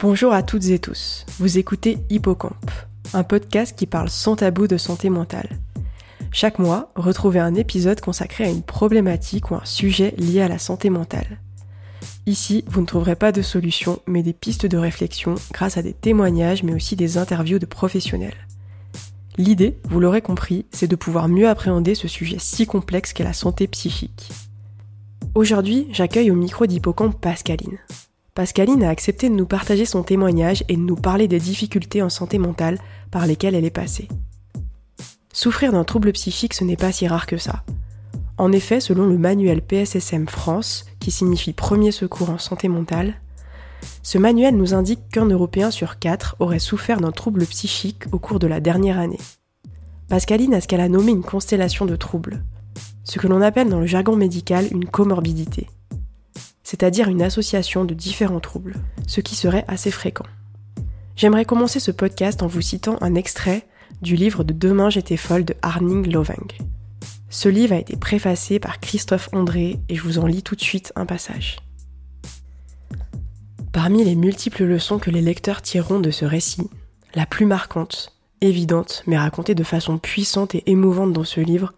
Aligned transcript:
Bonjour 0.00 0.32
à 0.32 0.42
toutes 0.42 0.66
et 0.66 0.80
tous. 0.80 1.24
Vous 1.38 1.56
écoutez 1.56 1.98
Hippocampe, 2.10 2.70
un 3.14 3.22
podcast 3.22 3.78
qui 3.78 3.86
parle 3.86 4.10
sans 4.10 4.34
tabou 4.34 4.66
de 4.66 4.76
santé 4.76 5.08
mentale. 5.08 5.48
Chaque 6.32 6.58
mois, 6.58 6.90
retrouvez 6.96 7.38
un 7.38 7.54
épisode 7.54 8.00
consacré 8.00 8.44
à 8.44 8.50
une 8.50 8.64
problématique 8.64 9.52
ou 9.52 9.54
un 9.54 9.64
sujet 9.64 10.12
lié 10.18 10.42
à 10.42 10.48
la 10.48 10.58
santé 10.58 10.90
mentale. 10.90 11.40
Ici, 12.26 12.64
vous 12.66 12.80
ne 12.80 12.86
trouverez 12.86 13.14
pas 13.14 13.30
de 13.30 13.40
solution, 13.40 14.00
mais 14.06 14.24
des 14.24 14.32
pistes 14.32 14.66
de 14.66 14.76
réflexion 14.76 15.36
grâce 15.52 15.76
à 15.76 15.82
des 15.82 15.94
témoignages, 15.94 16.64
mais 16.64 16.74
aussi 16.74 16.96
des 16.96 17.16
interviews 17.16 17.60
de 17.60 17.66
professionnels. 17.66 18.48
L'idée, 19.38 19.78
vous 19.84 20.00
l'aurez 20.00 20.22
compris, 20.22 20.66
c'est 20.72 20.88
de 20.88 20.96
pouvoir 20.96 21.28
mieux 21.28 21.48
appréhender 21.48 21.94
ce 21.94 22.08
sujet 22.08 22.38
si 22.40 22.66
complexe 22.66 23.12
qu'est 23.12 23.24
la 23.24 23.32
santé 23.32 23.68
psychique. 23.68 24.32
Aujourd'hui, 25.36 25.86
j'accueille 25.92 26.32
au 26.32 26.36
micro 26.36 26.66
d'Hippocampe 26.66 27.20
Pascaline. 27.20 27.78
Pascaline 28.34 28.82
a 28.82 28.90
accepté 28.90 29.28
de 29.28 29.34
nous 29.34 29.46
partager 29.46 29.84
son 29.84 30.02
témoignage 30.02 30.64
et 30.68 30.74
de 30.74 30.80
nous 30.80 30.96
parler 30.96 31.28
des 31.28 31.38
difficultés 31.38 32.02
en 32.02 32.10
santé 32.10 32.38
mentale 32.38 32.80
par 33.12 33.28
lesquelles 33.28 33.54
elle 33.54 33.64
est 33.64 33.70
passée. 33.70 34.08
Souffrir 35.32 35.70
d'un 35.70 35.84
trouble 35.84 36.10
psychique, 36.10 36.52
ce 36.54 36.64
n'est 36.64 36.76
pas 36.76 36.90
si 36.90 37.06
rare 37.06 37.26
que 37.26 37.36
ça. 37.36 37.62
En 38.36 38.50
effet, 38.50 38.80
selon 38.80 39.06
le 39.06 39.18
manuel 39.18 39.62
PSSM 39.62 40.26
France, 40.26 40.84
qui 40.98 41.12
signifie 41.12 41.52
Premier 41.52 41.92
secours 41.92 42.30
en 42.30 42.38
santé 42.38 42.66
mentale, 42.66 43.20
ce 44.02 44.18
manuel 44.18 44.56
nous 44.56 44.74
indique 44.74 45.08
qu'un 45.10 45.26
Européen 45.26 45.70
sur 45.70 46.00
quatre 46.00 46.34
aurait 46.40 46.58
souffert 46.58 47.00
d'un 47.00 47.12
trouble 47.12 47.46
psychique 47.46 48.04
au 48.10 48.18
cours 48.18 48.40
de 48.40 48.48
la 48.48 48.58
dernière 48.58 48.98
année. 48.98 49.20
Pascaline 50.08 50.54
a 50.54 50.60
ce 50.60 50.66
qu'elle 50.66 50.80
a 50.80 50.88
nommé 50.88 51.12
une 51.12 51.22
constellation 51.22 51.86
de 51.86 51.94
troubles, 51.94 52.42
ce 53.04 53.20
que 53.20 53.28
l'on 53.28 53.42
appelle 53.42 53.68
dans 53.68 53.80
le 53.80 53.86
jargon 53.86 54.16
médical 54.16 54.66
une 54.72 54.86
comorbidité, 54.86 55.68
c'est-à-dire 56.64 57.08
une 57.08 57.22
association 57.22 57.84
de 57.84 57.94
différents 57.94 58.40
troubles, 58.40 58.74
ce 59.06 59.20
qui 59.20 59.36
serait 59.36 59.64
assez 59.68 59.90
fréquent. 59.90 60.26
J'aimerais 61.14 61.44
commencer 61.44 61.78
ce 61.78 61.92
podcast 61.92 62.42
en 62.42 62.48
vous 62.48 62.62
citant 62.62 62.96
un 63.00 63.14
extrait 63.14 63.66
du 64.02 64.16
livre 64.16 64.42
de 64.42 64.52
Demain 64.52 64.90
j'étais 64.90 65.16
folle 65.16 65.44
de 65.44 65.54
Arning 65.62 66.10
Lovang. 66.10 66.52
Ce 67.30 67.48
livre 67.48 67.74
a 67.74 67.78
été 67.78 67.96
préfacé 67.96 68.58
par 68.58 68.80
Christophe 68.80 69.28
André 69.32 69.78
et 69.88 69.94
je 69.94 70.02
vous 70.02 70.18
en 70.18 70.26
lis 70.26 70.42
tout 70.42 70.56
de 70.56 70.60
suite 70.60 70.92
un 70.96 71.06
passage. 71.06 71.58
Parmi 73.72 74.04
les 74.04 74.14
multiples 74.14 74.64
leçons 74.64 74.98
que 74.98 75.10
les 75.10 75.20
lecteurs 75.20 75.62
tireront 75.62 76.00
de 76.00 76.10
ce 76.10 76.24
récit, 76.24 76.70
la 77.14 77.26
plus 77.26 77.44
marquante, 77.44 78.12
évidente, 78.40 79.02
mais 79.06 79.18
racontée 79.18 79.54
de 79.54 79.64
façon 79.64 79.98
puissante 79.98 80.54
et 80.54 80.62
émouvante 80.70 81.12
dans 81.12 81.24
ce 81.24 81.40
livre, 81.40 81.74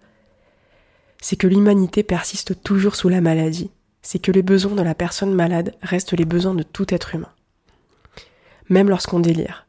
c'est 1.20 1.36
que 1.36 1.46
l'humanité 1.46 2.02
persiste 2.02 2.62
toujours 2.62 2.96
sous 2.96 3.08
la 3.08 3.20
maladie, 3.20 3.70
c'est 4.06 4.20
que 4.20 4.30
les 4.30 4.44
besoins 4.44 4.76
de 4.76 4.82
la 4.82 4.94
personne 4.94 5.34
malade 5.34 5.74
restent 5.82 6.12
les 6.12 6.24
besoins 6.24 6.54
de 6.54 6.62
tout 6.62 6.94
être 6.94 7.16
humain. 7.16 7.32
Même 8.68 8.88
lorsqu'on 8.88 9.18
délire, 9.18 9.66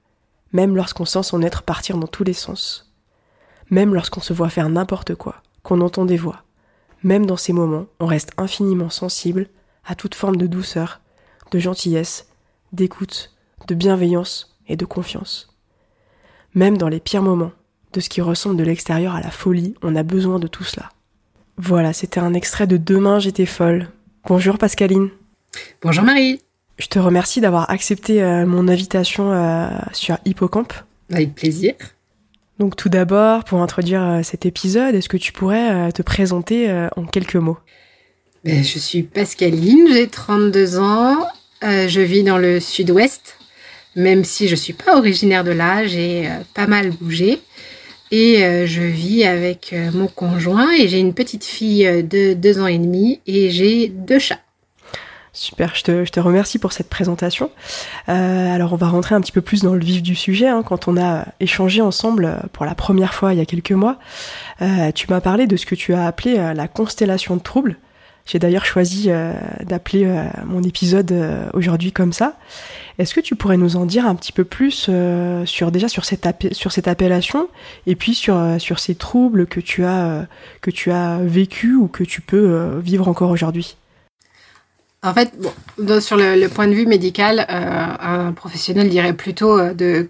même 0.51 0.75
lorsqu'on 0.75 1.05
sent 1.05 1.23
son 1.23 1.41
être 1.41 1.63
partir 1.63 1.97
dans 1.97 2.05
tous 2.05 2.23
les 2.23 2.33
sens, 2.33 2.93
même 3.71 3.95
lorsqu'on 3.95 4.21
se 4.21 4.33
voit 4.33 4.51
faire 4.51 4.69
n'importe 4.69 5.15
quoi, 5.15 5.41
qu'on 5.63 5.81
entend 5.81 6.05
des 6.05 6.17
voix, 6.17 6.43
même 7.01 7.25
dans 7.25 7.35
ces 7.35 7.51
moments, 7.51 7.87
on 7.99 8.05
reste 8.05 8.29
infiniment 8.37 8.91
sensible 8.91 9.47
à 9.83 9.95
toute 9.95 10.13
forme 10.13 10.35
de 10.35 10.45
douceur, 10.45 11.01
de 11.49 11.57
gentillesse, 11.57 12.27
d'écoute, 12.73 13.35
de 13.67 13.73
bienveillance 13.73 14.55
et 14.67 14.77
de 14.77 14.85
confiance. 14.85 15.57
Même 16.53 16.77
dans 16.77 16.89
les 16.89 16.99
pires 16.99 17.23
moments, 17.23 17.53
de 17.91 17.99
ce 17.99 18.09
qui 18.09 18.21
ressemble 18.21 18.57
de 18.57 18.63
l'extérieur 18.63 19.15
à 19.15 19.21
la 19.21 19.31
folie, 19.31 19.73
on 19.81 19.95
a 19.95 20.03
besoin 20.03 20.37
de 20.37 20.47
tout 20.47 20.63
cela. 20.63 20.91
Voilà, 21.57 21.91
c'était 21.91 22.19
un 22.19 22.35
extrait 22.35 22.67
de 22.67 22.77
Demain 22.77 23.17
j'étais 23.17 23.47
folle. 23.47 23.87
Bonjour 24.27 24.57
Pascaline. 24.57 25.07
Bonjour 25.81 26.03
Marie. 26.03 26.41
Je 26.77 26.87
te 26.87 26.99
remercie 26.99 27.39
d'avoir 27.39 27.69
accepté 27.69 28.21
euh, 28.21 28.45
mon 28.45 28.67
invitation 28.67 29.31
euh, 29.31 29.69
sur 29.93 30.17
Hippocampe. 30.25 30.73
Avec 31.09 31.33
plaisir. 31.33 31.75
Donc 32.59 32.75
tout 32.75 32.89
d'abord, 32.89 33.45
pour 33.45 33.61
introduire 33.61 34.03
euh, 34.03 34.23
cet 34.23 34.45
épisode, 34.45 34.95
est-ce 34.95 35.07
que 35.07 35.15
tu 35.15 35.31
pourrais 35.31 35.93
te 35.93 36.01
présenter 36.01 36.69
en 36.97 37.05
quelques 37.05 37.37
mots? 37.37 37.57
Ben, 38.43 38.61
Je 38.61 38.79
suis 38.79 39.03
Pascaline, 39.03 39.87
j'ai 39.93 40.07
32 40.09 40.77
ans, 40.77 41.25
je 41.61 42.01
vis 42.01 42.23
dans 42.23 42.37
le 42.37 42.59
sud-ouest, 42.59 43.37
même 43.95 44.25
si 44.25 44.47
je 44.47 44.55
ne 44.55 44.59
suis 44.59 44.73
pas 44.73 44.97
originaire 44.97 45.45
de 45.45 45.51
là, 45.51 45.87
j'ai 45.87 46.29
pas 46.53 46.67
mal 46.67 46.91
bougé. 46.91 47.39
Et 48.11 48.43
euh, 48.43 48.65
je 48.65 48.81
vis 48.81 49.25
avec 49.25 49.73
euh, 49.73 49.91
mon 49.93 50.07
conjoint 50.07 50.71
et 50.71 50.87
j'ai 50.87 50.99
une 50.99 51.13
petite 51.13 51.43
fille 51.43 51.85
euh, 51.85 52.01
de 52.01 52.33
deux 52.33 52.59
ans 52.61 52.67
et 52.67 52.77
demi 52.77 53.19
et 53.27 53.49
j'ai 53.49 53.89
deux 53.89 54.19
chats. 54.19 54.39
Super, 55.33 55.75
je 55.75 55.83
te, 55.83 56.19
remercie 56.19 56.57
pour 56.57 56.71
cette 56.71 56.89
présentation. 56.89 57.51
Alors 58.07 58.73
on 58.73 58.75
va 58.75 58.87
rentrer 58.87 59.13
un 59.13 59.21
petit 59.21 59.31
peu 59.31 59.41
plus 59.41 59.61
dans 59.61 59.75
le 59.75 59.85
vif 59.85 60.01
du 60.01 60.15
sujet. 60.15 60.47
Hein. 60.47 60.63
Quand 60.63 60.87
on 60.87 60.97
a 60.97 61.25
échangé 61.39 61.79
ensemble 61.79 62.39
pour 62.53 62.65
la 62.65 62.73
première 62.73 63.13
fois 63.13 63.33
il 63.33 63.37
y 63.37 63.41
a 63.41 63.45
quelques 63.45 63.71
mois, 63.71 63.99
tu 64.95 65.05
m'as 65.11 65.21
parlé 65.21 65.45
de 65.45 65.55
ce 65.55 65.67
que 65.67 65.75
tu 65.75 65.93
as 65.93 66.07
appelé 66.07 66.37
la 66.55 66.67
constellation 66.67 67.35
de 67.35 67.43
troubles. 67.43 67.77
J'ai 68.27 68.39
d'ailleurs 68.39 68.65
choisi 68.65 69.09
d'appeler 69.63 70.05
mon 70.45 70.61
épisode 70.61 71.13
aujourd'hui 71.53 71.91
comme 71.91 72.11
ça. 72.11 72.37
Est-ce 72.97 73.13
que 73.13 73.19
tu 73.19 73.35
pourrais 73.35 73.57
nous 73.57 73.75
en 73.75 73.85
dire 73.85 74.07
un 74.07 74.15
petit 74.15 74.31
peu 74.31 74.43
plus 74.43 74.87
euh, 74.89 75.45
sur 75.45 75.71
déjà 75.71 75.87
sur 75.87 76.03
cette, 76.03 76.27
sur 76.53 76.71
cette 76.71 76.87
appellation 76.87 77.47
et 77.85 77.95
puis 77.95 78.15
sur, 78.15 78.35
euh, 78.35 78.57
sur 78.57 78.79
ces 78.79 78.95
troubles 78.95 79.45
que 79.45 79.59
tu 79.59 79.83
as 79.83 80.07
euh, 80.07 80.23
que 80.61 80.71
tu 80.71 80.91
as 80.91 81.19
vécu 81.21 81.75
ou 81.75 81.87
que 81.87 82.03
tu 82.03 82.21
peux 82.21 82.79
vivre 82.79 83.07
encore 83.07 83.29
aujourd'hui? 83.29 83.77
En 85.03 85.13
fait, 85.13 85.31
bon, 85.39 86.01
sur 86.01 86.17
le, 86.17 86.47
point 86.47 86.67
de 86.67 86.73
vue 86.73 86.87
médical, 86.87 87.45
un 87.47 88.31
professionnel 88.33 88.89
dirait 88.89 89.13
plutôt 89.13 89.73
de 89.73 90.09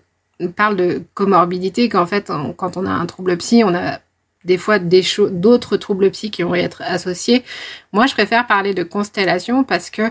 parle 0.56 0.78
de 0.78 1.04
comorbidité 1.14 1.90
qu'en 1.90 2.06
fait 2.06 2.32
quand 2.56 2.78
on 2.78 2.86
a 2.86 2.92
un 2.92 3.06
trouble 3.06 3.36
psy, 3.38 3.64
on 3.66 3.76
a 3.76 4.00
des 4.48 4.58
fois 4.58 4.80
d'autres 4.80 5.78
troubles 5.78 6.10
psy 6.12 6.32
qui 6.32 6.42
vont 6.42 6.56
y 6.56 6.60
être 6.60 6.82
associés. 6.82 7.44
Moi, 7.92 8.08
je 8.08 8.14
préfère 8.14 8.48
parler 8.48 8.74
de 8.74 8.84
constellation 8.84 9.64
parce 9.64 9.90
que 9.90 10.04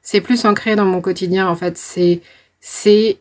c'est 0.00 0.22
plus 0.22 0.44
ancré 0.46 0.74
dans 0.74 0.86
mon 0.86 1.00
quotidien 1.00 1.46
en 1.46 1.54
fait. 1.54 1.76
C'est 1.76 2.20
c'est 2.60 3.18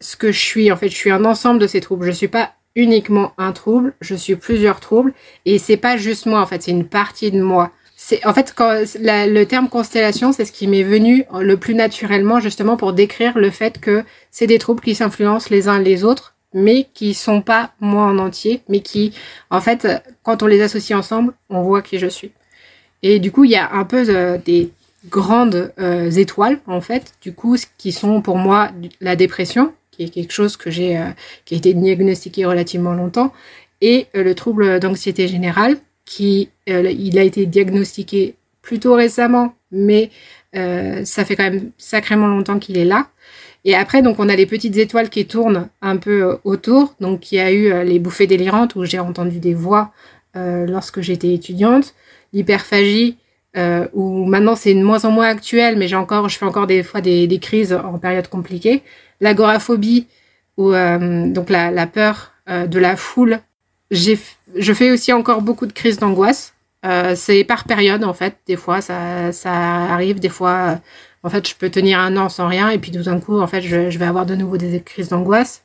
ce 0.00 0.16
que 0.16 0.30
je 0.30 0.38
suis 0.38 0.70
en 0.70 0.76
fait. 0.76 0.90
Je 0.90 0.94
suis 0.94 1.10
un 1.10 1.24
ensemble 1.24 1.58
de 1.58 1.66
ces 1.66 1.80
troubles. 1.80 2.04
Je 2.04 2.10
suis 2.12 2.28
pas 2.28 2.52
uniquement 2.76 3.32
un 3.38 3.52
trouble, 3.52 3.94
je 4.00 4.14
suis 4.14 4.36
plusieurs 4.36 4.80
troubles 4.80 5.12
et 5.44 5.58
c'est 5.58 5.76
pas 5.76 5.96
juste 5.96 6.26
moi 6.26 6.40
en 6.40 6.46
fait. 6.46 6.62
C'est 6.62 6.70
une 6.70 6.86
partie 6.86 7.30
de 7.30 7.40
moi. 7.40 7.70
C'est 7.96 8.24
en 8.26 8.34
fait 8.34 8.52
quand 8.54 8.72
le 8.98 9.44
terme 9.44 9.68
constellation, 9.68 10.32
c'est 10.32 10.44
ce 10.44 10.52
qui 10.52 10.66
m'est 10.66 10.82
venu 10.82 11.24
le 11.40 11.56
plus 11.56 11.74
naturellement 11.74 12.38
justement 12.40 12.76
pour 12.76 12.92
décrire 12.92 13.38
le 13.38 13.50
fait 13.50 13.80
que 13.80 14.04
c'est 14.30 14.46
des 14.46 14.58
troubles 14.58 14.82
qui 14.82 14.94
s'influencent 14.94 15.48
les 15.50 15.68
uns 15.68 15.78
les 15.78 16.04
autres 16.04 16.34
mais 16.54 16.88
qui 16.94 17.14
sont 17.14 17.42
pas 17.42 17.72
moi 17.80 18.04
en 18.04 18.18
entier, 18.18 18.62
mais 18.68 18.80
qui, 18.80 19.12
en 19.50 19.60
fait, 19.60 19.86
quand 20.22 20.42
on 20.42 20.46
les 20.46 20.62
associe 20.62 20.98
ensemble, 20.98 21.34
on 21.50 21.62
voit 21.62 21.82
qui 21.82 21.98
je 21.98 22.06
suis. 22.06 22.32
Et 23.02 23.18
du 23.18 23.32
coup, 23.32 23.44
il 23.44 23.50
y 23.50 23.56
a 23.56 23.72
un 23.72 23.84
peu 23.84 24.04
euh, 24.08 24.38
des 24.38 24.70
grandes 25.08 25.72
euh, 25.80 26.10
étoiles 26.12 26.60
en 26.66 26.80
fait 26.80 27.14
du 27.20 27.34
coup 27.34 27.56
qui 27.76 27.90
sont 27.90 28.22
pour 28.22 28.36
moi 28.36 28.70
la 29.00 29.16
dépression 29.16 29.74
qui 29.90 30.04
est 30.04 30.08
quelque 30.10 30.30
chose 30.30 30.56
que 30.56 30.70
j'ai 30.70 30.96
euh, 30.96 31.10
qui 31.44 31.54
a 31.54 31.56
été 31.56 31.74
diagnostiqué 31.74 32.44
relativement 32.44 32.92
longtemps 32.92 33.32
et 33.80 34.06
le 34.14 34.32
trouble 34.36 34.78
d'anxiété 34.78 35.26
générale 35.26 35.76
qui 36.04 36.50
il 36.68 37.18
a 37.18 37.24
été 37.24 37.46
diagnostiqué 37.46 38.36
plutôt 38.62 38.94
récemment 38.94 39.54
mais 39.72 40.12
ça 40.52 41.24
fait 41.24 41.34
quand 41.34 41.50
même 41.50 41.72
sacrément 41.78 42.28
longtemps 42.28 42.60
qu'il 42.60 42.78
est 42.78 42.84
là 42.84 43.08
et 43.64 43.74
après 43.74 44.02
donc 44.02 44.18
on 44.18 44.28
a 44.28 44.36
les 44.36 44.46
petites 44.46 44.76
étoiles 44.76 45.08
qui 45.08 45.26
tournent 45.26 45.68
un 45.80 45.96
peu 45.96 46.38
autour 46.44 46.94
donc 47.00 47.32
il 47.32 47.36
y 47.36 47.40
a 47.40 47.52
eu 47.52 47.84
les 47.84 47.98
bouffées 47.98 48.26
délirantes 48.26 48.74
où 48.74 48.84
j'ai 48.84 48.98
entendu 48.98 49.38
des 49.38 49.54
voix 49.54 49.92
lorsque 50.34 51.00
j'étais 51.00 51.32
étudiante 51.32 51.94
l'hyperphagie 52.32 53.18
euh, 53.54 53.86
où 53.92 54.24
maintenant 54.24 54.56
c'est 54.56 54.72
de 54.72 54.82
moins 54.82 55.04
en 55.04 55.10
moins 55.10 55.28
actuel, 55.28 55.76
mais 55.76 55.86
j'ai 55.86 55.96
encore, 55.96 56.28
je 56.30 56.38
fais 56.38 56.46
encore 56.46 56.66
des 56.66 56.82
fois 56.82 57.02
des, 57.02 57.26
des 57.26 57.38
crises 57.38 57.72
en 57.72 57.98
période 57.98 58.28
compliquée. 58.28 58.82
L'agoraphobie, 59.20 60.06
ou 60.56 60.72
euh, 60.72 61.26
donc 61.28 61.50
la, 61.50 61.70
la 61.70 61.86
peur 61.86 62.32
euh, 62.48 62.66
de 62.66 62.78
la 62.78 62.96
foule. 62.96 63.40
J'ai, 63.90 64.18
je 64.56 64.72
fais 64.72 64.90
aussi 64.90 65.12
encore 65.12 65.42
beaucoup 65.42 65.66
de 65.66 65.72
crises 65.72 65.98
d'angoisse. 65.98 66.51
Euh, 66.84 67.14
c'est 67.14 67.44
par 67.44 67.64
période 67.64 68.04
en 68.04 68.14
fait. 68.14 68.36
Des 68.46 68.56
fois 68.56 68.80
ça, 68.80 69.32
ça 69.32 69.52
arrive, 69.52 70.20
des 70.20 70.28
fois 70.28 70.80
en 71.22 71.30
fait 71.30 71.48
je 71.48 71.54
peux 71.54 71.70
tenir 71.70 71.98
un 72.00 72.16
an 72.16 72.28
sans 72.28 72.48
rien 72.48 72.70
et 72.70 72.78
puis 72.78 72.90
tout 72.90 73.02
d'un 73.02 73.20
coup 73.20 73.40
en 73.40 73.46
fait 73.46 73.62
je, 73.62 73.90
je 73.90 73.98
vais 73.98 74.06
avoir 74.06 74.26
de 74.26 74.34
nouveau 74.34 74.56
des 74.56 74.80
crises 74.80 75.08
d'angoisse. 75.08 75.62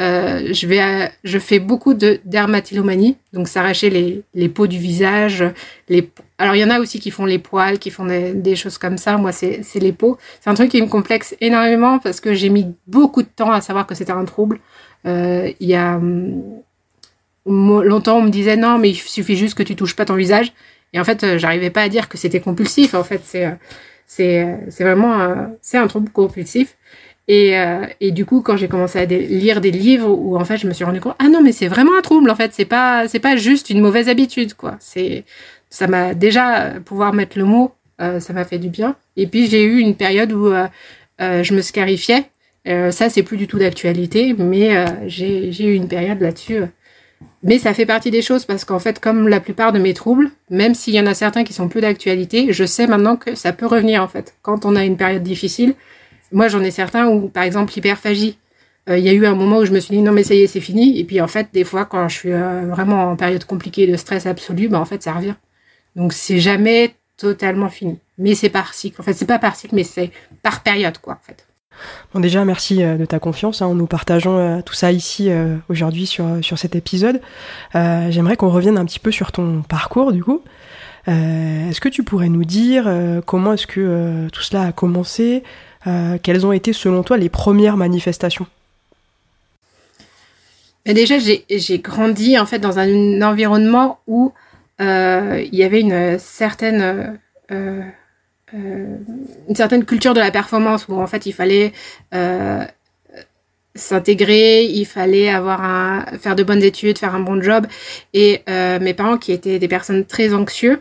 Euh, 0.00 0.52
je, 0.52 0.66
vais, 0.66 1.12
je 1.22 1.38
fais 1.38 1.58
beaucoup 1.58 1.94
de 1.94 2.18
dermatillomanie, 2.24 3.16
donc 3.32 3.46
s'arracher 3.46 3.90
les, 3.90 4.22
les 4.34 4.48
peaux 4.48 4.66
du 4.66 4.78
visage. 4.78 5.44
Les... 5.88 6.10
Alors, 6.38 6.56
il 6.56 6.60
y 6.60 6.64
en 6.64 6.70
a 6.70 6.80
aussi 6.80 6.98
qui 6.98 7.10
font 7.10 7.26
les 7.26 7.38
poils, 7.38 7.78
qui 7.78 7.90
font 7.90 8.06
des, 8.06 8.56
choses 8.56 8.78
comme 8.78 8.96
ça. 8.96 9.16
Moi, 9.18 9.32
c'est 9.32 9.62
les 9.74 9.92
peaux. 9.92 10.18
C'est 10.40 10.50
un 10.50 10.54
truc 10.54 10.70
qui 10.70 10.80
me 10.82 10.88
complexe 10.88 11.36
énormément 11.40 11.98
parce 11.98 12.20
que 12.20 12.34
j'ai 12.34 12.48
mis 12.48 12.66
beaucoup 12.86 13.22
de 13.22 13.28
temps 13.28 13.52
à 13.52 13.60
savoir 13.60 13.86
que 13.86 13.94
c'était 13.94 14.12
un 14.12 14.24
trouble. 14.24 14.60
Euh, 15.06 15.52
il 15.60 15.68
y 15.68 15.74
a 15.74 15.96
hum, 15.96 16.42
longtemps, 17.46 18.18
on 18.18 18.22
me 18.22 18.30
disait 18.30 18.56
non, 18.56 18.78
mais 18.78 18.90
il 18.90 18.96
suffit 18.96 19.36
juste 19.36 19.54
que 19.54 19.62
tu 19.62 19.76
touches 19.76 19.96
pas 19.96 20.04
ton 20.04 20.14
visage. 20.14 20.52
Et 20.92 21.00
en 21.00 21.04
fait, 21.04 21.24
euh, 21.24 21.38
j'arrivais 21.38 21.70
pas 21.70 21.82
à 21.82 21.88
dire 21.88 22.08
que 22.08 22.18
c'était 22.18 22.40
compulsif. 22.40 22.94
En 22.94 23.04
fait, 23.04 23.22
c'est 23.24 23.48
c'est 24.06 24.58
c'est 24.68 24.84
vraiment 24.84 25.48
c'est 25.60 25.78
un 25.78 25.86
trouble 25.86 26.10
compulsif. 26.10 26.76
Et, 27.28 27.56
euh, 27.56 27.86
et 28.00 28.10
du 28.10 28.24
coup, 28.26 28.42
quand 28.42 28.56
j'ai 28.56 28.68
commencé 28.68 28.98
à 28.98 29.04
lire 29.04 29.60
des 29.60 29.70
livres 29.70 30.10
où 30.10 30.36
en 30.36 30.44
fait 30.44 30.56
je 30.56 30.66
me 30.66 30.72
suis 30.72 30.84
rendu 30.84 31.00
compte, 31.00 31.14
ah 31.18 31.28
non, 31.28 31.40
mais 31.42 31.52
c'est 31.52 31.68
vraiment 31.68 31.96
un 31.96 32.02
trouble 32.02 32.28
en 32.30 32.34
fait, 32.34 32.52
c'est 32.52 32.64
pas 32.64 33.06
c'est 33.08 33.20
pas 33.20 33.36
juste 33.36 33.70
une 33.70 33.80
mauvaise 33.80 34.08
habitude 34.08 34.54
quoi. 34.54 34.76
C'est 34.80 35.24
ça 35.70 35.86
m'a 35.86 36.14
déjà 36.14 36.74
pouvoir 36.84 37.14
mettre 37.14 37.38
le 37.38 37.44
mot, 37.44 37.72
euh, 38.00 38.20
ça 38.20 38.32
m'a 38.32 38.44
fait 38.44 38.58
du 38.58 38.68
bien. 38.68 38.96
Et 39.16 39.26
puis 39.26 39.46
j'ai 39.48 39.62
eu 39.64 39.78
une 39.78 39.96
période 39.96 40.32
où 40.32 40.46
euh, 40.48 40.66
euh 41.20 41.42
je 41.42 41.54
me 41.54 41.62
scarifiais. 41.62 42.24
Euh, 42.68 42.90
ça 42.90 43.08
c'est 43.10 43.22
plus 43.22 43.36
du 43.36 43.46
tout 43.48 43.58
d'actualité, 43.58 44.34
mais 44.36 44.76
euh, 44.76 44.86
j'ai 45.06 45.52
j'ai 45.52 45.66
eu 45.66 45.74
une 45.74 45.88
période 45.88 46.20
là-dessus. 46.20 46.62
Mais 47.42 47.58
ça 47.58 47.74
fait 47.74 47.86
partie 47.86 48.10
des 48.10 48.22
choses 48.22 48.44
parce 48.44 48.64
qu'en 48.64 48.78
fait, 48.78 49.00
comme 49.00 49.28
la 49.28 49.40
plupart 49.40 49.72
de 49.72 49.78
mes 49.78 49.94
troubles, 49.94 50.30
même 50.50 50.74
s'il 50.74 50.94
y 50.94 51.00
en 51.00 51.06
a 51.06 51.14
certains 51.14 51.44
qui 51.44 51.52
sont 51.52 51.68
plus 51.68 51.80
d'actualité, 51.80 52.52
je 52.52 52.64
sais 52.64 52.86
maintenant 52.86 53.16
que 53.16 53.34
ça 53.34 53.52
peut 53.52 53.66
revenir 53.66 54.02
en 54.02 54.08
fait. 54.08 54.34
Quand 54.42 54.64
on 54.64 54.76
a 54.76 54.84
une 54.84 54.96
période 54.96 55.22
difficile, 55.22 55.74
moi, 56.30 56.48
j'en 56.48 56.62
ai 56.62 56.70
certains 56.70 57.08
où, 57.08 57.28
par 57.28 57.42
exemple, 57.42 57.72
l'hyperphagie. 57.74 58.38
Euh, 58.88 58.98
il 58.98 59.04
y 59.04 59.08
a 59.08 59.12
eu 59.12 59.26
un 59.26 59.34
moment 59.34 59.58
où 59.58 59.64
je 59.64 59.70
me 59.70 59.78
suis 59.78 59.94
dit 59.94 60.02
non 60.02 60.10
mais 60.10 60.24
ça 60.24 60.34
y 60.34 60.42
est 60.42 60.48
c'est 60.48 60.60
fini. 60.60 60.98
Et 60.98 61.04
puis 61.04 61.20
en 61.20 61.28
fait 61.28 61.48
des 61.52 61.62
fois 61.62 61.84
quand 61.84 62.08
je 62.08 62.18
suis 62.18 62.32
euh, 62.32 62.62
vraiment 62.66 63.12
en 63.12 63.16
période 63.16 63.44
compliquée 63.44 63.86
de 63.86 63.96
stress 63.96 64.26
absolu 64.26 64.68
ben 64.68 64.80
en 64.80 64.84
fait 64.84 65.00
ça 65.04 65.12
revient. 65.12 65.36
Donc 65.94 66.12
c'est 66.12 66.40
jamais 66.40 66.96
totalement 67.16 67.68
fini. 67.68 68.00
Mais 68.18 68.34
c'est 68.34 68.48
par 68.48 68.74
cycle. 68.74 69.00
En 69.00 69.04
fait 69.04 69.12
c'est 69.12 69.26
pas 69.26 69.38
par 69.38 69.54
cycle 69.54 69.76
mais 69.76 69.84
c'est 69.84 70.10
par 70.42 70.64
période 70.64 70.98
quoi 70.98 71.14
en 71.14 71.24
fait 71.24 71.46
Bon 72.14 72.20
déjà 72.20 72.44
merci 72.44 72.82
euh, 72.82 72.96
de 72.96 73.04
ta 73.04 73.18
confiance 73.18 73.62
hein, 73.62 73.66
en 73.66 73.74
nous 73.74 73.86
partageant 73.86 74.62
tout 74.62 74.74
ça 74.74 74.92
ici 74.92 75.30
aujourd'hui 75.68 76.06
sur 76.06 76.26
sur 76.42 76.58
cet 76.58 76.76
épisode. 76.76 77.20
J'aimerais 77.74 78.36
qu'on 78.36 78.50
revienne 78.50 78.78
un 78.78 78.84
petit 78.84 79.00
peu 79.00 79.10
sur 79.10 79.32
ton 79.32 79.62
parcours 79.62 80.12
du 80.12 80.22
coup. 80.22 80.42
est-ce 81.06 81.80
que 81.80 81.88
tu 81.88 82.02
pourrais 82.02 82.28
nous 82.28 82.44
dire 82.44 82.90
comment 83.26 83.52
est-ce 83.52 83.66
que 83.66 84.28
tout 84.32 84.42
cela 84.42 84.62
a 84.62 84.72
commencé 84.72 85.42
euh, 85.86 86.18
quelles 86.22 86.46
ont 86.46 86.52
été 86.52 86.72
selon 86.72 87.02
toi 87.02 87.16
les 87.16 87.28
premières 87.28 87.76
manifestations? 87.76 88.46
Mais 90.86 90.94
Déjà, 90.94 91.16
j'ai 91.18 91.78
grandi 91.78 92.38
en 92.38 92.46
fait 92.46 92.58
dans 92.58 92.78
un 92.78 93.22
environnement 93.22 94.00
où 94.06 94.32
euh, 94.80 95.44
il 95.44 95.54
y 95.54 95.62
avait 95.62 95.80
une 95.80 96.18
certaine 96.18 97.18
euh, 98.54 98.96
une 99.48 99.54
certaine 99.54 99.84
culture 99.84 100.14
de 100.14 100.20
la 100.20 100.30
performance 100.30 100.86
où 100.88 101.00
en 101.00 101.06
fait 101.06 101.26
il 101.26 101.32
fallait 101.32 101.72
s'intégrer, 103.74 104.64
il 104.64 104.84
fallait 104.84 105.30
avoir 105.30 105.64
un, 105.64 106.04
faire 106.18 106.36
de 106.36 106.42
bonnes 106.42 106.62
études, 106.62 106.98
faire 106.98 107.14
un 107.14 107.20
bon 107.20 107.40
job. 107.42 107.66
Et 108.12 108.42
mes 108.46 108.94
parents 108.94 109.16
qui 109.16 109.32
étaient 109.32 109.58
des 109.58 109.68
personnes 109.68 110.04
très 110.04 110.34
anxieuses, 110.34 110.78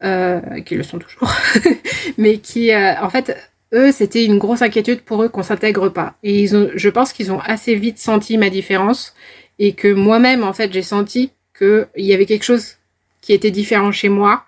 qui 0.00 0.74
le 0.76 0.82
sont 0.84 0.98
toujours, 0.98 1.32
mais 2.18 2.38
qui 2.38 2.72
en 2.74 3.10
fait 3.10 3.36
eux, 3.74 3.92
c'était 3.92 4.24
une 4.24 4.38
grosse 4.38 4.62
inquiétude 4.62 5.02
pour 5.02 5.22
eux 5.22 5.28
qu'on 5.28 5.42
s'intègre 5.42 5.88
pas. 5.88 6.14
Et 6.22 6.40
ils 6.40 6.56
ont, 6.56 6.70
je 6.74 6.88
pense 6.88 7.12
qu'ils 7.12 7.32
ont 7.32 7.40
assez 7.40 7.74
vite 7.74 7.98
senti 7.98 8.38
ma 8.38 8.50
différence 8.50 9.14
et 9.58 9.74
que 9.74 9.92
moi-même, 9.92 10.42
en 10.42 10.52
fait, 10.52 10.72
j'ai 10.72 10.82
senti 10.82 11.32
qu'il 11.56 11.86
y 11.96 12.14
avait 12.14 12.26
quelque 12.26 12.44
chose 12.44 12.76
qui 13.20 13.32
était 13.32 13.50
différent 13.50 13.92
chez 13.92 14.08
moi 14.08 14.44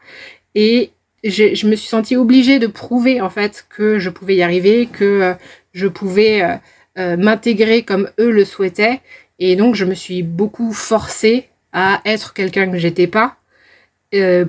et 0.55 0.90
je, 1.25 1.67
me 1.67 1.76
suis 1.76 1.88
sentie 1.88 2.17
obligée 2.17 2.58
de 2.58 2.67
prouver, 2.67 3.20
en 3.20 3.31
fait, 3.31 3.67
que 3.69 3.99
je 3.99 4.11
pouvais 4.11 4.37
y 4.37 4.43
arriver, 4.43 4.87
que 4.87 5.05
euh, 5.05 5.34
je 5.72 5.87
pouvais 5.87 6.43
euh, 6.43 6.56
euh, 6.99 7.17
m'intégrer 7.17 7.82
comme 7.82 8.11
eux 8.19 8.31
le 8.31 8.44
souhaitaient. 8.44 9.00
Et 9.38 9.56
donc, 9.56 9.75
je 9.75 9.84
me 9.84 9.94
suis 9.94 10.22
beaucoup 10.22 10.72
forcée 10.72 11.49
à 11.72 12.00
être 12.05 12.34
quelqu'un 12.34 12.70
que 12.70 12.78
j'étais 12.78 13.06
pas 13.06 13.37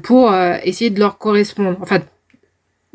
pour 0.02 0.34
essayer 0.64 0.90
de 0.90 1.00
leur 1.00 1.20
correspondre. 1.20 1.78
Enfin, 1.82 2.02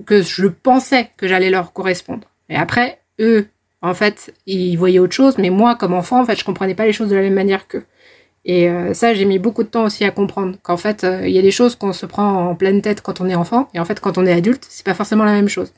que 0.05 0.20
je 0.20 0.46
pensais 0.46 1.11
que 1.17 1.29
j'allais 1.29 1.49
leur 1.49 1.72
correspondre. 1.72 2.29
Et 2.49 2.56
après, 2.56 2.99
eux, 3.20 3.46
en 3.82 3.94
fait, 3.94 4.34
ils 4.46 4.76
voyaient 4.76 4.99
autre 4.99 5.14
chose, 5.14 5.38
mais 5.38 5.49
moi, 5.49 5.76
comme 5.76 5.94
enfant, 5.94 6.20
en 6.20 6.26
fait, 6.26 6.37
je 6.37 6.44
comprenais 6.44 6.75
pas 6.75 6.87
les 6.87 6.93
choses 6.93 7.08
de 7.08 7.14
la 7.14 7.22
même 7.22 7.34
manière 7.34 7.69
qu'eux. 7.69 7.84
Et 8.46 8.70
euh, 8.70 8.94
ça, 8.94 9.12
j'ai 9.12 9.26
mis 9.26 9.38
beaucoup 9.38 9.64
de 9.64 9.69
temps 9.69 9.84
aussi 9.84 10.04
à 10.04 10.10
comprendre 10.10 10.56
qu'en 10.62 10.76
fait, 10.78 11.04
euh, 11.04 11.26
il 11.26 11.34
y 11.34 11.38
a 11.38 11.43
des 11.43 11.50
choses 11.50 11.75
qu'on 11.76 11.93
se 11.93 12.06
prend 12.06 12.48
en 12.50 12.54
pleine 12.54 12.81
tête 12.81 13.02
quand 13.02 13.20
on 13.20 13.28
est 13.28 13.34
enfant, 13.34 13.69
et 13.75 13.81
en 13.81 13.84
fait, 13.84 14.00
quand 14.00 14.19
on 14.19 14.25
est 14.26 14.32
adulte, 14.32 14.66
c'est 14.69 14.87
pas 14.87 14.94
forcément 14.94 15.25
la 15.25 15.32
même 15.32 15.48
chose. 15.48 15.72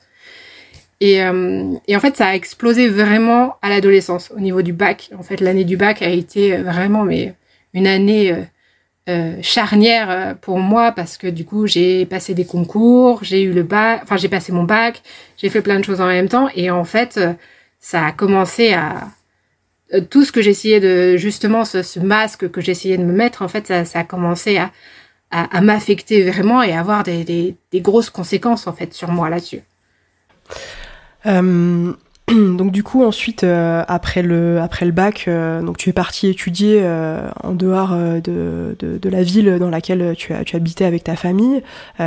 Et, 1.00 1.22
euh, 1.22 1.72
et 1.86 1.96
en 1.96 2.00
fait, 2.00 2.16
ça 2.16 2.26
a 2.28 2.34
explosé 2.34 2.88
vraiment 2.88 3.56
à 3.62 3.70
l'adolescence, 3.70 4.30
au 4.36 4.40
niveau 4.40 4.62
du 4.62 4.72
bac. 4.72 5.10
En 5.18 5.22
fait, 5.22 5.40
l'année 5.40 5.64
du 5.64 5.76
bac 5.76 6.02
a 6.02 6.08
été 6.08 6.56
vraiment 6.58 7.04
mais 7.04 7.34
une 7.74 7.86
année 7.86 8.34
euh, 9.08 9.38
charnière 9.40 10.10
euh, 10.10 10.34
pour 10.34 10.58
moi 10.58 10.92
parce 10.92 11.16
que 11.16 11.26
du 11.28 11.46
coup 11.46 11.66
j'ai 11.66 12.04
passé 12.04 12.34
des 12.34 12.44
concours, 12.44 13.24
j'ai 13.24 13.42
eu 13.42 13.52
le 13.52 13.62
bac, 13.62 14.00
enfin 14.02 14.18
j'ai 14.18 14.28
passé 14.28 14.52
mon 14.52 14.64
bac, 14.64 15.02
j'ai 15.38 15.48
fait 15.48 15.62
plein 15.62 15.80
de 15.80 15.84
choses 15.84 16.02
en 16.02 16.08
même 16.08 16.28
temps 16.28 16.50
et 16.54 16.70
en 16.70 16.84
fait 16.84 17.16
euh, 17.16 17.32
ça 17.80 18.04
a 18.04 18.12
commencé 18.12 18.74
à 18.74 19.08
tout 20.10 20.24
ce 20.24 20.32
que 20.32 20.42
j'essayais 20.42 20.80
de 20.80 21.16
justement 21.16 21.64
ce, 21.64 21.98
masque 21.98 22.50
que 22.50 22.60
j'essayais 22.60 22.98
de 22.98 23.04
me 23.04 23.12
mettre 23.12 23.42
en 23.42 23.48
fait 23.48 23.66
ça, 23.66 23.98
a 23.98 24.04
commencé 24.04 24.58
à, 24.58 24.70
à, 25.30 25.60
m'affecter 25.60 26.28
vraiment 26.30 26.62
et 26.62 26.72
avoir 26.72 27.02
des, 27.04 27.56
grosses 27.74 28.10
conséquences 28.10 28.66
en 28.66 28.72
fait 28.72 28.92
sur 28.94 29.10
moi 29.10 29.30
là-dessus. 29.30 29.62
donc 32.56 32.72
du 32.72 32.82
coup 32.82 33.04
ensuite 33.04 33.44
euh, 33.44 33.82
après 33.88 34.22
le 34.22 34.60
bac 34.92 35.24
euh, 35.28 35.62
donc 35.62 35.78
tu 35.78 35.88
es 35.88 35.92
parti 35.92 36.28
étudier 36.28 36.80
euh, 36.82 37.28
en 37.42 37.52
dehors 37.52 37.96
de, 37.96 38.76
la 39.04 39.22
ville 39.22 39.58
dans 39.58 39.70
laquelle 39.70 40.14
tu 40.16 40.32
as 40.34 40.42
habitais 40.52 40.84
avec 40.84 41.04
ta 41.04 41.16
famille. 41.16 41.62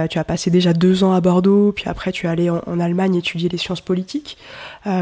Tu 0.09 0.19
as 0.19 0.23
passé 0.23 0.51
déjà 0.51 0.73
deux 0.73 1.03
ans 1.03 1.13
à 1.13 1.21
Bordeaux 1.21 1.71
puis 1.71 1.85
après 1.87 2.11
tu 2.11 2.27
es 2.27 2.29
allé 2.29 2.49
en 2.49 2.79
Allemagne 2.79 3.15
étudier 3.15 3.49
les 3.49 3.57
sciences 3.57 3.81
politiques. 3.81 4.37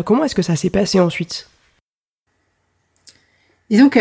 Comment 0.06 0.24
est-ce 0.24 0.36
que 0.36 0.42
ça 0.42 0.56
s'est 0.56 0.70
passé 0.70 1.00
ensuite? 1.00 1.49
Disons 3.70 3.90
que 3.90 4.00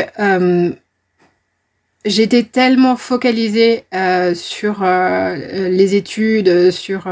j'étais 2.05 2.43
tellement 2.45 2.97
focalisée 2.97 3.85
sur 4.35 4.85
les 4.85 5.95
études 5.95 6.71
sur 6.71 7.07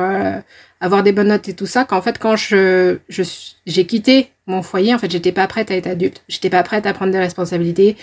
avoir 0.81 1.03
des 1.03 1.13
bonnes 1.13 1.29
notes 1.29 1.49
et 1.49 1.55
tout 1.55 1.67
ça 1.67 1.85
qu'en 1.85 2.03
fait 2.03 2.19
quand 2.19 2.37
j'ai 2.37 3.87
quitté 3.87 4.31
mon 4.47 4.63
foyer 4.63 4.95
en 4.95 4.99
fait 4.99 5.11
j'étais 5.11 5.33
pas 5.33 5.47
prête 5.47 5.71
à 5.71 5.77
être 5.77 5.87
adulte. 5.87 6.23
J'étais 6.29 6.51
pas 6.51 6.63
prête 6.63 6.87
à 6.87 6.93
prendre 6.93 7.13
des 7.13 7.19
responsabilités. 7.19 7.97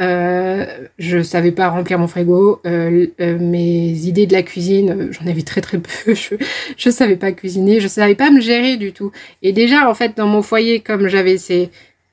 Euh, 0.00 0.64
je 0.98 1.22
savais 1.22 1.52
pas 1.52 1.68
remplir 1.68 1.98
mon 1.98 2.06
frigo. 2.06 2.60
Euh, 2.64 3.08
euh, 3.20 3.38
mes 3.38 3.90
idées 4.06 4.26
de 4.26 4.32
la 4.32 4.42
cuisine 4.42 4.90
euh, 4.90 5.12
j'en 5.12 5.26
avais 5.30 5.42
très 5.42 5.60
très 5.60 5.78
peu. 5.78 6.14
Je 6.14 6.36
je 6.76 6.90
savais 6.90 7.16
pas 7.16 7.32
cuisiner. 7.32 7.80
Je 7.80 7.88
savais 7.88 8.14
pas 8.14 8.30
me 8.30 8.40
gérer 8.40 8.76
du 8.76 8.92
tout. 8.92 9.12
Et 9.42 9.52
déjà 9.52 9.88
en 9.90 9.94
fait 9.94 10.16
dans 10.16 10.26
mon 10.26 10.42
foyer 10.42 10.80
comme 10.80 11.08
j'avais 11.08 11.36
ces 11.36 11.70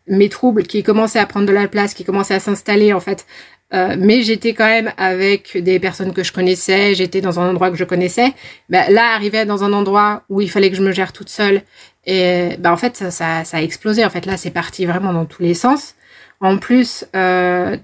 mes 0.07 0.29
troubles 0.29 0.63
qui 0.63 0.83
commençaient 0.83 1.19
à 1.19 1.25
prendre 1.25 1.45
de 1.45 1.53
la 1.53 1.67
place 1.67 1.93
qui 1.93 2.03
commençaient 2.03 2.35
à 2.35 2.39
s'installer 2.39 2.93
en 2.93 2.99
fait 2.99 3.25
euh, 3.73 3.97
mais 3.99 4.21
j'étais 4.23 4.53
quand 4.53 4.65
même 4.65 4.93
avec 4.97 5.57
des 5.57 5.79
personnes 5.79 6.13
que 6.13 6.23
je 6.23 6.31
connaissais, 6.31 6.95
j'étais 6.95 7.19
dans 7.19 7.39
un 7.39 7.49
endroit 7.49 7.69
que 7.69 7.75
je 7.75 7.83
connaissais. 7.83 8.33
Ben, 8.69 8.91
là, 8.91 9.13
arrivé 9.13 9.43
dans 9.45 9.63
un 9.63 9.73
endroit 9.73 10.23
où 10.29 10.39
il 10.39 10.49
fallait 10.49 10.69
que 10.69 10.77
je 10.77 10.81
me 10.83 10.91
gère 10.93 11.11
toute 11.11 11.29
seule, 11.29 11.63
et 12.05 12.55
ben, 12.59 12.71
en 12.71 12.77
fait, 12.77 12.95
ça, 12.95 13.11
ça, 13.11 13.43
ça 13.43 13.57
a 13.57 13.61
explosé. 13.61 14.05
En 14.05 14.09
fait, 14.09 14.25
là, 14.25 14.37
c'est 14.37 14.51
parti 14.51 14.85
vraiment 14.85 15.11
dans 15.11 15.25
tous 15.25 15.41
les 15.41 15.53
sens. 15.53 15.95
En 16.39 16.57
plus, 16.57 17.05
euh, 17.15 17.75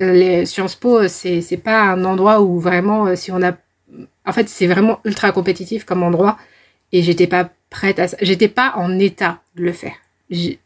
les 0.00 0.46
Sciences 0.46 0.76
Po, 0.76 1.06
c'est 1.08 1.42
c'est 1.42 1.56
pas 1.58 1.82
un 1.82 2.04
endroit 2.04 2.40
où 2.40 2.58
vraiment, 2.60 3.06
euh, 3.08 3.16
si 3.16 3.30
on 3.32 3.42
a, 3.42 3.52
en 4.26 4.32
fait, 4.32 4.48
c'est 4.48 4.66
vraiment 4.66 5.00
ultra 5.04 5.32
compétitif 5.32 5.84
comme 5.84 6.02
endroit, 6.02 6.38
et 6.92 7.02
j'étais 7.02 7.26
pas 7.26 7.50
prête 7.70 7.98
à, 7.98 8.06
j'étais 8.22 8.48
pas 8.48 8.74
en 8.76 8.98
état 8.98 9.40
de 9.56 9.64
le 9.64 9.72
faire. 9.72 9.96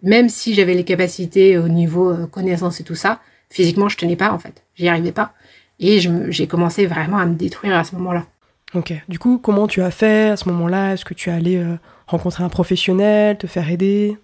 Même 0.03 0.29
si 0.29 0.55
j'avais 0.55 0.75
les 0.75 0.85
capacités 0.85 1.59
au 1.59 1.69
niveau 1.69 2.11
euh, 2.11 2.27
connaissance 2.27 2.81
et 2.81 2.85
tout 2.85 2.95
ça, 2.95 3.21
physiquement, 3.51 3.89
je 3.89 3.97
tenais 3.97 4.17
pas 4.17 4.33
en 4.33 4.39
fait. 4.39 4.63
J'y 4.75 4.89
arrivais 4.89 5.13
pas. 5.13 5.33
Et 5.79 5.99
j'ai 6.01 6.47
commencé 6.47 6.87
vraiment 6.87 7.19
à 7.19 7.27
me 7.27 7.35
détruire 7.35 7.77
à 7.77 7.85
ce 7.85 7.95
moment-là. 7.97 8.27
Ok. 8.75 8.95
Du 9.09 9.19
coup, 9.19 9.39
comment 9.39 9.67
tu 9.67 9.83
as 9.83 9.91
fait 9.91 10.31
à 10.31 10.37
ce 10.37 10.49
moment-là? 10.49 10.95
Est-ce 10.95 11.05
que 11.05 11.15
tu 11.15 11.31
es 11.31 11.33
allé 11.33 11.57
euh, 11.57 11.77
rencontrer 12.07 12.45
un 12.45 12.49
professionnel, 12.49 13.37
te 13.37 13.47
faire 13.47 13.71
aider? 13.71 14.17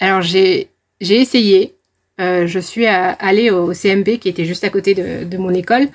Alors, 0.00 0.22
j'ai 0.22 0.68
essayé. 1.00 1.74
Euh, 2.20 2.46
je 2.46 2.58
suis 2.58 2.86
allée 2.86 3.50
au 3.50 3.72
CMP 3.72 4.18
qui 4.18 4.28
était 4.28 4.44
juste 4.44 4.64
à 4.64 4.70
côté 4.70 4.94
de, 4.94 5.24
de 5.24 5.38
mon 5.38 5.50
école. 5.50 5.88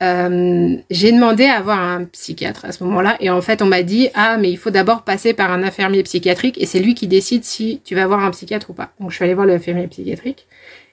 Euh, 0.00 0.76
j'ai 0.90 1.10
demandé 1.10 1.44
à 1.46 1.56
avoir 1.56 1.80
un 1.80 2.04
psychiatre 2.04 2.64
à 2.64 2.70
ce 2.70 2.84
moment-là 2.84 3.16
et 3.18 3.30
en 3.30 3.42
fait 3.42 3.62
on 3.62 3.66
m'a 3.66 3.82
dit 3.82 4.10
ah 4.14 4.36
mais 4.36 4.48
il 4.48 4.56
faut 4.56 4.70
d'abord 4.70 5.02
passer 5.02 5.34
par 5.34 5.50
un 5.50 5.64
infirmier 5.64 6.04
psychiatrique 6.04 6.56
et 6.62 6.66
c'est 6.66 6.78
lui 6.78 6.94
qui 6.94 7.08
décide 7.08 7.42
si 7.42 7.80
tu 7.84 7.96
vas 7.96 8.06
voir 8.06 8.20
un 8.20 8.30
psychiatre 8.30 8.70
ou 8.70 8.74
pas. 8.74 8.92
Donc 9.00 9.10
je 9.10 9.16
suis 9.16 9.24
allée 9.24 9.34
voir 9.34 9.46
l'infirmier 9.46 9.88
psychiatrique 9.88 10.46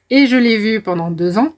et 0.10 0.26
je 0.26 0.36
l'ai 0.36 0.58
vu 0.58 0.82
pendant 0.82 1.12
deux 1.12 1.38
ans. 1.38 1.54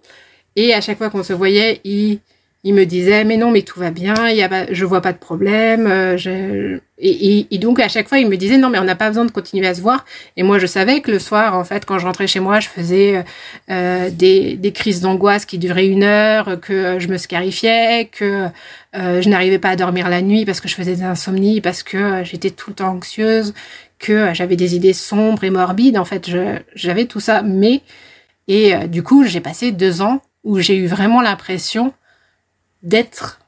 Et 0.57 0.73
à 0.73 0.81
chaque 0.81 0.97
fois 0.97 1.09
qu'on 1.09 1.23
se 1.23 1.33
voyait, 1.33 1.79
il, 1.83 2.19
il 2.63 2.73
me 2.73 2.85
disait 2.85 3.23
mais 3.23 3.37
non 3.37 3.51
mais 3.51 3.61
tout 3.61 3.79
va 3.79 3.91
bien, 3.91 4.15
il 4.29 4.35
y 4.35 4.43
a 4.43 4.73
je 4.73 4.85
vois 4.85 5.01
pas 5.01 5.13
de 5.13 5.17
problème. 5.17 5.87
Euh, 5.87 6.17
je... 6.17 6.79
Et, 6.99 7.45
et, 7.51 7.57
donc 7.59 7.79
à 7.79 7.87
chaque 7.87 8.09
fois 8.09 8.17
il 8.17 8.27
me 8.27 8.37
disait 8.37 8.57
non 8.57 8.69
mais 8.69 8.79
on 8.79 8.83
n'a 8.83 8.95
pas 8.95 9.09
besoin 9.09 9.25
de 9.25 9.31
continuer 9.31 9.67
à 9.67 9.75
se 9.75 9.81
voir. 9.81 10.05
Et 10.35 10.43
moi 10.43 10.57
je 10.59 10.65
savais 10.65 11.01
que 11.01 11.11
le 11.11 11.19
soir 11.19 11.55
en 11.55 11.63
fait 11.63 11.85
quand 11.85 11.99
je 11.99 12.05
rentrais 12.05 12.27
chez 12.27 12.39
moi 12.39 12.59
je 12.59 12.67
faisais 12.67 13.23
euh, 13.69 14.09
des, 14.09 14.55
des 14.55 14.71
crises 14.71 15.01
d'angoisse 15.01 15.45
qui 15.45 15.59
duraient 15.59 15.87
une 15.87 16.03
heure, 16.03 16.59
que 16.59 16.97
je 16.99 17.07
me 17.07 17.17
scarifiais, 17.17 18.09
que 18.11 18.47
euh, 18.95 19.21
je 19.21 19.29
n'arrivais 19.29 19.59
pas 19.59 19.69
à 19.69 19.75
dormir 19.75 20.09
la 20.09 20.21
nuit 20.21 20.43
parce 20.43 20.59
que 20.59 20.67
je 20.67 20.75
faisais 20.75 20.95
des 20.95 21.03
insomnies, 21.03 21.61
parce 21.61 21.83
que 21.83 22.23
j'étais 22.23 22.49
tout 22.49 22.71
le 22.71 22.75
temps 22.75 22.95
anxieuse, 22.95 23.53
que 23.99 24.33
j'avais 24.33 24.55
des 24.55 24.75
idées 24.75 24.93
sombres 24.93 25.43
et 25.43 25.51
morbides. 25.51 25.97
En 25.97 26.05
fait, 26.05 26.29
j'avais 26.75 27.05
tout 27.05 27.19
ça. 27.19 27.41
Mais, 27.41 27.81
et 28.47 28.75
du 28.87 29.03
coup, 29.03 29.25
j'ai 29.25 29.41
passé 29.41 29.71
deux 29.71 30.01
ans 30.01 30.21
où 30.43 30.59
j'ai 30.59 30.77
eu 30.77 30.87
vraiment 30.87 31.21
l'impression 31.21 31.93
d'être 32.87 33.39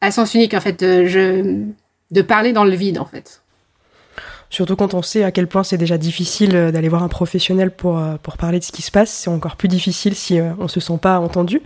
à 0.00 0.10
sens 0.10 0.34
unique, 0.34 0.54
en 0.54 0.60
fait, 0.60 0.80
de, 0.80 1.06
je, 1.06 1.64
de 2.10 2.22
parler 2.22 2.52
dans 2.52 2.64
le 2.64 2.74
vide, 2.74 2.98
en 2.98 3.04
fait. 3.04 3.42
Surtout 4.48 4.74
quand 4.74 4.94
on 4.94 5.02
sait 5.02 5.22
à 5.22 5.30
quel 5.30 5.46
point 5.46 5.62
c'est 5.62 5.78
déjà 5.78 5.96
difficile 5.96 6.50
d'aller 6.50 6.88
voir 6.88 7.04
un 7.04 7.08
professionnel 7.08 7.70
pour, 7.70 8.02
pour 8.22 8.36
parler 8.36 8.58
de 8.58 8.64
ce 8.64 8.72
qui 8.72 8.82
se 8.82 8.90
passe, 8.90 9.10
c'est 9.10 9.30
encore 9.30 9.54
plus 9.54 9.68
difficile 9.68 10.16
si 10.16 10.40
on 10.58 10.66
se 10.66 10.80
sent 10.80 10.98
pas 11.00 11.20
entendu. 11.20 11.62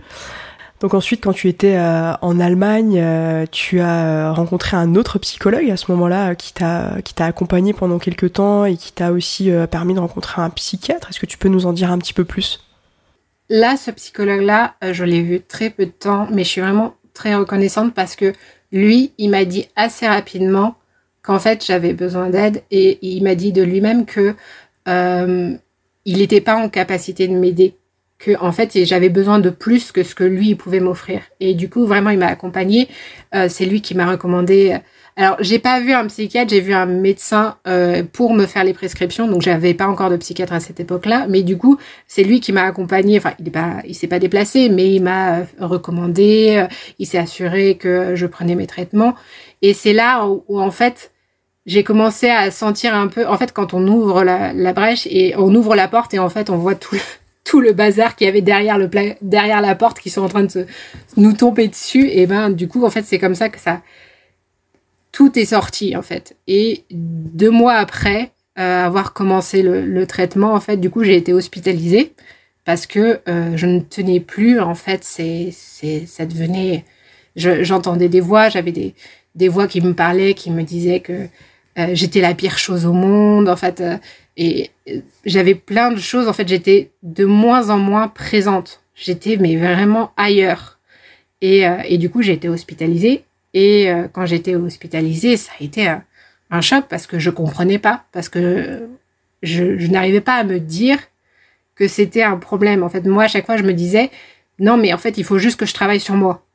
Donc 0.81 0.93
ensuite, 0.93 1.23
quand 1.23 1.33
tu 1.33 1.47
étais 1.47 1.77
euh, 1.77 2.13
en 2.21 2.39
Allemagne, 2.39 2.99
euh, 2.99 3.45
tu 3.49 3.79
as 3.79 4.31
rencontré 4.33 4.75
un 4.75 4.95
autre 4.95 5.19
psychologue 5.19 5.69
à 5.71 5.77
ce 5.77 5.89
moment-là 5.91 6.35
qui 6.35 6.53
t'a 6.53 7.01
qui 7.03 7.13
t'a 7.13 7.25
accompagné 7.25 7.73
pendant 7.73 7.97
quelques 7.97 8.33
temps 8.33 8.65
et 8.65 8.75
qui 8.75 8.91
t'a 8.91 9.11
aussi 9.11 9.51
euh, 9.51 9.67
permis 9.67 9.93
de 9.93 9.99
rencontrer 9.99 10.41
un 10.41 10.49
psychiatre. 10.49 11.09
Est-ce 11.09 11.19
que 11.19 11.25
tu 11.25 11.37
peux 11.37 11.47
nous 11.47 11.65
en 11.65 11.73
dire 11.73 11.91
un 11.91 11.97
petit 11.97 12.13
peu 12.13 12.25
plus? 12.25 12.61
Là, 13.49 13.77
ce 13.77 13.91
psychologue-là, 13.91 14.75
je 14.91 15.03
l'ai 15.03 15.21
vu 15.21 15.39
très 15.41 15.69
peu 15.69 15.85
de 15.85 15.91
temps, 15.91 16.27
mais 16.31 16.43
je 16.43 16.49
suis 16.49 16.61
vraiment 16.61 16.95
très 17.15 17.33
reconnaissante 17.33 17.95
parce 17.95 18.15
que 18.15 18.33
lui, 18.71 19.13
il 19.17 19.31
m'a 19.31 19.45
dit 19.45 19.67
assez 19.75 20.07
rapidement 20.07 20.75
qu'en 21.23 21.39
fait 21.39 21.65
j'avais 21.65 21.93
besoin 21.93 22.29
d'aide 22.29 22.61
et 22.69 22.99
il 23.01 23.23
m'a 23.23 23.33
dit 23.33 23.51
de 23.51 23.63
lui-même 23.63 24.05
que 24.05 24.35
il 26.05 26.17
n'était 26.19 26.41
pas 26.41 26.55
en 26.55 26.69
capacité 26.69 27.27
de 27.27 27.33
m'aider 27.33 27.75
que 28.17 28.31
en 28.39 28.51
fait 28.51 28.85
j'avais 28.85 29.09
besoin 29.09 29.39
de 29.39 29.49
plus 29.49 29.91
que 29.91 30.03
ce 30.03 30.15
que 30.15 30.23
lui 30.23 30.55
pouvait 30.55 30.79
m'offrir. 30.79 31.21
Et 31.39 31.53
du 31.53 31.69
coup 31.69 31.85
vraiment 31.85 32.11
il 32.11 32.19
m'a 32.19 32.27
accompagné 32.27 32.87
euh, 33.33 33.47
c'est 33.49 33.65
lui 33.65 33.81
qui 33.81 33.95
m'a 33.95 34.09
recommandé 34.09 34.73
euh, 34.73 34.79
alors 35.17 35.37
j'ai 35.39 35.59
pas 35.59 35.79
vu 35.79 35.93
un 35.93 36.07
psychiatre 36.07 36.49
j'ai 36.49 36.59
vu 36.59 36.73
un 36.73 36.85
médecin 36.85 37.55
euh, 37.67 38.03
pour 38.03 38.33
me 38.33 38.45
faire 38.45 38.65
les 38.65 38.73
prescriptions 38.73 39.27
donc 39.27 39.41
j'avais 39.41 39.73
pas 39.73 39.87
encore 39.87 40.09
de 40.09 40.17
psychiatre 40.17 40.51
à 40.51 40.59
cette 40.59 40.81
époque-là. 40.81 41.27
Mais 41.29 41.41
du 41.41 41.57
coup 41.57 41.77
c'est 42.07 42.23
lui 42.23 42.41
qui 42.41 42.51
m'a 42.51 42.63
accompagné 42.63 43.17
enfin 43.17 43.33
il 43.39 43.47
est 43.47 43.51
pas 43.51 43.77
il 43.87 43.95
s'est 43.95 44.07
pas 44.07 44.19
déplacé 44.19 44.67
mais 44.67 44.93
il 44.93 45.01
m'a 45.01 45.43
recommandé 45.59 46.67
il 46.99 47.05
s'est 47.07 47.17
assuré 47.17 47.77
que 47.77 48.15
je 48.15 48.25
prenais 48.25 48.55
mes 48.55 48.67
traitements. 48.67 49.15
Et 49.61 49.73
c'est 49.73 49.93
là 49.93 50.27
où, 50.27 50.59
en 50.59 50.71
fait 50.71 51.11
j'ai 51.65 51.83
commencé 51.83 52.29
à 52.29 52.51
sentir 52.51 52.93
un 52.93 53.07
peu 53.07 53.25
en 53.25 53.37
fait 53.37 53.53
quand 53.53 53.73
on 53.73 53.87
ouvre 53.87 54.23
la, 54.23 54.51
la 54.53 54.73
brèche 54.73 55.07
et 55.09 55.33
on 55.37 55.53
ouvre 55.55 55.75
la 55.75 55.87
porte 55.87 56.13
et 56.13 56.19
en 56.19 56.29
fait 56.29 56.49
on 56.49 56.57
voit 56.57 56.75
tout 56.75 56.97
tout 57.45 57.61
le 57.61 57.71
bazar 57.71 58.17
qu'il 58.17 58.25
y 58.25 58.29
avait 58.29 58.41
derrière 58.41 58.77
le 58.77 58.89
derrière 59.21 59.61
la 59.61 59.75
porte 59.75 59.99
qui 59.99 60.09
sont 60.09 60.23
en 60.23 60.29
train 60.29 60.43
de 60.43 60.51
se, 60.51 60.65
nous 61.15 61.31
tomber 61.31 61.69
dessus 61.69 62.09
et 62.09 62.25
ben 62.25 62.49
du 62.49 62.67
coup 62.67 62.83
en 62.85 62.89
fait 62.89 63.03
c'est 63.05 63.19
comme 63.19 63.35
ça 63.35 63.47
que 63.47 63.59
ça 63.59 63.81
tout 65.15 65.39
est 65.39 65.45
sorti 65.45 65.95
en 65.95 66.01
fait 66.01 66.35
et 66.45 66.83
deux 66.91 67.49
mois 67.49 67.75
après 67.75 68.33
euh, 68.59 68.85
avoir 68.85 69.13
commencé 69.13 69.63
le, 69.63 70.05
traitement 70.05 70.53
en 70.53 70.59
fait 70.59 70.75
du 70.75 70.89
coup 70.89 71.05
j'ai 71.05 71.15
été 71.15 71.31
hospitalisée 71.31 72.11
parce 72.65 72.85
que 72.85 73.21
euh, 73.29 73.55
je 73.55 73.65
ne 73.65 73.79
tenais 73.79 74.19
plus 74.19 74.59
en 74.59 74.75
fait 74.75 75.05
c'est 75.05 75.51
c'est 75.53 76.05
ça 76.05 76.25
devenait 76.25 76.83
j'entendais 77.37 78.09
des 78.09 78.19
voix 78.19 78.49
j'avais 78.49 78.73
des 78.73 78.93
des 79.35 79.47
voix 79.47 79.69
qui 79.69 79.79
me 79.79 79.93
parlaient 79.93 80.33
qui 80.33 80.51
me 80.51 80.63
disaient 80.63 80.99
que 80.99 81.29
euh, 81.79 81.87
j'étais 81.93 82.19
la 82.19 82.33
pire 82.33 82.57
chose 82.57 82.85
au 82.85 82.91
monde 82.91 83.47
en 83.47 83.55
fait 83.55 83.81
et 84.35 84.71
j'avais 85.23 85.55
plein 85.55 85.91
de 85.91 85.99
choses. 85.99 86.27
En 86.27 86.33
fait, 86.33 86.45
j'étais 86.45 86.91
de 87.03 87.23
moins 87.23 87.69
en 87.69 87.77
moins 87.77 88.09
présente. 88.09 88.81
J'étais 88.93 89.37
mais 89.37 89.55
vraiment 89.55 90.11
ailleurs. 90.17 90.79
Et, 91.39 91.63
et 91.85 91.97
du 91.97 92.09
coup, 92.09 92.21
j'ai 92.21 92.33
été 92.33 92.49
hospitalisée. 92.49 93.23
Et 93.55 93.89
euh, 93.89 94.07
quand 94.11 94.27
j'étais 94.27 94.55
hospitalisée, 94.55 95.35
ça 95.37 95.51
a 95.59 95.63
été 95.63 95.87
un 96.51 96.61
choc 96.61 96.85
parce 96.87 97.07
que 97.07 97.17
je 97.17 97.31
comprenais 97.31 97.79
pas, 97.79 98.05
parce 98.11 98.29
que 98.29 98.87
je, 99.41 99.79
je 99.79 99.87
n'arrivais 99.87 100.21
pas 100.21 100.35
à 100.35 100.43
me 100.43 100.59
dire 100.59 100.99
que 101.73 101.87
c'était 101.87 102.23
un 102.23 102.37
problème. 102.37 102.83
En 102.83 102.89
fait, 102.89 103.03
moi, 103.05 103.23
à 103.23 103.27
chaque 103.27 103.47
fois, 103.47 103.57
je 103.57 103.63
me 103.63 103.73
disais, 103.73 104.11
non, 104.59 104.77
mais 104.77 104.93
en 104.93 104.99
fait, 104.99 105.17
il 105.17 105.23
faut 105.23 105.39
juste 105.39 105.59
que 105.59 105.65
je 105.65 105.73
travaille 105.73 105.99
sur 105.99 106.13
moi. 106.13 106.45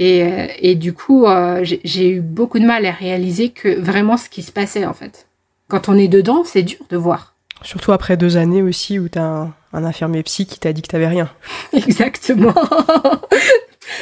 Et, 0.00 0.48
et 0.58 0.74
du 0.74 0.92
coup, 0.92 1.26
j'ai 1.62 2.10
eu 2.10 2.20
beaucoup 2.20 2.58
de 2.58 2.66
mal 2.66 2.84
à 2.86 2.90
réaliser 2.90 3.50
que 3.50 3.80
vraiment 3.80 4.16
ce 4.16 4.28
qui 4.28 4.42
se 4.42 4.52
passait, 4.52 4.84
en 4.84 4.94
fait 4.94 5.28
quand 5.68 5.88
on 5.88 5.96
est 5.96 6.08
dedans, 6.08 6.42
c'est 6.44 6.62
dur 6.62 6.80
de 6.88 6.96
voir. 6.96 7.34
Surtout 7.62 7.92
après 7.92 8.16
deux 8.16 8.36
années 8.36 8.62
aussi 8.62 8.98
où 8.98 9.08
tu 9.08 9.18
as 9.18 9.52
un, 9.72 9.84
infirmier 9.84 10.22
psy 10.22 10.46
qui 10.46 10.58
t'a 10.58 10.72
dit 10.72 10.82
que 10.82 10.88
t'avais 10.88 11.08
rien. 11.08 11.30
Exactement. 11.72 12.54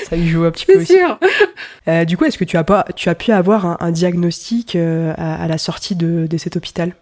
Ça 0.08 0.16
y 0.16 0.26
joue 0.26 0.44
un 0.44 0.50
petit 0.50 0.66
peu 0.66 0.80
aussi. 0.80 0.94
sûr. 0.94 1.18
Euh, 1.88 2.04
du 2.04 2.16
coup, 2.16 2.24
est-ce 2.24 2.38
que 2.38 2.44
tu 2.44 2.56
as, 2.56 2.64
pas, 2.64 2.84
tu 2.96 3.08
as 3.08 3.14
pu 3.14 3.30
avoir 3.32 3.82
un, 3.82 3.90
diagnostic 3.92 4.74
euh, 4.74 5.14
à, 5.16 5.46
la 5.46 5.58
sortie 5.58 5.94
de, 5.94 6.26
cet 6.36 6.56
hôpital? 6.56 6.94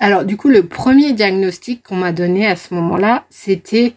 Alors, 0.00 0.24
du 0.24 0.36
coup, 0.36 0.48
le 0.48 0.66
premier 0.66 1.12
diagnostic 1.12 1.82
qu'on 1.82 1.96
m'a 1.96 2.12
donné 2.12 2.46
à 2.46 2.56
ce 2.56 2.72
moment-là, 2.74 3.24
c'était 3.30 3.94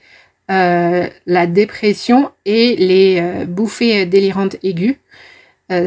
euh, 0.52 1.08
la 1.26 1.48
dépression 1.48 2.32
et 2.46 2.76
les 2.76 3.46
bouffées 3.48 4.06
délirantes 4.06 4.58
aiguës. 4.62 4.98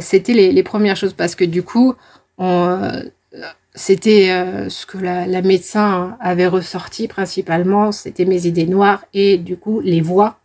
c'était 0.00 0.32
les, 0.32 0.50
les, 0.50 0.62
premières 0.62 0.96
choses 0.96 1.12
parce 1.12 1.34
que 1.34 1.44
du 1.44 1.62
coup, 1.62 1.94
c'était 3.74 4.28
ce 4.68 4.86
que 4.86 4.98
la, 4.98 5.42
médecin 5.42 6.16
avait 6.20 6.48
ressorti 6.48 7.06
principalement, 7.06 7.92
c'était 7.92 8.24
mes 8.24 8.46
idées 8.46 8.66
noires 8.66 9.04
et 9.14 9.38
du 9.38 9.56
coup 9.56 9.80
les 9.80 10.00
voix 10.00 10.37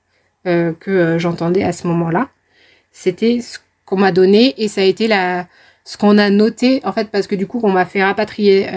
euh, 0.47 0.73
que 0.79 0.91
euh, 0.91 1.19
j'entendais 1.19 1.63
à 1.63 1.71
ce 1.71 1.87
moment-là. 1.87 2.29
C'était 2.91 3.41
ce 3.41 3.59
qu'on 3.85 3.97
m'a 3.97 4.11
donné 4.11 4.53
et 4.57 4.67
ça 4.67 4.81
a 4.81 4.83
été 4.83 5.07
la, 5.07 5.47
ce 5.83 5.97
qu'on 5.97 6.17
a 6.17 6.29
noté 6.29 6.81
en 6.83 6.91
fait 6.91 7.09
parce 7.09 7.27
que 7.27 7.35
du 7.35 7.47
coup 7.47 7.59
on 7.63 7.71
m'a 7.71 7.85
fait 7.85 8.03
rapatrier 8.03 8.67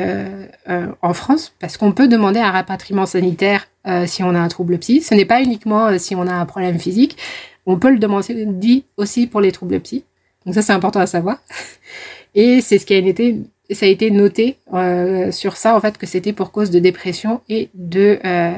en 1.02 1.12
France 1.12 1.54
parce 1.60 1.76
qu'on 1.76 1.92
peut 1.92 2.08
demander 2.08 2.40
un 2.40 2.50
rapatriement 2.50 3.04
sanitaire 3.04 3.68
si 4.06 4.22
on 4.22 4.34
a 4.34 4.40
un 4.40 4.48
trouble 4.48 4.78
psy. 4.78 5.02
Ce 5.02 5.14
n'est 5.14 5.26
pas 5.26 5.42
uniquement 5.42 5.98
si 5.98 6.16
on 6.16 6.26
a 6.26 6.32
un 6.32 6.46
problème 6.46 6.78
physique, 6.78 7.18
on 7.66 7.78
peut 7.78 7.90
le 7.90 7.98
demander 7.98 8.84
aussi 8.96 9.26
pour 9.26 9.42
les 9.42 9.52
troubles 9.52 9.78
psy. 9.80 10.04
Donc 10.46 10.54
ça 10.54 10.62
c'est 10.62 10.72
important 10.72 11.00
à 11.00 11.06
savoir. 11.06 11.38
Et 12.34 12.62
c'est 12.62 12.78
ce 12.78 12.86
qui 12.86 12.94
a 12.94 12.98
été 12.98 13.42
ça 13.70 13.86
a 13.86 13.88
été 13.88 14.10
noté 14.10 14.56
euh, 14.72 15.32
sur 15.32 15.56
ça 15.56 15.76
en 15.76 15.80
fait 15.80 15.98
que 15.98 16.06
c'était 16.06 16.32
pour 16.32 16.52
cause 16.52 16.70
de 16.70 16.78
dépression 16.78 17.40
et 17.48 17.68
de 17.74 18.18
euh, 18.24 18.52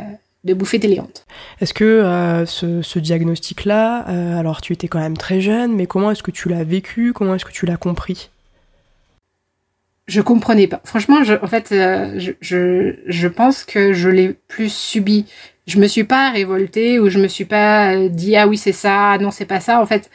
de 0.48 0.54
bouffées 0.54 0.78
délirantes. 0.78 1.26
Est-ce 1.60 1.72
que 1.72 1.84
euh, 1.84 2.46
ce, 2.46 2.82
ce 2.82 2.98
diagnostic-là, 2.98 3.98
alors 4.38 4.60
tu 4.60 4.72
étais 4.72 4.88
quand 4.88 4.98
même 4.98 5.16
très 5.16 5.40
jeune, 5.40 5.74
mais 5.76 5.86
comment 5.86 6.10
est-ce 6.10 6.22
que 6.22 6.30
tu 6.30 6.48
l'as 6.48 6.64
vécu? 6.64 7.12
Comment 7.12 7.34
est-ce 7.34 7.44
que 7.44 7.52
tu 7.52 7.66
l'as 7.66 7.76
compris? 7.76 8.30
Je 10.06 10.20
comprenais 10.20 10.66
pas. 10.66 10.80
Franchement, 10.84 11.22
je, 11.22 11.34
en 11.34 11.46
fait, 11.46 11.68
je, 11.70 12.32
je, 12.40 12.94
je 13.06 13.28
pense 13.28 13.64
que 13.64 13.92
je 13.92 14.08
l'ai 14.08 14.34
plus 14.48 14.72
subi. 14.72 15.26
Je 15.66 15.78
me 15.78 15.86
suis 15.86 16.04
pas 16.04 16.30
révoltée 16.30 16.98
ou 16.98 17.10
je 17.10 17.18
me 17.18 17.28
suis 17.28 17.44
pas 17.44 18.08
dit 18.08 18.34
ah 18.36 18.48
oui 18.48 18.56
c'est 18.56 18.72
ça, 18.72 19.18
non 19.20 19.30
c'est 19.30 19.44
pas 19.44 19.60
ça. 19.60 19.80
En 19.82 19.86
fait, 19.86 20.10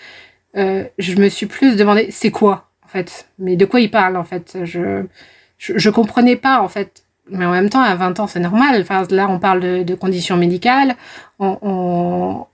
je 0.55 1.15
me 1.15 1.29
suis 1.29 1.45
plus 1.45 1.75
demandé 1.77 2.07
c'est 2.09 2.31
quoi 2.31 2.71
fait? 2.93 3.27
Mais 3.39 3.55
de 3.55 3.65
quoi 3.65 3.81
il 3.81 3.91
parle, 3.91 4.15
en 4.15 4.23
fait? 4.23 4.57
Je, 4.63 5.03
je, 5.57 5.89
comprenais 5.89 6.35
pas, 6.35 6.61
en 6.61 6.69
fait. 6.69 7.02
Mais 7.29 7.45
en 7.45 7.51
même 7.51 7.69
temps, 7.69 7.81
à 7.81 7.95
20 7.95 8.19
ans, 8.19 8.27
c'est 8.27 8.39
normal. 8.39 8.81
Enfin, 8.81 9.05
là, 9.09 9.27
on 9.29 9.39
parle 9.39 9.61
de, 9.61 9.83
de 9.83 9.95
conditions 9.95 10.35
médicales. 10.37 10.95
On, 11.39 11.57
on, 11.61 12.45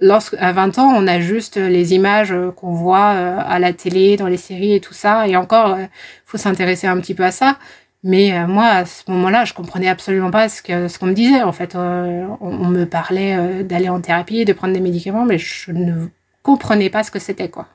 lorsque, 0.00 0.34
à 0.34 0.52
20 0.52 0.78
ans, 0.78 0.92
on 0.94 1.06
a 1.06 1.20
juste 1.20 1.56
les 1.56 1.94
images 1.94 2.34
qu'on 2.56 2.72
voit 2.72 3.12
euh, 3.14 3.38
à 3.44 3.58
la 3.58 3.72
télé, 3.72 4.16
dans 4.16 4.26
les 4.28 4.36
séries 4.36 4.74
et 4.74 4.80
tout 4.80 4.94
ça. 4.94 5.26
Et 5.28 5.36
encore, 5.36 5.74
euh, 5.74 5.84
faut 6.26 6.38
s'intéresser 6.38 6.86
un 6.86 7.00
petit 7.00 7.14
peu 7.14 7.24
à 7.24 7.30
ça. 7.30 7.58
Mais 8.04 8.36
euh, 8.36 8.46
moi, 8.46 8.66
à 8.66 8.84
ce 8.84 9.10
moment-là, 9.10 9.44
je 9.44 9.54
comprenais 9.54 9.88
absolument 9.88 10.30
pas 10.30 10.48
ce 10.48 10.62
que 10.62 10.88
ce 10.88 10.98
qu'on 10.98 11.06
me 11.06 11.14
disait. 11.14 11.42
En 11.42 11.52
fait, 11.52 11.74
on, 11.76 12.36
on, 12.40 12.68
me 12.68 12.84
parlait 12.84 13.64
d'aller 13.64 13.88
en 13.88 14.00
thérapie, 14.00 14.44
de 14.44 14.52
prendre 14.52 14.74
des 14.74 14.80
médicaments, 14.80 15.24
mais 15.24 15.38
je 15.38 15.72
ne 15.72 16.08
comprenais 16.42 16.90
pas 16.90 17.04
ce 17.04 17.10
que 17.10 17.18
c'était, 17.20 17.48
quoi. 17.48 17.68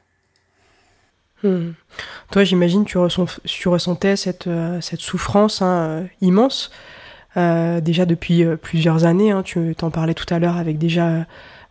Hmm. 1.44 1.72
Toi, 2.32 2.44
j'imagine, 2.44 2.84
tu, 2.86 2.98
tu, 3.46 3.70
ressentais 3.70 4.16
cette, 4.16 4.48
euh, 4.48 4.82
cette 4.82 5.02
souffrance 5.02 5.62
hein, 5.62 5.66
euh, 5.68 6.04
immense, 6.22 6.72
euh, 7.38 7.80
déjà 7.80 8.06
depuis 8.06 8.44
plusieurs 8.62 9.06
années. 9.06 9.32
Hein, 9.32 9.44
tu 9.44 9.76
t'en 9.76 9.92
parlais 9.92 10.16
tout 10.16 10.32
à 10.34 10.40
l'heure 10.40 10.58
avec 10.58 10.78
déjà 10.78 11.26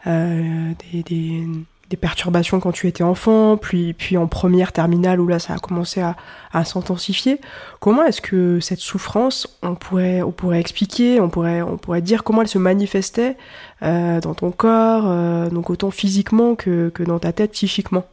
des, 0.05 1.03
des, 1.05 1.43
des, 1.91 1.97
perturbations 1.97 2.61
quand 2.61 2.71
tu 2.71 2.87
étais 2.87 3.03
enfant, 3.03 3.57
puis, 3.57 3.93
puis 3.93 4.17
en 4.17 4.29
première 4.29 4.71
terminale 4.71 5.21
où 5.21 5.27
là, 5.27 5.41
ça 5.41 5.55
a 5.55 5.59
commencé 5.59 6.01
à, 6.01 6.15
à 6.53 6.65
s'intensifier. 6.65 7.41
Comment 7.81 8.05
est-ce 8.05 8.21
que 8.21 8.61
cette 8.61 8.79
souffrance, 8.79 9.59
on 9.63 9.75
pourrait, 9.75 10.23
on 10.23 10.31
pourrait 10.31 10.61
expliquer, 10.61 11.19
on 11.19 11.29
pourrait, 11.29 11.61
on 11.63 11.77
pourrait 11.77 12.03
dire 12.03 12.23
comment 12.23 12.43
elle 12.43 12.49
se 12.49 12.59
manifestait 12.59 13.37
dans 13.81 14.35
ton 14.37 14.53
corps, 14.53 15.51
donc 15.51 15.71
autant 15.71 15.91
physiquement 15.91 16.55
que, 16.55 16.91
que 16.91 17.03
dans 17.03 17.19
ta 17.19 17.33
tête 17.33 17.51
psychiquement? 17.51 18.05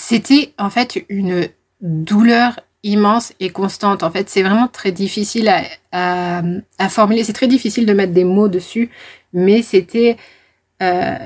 C'était 0.00 0.54
en 0.58 0.70
fait 0.70 1.04
une 1.08 1.48
douleur 1.82 2.60
immense 2.82 3.34
et 3.38 3.50
constante. 3.50 4.02
En 4.02 4.10
fait, 4.10 4.30
c'est 4.30 4.42
vraiment 4.42 4.66
très 4.66 4.92
difficile 4.92 5.52
à, 5.92 6.42
formuler. 6.88 7.22
C'est 7.22 7.34
très 7.34 7.48
difficile 7.48 7.84
de 7.84 7.92
mettre 7.92 8.12
des 8.12 8.24
mots 8.24 8.48
dessus, 8.48 8.90
mais 9.34 9.62
c'était 9.62 10.16
euh, 10.82 11.16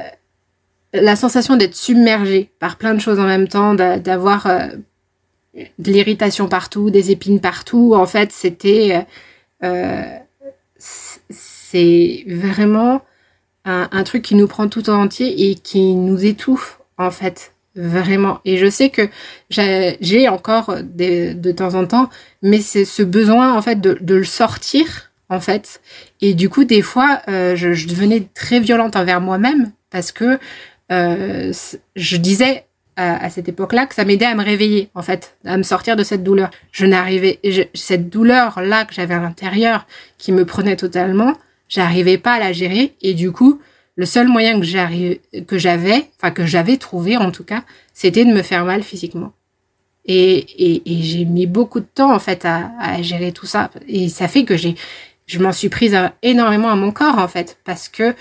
la 0.92 1.16
sensation 1.16 1.56
d'être 1.56 1.76
submergé 1.76 2.50
par 2.58 2.76
plein 2.76 2.94
de 2.94 3.00
choses 3.00 3.20
en 3.20 3.26
même 3.26 3.46
temps, 3.46 3.74
d'avoir 3.74 4.46
euh, 4.46 4.66
de 5.54 5.92
l'irritation 5.92 6.48
partout, 6.48 6.90
des 6.90 7.12
épines 7.12 7.40
partout. 7.40 7.94
En 7.94 8.06
fait, 8.06 8.32
c'était, 8.32 9.06
c'est 11.30 12.24
vraiment 12.26 13.02
un, 13.64 14.02
truc 14.02 14.22
qui 14.22 14.34
nous 14.34 14.48
prend 14.48 14.68
tout 14.68 14.90
entier 14.90 15.48
et 15.48 15.54
qui 15.54 15.94
nous 15.94 16.24
étouffe 16.24 16.80
en 16.98 17.12
fait 17.12 17.53
vraiment. 17.76 18.40
Et 18.44 18.56
je 18.56 18.68
sais 18.68 18.90
que 18.90 19.08
j'ai 19.50 20.28
encore 20.28 20.76
de 20.82 21.52
temps 21.52 21.74
en 21.74 21.86
temps, 21.86 22.08
mais 22.42 22.60
c'est 22.60 22.84
ce 22.84 23.02
besoin 23.02 23.54
en 23.54 23.62
fait 23.62 23.80
de, 23.80 23.98
le 24.00 24.24
sortir 24.24 25.10
en 25.28 25.40
fait. 25.40 25.80
Et 26.20 26.34
du 26.34 26.48
coup, 26.48 26.64
des 26.64 26.82
fois, 26.82 27.22
euh, 27.28 27.56
je, 27.56 27.86
devenais 27.86 28.28
très 28.34 28.60
violente 28.60 28.96
envers 28.96 29.20
moi-même 29.20 29.72
parce 29.90 30.12
que 30.12 30.38
euh, 30.92 31.52
je 31.96 32.16
disais 32.16 32.66
à, 32.96 33.28
cette 33.30 33.48
époque-là 33.48 33.86
que 33.86 33.94
ça 33.94 34.04
m'aidait 34.04 34.26
à 34.26 34.34
me 34.34 34.44
réveiller 34.44 34.88
en 34.94 35.02
fait, 35.02 35.36
à 35.44 35.56
me 35.56 35.62
sortir 35.62 35.96
de 35.96 36.04
cette 36.04 36.22
douleur. 36.22 36.50
Je 36.70 36.86
n'arrivais, 36.86 37.40
cette 37.74 38.08
douleur 38.08 38.60
là 38.60 38.84
que 38.84 38.94
j'avais 38.94 39.14
à 39.14 39.20
l'intérieur 39.20 39.86
qui 40.18 40.30
me 40.30 40.44
prenait 40.44 40.76
totalement, 40.76 41.32
j'arrivais 41.68 42.18
pas 42.18 42.34
à 42.34 42.38
la 42.38 42.52
gérer 42.52 42.94
et 43.02 43.14
du 43.14 43.32
coup 43.32 43.60
le 43.96 44.06
seul 44.06 44.28
moyen 44.28 44.60
que 44.60 44.66
j'avais, 45.58 46.10
enfin 46.16 46.30
que 46.30 46.46
j'avais 46.46 46.76
trouvé 46.76 47.16
en 47.16 47.30
tout 47.30 47.44
cas, 47.44 47.64
c'était 47.92 48.24
de 48.24 48.32
me 48.32 48.42
faire 48.42 48.64
mal 48.64 48.82
physiquement. 48.82 49.32
Et, 50.06 50.36
et, 50.36 50.82
et 50.84 51.02
j'ai 51.02 51.24
mis 51.24 51.46
beaucoup 51.46 51.80
de 51.80 51.86
temps 51.86 52.12
en 52.14 52.18
fait 52.18 52.44
à, 52.44 52.72
à, 52.78 53.00
gérer 53.02 53.32
tout 53.32 53.46
ça. 53.46 53.70
Et 53.88 54.08
ça 54.08 54.28
fait 54.28 54.44
que 54.44 54.56
j'ai, 54.56 54.74
je 55.26 55.38
m'en 55.38 55.52
suis 55.52 55.68
prise 55.68 55.96
énormément 56.22 56.68
à 56.68 56.76
mon 56.76 56.90
corps 56.90 57.18
en 57.18 57.28
fait, 57.28 57.58
parce 57.64 57.88
que 57.88 58.14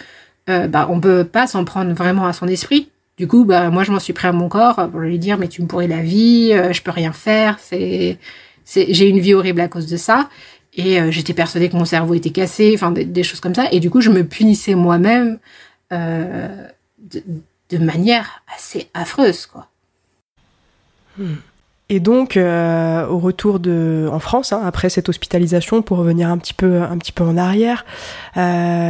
euh, 0.50 0.68
bah 0.68 0.88
on 0.90 1.00
peut 1.00 1.24
pas 1.24 1.48
s'en 1.48 1.66
prendre 1.66 1.94
vraiment 1.94 2.26
à 2.26 2.34
son 2.34 2.48
esprit. 2.48 2.90
Du 3.18 3.28
coup, 3.28 3.44
bah 3.46 3.70
moi 3.70 3.84
je 3.84 3.92
m'en 3.92 4.00
suis 4.00 4.14
pris 4.14 4.28
à 4.28 4.32
mon 4.32 4.50
corps 4.50 4.90
pour 4.90 5.00
lui 5.00 5.20
dire 5.20 5.38
mais 5.38 5.48
tu 5.48 5.62
me 5.62 5.68
pourris 5.68 5.88
la 5.88 6.02
vie, 6.02 6.52
euh, 6.54 6.72
je 6.72 6.82
peux 6.82 6.92
rien 6.92 7.12
faire, 7.12 7.60
c'est, 7.60 8.18
c'est, 8.64 8.94
j'ai 8.94 9.10
une 9.10 9.20
vie 9.20 9.34
horrible 9.34 9.62
à 9.62 9.68
cause 9.68 9.88
de 9.88 9.98
ça. 9.98 10.30
Et 10.76 11.00
euh, 11.00 11.12
j'étais 11.12 11.34
persuadée 11.34 11.70
que 11.70 11.76
mon 11.76 11.86
cerveau 11.86 12.14
était 12.14 12.32
cassé, 12.32 12.72
enfin 12.76 12.92
des, 12.92 13.24
choses 13.24 13.40
comme 13.40 13.54
ça. 13.54 13.68
Et 13.72 13.80
du 13.80 13.90
coup, 13.90 14.02
je 14.02 14.10
me 14.10 14.24
punissais 14.24 14.76
moi-même 14.76 15.38
euh, 15.92 16.68
de, 17.00 17.78
manière 17.78 18.44
assez 18.56 18.90
affreuse, 18.94 19.46
quoi. 19.46 19.68
Et 21.90 22.00
donc, 22.00 22.38
euh, 22.38 23.06
au 23.08 23.20
retour 23.20 23.60
de, 23.60 24.10
en 24.12 24.18
France, 24.18 24.52
hein, 24.52 24.62
après 24.64 24.90
cette 24.90 25.10
hospitalisation, 25.10 25.84
pour 25.84 25.98
revenir 25.98 26.30
un 26.30 26.38
petit 26.40 26.54
peu, 26.54 26.82
un 26.82 26.98
petit 26.98 27.12
peu 27.12 27.24
en 27.24 27.38
arrière, 27.38 27.86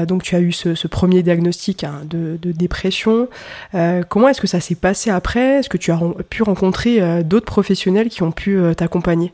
donc 0.05 0.23
tu 0.23 0.35
as 0.35 0.39
eu 0.39 0.53
ce, 0.53 0.87
premier 0.87 1.21
diagnostic 1.23 1.83
hein, 1.83 2.01
de, 2.05 2.37
de, 2.41 2.51
dépression. 2.53 3.27
comment 4.07 4.29
est-ce 4.29 4.39
que 4.39 4.47
ça 4.47 4.61
s'est 4.61 4.75
passé 4.75 5.09
après? 5.09 5.59
Est-ce 5.59 5.69
que 5.69 5.77
tu 5.77 5.91
as 5.91 5.99
pu 6.29 6.43
rencontrer 6.43 7.23
d'autres 7.23 7.45
professionnels 7.45 8.07
qui 8.07 8.23
ont 8.23 8.31
pu 8.31 8.57
t'accompagner? 8.77 9.33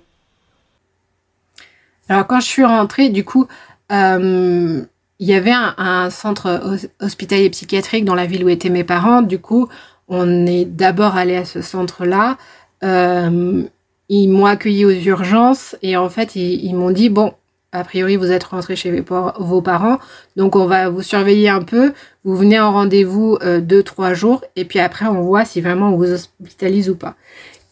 Alors 2.10 2.26
quand 2.26 2.40
je 2.40 2.48
suis 2.48 2.66
rentrée, 2.66 3.10
du 3.10 3.24
coup, 3.24 3.48
euh, 3.92 4.82
il 5.20 5.28
y 5.28 5.34
avait 5.34 5.54
un, 5.54 6.10
centre 6.10 6.62
hospitalier 7.00 7.50
psychiatrique 7.50 8.06
dans 8.06 8.16
la 8.16 8.26
ville 8.26 8.44
où 8.44 8.50
étaient 8.50 8.70
mes 8.70 8.84
parents. 8.84 9.22
Du 9.22 9.40
coup, 9.40 9.68
on 10.08 10.46
est 10.46 10.66
d'abord 10.66 11.16
allé 11.18 11.36
à 11.36 11.46
ce 11.46 11.62
centre-là. 11.62 12.38
Euh, 12.84 13.64
ils 14.08 14.28
m'ont 14.28 14.46
accueilli 14.46 14.86
aux 14.86 14.92
urgences 14.92 15.76
et 15.84 15.98
en 15.98 16.10
fait, 16.10 16.36
ils, 16.36 16.74
m'ont 16.74 16.92
dit 16.92 17.10
bon, 17.10 17.34
a 17.74 17.84
priori, 17.84 18.16
vous 18.16 18.32
êtes 18.32 18.46
rentré 18.46 18.76
chez 18.76 19.04
vos 19.40 19.62
parents, 19.62 20.00
donc 20.36 20.56
on 20.56 20.66
va 20.66 20.90
vous 20.90 21.04
surveiller 21.04 21.50
un 21.50 21.62
peu. 21.62 21.94
Vous 22.24 22.36
venez 22.36 22.60
en 22.60 22.72
rendez-vous 22.72 23.38
euh, 23.44 23.60
deux 23.60 23.84
trois 23.84 24.14
jours 24.16 24.44
et 24.56 24.66
puis 24.66 24.80
après, 24.80 25.06
on 25.06 25.22
voit 25.22 25.46
si 25.46 25.62
vraiment 25.62 25.90
on 25.90 25.98
vous 25.98 26.12
hospitalise 26.12 26.90
ou 26.90 26.96
pas. 26.96 27.16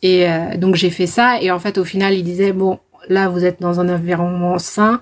Et 0.04 0.28
donc 0.58 0.76
j'ai 0.76 0.92
fait 0.92 1.08
ça 1.08 1.42
et 1.42 1.50
en 1.50 1.58
fait, 1.58 1.80
au 1.80 1.84
final, 1.84 2.14
ils 2.14 2.24
disaient 2.24 2.52
bon, 2.52 2.80
là, 3.10 3.30
vous 3.30 3.46
êtes 3.46 3.62
dans 3.62 3.80
un 3.80 3.90
environnement 3.90 4.60
sain. 4.60 5.02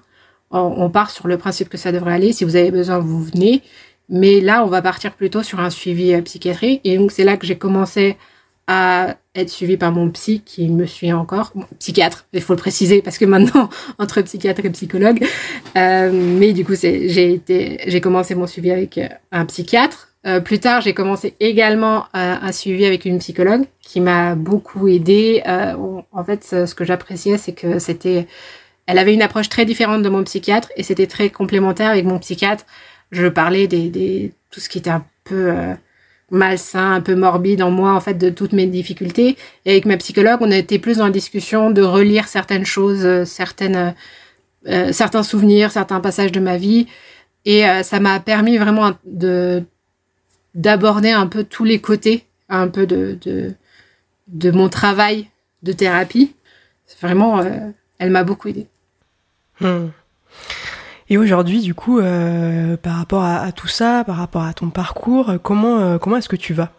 On, 0.52 0.90
part 0.90 1.10
sur 1.10 1.28
le 1.28 1.38
principe 1.38 1.68
que 1.68 1.78
ça 1.78 1.92
devrait 1.92 2.14
aller. 2.14 2.32
Si 2.32 2.46
vous 2.46 2.56
avez 2.56 2.72
besoin, 2.72 3.00
vous 3.00 3.22
venez. 3.22 3.62
Mais 4.08 4.40
là, 4.40 4.64
on 4.64 4.68
va 4.68 4.82
partir 4.82 5.14
plutôt 5.14 5.44
sur 5.44 5.60
un 5.60 5.70
suivi 5.70 6.14
euh, 6.14 6.22
psychiatrique. 6.22 6.80
Et 6.84 6.98
donc, 6.98 7.12
c'est 7.12 7.24
là 7.24 7.36
que 7.36 7.46
j'ai 7.46 7.58
commencé 7.58 8.16
à 8.68 9.18
être 9.36 9.50
suivi 9.50 9.78
par 9.78 9.92
mon 9.92 10.10
psy 10.10 10.42
qui 10.44 10.70
me 10.70 10.86
suit 10.86 11.14
encore, 11.14 11.54
psychiatre, 11.80 12.26
il 12.34 12.42
faut 12.42 12.54
le 12.54 12.58
préciser 12.58 13.02
parce 13.02 13.18
que 13.18 13.26
maintenant 13.26 13.70
entre 14.00 14.22
psychiatre 14.22 14.66
et 14.66 14.70
psychologue, 14.72 15.24
euh, 15.78 16.12
mais 16.12 16.54
du 16.54 16.66
coup 16.66 16.74
j'ai 16.74 18.02
commencé 18.02 18.34
mon 18.34 18.48
suivi 18.48 18.72
avec 18.72 18.98
euh, 18.98 19.08
un 19.32 19.46
psychiatre 19.46 20.15
euh, 20.26 20.40
plus 20.40 20.60
tard, 20.60 20.82
j'ai 20.82 20.94
commencé 20.96 21.36
également 21.40 22.06
un 22.14 22.52
suivi 22.52 22.86
avec 22.86 23.06
une 23.06 23.20
psychologue 23.20 23.66
qui 23.80 24.02
m'a 24.02 24.34
beaucoup 24.34 24.88
aidée. 24.88 25.44
Euh, 25.48 25.76
en 26.12 26.24
fait, 26.24 26.44
ce 26.44 26.74
que 26.74 26.84
j'appréciais, 26.84 27.38
c'est 27.38 27.54
que 27.54 27.78
c'était, 27.78 28.28
elle 28.88 28.98
avait 28.98 29.14
une 29.14 29.22
approche 29.22 29.50
très 29.50 29.66
différente 29.66 30.02
de 30.02 30.10
mon 30.10 30.24
psychiatre 30.24 30.70
et 30.78 30.84
c'était 30.84 31.06
très 31.06 31.30
complémentaire 31.30 31.92
avec 31.92 32.06
mon 32.06 32.18
psychiatre. 32.18 32.66
Je 33.12 33.28
parlais 33.28 33.68
des, 33.68 33.90
des 33.90 34.34
tout 34.50 34.60
ce 34.60 34.68
qui 34.68 34.80
était 34.80 34.90
un 34.90 35.06
peu 35.26 35.52
euh, 35.52 35.76
malsain, 36.32 36.94
un 36.94 37.02
peu 37.02 37.14
morbide 37.14 37.62
en 37.62 37.70
moi, 37.70 37.94
en 37.94 38.00
fait, 38.00 38.16
de 38.16 38.32
toutes 38.32 38.54
mes 38.54 38.66
difficultés. 38.66 39.38
Et 39.66 39.72
avec 39.72 39.86
ma 39.86 39.98
psychologue, 39.98 40.40
on 40.42 40.50
était 40.50 40.80
plus 40.80 40.98
dans 40.98 41.06
la 41.06 41.12
discussion 41.12 41.70
de 41.70 41.84
relire 41.84 42.28
certaines 42.28 42.66
choses, 42.66 43.26
certaines, 43.26 43.94
certains 44.92 45.22
souvenirs, 45.22 45.70
certains 45.70 46.00
passages 46.00 46.32
de 46.32 46.40
ma 46.40 46.58
vie. 46.58 46.88
Et 47.46 47.64
ça 47.84 48.00
m'a 48.00 48.20
permis 48.20 48.58
vraiment 48.58 48.94
de 49.06 49.64
d'aborder 50.56 51.12
un 51.12 51.28
peu 51.28 51.44
tous 51.44 51.66
les 51.66 51.80
côtés, 51.80 52.26
un 52.50 52.68
peu 52.68 52.88
de, 52.88 53.20
de, 54.28 54.52
mon 54.52 54.70
travail 54.70 55.28
de 55.64 55.74
thérapie. 55.74 56.34
Vraiment, 57.02 57.40
euh, 57.40 57.70
elle 58.00 58.10
m'a 58.10 58.24
beaucoup 58.24 58.48
aidée. 58.48 58.68
Hmm. 59.60 59.88
Et 61.10 61.18
aujourd'hui, 61.18 61.62
du 61.62 61.76
coup, 61.76 62.00
euh, 62.00 62.78
par 62.78 62.96
rapport 62.96 63.24
à, 63.24 63.52
tout 63.52 63.68
ça, 63.68 64.04
par 64.06 64.16
rapport 64.16 64.44
à 64.44 64.54
ton 64.54 64.70
parcours, 64.70 65.34
comment, 65.44 65.80
euh, 65.80 65.98
comment 65.98 66.18
est-ce 66.18 66.30
que 66.30 66.36
tu 66.36 66.54
vas? 66.54 66.72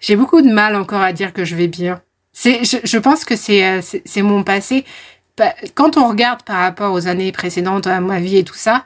J'ai 0.00 0.16
beaucoup 0.16 0.40
de 0.40 0.50
mal 0.50 0.74
encore 0.76 1.02
à 1.02 1.12
dire 1.12 1.32
que 1.32 1.44
je 1.44 1.54
vais 1.54 1.68
bien. 1.68 2.00
C'est, 2.32 2.64
je, 2.64 2.98
pense 2.98 3.24
que 3.24 3.36
c'est, 3.36 3.80
c'est, 3.82 4.22
mon 4.22 4.44
passé. 4.44 4.84
Quand 5.74 5.96
on 5.96 6.08
regarde 6.08 6.42
par 6.44 6.58
rapport 6.58 6.92
aux 6.92 7.08
années 7.08 7.32
précédentes 7.32 7.86
à 7.86 8.00
ma 8.00 8.20
vie 8.20 8.38
et 8.38 8.44
tout 8.44 8.54
ça, 8.54 8.84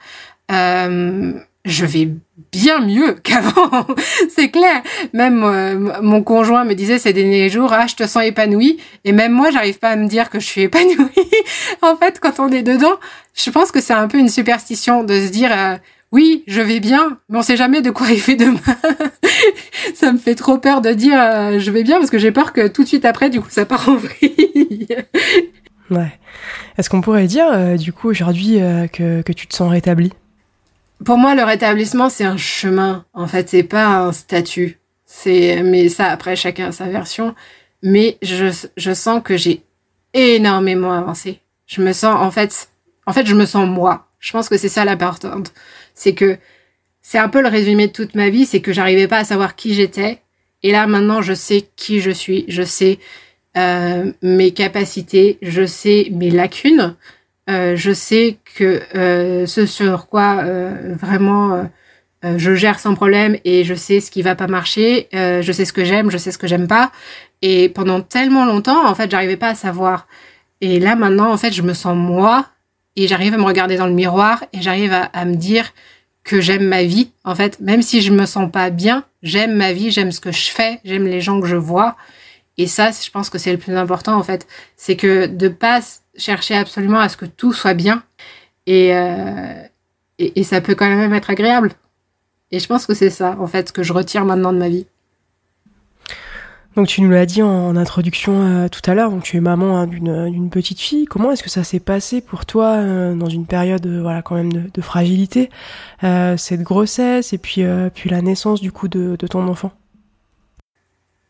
je 1.64 1.86
vais 1.86 2.08
bien 2.50 2.80
mieux 2.80 3.12
qu'avant, 3.22 3.86
c'est 4.34 4.50
clair. 4.50 4.82
Même 5.12 5.42
euh, 5.44 6.00
mon 6.02 6.22
conjoint 6.22 6.64
me 6.64 6.74
disait 6.74 6.98
ces 6.98 7.12
derniers 7.12 7.48
jours, 7.48 7.72
ah, 7.72 7.86
je 7.86 7.94
te 7.94 8.06
sens 8.06 8.24
épanouie. 8.24 8.78
Et 9.04 9.12
même 9.12 9.32
moi, 9.32 9.50
j'arrive 9.50 9.78
pas 9.78 9.90
à 9.90 9.96
me 9.96 10.08
dire 10.08 10.30
que 10.30 10.40
je 10.40 10.46
suis 10.46 10.62
épanouie. 10.62 10.96
en 11.82 11.96
fait, 11.96 12.18
quand 12.20 12.40
on 12.40 12.48
est 12.50 12.62
dedans, 12.62 12.94
je 13.34 13.50
pense 13.50 13.70
que 13.70 13.80
c'est 13.80 13.92
un 13.92 14.08
peu 14.08 14.18
une 14.18 14.28
superstition 14.28 15.04
de 15.04 15.14
se 15.14 15.30
dire, 15.30 15.50
euh, 15.52 15.76
oui, 16.10 16.42
je 16.46 16.60
vais 16.60 16.80
bien, 16.80 17.18
mais 17.28 17.38
on 17.38 17.42
sait 17.42 17.56
jamais 17.56 17.80
de 17.80 17.90
quoi 17.90 18.08
il 18.10 18.20
fait 18.20 18.36
demain. 18.36 18.58
ça 19.94 20.12
me 20.12 20.18
fait 20.18 20.34
trop 20.34 20.58
peur 20.58 20.80
de 20.80 20.90
dire, 20.90 21.18
euh, 21.18 21.58
je 21.58 21.70
vais 21.70 21.84
bien, 21.84 21.98
parce 21.98 22.10
que 22.10 22.18
j'ai 22.18 22.32
peur 22.32 22.52
que 22.52 22.66
tout 22.66 22.82
de 22.82 22.88
suite 22.88 23.04
après, 23.04 23.30
du 23.30 23.40
coup, 23.40 23.50
ça 23.50 23.64
part 23.64 23.88
en 23.88 23.96
vrille. 23.96 24.88
ouais. 25.90 26.18
Est-ce 26.76 26.88
qu'on 26.88 27.02
pourrait 27.02 27.26
dire, 27.26 27.76
du 27.76 27.92
coup, 27.92 28.08
aujourd'hui, 28.08 28.58
que, 28.92 29.20
que 29.20 29.32
tu 29.32 29.46
te 29.46 29.54
sens 29.54 29.70
rétablie? 29.70 30.10
Pour 31.04 31.18
moi, 31.18 31.34
le 31.34 31.44
rétablissement, 31.44 32.08
c'est 32.08 32.24
un 32.24 32.36
chemin. 32.36 33.04
En 33.14 33.26
fait, 33.26 33.48
c'est 33.48 33.62
pas 33.62 33.86
un 33.86 34.12
statut. 34.12 34.78
C'est, 35.04 35.62
mais 35.62 35.88
ça, 35.88 36.06
après, 36.06 36.36
chacun 36.36 36.68
a 36.68 36.72
sa 36.72 36.88
version. 36.88 37.34
Mais 37.82 38.18
je, 38.22 38.46
je 38.76 38.92
sens 38.94 39.22
que 39.22 39.36
j'ai 39.36 39.62
énormément 40.14 40.92
avancé. 40.92 41.40
Je 41.66 41.82
me 41.82 41.92
sens, 41.92 42.16
en 42.20 42.30
fait, 42.30 42.68
en 43.06 43.12
fait, 43.12 43.26
je 43.26 43.34
me 43.34 43.46
sens 43.46 43.68
moi. 43.68 44.08
Je 44.20 44.32
pense 44.32 44.48
que 44.48 44.56
c'est 44.56 44.68
ça 44.68 44.84
l'important. 44.84 45.42
C'est 45.94 46.14
que 46.14 46.38
c'est 47.00 47.18
un 47.18 47.28
peu 47.28 47.42
le 47.42 47.48
résumé 47.48 47.88
de 47.88 47.92
toute 47.92 48.14
ma 48.14 48.30
vie, 48.30 48.46
c'est 48.46 48.60
que 48.60 48.72
j'arrivais 48.72 49.08
pas 49.08 49.18
à 49.18 49.24
savoir 49.24 49.56
qui 49.56 49.74
j'étais. 49.74 50.22
Et 50.62 50.70
là, 50.70 50.86
maintenant, 50.86 51.22
je 51.22 51.34
sais 51.34 51.68
qui 51.76 52.00
je 52.00 52.10
suis. 52.10 52.44
Je 52.46 52.62
sais 52.62 52.98
euh, 53.56 54.12
mes 54.22 54.52
capacités. 54.52 55.38
Je 55.42 55.66
sais 55.66 56.08
mes 56.12 56.30
lacunes. 56.30 56.94
Euh, 57.50 57.76
je 57.76 57.92
sais 57.92 58.38
que 58.56 58.82
euh, 58.94 59.46
ce 59.46 59.66
sur 59.66 60.06
quoi 60.06 60.38
euh, 60.44 60.94
vraiment 60.94 61.68
je 62.24 62.54
gère 62.54 62.78
sans 62.78 62.94
problème 62.94 63.36
et 63.44 63.64
je 63.64 63.74
sais 63.74 63.98
ce 63.98 64.12
qui 64.12 64.22
va 64.22 64.36
pas 64.36 64.46
marcher, 64.46 65.08
je 65.12 65.52
sais 65.52 65.64
ce 65.64 65.72
que 65.72 65.84
j'aime, 65.84 66.08
je 66.08 66.18
sais 66.18 66.30
ce 66.30 66.38
que 66.38 66.46
j'aime 66.46 66.68
pas. 66.68 66.92
Et 67.42 67.68
pendant 67.68 68.00
tellement 68.00 68.44
longtemps, 68.46 68.86
en 68.86 68.94
fait, 68.94 69.10
j'arrivais 69.10 69.36
pas 69.36 69.48
à 69.48 69.54
savoir. 69.56 70.06
Et 70.60 70.78
là, 70.78 70.94
maintenant, 70.94 71.32
en 71.32 71.36
fait, 71.36 71.52
je 71.52 71.62
me 71.62 71.74
sens 71.74 71.96
moi 71.96 72.46
et 72.94 73.08
j'arrive 73.08 73.34
à 73.34 73.38
me 73.38 73.42
regarder 73.42 73.76
dans 73.76 73.88
le 73.88 73.92
miroir 73.92 74.44
et 74.52 74.62
j'arrive 74.62 74.92
à, 74.92 75.02
à, 75.06 75.24
me 75.24 75.34
dire 75.34 75.72
que 76.22 76.40
j'aime 76.40 76.64
ma 76.64 76.84
vie. 76.84 77.10
En 77.24 77.34
fait, 77.34 77.58
même 77.58 77.82
si 77.82 78.02
je 78.02 78.12
me 78.12 78.24
sens 78.24 78.48
pas 78.52 78.70
bien, 78.70 79.04
j'aime 79.24 79.56
ma 79.56 79.72
vie, 79.72 79.90
j'aime 79.90 80.12
ce 80.12 80.20
que 80.20 80.30
je 80.30 80.50
fais, 80.50 80.78
j'aime 80.84 81.06
les 81.06 81.20
gens 81.20 81.40
que 81.40 81.48
je 81.48 81.56
vois. 81.56 81.96
Et 82.56 82.68
ça, 82.68 82.90
je 82.92 83.10
pense 83.10 83.30
que 83.30 83.38
c'est 83.38 83.50
le 83.50 83.58
plus 83.58 83.76
important, 83.76 84.16
en 84.16 84.22
fait. 84.22 84.46
C'est 84.76 84.96
que 84.96 85.26
de 85.26 85.48
pas 85.48 85.80
chercher 86.16 86.54
absolument 86.54 87.00
à 87.00 87.08
ce 87.08 87.16
que 87.16 87.26
tout 87.26 87.52
soit 87.52 87.74
bien. 87.74 88.02
Euh, 88.68 89.62
et, 90.18 90.40
et, 90.40 90.44
ça 90.44 90.60
peut 90.60 90.74
quand 90.74 90.88
même 90.88 91.12
être 91.14 91.30
agréable. 91.30 91.72
Et 92.50 92.58
je 92.58 92.66
pense 92.66 92.86
que 92.86 92.94
c'est 92.94 93.10
ça, 93.10 93.36
en 93.40 93.46
fait, 93.46 93.68
ce 93.68 93.72
que 93.72 93.82
je 93.82 93.92
retire 93.92 94.24
maintenant 94.24 94.52
de 94.52 94.58
ma 94.58 94.68
vie. 94.68 94.86
Donc 96.76 96.86
tu 96.86 97.02
nous 97.02 97.10
l'as 97.10 97.26
dit 97.26 97.42
en, 97.42 97.76
introduction 97.76 98.46
euh, 98.46 98.68
tout 98.68 98.80
à 98.90 98.94
l'heure, 98.94 99.10
donc 99.10 99.24
tu 99.24 99.36
es 99.36 99.40
maman 99.40 99.76
hein, 99.76 99.86
d'une 99.86 100.48
petite 100.48 100.80
fille. 100.80 101.04
Comment 101.04 101.30
est-ce 101.30 101.42
que 101.42 101.50
ça 101.50 101.64
s'est 101.64 101.80
passé 101.80 102.22
pour 102.22 102.46
toi 102.46 102.76
euh, 102.76 103.14
dans 103.14 103.28
une 103.28 103.44
période 103.44 103.86
voilà 103.86 104.22
quand 104.22 104.36
même 104.36 104.52
de, 104.52 104.80
fragilité, 104.80 105.50
cette 106.00 106.62
grossesse 106.62 107.34
et 107.34 107.38
puis 107.38 107.62
puis 107.94 108.08
la 108.08 108.22
naissance 108.22 108.62
du 108.62 108.72
coup 108.72 108.88
de, 108.88 109.16
de 109.18 109.26
ton 109.26 109.46
enfant? 109.48 109.72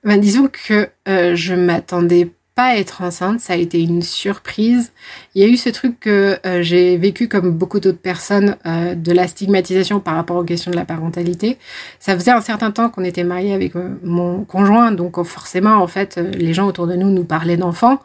Ben, 0.05 0.21
Disons 0.21 0.49
que 0.49 0.90
je 1.07 1.55
m'attendais 1.55 2.31
pas 2.54 2.76
être 2.76 3.02
enceinte, 3.02 3.40
ça 3.40 3.54
a 3.54 3.56
été 3.56 3.80
une 3.80 4.02
surprise. 4.02 4.92
Il 5.34 5.42
y 5.42 5.44
a 5.44 5.48
eu 5.48 5.56
ce 5.56 5.70
truc 5.70 5.98
que 6.00 6.38
euh, 6.44 6.62
j'ai 6.62 6.98
vécu 6.98 7.28
comme 7.28 7.50
beaucoup 7.52 7.80
d'autres 7.80 8.00
personnes 8.00 8.56
euh, 8.66 8.94
de 8.94 9.12
la 9.12 9.26
stigmatisation 9.26 10.00
par 10.00 10.16
rapport 10.16 10.36
aux 10.36 10.44
questions 10.44 10.70
de 10.70 10.76
la 10.76 10.84
parentalité. 10.84 11.58
Ça 11.98 12.14
faisait 12.14 12.30
un 12.30 12.42
certain 12.42 12.70
temps 12.70 12.90
qu'on 12.90 13.04
était 13.04 13.24
mariés 13.24 13.54
avec 13.54 13.74
euh, 13.76 13.98
mon 14.02 14.44
conjoint, 14.44 14.92
donc 14.92 15.22
forcément 15.24 15.76
en 15.76 15.86
fait 15.86 16.16
les 16.16 16.52
gens 16.52 16.66
autour 16.66 16.86
de 16.86 16.94
nous 16.94 17.10
nous 17.10 17.24
parlaient 17.24 17.56
d'enfants. 17.56 18.00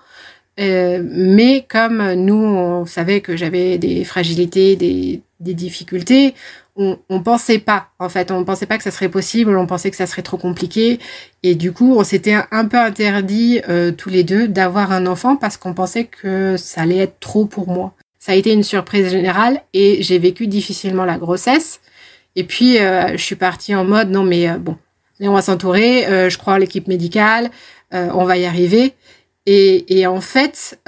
mais 0.57 1.65
comme 1.69 2.13
nous 2.13 2.36
on 2.36 2.86
savait 2.86 3.21
que 3.21 3.36
j'avais 3.38 3.77
des 3.77 4.03
fragilités, 4.03 4.75
des, 4.75 5.21
des 5.39 5.54
difficultés, 5.54 6.34
on, 6.76 6.97
on 7.10 7.21
pensait 7.21 7.60
pas, 7.60 7.89
en 8.00 8.10
fait, 8.10 8.32
on 8.32 8.43
pensait 8.43 8.65
pas 8.65 8.78
que 8.78 8.84
ça 8.84 8.91
serait 8.91 9.10
possible, 9.10 9.56
on 9.58 9.65
pensait 9.65 9.89
que 9.89 9.97
ça 9.97 10.08
serait 10.08 10.21
trop 10.21 10.38
compliqué, 10.38 11.00
et 11.43 11.56
du 11.56 11.71
coup, 11.71 11.95
on 11.97 12.04
s'était 12.04 12.38
un 12.52 12.65
peu 12.65 12.78
interdit 12.78 13.62
euh, 13.69 13.91
tous 13.91 14.10
les 14.10 14.23
deux 14.23 14.47
d'avoir 14.47 14.91
un 14.91 15.06
enfant 15.06 15.36
parce 15.36 15.58
qu'on 15.58 15.73
pensait 15.73 16.06
que 16.06 16.56
ça 16.58 16.82
allait 16.82 16.97
être 16.97 17.19
trop 17.19 17.45
pour 17.45 17.67
moi. 17.67 17.93
Ça 18.19 18.32
a 18.34 18.36
été 18.36 18.52
une 18.52 18.63
surprise 18.63 19.10
générale 19.12 19.62
et 19.73 20.02
j'ai 20.04 20.19
vécu 20.19 20.47
difficilement 20.47 21.06
la 21.06 21.17
grossesse. 21.17 21.80
Et 22.36 22.43
puis, 22.43 22.80
euh, 22.80 23.12
je 23.13 23.23
suis 23.23 23.36
partie 23.36 23.73
en 23.73 23.86
mode 23.86 24.10
non 24.10 24.23
mais 24.23 24.50
euh, 24.50 24.58
bon, 24.58 24.78
on 25.21 25.34
va 25.34 25.41
s'entourer, 25.41 26.30
je 26.30 26.38
crois 26.38 26.56
à 26.56 26.60
l'équipe 26.60 26.88
médicale, 26.88 27.50
on 27.91 28.23
va 28.26 28.38
y 28.38 28.45
arriver. 28.45 28.93
Et 29.47 30.06
en 30.06 30.21
fait, 30.21 30.80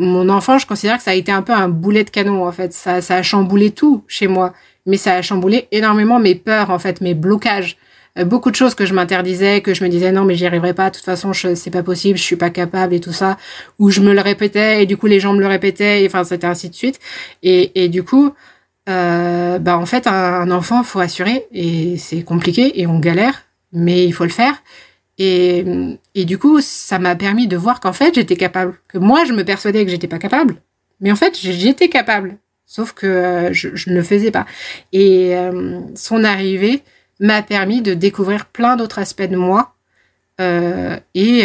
mon 0.00 0.28
enfant, 0.28 0.58
je 0.58 0.66
considère 0.66 0.96
que 0.96 1.02
ça 1.02 1.12
a 1.12 1.14
été 1.14 1.30
un 1.30 1.42
peu 1.42 1.52
un 1.52 1.68
boulet 1.68 2.04
de 2.04 2.10
canon 2.10 2.46
en 2.46 2.52
fait. 2.52 2.72
Ça, 2.72 3.00
ça 3.00 3.16
a 3.16 3.22
chamboulé 3.22 3.70
tout 3.70 4.04
chez 4.08 4.26
moi, 4.26 4.54
mais 4.86 4.96
ça 4.96 5.14
a 5.14 5.22
chamboulé 5.22 5.68
énormément 5.72 6.18
mes 6.18 6.34
peurs 6.34 6.70
en 6.70 6.78
fait, 6.78 7.00
mes 7.00 7.14
blocages. 7.14 7.76
Euh, 8.18 8.24
beaucoup 8.24 8.50
de 8.50 8.56
choses 8.56 8.74
que 8.74 8.86
je 8.86 8.94
m'interdisais, 8.94 9.60
que 9.60 9.74
je 9.74 9.84
me 9.84 9.88
disais 9.88 10.10
non 10.10 10.24
mais 10.24 10.34
j'y 10.34 10.46
arriverai 10.46 10.74
pas, 10.74 10.90
de 10.90 10.96
toute 10.96 11.04
façon 11.04 11.32
c'est 11.32 11.70
pas 11.70 11.82
possible, 11.82 12.18
je 12.18 12.24
suis 12.24 12.36
pas 12.36 12.50
capable 12.50 12.94
et 12.94 13.00
tout 13.00 13.12
ça, 13.12 13.38
ou 13.78 13.90
je 13.90 14.00
me 14.00 14.12
le 14.12 14.20
répétais 14.20 14.82
et 14.82 14.86
du 14.86 14.96
coup 14.96 15.06
les 15.06 15.20
gens 15.20 15.32
me 15.32 15.40
le 15.40 15.46
répétaient, 15.46 16.02
et, 16.02 16.06
enfin 16.06 16.24
c'était 16.24 16.46
ainsi 16.46 16.70
de 16.70 16.74
suite. 16.74 16.98
Et, 17.42 17.84
et 17.84 17.88
du 17.88 18.02
coup, 18.02 18.32
euh, 18.88 19.58
bah 19.58 19.78
en 19.78 19.86
fait 19.86 20.06
un, 20.06 20.12
un 20.12 20.50
enfant 20.50 20.82
faut 20.82 21.00
assurer 21.00 21.46
et 21.52 21.96
c'est 21.98 22.22
compliqué 22.22 22.80
et 22.80 22.86
on 22.86 22.98
galère, 22.98 23.42
mais 23.72 24.04
il 24.06 24.12
faut 24.12 24.24
le 24.24 24.30
faire. 24.30 24.62
Et, 25.22 26.24
du 26.24 26.38
coup, 26.38 26.62
ça 26.62 26.98
m'a 26.98 27.14
permis 27.14 27.46
de 27.46 27.56
voir 27.56 27.80
qu'en 27.80 27.92
fait, 27.92 28.14
j'étais 28.14 28.36
capable. 28.36 28.80
Que 28.88 28.96
moi, 28.96 29.26
je 29.26 29.34
me 29.34 29.44
persuadais 29.44 29.84
que 29.84 29.90
j'étais 29.90 30.08
pas 30.08 30.18
capable. 30.18 30.56
Mais 31.00 31.12
en 31.12 31.16
fait, 31.16 31.38
j'étais 31.38 31.90
capable. 31.90 32.38
Sauf 32.64 32.92
que 32.94 33.06
euh, 33.06 33.52
je, 33.52 33.68
ne 33.90 33.96
le 33.96 34.02
faisais 34.02 34.30
pas. 34.30 34.46
Et 34.92 35.36
euh, 35.36 35.80
son 35.94 36.24
arrivée 36.24 36.82
m'a 37.18 37.42
permis 37.42 37.82
de 37.82 37.92
découvrir 37.92 38.46
plein 38.46 38.76
d'autres 38.76 38.98
aspects 38.98 39.22
de 39.22 39.36
moi. 39.36 39.74
Euh, 40.40 40.96
et, 41.14 41.44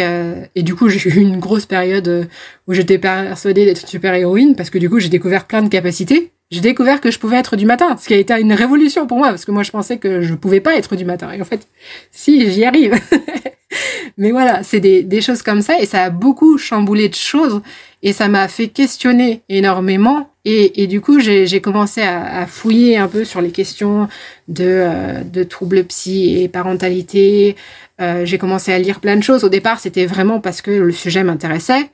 et, 0.54 0.62
du 0.62 0.74
coup, 0.74 0.88
j'ai 0.88 1.10
eu 1.10 1.20
une 1.20 1.38
grosse 1.38 1.66
période 1.66 2.28
où 2.66 2.72
j'étais 2.72 2.96
persuadée 2.96 3.66
d'être 3.66 3.86
super 3.86 4.14
héroïne 4.14 4.56
parce 4.56 4.70
que 4.70 4.78
du 4.78 4.88
coup, 4.88 5.00
j'ai 5.00 5.10
découvert 5.10 5.46
plein 5.46 5.60
de 5.60 5.68
capacités. 5.68 6.32
J'ai 6.50 6.60
découvert 6.60 7.00
que 7.00 7.10
je 7.10 7.18
pouvais 7.18 7.36
être 7.36 7.56
du 7.56 7.66
matin, 7.66 7.96
ce 7.96 8.06
qui 8.06 8.14
a 8.14 8.18
été 8.18 8.32
une 8.40 8.52
révolution 8.52 9.06
pour 9.06 9.18
moi 9.18 9.28
parce 9.28 9.44
que 9.44 9.50
moi, 9.50 9.64
je 9.64 9.72
pensais 9.72 9.98
que 9.98 10.20
je 10.20 10.34
pouvais 10.34 10.60
pas 10.60 10.76
être 10.76 10.94
du 10.94 11.04
matin. 11.04 11.32
Et 11.32 11.40
en 11.40 11.44
fait, 11.44 11.66
si, 12.12 12.50
j'y 12.52 12.64
arrive. 12.64 12.94
Mais 14.18 14.30
voilà, 14.30 14.62
c'est 14.62 14.80
des, 14.80 15.20
choses 15.20 15.42
comme 15.42 15.60
ça 15.60 15.78
et 15.80 15.86
ça 15.86 16.04
a 16.04 16.10
beaucoup 16.10 16.56
chamboulé 16.56 17.08
de 17.08 17.14
choses 17.14 17.60
et 18.02 18.12
ça 18.12 18.28
m'a 18.28 18.48
fait 18.48 18.68
questionner 18.68 19.42
énormément. 19.48 20.30
Et, 20.44 20.86
du 20.86 21.00
coup, 21.00 21.18
j'ai 21.18 21.60
commencé 21.60 22.02
à, 22.02 22.46
fouiller 22.46 22.96
un 22.96 23.08
peu 23.08 23.24
sur 23.24 23.40
les 23.40 23.50
questions 23.50 24.08
de, 24.46 24.64
euh, 24.64 25.44
troubles 25.44 25.84
psy 25.84 26.40
et 26.42 26.48
parentalité. 26.48 27.56
Euh, 28.00 28.24
j'ai 28.24 28.38
commencé 28.38 28.72
à 28.72 28.78
lire 28.78 29.00
plein 29.00 29.16
de 29.16 29.22
choses. 29.22 29.42
Au 29.42 29.48
départ, 29.48 29.80
c'était 29.80 30.06
vraiment 30.06 30.40
parce 30.40 30.62
que 30.62 30.70
le 30.70 30.92
sujet 30.92 31.24
m'intéressait. 31.24 31.90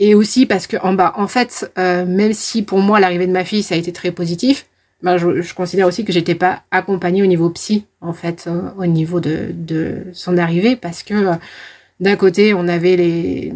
Et 0.00 0.14
aussi 0.14 0.46
parce 0.46 0.66
que, 0.66 0.78
en 0.78 0.94
bas, 0.94 1.12
en 1.16 1.28
fait, 1.28 1.70
euh, 1.78 2.06
même 2.06 2.32
si 2.32 2.62
pour 2.62 2.78
moi 2.78 3.00
l'arrivée 3.00 3.26
de 3.26 3.32
ma 3.32 3.44
fille, 3.44 3.62
ça 3.62 3.74
a 3.74 3.78
été 3.78 3.92
très 3.92 4.10
positif, 4.10 4.66
ben, 5.02 5.18
je, 5.18 5.54
considère 5.54 5.86
aussi 5.86 6.06
que 6.06 6.12
j'étais 6.12 6.34
pas 6.34 6.62
accompagnée 6.70 7.22
au 7.22 7.26
niveau 7.26 7.50
psy, 7.50 7.84
en 8.00 8.14
fait, 8.14 8.46
euh, 8.46 8.70
au 8.78 8.86
niveau 8.86 9.20
de, 9.20 10.04
son 10.14 10.38
arrivée, 10.38 10.74
parce 10.74 11.02
que 11.02 11.14
euh, 11.14 11.34
d'un 12.00 12.16
côté, 12.16 12.54
on 12.54 12.66
avait 12.66 13.52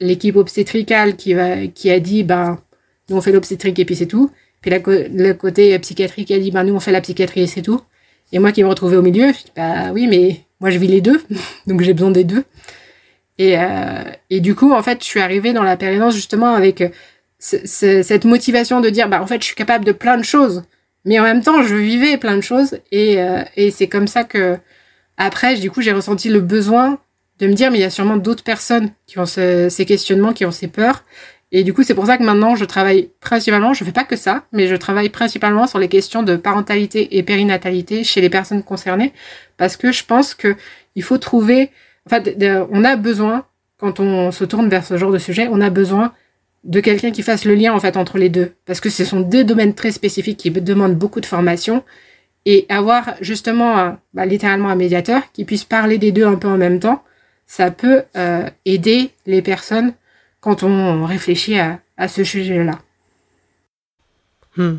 l'équipe 0.00 0.36
obstétricale 0.36 1.16
qui 1.16 1.34
a 1.34 2.00
dit 2.00 2.22
ben 2.22 2.60
nous 3.08 3.16
on 3.16 3.20
fait 3.20 3.32
l'obstétrique 3.32 3.78
et 3.80 3.84
puis 3.84 3.96
c'est 3.96 4.06
tout. 4.06 4.30
Puis 4.60 4.70
le 4.70 5.32
côté 5.32 5.76
psychiatrique 5.80 6.30
a 6.30 6.38
dit 6.38 6.52
ben 6.52 6.62
nous 6.62 6.74
on 6.74 6.80
fait 6.80 6.92
la 6.92 7.00
psychiatrie 7.00 7.42
et 7.42 7.46
c'est 7.48 7.62
tout. 7.62 7.80
Et 8.32 8.38
moi 8.38 8.52
qui 8.52 8.62
me 8.62 8.68
retrouvais 8.68 8.96
au 8.96 9.02
milieu, 9.02 9.32
je 9.32 9.92
oui 9.92 10.06
mais 10.06 10.42
moi 10.60 10.70
je 10.70 10.78
vis 10.78 10.86
les 10.86 11.00
deux, 11.00 11.20
donc 11.66 11.80
j'ai 11.82 11.94
besoin 11.94 12.12
des 12.12 12.24
deux. 12.24 12.44
Et, 13.40 13.58
euh, 13.58 14.04
et 14.28 14.40
du 14.40 14.54
coup 14.54 14.72
en 14.72 14.82
fait 14.82 15.02
je 15.02 15.06
suis 15.06 15.20
arrivée 15.20 15.52
dans 15.52 15.62
la 15.62 15.76
période 15.76 16.12
justement 16.12 16.54
avec 16.54 16.84
cette 17.38 18.24
motivation 18.26 18.80
de 18.82 18.90
dire 18.90 19.08
bah 19.08 19.22
en 19.22 19.26
fait 19.26 19.40
je 19.40 19.46
suis 19.46 19.56
capable 19.56 19.84
de 19.84 19.92
plein 19.92 20.18
de 20.18 20.24
choses. 20.24 20.62
Mais 21.04 21.18
en 21.18 21.22
même 21.22 21.42
temps, 21.42 21.62
je 21.62 21.74
vivais 21.74 22.18
plein 22.18 22.36
de 22.36 22.42
choses. 22.42 22.78
Et, 22.92 23.20
euh, 23.20 23.42
et 23.56 23.70
c'est 23.70 23.88
comme 23.88 24.06
ça 24.06 24.24
que 24.24 24.58
après, 25.16 25.56
du 25.56 25.70
coup, 25.70 25.80
j'ai 25.80 25.92
ressenti 25.92 26.28
le 26.28 26.40
besoin 26.40 26.98
de 27.38 27.46
me 27.46 27.54
dire, 27.54 27.70
mais 27.70 27.78
il 27.78 27.80
y 27.80 27.84
a 27.84 27.90
sûrement 27.90 28.16
d'autres 28.18 28.44
personnes 28.44 28.90
qui 29.06 29.18
ont 29.18 29.26
ces 29.26 29.84
questionnements, 29.86 30.32
qui 30.34 30.44
ont 30.44 30.50
ces 30.50 30.68
peurs. 30.68 31.04
Et 31.52 31.64
du 31.64 31.72
coup, 31.72 31.82
c'est 31.82 31.94
pour 31.94 32.06
ça 32.06 32.16
que 32.16 32.22
maintenant, 32.22 32.54
je 32.54 32.64
travaille 32.64 33.10
principalement, 33.20 33.72
je 33.74 33.82
fais 33.84 33.92
pas 33.92 34.04
que 34.04 34.16
ça, 34.16 34.44
mais 34.52 34.66
je 34.66 34.76
travaille 34.76 35.08
principalement 35.08 35.66
sur 35.66 35.78
les 35.78 35.88
questions 35.88 36.22
de 36.22 36.36
parentalité 36.36 37.16
et 37.16 37.22
périnatalité 37.22 38.04
chez 38.04 38.20
les 38.20 38.30
personnes 38.30 38.62
concernées, 38.62 39.12
parce 39.56 39.76
que 39.76 39.90
je 39.90 40.04
pense 40.04 40.34
que 40.34 40.54
il 40.94 41.02
faut 41.02 41.18
trouver, 41.18 41.70
en 42.06 42.10
fait, 42.10 42.36
on 42.70 42.84
a 42.84 42.96
besoin, 42.96 43.44
quand 43.78 44.00
on 44.00 44.30
se 44.30 44.44
tourne 44.44 44.68
vers 44.68 44.84
ce 44.84 44.96
genre 44.96 45.12
de 45.12 45.18
sujet, 45.18 45.48
on 45.50 45.60
a 45.60 45.70
besoin 45.70 46.12
de 46.64 46.80
quelqu'un 46.80 47.10
qui 47.10 47.22
fasse 47.22 47.44
le 47.44 47.54
lien 47.54 47.72
en 47.72 47.80
fait 47.80 47.96
entre 47.96 48.18
les 48.18 48.28
deux. 48.28 48.52
Parce 48.66 48.80
que 48.80 48.90
ce 48.90 49.04
sont 49.04 49.20
deux 49.20 49.44
domaines 49.44 49.74
très 49.74 49.92
spécifiques 49.92 50.38
qui 50.38 50.50
demandent 50.50 50.96
beaucoup 50.96 51.20
de 51.20 51.26
formation. 51.26 51.84
Et 52.46 52.66
avoir 52.70 53.16
justement 53.20 53.98
bah, 54.14 54.24
littéralement 54.24 54.70
un 54.70 54.74
médiateur 54.74 55.22
qui 55.32 55.44
puisse 55.44 55.64
parler 55.64 55.98
des 55.98 56.10
deux 56.10 56.24
un 56.24 56.36
peu 56.36 56.48
en 56.48 56.56
même 56.56 56.80
temps 56.80 57.02
ça 57.50 57.72
peut 57.72 58.04
euh, 58.16 58.48
aider 58.64 59.10
les 59.26 59.42
personnes 59.42 59.92
quand 60.38 60.62
on 60.62 61.04
réfléchit 61.04 61.58
à, 61.58 61.80
ce 62.06 62.22
sujet 62.22 62.62
là 62.62 62.78
hmm. 64.56 64.78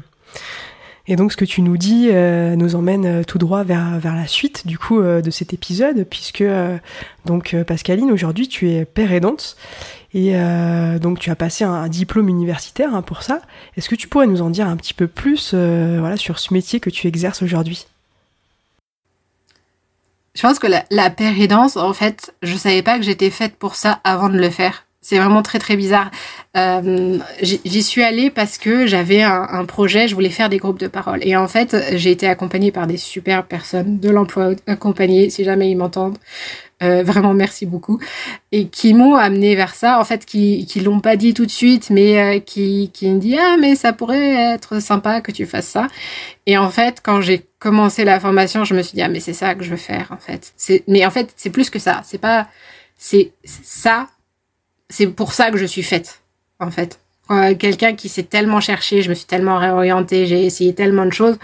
Et 1.12 1.18
donc 1.18 1.34
ce 1.34 1.36
que 1.36 1.44
tu 1.44 1.62
nous 1.62 1.76
dis 1.76 2.08
euh, 2.10 2.56
nous 2.56 2.76
emmène 2.76 3.06
euh, 3.06 3.24
tout 3.26 3.38
droit 3.38 3.66
vers, 3.66 4.00
la 4.02 4.28
suite 4.28 4.66
du 4.66 4.78
coup 4.78 5.02
euh, 5.02 5.20
de 5.20 5.30
cet 5.30 5.54
épisode 5.54 6.06
puisque 6.10 6.46
donc 7.26 7.54
Pascaline 7.68 8.14
aujourd'hui 8.14 8.48
tu 8.48 8.70
es 8.72 8.86
père 8.86 9.12
aidante 9.12 9.58
et 10.14 10.34
donc 11.02 11.20
tu 11.20 11.30
as 11.30 11.36
passé 11.36 11.66
un, 11.66 11.90
diplôme 11.90 12.30
universitaire 12.30 12.96
hein, 12.96 13.02
pour 13.02 13.24
ça. 13.24 13.42
Est-ce 13.76 13.90
que 13.90 13.96
tu 13.96 14.08
pourrais 14.08 14.28
nous 14.28 14.42
en 14.42 14.50
dire 14.50 14.68
un 14.68 14.78
petit 14.78 14.94
peu 14.94 15.08
plus 15.08 15.54
sur 16.16 16.40
ce 16.40 16.54
métier 16.54 16.80
que 16.80 16.90
tu 16.90 17.08
exerces 17.08 17.42
aujourd'hui? 17.42 17.88
Je 20.34 20.42
pense 20.42 20.60
que 20.60 20.68
la, 20.68 20.86
la 20.92 21.10
père 21.10 21.40
aidance 21.40 21.76
en 21.76 21.94
fait 21.94 22.34
je 22.42 22.56
savais 22.56 22.84
pas 22.84 22.98
que 22.98 23.04
j'étais 23.04 23.32
faite 23.32 23.58
pour 23.58 23.76
ça 23.76 24.00
avant 24.06 24.30
de 24.30 24.38
le 24.38 24.50
faire. 24.50 24.86
C'est 25.02 25.18
vraiment 25.18 25.42
très 25.42 25.58
très 25.58 25.76
bizarre. 25.76 26.12
Euh, 26.56 27.18
J'y 27.42 27.84
suis 27.84 28.04
allée 28.04 28.30
parce 28.30 28.60
que 28.60 28.86
j'avais 28.86 29.24
un, 29.24 29.66
projet, 29.66 30.08
je 30.08 30.14
voulais 30.14 30.30
faire 30.30 30.48
des 30.48 30.58
groupes 30.58 30.80
de 30.80 30.88
parole. 30.88 31.20
Et 31.24 31.36
en 31.36 31.48
fait, 31.48 31.76
j'ai 31.94 32.12
été 32.12 32.28
accompagnée 32.28 32.72
par 32.72 32.86
des 32.86 32.98
super 32.98 33.46
personnes 33.46 34.00
de 34.00 34.10
l'emploi 34.10 34.52
accompagnées, 34.68 35.32
si 35.32 35.44
jamais 35.44 35.72
ils 35.72 35.76
m'entendent. 35.76 36.18
Euh, 36.84 37.04
vraiment 37.04 37.36
merci 37.36 37.68
beaucoup 37.68 38.00
et 38.52 38.68
qui 38.68 38.96
m'ont 38.96 39.14
amené 39.14 39.56
vers 39.56 39.76
ça 39.76 40.00
en 40.00 40.04
fait 40.04 40.26
qui 40.26 40.66
qui 40.66 40.80
l'ont 40.80 41.00
pas 41.00 41.16
dit 41.16 41.36
tout 41.36 41.46
de 41.46 41.52
suite 41.52 41.92
mais 41.92 42.20
euh, 42.20 42.40
qui 42.40 42.90
qui 42.92 43.08
me 43.08 43.20
dit 43.20 43.38
ah 43.38 43.56
mais 43.60 43.76
ça 43.76 43.94
pourrait 43.94 44.54
être 44.56 44.82
sympa 44.82 45.22
que 45.22 45.32
tu 45.32 45.46
fasses 45.46 45.68
ça 45.68 45.90
et 46.48 46.58
en 46.58 46.72
fait 46.72 47.00
quand 47.04 47.22
j'ai 47.22 47.46
commencé 47.60 48.04
la 48.04 48.20
formation 48.20 48.64
je 48.64 48.74
me 48.74 48.82
suis 48.82 48.96
dit 48.96 49.04
ah 49.04 49.10
mais 49.10 49.20
c'est 49.20 49.34
ça 49.34 49.54
que 49.54 49.64
je 49.64 49.70
veux 49.70 49.78
faire 49.78 50.08
en 50.10 50.18
fait 50.18 50.54
c'est 50.58 50.84
mais 50.88 51.06
en 51.06 51.12
fait 51.12 51.32
c'est 51.36 51.52
plus 51.52 51.70
que 51.70 51.78
ça 51.78 52.02
c'est 52.04 52.18
pas 52.18 52.48
c'est 52.98 53.32
ça 53.44 54.08
c'est 54.92 55.08
pour 55.08 55.34
ça 55.34 55.52
que 55.52 55.58
je 55.58 55.66
suis 55.66 55.84
faite, 55.84 56.22
en 56.60 56.72
fait. 56.72 57.00
Quelqu'un 57.60 57.96
qui 57.96 58.10
s'est 58.10 58.24
tellement 58.24 58.60
cherché, 58.60 59.02
je 59.02 59.10
me 59.10 59.14
suis 59.14 59.26
tellement 59.26 59.58
réorientée, 59.58 60.26
j'ai 60.26 60.46
essayé 60.46 60.76
tellement 60.76 61.06
de 61.06 61.14
choses 61.14 61.38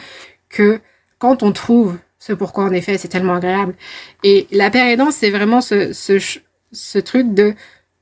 que 0.49 0.81
quand 1.17 1.43
on 1.43 1.53
trouve 1.53 1.97
ce 2.19 2.33
pourquoi 2.33 2.65
on 2.65 2.71
est 2.71 2.81
fait, 2.81 2.97
c'est 2.97 3.07
tellement 3.07 3.36
agréable. 3.36 3.73
Et 4.23 4.47
la 4.51 4.69
pérédance, 4.69 5.15
c'est 5.15 5.29
vraiment 5.29 5.62
ce, 5.62 5.93
ce, 5.93 6.19
ce 6.73 6.99
truc 6.99 7.33
de 7.33 7.53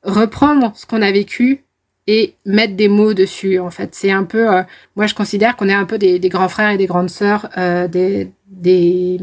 reprendre 0.03 0.71
ce 0.75 0.87
qu'on 0.87 1.03
a 1.03 1.11
vécu 1.11 1.63
et 2.07 2.33
mettre 2.45 2.75
des 2.75 2.87
mots 2.87 3.13
dessus. 3.13 3.59
En 3.59 3.69
fait, 3.69 3.93
c'est 3.93 4.11
un 4.11 4.23
peu, 4.23 4.51
euh, 4.51 4.63
moi 4.95 5.05
je 5.05 5.13
considère 5.13 5.55
qu'on 5.55 5.69
est 5.69 5.73
un 5.73 5.85
peu 5.85 5.99
des, 5.99 6.17
des, 6.17 6.29
grands 6.29 6.49
frères 6.49 6.71
et 6.71 6.77
des 6.77 6.87
grandes 6.87 7.09
sœurs, 7.09 7.49
euh, 7.57 7.87
des, 7.87 8.31
des 8.47 9.19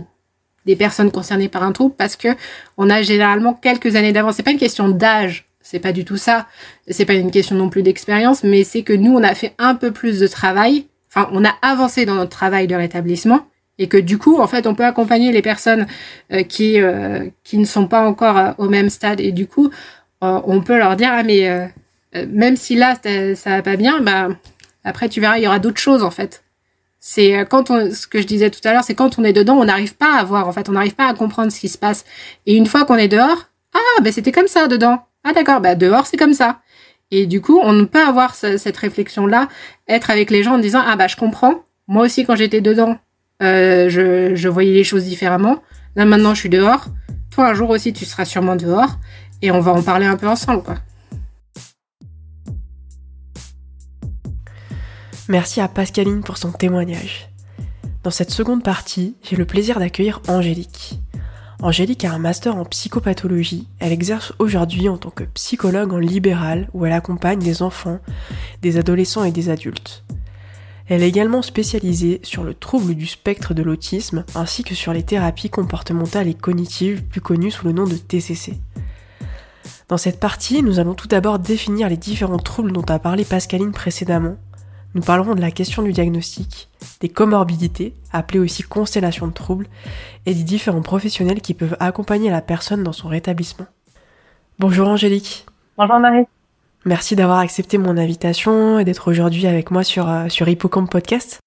des 0.64 0.76
personnes 0.76 1.11
concernées 1.11 1.48
par 1.48 1.62
un 1.62 1.72
trouble 1.72 1.94
parce 1.96 2.16
que 2.16 2.28
on 2.76 2.88
a 2.90 3.02
généralement 3.02 3.54
quelques 3.54 3.96
années 3.96 4.12
d'avance. 4.12 4.37
C'est 4.37 4.42
pas 4.42 4.52
une 4.52 4.58
question 4.58 4.88
d'âge, 4.88 5.46
c'est 5.72 5.80
pas 5.80 5.92
du 5.92 6.04
tout 6.04 6.18
ça. 6.18 6.46
C'est 6.87 7.06
pas 7.06 7.14
une 7.14 7.30
question 7.30 7.56
non 7.56 7.70
plus 7.70 7.82
d'expérience, 7.82 8.44
mais 8.44 8.62
c'est 8.62 8.82
que 8.82 8.92
nous 8.92 9.14
on 9.14 9.22
a 9.22 9.35
fait 9.35 9.54
un 9.58 9.74
peu 9.74 9.90
plus 9.90 10.20
de 10.20 10.26
travail. 10.26 10.87
Enfin, 11.08 11.30
on 11.32 11.46
a 11.46 11.54
avancé 11.62 12.04
dans 12.04 12.14
notre 12.14 12.30
travail 12.30 12.66
de 12.66 12.74
rétablissement 12.74 13.46
et 13.78 13.88
que 13.88 13.96
du 13.96 14.18
coup, 14.18 14.38
en 14.38 14.46
fait, 14.46 14.66
on 14.66 14.74
peut 14.74 14.85
accompagner 14.85 15.32
les 15.32 15.40
personnes 15.40 15.87
euh, 16.30 16.42
qui 16.42 16.78
euh, 16.78 17.24
qui 17.42 17.56
ne 17.56 17.64
sont 17.64 17.88
pas 17.88 18.06
encore 18.06 18.37
euh, 18.37 18.52
au 18.58 18.68
même 18.68 18.90
stade 18.90 19.18
et 19.18 19.32
du 19.32 19.46
coup, 19.46 19.70
on 20.20 20.61
peut 20.61 20.76
leur 20.78 20.94
dire 20.94 21.08
ah 21.11 21.24
mais 21.24 21.72
même 22.28 22.54
si 22.56 22.76
là 22.76 22.94
ça 23.35 23.50
va 23.56 23.62
pas 23.62 23.76
bien, 23.76 24.00
bah 24.00 24.28
après 24.85 25.08
tu 25.08 25.20
verras, 25.20 25.38
il 25.38 25.44
y 25.44 25.46
aura 25.48 25.58
d'autres 25.58 25.80
choses 25.80 26.04
en 26.04 26.12
fait. 26.12 26.44
C'est 27.00 27.37
euh, 27.37 27.44
quand 27.44 27.70
on, 27.70 27.90
ce 27.90 28.06
que 28.06 28.20
je 28.20 28.26
disais 28.26 28.50
tout 28.50 28.61
à 28.62 28.72
l'heure, 28.72 28.85
c'est 28.85 28.94
quand 28.94 29.18
on 29.18 29.24
est 29.24 29.32
dedans, 29.32 29.56
on 29.56 29.64
n'arrive 29.64 29.96
pas 29.96 30.14
à 30.14 30.22
voir, 30.22 30.46
en 30.46 30.52
fait, 30.52 30.68
on 30.68 30.72
n'arrive 30.72 30.94
pas 30.94 31.08
à 31.08 31.14
comprendre 31.14 31.50
ce 31.50 31.58
qui 31.58 31.68
se 31.68 31.78
passe. 31.78 32.04
Et 32.46 32.54
une 32.54 32.66
fois 32.66 32.85
qu'on 32.85 32.94
est 32.96 33.08
dehors, 33.08 33.48
ah, 33.74 34.02
ben 34.02 34.12
c'était 34.12 34.30
comme 34.30 34.46
ça 34.46 34.68
dedans. 34.68 35.02
Ah 35.24 35.32
d'accord, 35.32 35.61
ben 35.61 35.76
dehors 35.76 36.06
c'est 36.06 36.16
comme 36.16 36.35
ça. 36.35 36.61
Et 37.11 37.26
du 37.26 37.40
coup, 37.40 37.61
on 37.62 37.72
ne 37.72 37.85
peut 37.85 38.02
avoir 38.02 38.35
cette 38.35 38.76
réflexion-là, 38.76 39.48
être 39.87 40.11
avec 40.11 40.30
les 40.30 40.42
gens 40.42 40.54
en 40.54 40.58
disant 40.58 40.82
ah 40.85 40.96
bah 40.96 41.08
je 41.08 41.16
comprends. 41.16 41.62
Moi 41.88 42.04
aussi 42.04 42.24
quand 42.24 42.37
j'étais 42.37 42.61
dedans, 42.61 42.98
euh, 43.42 43.88
je, 43.88 44.35
je 44.35 44.48
voyais 44.48 44.72
les 44.72 44.85
choses 44.85 45.04
différemment. 45.04 45.62
Là 45.94 46.04
maintenant 46.04 46.35
je 46.35 46.40
suis 46.40 46.48
dehors. 46.48 46.87
Toi 47.30 47.48
un 47.48 47.54
jour 47.54 47.70
aussi 47.70 47.92
tu 47.92 48.04
seras 48.04 48.24
sûrement 48.24 48.56
dehors 48.56 48.98
et 49.42 49.50
on 49.50 49.61
va 49.61 49.72
en 49.72 49.82
parler 49.82 50.06
un 50.06 50.16
peu 50.16 50.28
ensemble 50.28 50.62
quoi. 50.62 50.76
Merci 55.28 55.61
à 55.61 55.68
Pascaline 55.68 56.22
pour 56.22 56.37
son 56.37 56.50
témoignage. 56.50 57.28
Dans 58.02 58.11
cette 58.11 58.30
seconde 58.30 58.64
partie, 58.64 59.16
j'ai 59.22 59.37
le 59.37 59.44
plaisir 59.44 59.78
d'accueillir 59.78 60.20
Angélique. 60.26 60.98
Angélique 61.62 62.05
a 62.05 62.12
un 62.12 62.18
master 62.18 62.57
en 62.57 62.64
psychopathologie. 62.64 63.68
Elle 63.79 63.92
exerce 63.92 64.33
aujourd'hui 64.40 64.88
en 64.88 64.96
tant 64.96 65.11
que 65.11 65.22
psychologue 65.22 65.92
en 65.92 65.98
libéral 65.98 66.68
où 66.75 66.85
elle 66.85 66.92
accompagne 66.92 67.38
des 67.38 67.62
enfants, 67.62 68.01
des 68.62 68.79
adolescents 68.79 69.22
et 69.22 69.31
des 69.31 69.48
adultes. 69.48 70.03
Elle 70.88 71.05
est 71.05 71.09
également 71.09 71.40
spécialisée 71.40 72.18
sur 72.25 72.42
le 72.42 72.55
trouble 72.55 72.96
du 72.96 73.07
spectre 73.07 73.55
de 73.55 73.62
l'autisme 73.62 74.25
ainsi 74.35 74.64
que 74.64 74.75
sur 74.75 74.92
les 74.92 75.05
thérapies 75.05 75.51
comportementales 75.51 76.27
et 76.27 76.35
cognitives 76.35 77.05
plus 77.05 77.20
connues 77.20 77.53
sous 77.53 77.64
le 77.64 77.72
nom 77.72 77.87
de 77.87 77.94
TCC. 77.94 78.59
Dans 79.87 79.98
cette 79.98 80.18
partie, 80.18 80.64
nous 80.64 80.81
allons 80.81 80.94
tout 80.94 81.07
d'abord 81.07 81.38
définir 81.38 81.88
les 81.88 81.96
différents 81.96 82.38
troubles 82.38 82.72
dont 82.72 82.83
a 82.88 82.98
parlé 82.98 83.25
Pascaline 83.25 83.70
précédemment 83.70 84.37
nous 84.94 85.02
parlerons 85.02 85.35
de 85.35 85.40
la 85.40 85.50
question 85.50 85.83
du 85.83 85.92
diagnostic, 85.92 86.68
des 87.00 87.09
comorbidités, 87.09 87.94
appelées 88.12 88.38
aussi 88.38 88.62
constellations 88.62 89.26
de 89.26 89.33
troubles, 89.33 89.66
et 90.26 90.35
des 90.35 90.42
différents 90.42 90.83
professionnels 90.83 91.40
qui 91.40 91.55
peuvent 91.55 91.76
accompagner 91.81 92.31
la 92.31 92.42
personne 92.42 92.83
dans 92.83 92.92
son 92.92 93.09
rétablissement. 93.09 93.66
Bonjour 94.59 94.88
Angélique. 94.88 95.46
Bonjour 95.78 95.98
Marie. 95.98 96.26
Merci 96.85 97.16
d'avoir 97.16 97.38
accepté 97.38 97.78
mon 97.78 97.96
invitation 97.96 98.78
et 98.78 98.85
d'être 98.85 99.11
aujourd'hui 99.11 99.46
avec 99.46 99.70
moi 99.70 99.85
sur, 99.85 100.11
euh, 100.11 100.28
sur 100.28 100.48
Hippocampe 100.48 100.90
Podcast. 100.90 101.40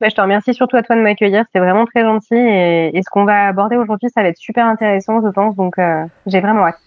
Bah, 0.00 0.08
je 0.10 0.14
te 0.14 0.20
remercie 0.20 0.54
surtout 0.54 0.76
à 0.76 0.82
toi 0.82 0.94
de 0.94 1.00
m'accueillir, 1.00 1.44
c'est 1.52 1.58
vraiment 1.58 1.86
très 1.86 2.02
gentil 2.02 2.34
et, 2.34 3.00
ce 3.02 3.10
qu'on 3.10 3.24
va 3.24 3.46
aborder 3.46 3.76
aujourd'hui, 3.76 4.08
ça 4.14 4.22
va 4.22 4.28
être 4.28 4.36
super 4.36 4.66
intéressant, 4.66 5.22
je 5.22 5.28
pense, 5.28 5.56
donc 5.56 5.78
euh, 5.78 6.04
j'ai 6.26 6.40
vraiment 6.40 6.66
hâte. 6.66 6.78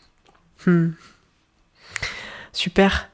Hmm. 0.65 0.89
Super. 2.51 3.09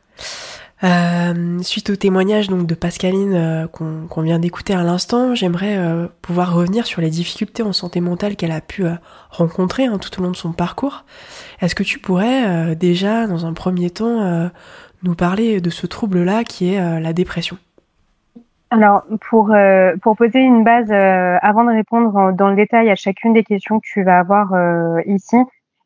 Euh, 0.83 1.59
suite 1.61 1.89
au 1.89 1.95
témoignage 1.95 2.49
donc 2.49 2.67
de 2.67 2.75
Pascaline 2.75 3.33
euh, 3.33 3.67
qu'on 3.67 4.21
vient 4.21 4.39
d'écouter 4.39 4.73
à 4.73 4.83
l'instant, 4.83 5.33
j'aimerais 5.33 5.77
euh, 5.77 6.07
pouvoir 6.21 6.53
revenir 6.53 6.85
sur 6.85 7.01
les 7.01 7.09
difficultés 7.09 7.63
en 7.63 7.71
santé 7.71 8.01
mentale 8.01 8.35
qu'elle 8.35 8.51
a 8.51 8.59
pu 8.59 8.83
rencontrer 9.29 9.85
hein, 9.85 9.97
tout 9.97 10.19
au 10.19 10.23
long 10.23 10.31
de 10.31 10.35
son 10.35 10.51
parcours. 10.51 11.05
Est-ce 11.61 11.75
que 11.75 11.83
tu 11.83 11.99
pourrais 11.99 12.75
déjà, 12.75 13.25
dans 13.25 13.45
un 13.45 13.53
premier 13.53 13.89
temps, 13.89 14.49
nous 15.03 15.15
parler 15.15 15.61
de 15.61 15.69
ce 15.69 15.87
trouble-là 15.87 16.43
qui 16.43 16.73
est 16.73 16.99
la 16.99 17.13
dépression? 17.13 17.57
Alors, 18.71 19.03
pour, 19.29 19.55
pour 20.01 20.17
poser 20.17 20.39
une 20.39 20.63
base, 20.63 20.91
avant 20.91 21.63
de 21.63 21.71
répondre 21.71 22.33
dans 22.33 22.49
le 22.49 22.55
détail 22.55 22.89
à 22.89 22.95
chacune 22.95 23.33
des 23.33 23.43
questions 23.43 23.79
que 23.79 23.85
tu 23.85 24.03
vas 24.03 24.19
avoir 24.19 24.53
ici, 25.05 25.37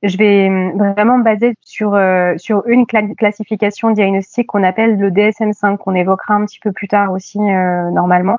je 0.04 0.18
vais 0.18 0.48
hum, 0.48 0.78
vraiment 0.78 1.18
me 1.18 1.24
baser 1.24 1.54
sur, 1.62 1.94
euh, 1.94 2.36
sur 2.38 2.66
une 2.68 2.86
classification 2.86 3.92
diagnostique 3.92 4.48
qu'on 4.48 4.64
appelle 4.64 4.98
le 4.98 5.12
DSM-5, 5.12 5.78
qu'on 5.78 5.96
évoquera 5.96 6.36
un 6.36 6.46
petit 6.46 6.60
peu 6.60 6.72
plus 6.72 6.88
tard 6.88 7.12
aussi 7.12 7.40
euh, 7.40 7.90
normalement. 7.92 8.38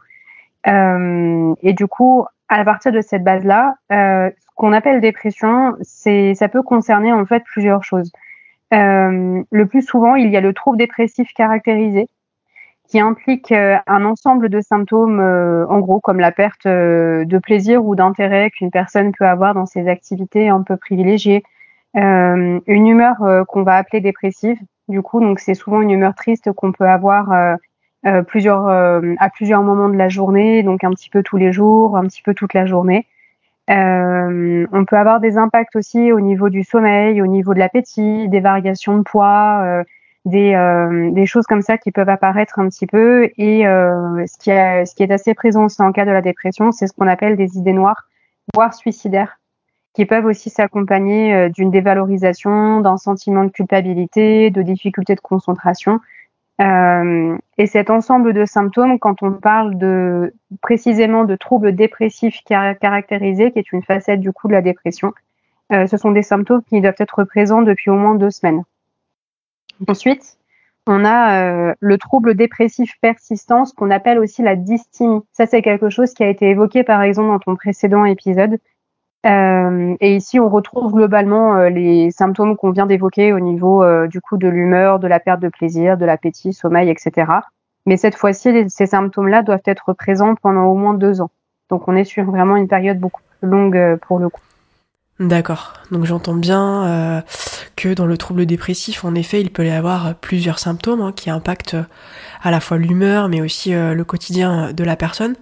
Euh, 0.66 1.54
et 1.62 1.72
du 1.72 1.86
coup, 1.86 2.24
à 2.48 2.64
partir 2.64 2.92
de 2.92 3.00
cette 3.00 3.24
base-là, 3.24 3.76
ce 3.90 4.30
qu'on 4.56 4.72
appelle 4.72 5.00
dépression, 5.00 5.76
c'est 5.82 6.34
ça 6.34 6.48
peut 6.48 6.62
concerner 6.62 7.12
en 7.12 7.24
fait 7.24 7.42
plusieurs 7.44 7.84
choses. 7.84 8.12
le 8.72 9.64
plus 9.64 9.82
souvent, 9.82 10.16
il 10.16 10.30
y 10.30 10.36
a 10.36 10.40
le 10.40 10.52
trouble 10.52 10.78
dépressif 10.78 11.32
caractérisé, 11.34 12.08
qui 12.90 12.98
implique 12.98 13.52
un 13.52 14.04
ensemble 14.04 14.48
de 14.48 14.60
symptômes, 14.60 15.20
en 15.20 15.78
gros, 15.78 16.00
comme 16.00 16.18
la 16.18 16.32
perte 16.32 16.66
de 16.66 17.38
plaisir 17.38 17.84
ou 17.84 17.94
d'intérêt 17.94 18.50
qu'une 18.50 18.72
personne 18.72 19.12
peut 19.12 19.26
avoir 19.26 19.54
dans 19.54 19.66
ses 19.66 19.88
activités 19.88 20.48
un 20.48 20.62
peu 20.62 20.76
privilégiées, 20.76 21.44
euh, 21.96 22.60
une 22.66 22.86
humeur 22.86 23.22
euh, 23.22 23.44
qu'on 23.44 23.62
va 23.62 23.76
appeler 23.76 24.00
dépressive. 24.00 24.58
Du 24.88 25.02
coup, 25.02 25.20
donc 25.20 25.40
c'est 25.40 25.54
souvent 25.54 25.80
une 25.80 25.90
humeur 25.90 26.14
triste 26.14 26.52
qu'on 26.52 26.72
peut 26.72 26.88
avoir 26.88 27.56
euh, 28.06 28.22
plusieurs, 28.22 28.66
à 28.68 29.30
plusieurs 29.30 29.62
moments 29.62 29.88
de 29.88 29.96
la 29.96 30.08
journée, 30.08 30.62
donc 30.62 30.84
un 30.84 30.90
petit 30.90 31.10
peu 31.10 31.22
tous 31.22 31.36
les 31.36 31.52
jours, 31.52 31.96
un 31.96 32.02
petit 32.04 32.22
peu 32.22 32.34
toute 32.34 32.54
la 32.54 32.66
journée. 32.66 33.06
Euh, 33.70 34.66
on 34.72 34.84
peut 34.84 34.96
avoir 34.96 35.20
des 35.20 35.38
impacts 35.38 35.76
aussi 35.76 36.10
au 36.10 36.18
niveau 36.20 36.48
du 36.48 36.64
sommeil, 36.64 37.22
au 37.22 37.26
niveau 37.26 37.54
de 37.54 37.60
l'appétit, 37.60 38.28
des 38.28 38.40
variations 38.40 38.98
de 38.98 39.02
poids, 39.02 39.84
des, 40.24 41.10
des, 41.12 41.26
choses 41.26 41.46
comme 41.46 41.62
ça 41.62 41.78
qui 41.78 41.92
peuvent 41.92 42.08
apparaître 42.08 42.58
un 42.58 42.68
petit 42.68 42.86
peu. 42.86 43.30
Et 43.38 43.62
ce, 43.62 44.38
qui 44.38 44.50
est, 44.50 44.84
ce 44.84 44.94
qui 44.94 45.02
est 45.02 45.10
assez 45.10 45.34
présent 45.34 45.64
aussi 45.64 45.80
en 45.82 45.92
cas 45.92 46.04
de 46.04 46.10
la 46.10 46.20
dépression, 46.20 46.72
c'est 46.72 46.86
ce 46.86 46.92
qu'on 46.92 47.06
appelle 47.06 47.36
des 47.36 47.56
idées 47.56 47.72
noires, 47.72 48.08
voire 48.54 48.74
suicidaires 48.74 49.40
qui 49.94 50.06
peuvent 50.06 50.26
aussi 50.26 50.50
s'accompagner 50.50 51.34
euh, 51.34 51.48
d'une 51.48 51.70
dévalorisation, 51.70 52.80
d'un 52.80 52.96
sentiment 52.96 53.44
de 53.44 53.50
culpabilité, 53.50 54.50
de 54.50 54.62
difficultés 54.62 55.14
de 55.14 55.20
concentration. 55.20 56.00
Euh, 56.60 57.36
et 57.58 57.66
cet 57.66 57.90
ensemble 57.90 58.32
de 58.32 58.44
symptômes, 58.44 58.98
quand 58.98 59.22
on 59.22 59.32
parle 59.32 59.78
de 59.78 60.34
précisément 60.60 61.24
de 61.24 61.34
troubles 61.34 61.74
dépressifs 61.74 62.42
caractérisés, 62.44 63.50
qui 63.50 63.58
est 63.58 63.72
une 63.72 63.82
facette 63.82 64.20
du 64.20 64.32
coup 64.32 64.46
de 64.46 64.52
la 64.52 64.62
dépression, 64.62 65.12
euh, 65.72 65.86
ce 65.86 65.96
sont 65.96 66.10
des 66.10 66.22
symptômes 66.22 66.62
qui 66.64 66.80
doivent 66.80 66.94
être 66.98 67.24
présents 67.24 67.62
depuis 67.62 67.90
au 67.90 67.96
moins 67.96 68.14
deux 68.14 68.30
semaines. 68.30 68.62
Ensuite, 69.88 70.38
on 70.86 71.04
a 71.04 71.44
euh, 71.44 71.74
le 71.78 71.98
trouble 71.98 72.34
dépressif 72.34 72.94
persistant, 73.00 73.64
ce 73.64 73.74
qu'on 73.74 73.90
appelle 73.90 74.18
aussi 74.18 74.42
la 74.42 74.56
dysthymie. 74.56 75.20
Ça, 75.32 75.46
c'est 75.46 75.62
quelque 75.62 75.90
chose 75.90 76.12
qui 76.14 76.22
a 76.22 76.28
été 76.28 76.50
évoqué 76.50 76.82
par 76.82 77.02
exemple 77.02 77.28
dans 77.28 77.38
ton 77.38 77.56
précédent 77.56 78.04
épisode. 78.04 78.58
Euh, 79.26 79.94
et 80.00 80.16
ici, 80.16 80.40
on 80.40 80.48
retrouve 80.48 80.94
globalement 80.94 81.56
euh, 81.56 81.68
les 81.68 82.10
symptômes 82.10 82.56
qu'on 82.56 82.70
vient 82.70 82.86
d'évoquer 82.86 83.32
au 83.32 83.40
niveau 83.40 83.84
du 84.06 84.20
coup 84.20 84.38
de 84.38 84.48
l'humeur, 84.48 84.98
de 84.98 85.06
la 85.06 85.20
perte 85.20 85.40
de 85.40 85.48
plaisir, 85.48 85.96
de 85.96 86.06
l'appétit, 86.06 86.52
sommeil, 86.52 86.88
etc. 86.88 87.30
Mais 87.86 87.96
cette 87.96 88.14
fois-ci, 88.14 88.50
ces 88.68 88.86
symptômes-là 88.86 89.42
doivent 89.42 89.60
être 89.66 89.92
présents 89.92 90.34
pendant 90.34 90.64
au 90.64 90.74
moins 90.74 90.94
deux 90.94 91.20
ans. 91.20 91.30
Donc, 91.68 91.86
on 91.88 91.94
est 91.94 92.04
sur 92.04 92.24
vraiment 92.24 92.56
une 92.56 92.68
période 92.68 92.98
beaucoup 92.98 93.22
plus 93.38 93.48
longue 93.48 93.96
pour 94.06 94.18
le 94.18 94.28
coup. 94.28 94.42
D'accord. 95.20 95.74
Donc 95.90 96.06
j'entends 96.06 96.34
bien 96.34 97.22
que 97.76 97.94
dans 97.94 98.06
le 98.06 98.16
trouble 98.16 98.46
dépressif, 98.46 99.04
en 99.04 99.14
effet, 99.14 99.40
il 99.40 99.50
peut 99.50 99.66
y 99.66 99.70
avoir 99.70 100.14
plusieurs 100.14 100.58
symptômes 100.58 101.00
hein, 101.00 101.12
qui 101.14 101.30
impactent 101.30 101.76
à 102.42 102.50
la 102.50 102.60
fois 102.60 102.78
l'humeur, 102.78 103.28
mais 103.28 103.40
aussi 103.40 103.72
le 103.72 104.02
quotidien 104.04 104.72
de 104.72 104.84
la 104.84 104.96
personne. 104.96 105.34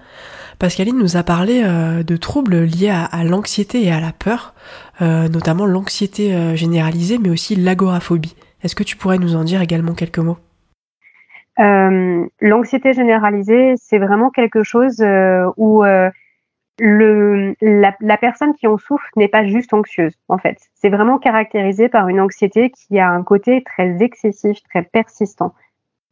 Pascaline 0.58 0.98
nous 0.98 1.16
a 1.16 1.22
parlé 1.22 1.62
euh, 1.64 2.02
de 2.02 2.16
troubles 2.16 2.64
liés 2.64 2.90
à, 2.90 3.22
l'anxiété 3.22 3.84
et 3.84 3.92
à 3.92 4.00
la 4.00 4.10
peur, 4.12 4.54
euh, 5.00 5.28
notamment 5.28 5.66
l'anxiété 5.66 6.34
euh, 6.34 6.56
généralisée, 6.56 7.18
mais 7.18 7.30
aussi 7.30 7.54
l'agoraphobie. 7.54 8.34
Est-ce 8.64 8.74
que 8.74 8.82
tu 8.82 8.96
pourrais 8.96 9.18
nous 9.18 9.36
en 9.36 9.44
dire 9.44 9.62
également 9.62 9.94
quelques 9.94 10.18
mots? 10.18 10.38
L'anxiété 12.40 12.92
généralisée, 12.92 13.74
c'est 13.76 13.98
vraiment 13.98 14.30
quelque 14.30 14.62
chose 14.62 15.04
où 15.56 15.82
le, 16.78 17.54
la, 17.60 17.94
la, 18.00 18.16
personne 18.16 18.54
qui 18.54 18.66
en 18.66 18.78
souffre 18.78 19.06
n'est 19.16 19.28
pas 19.28 19.44
juste 19.46 19.72
anxieuse, 19.74 20.14
en 20.28 20.38
fait. 20.38 20.58
C'est 20.74 20.88
vraiment 20.88 21.18
caractérisé 21.18 21.88
par 21.88 22.08
une 22.08 22.20
anxiété 22.20 22.70
qui 22.70 22.98
a 22.98 23.10
un 23.10 23.22
côté 23.22 23.62
très 23.64 24.02
excessif, 24.02 24.58
très 24.70 24.82
persistant. 24.82 25.54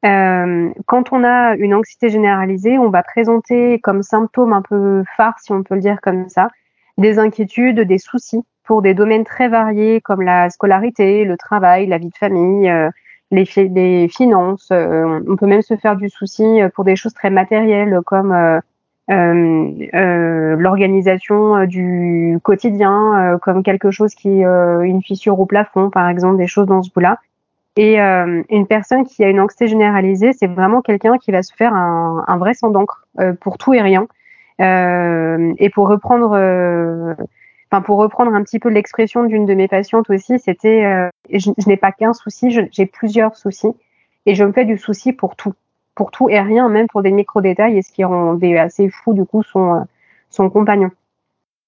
Euh, 0.05 0.70
quand 0.87 1.12
on 1.12 1.24
a 1.24 1.57
une 1.57 1.74
anxiété 1.74 2.11
généralisée, 2.11 2.79
on 2.79 2.90
va 2.90 3.02
présenter 3.02 3.79
comme 3.81 4.02
symptômes 4.02 4.52
un 4.52 4.62
peu 4.62 5.05
phares, 5.16 5.38
si 5.40 5.52
on 5.52 5.62
peut 5.62 5.74
le 5.74 5.81
dire 5.81 6.00
comme 6.00 6.29
ça, 6.29 6.50
des 6.98 7.18
inquiétudes, 7.18 7.81
des 7.81 7.98
soucis 7.98 8.44
pour 8.64 8.83
des 8.83 8.94
domaines 8.94 9.24
très 9.24 9.48
variés 9.48 10.00
comme 10.00 10.22
la 10.22 10.50
scolarité, 10.50 11.24
le 11.24 11.37
travail, 11.37 11.87
la 11.87 11.98
vie 11.98 12.11
de 12.11 12.16
famille, 12.16 12.68
euh, 12.68 12.90
les, 13.31 13.44
les, 13.57 14.09
finances. 14.09 14.68
Euh, 14.72 15.20
on 15.29 15.37
peut 15.37 15.46
même 15.46 15.62
se 15.62 15.76
faire 15.76 15.96
du 15.96 16.09
souci 16.09 16.61
pour 16.74 16.85
des 16.85 16.96
choses 16.96 17.14
très 17.14 17.31
matérielles 17.31 18.00
comme 18.05 18.61
l'organisation 19.09 21.64
du 21.66 22.38
quotidien 22.42 23.38
comme 23.42 23.62
quelque 23.62 23.90
chose 23.90 24.14
qui 24.14 24.40
une 24.40 25.03
fissure 25.03 25.38
au 25.38 25.45
plafond 25.47 25.90
par 25.90 26.09
exemple 26.09 26.38
des 26.38 26.47
choses 26.47 26.66
dans 26.66 26.83
ce 26.83 26.90
bout-là. 26.90 27.19
Et 27.77 27.99
une 27.99 28.66
personne 28.66 29.05
qui 29.05 29.23
a 29.23 29.29
une 29.29 29.38
anxiété 29.38 29.69
généralisée 29.69 30.33
c'est 30.33 30.49
vraiment 30.49 30.83
quelqu'un 30.83 31.19
qui 31.19 31.31
va 31.31 31.42
se 31.42 31.55
faire 31.55 31.75
un, 31.75 32.25
un 32.27 32.38
vrai 32.38 32.55
sang 32.55 32.71
d'encre 32.71 33.07
pour 33.40 33.59
tout 33.59 33.75
et 33.75 33.83
rien. 33.83 34.09
Et 34.59 35.71
pour 35.71 35.88
reprendre 35.88 36.31
enfin 37.71 37.83
pour 37.83 37.99
reprendre 37.99 38.35
un 38.35 38.42
petit 38.42 38.59
peu 38.59 38.71
l'expression 38.71 39.25
d'une 39.25 39.47
de 39.47 39.55
mes 39.55 39.69
patientes 39.69 40.11
aussi 40.11 40.38
c'était 40.38 41.11
je, 41.31 41.51
je 41.59 41.69
n'ai 41.69 41.77
pas 41.77 41.92
qu'un 41.92 42.12
souci 42.12 42.51
j'ai 42.73 42.87
plusieurs 42.87 43.37
soucis. 43.37 43.73
Et 44.29 44.35
je 44.35 44.42
me 44.42 44.53
fais 44.53 44.64
du 44.64 44.77
souci 44.77 45.12
pour 45.12 45.37
tout 45.37 45.55
pour 45.96 46.12
tout 46.12 46.28
et 46.28 46.38
rien, 46.38 46.68
même 46.68 46.87
pour 46.87 47.02
des 47.02 47.11
micro-détails, 47.11 47.78
et 47.78 47.82
ce 47.82 47.90
qui 47.90 48.04
rendait 48.04 48.56
assez 48.56 48.88
fou 48.88 49.14
du 49.14 49.24
coup 49.24 49.42
son, 49.42 49.74
euh, 49.74 49.80
son 50.30 50.48
compagnon. 50.48 50.90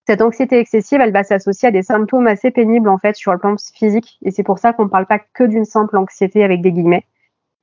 Cette 0.06 0.22
anxiété 0.22 0.58
excessive, 0.58 1.00
elle 1.00 1.12
va 1.12 1.24
s'associer 1.24 1.68
à 1.68 1.70
des 1.72 1.82
symptômes 1.82 2.28
assez 2.28 2.50
pénibles 2.50 2.88
en 2.88 2.98
fait 2.98 3.16
sur 3.16 3.32
le 3.32 3.38
plan 3.38 3.56
physique, 3.74 4.18
et 4.22 4.30
c'est 4.30 4.44
pour 4.44 4.58
ça 4.58 4.72
qu'on 4.72 4.84
ne 4.84 4.88
parle 4.88 5.06
pas 5.06 5.18
que 5.18 5.44
d'une 5.44 5.64
simple 5.64 5.96
anxiété 5.96 6.44
avec 6.44 6.60
des 6.60 6.70
guillemets. 6.70 7.04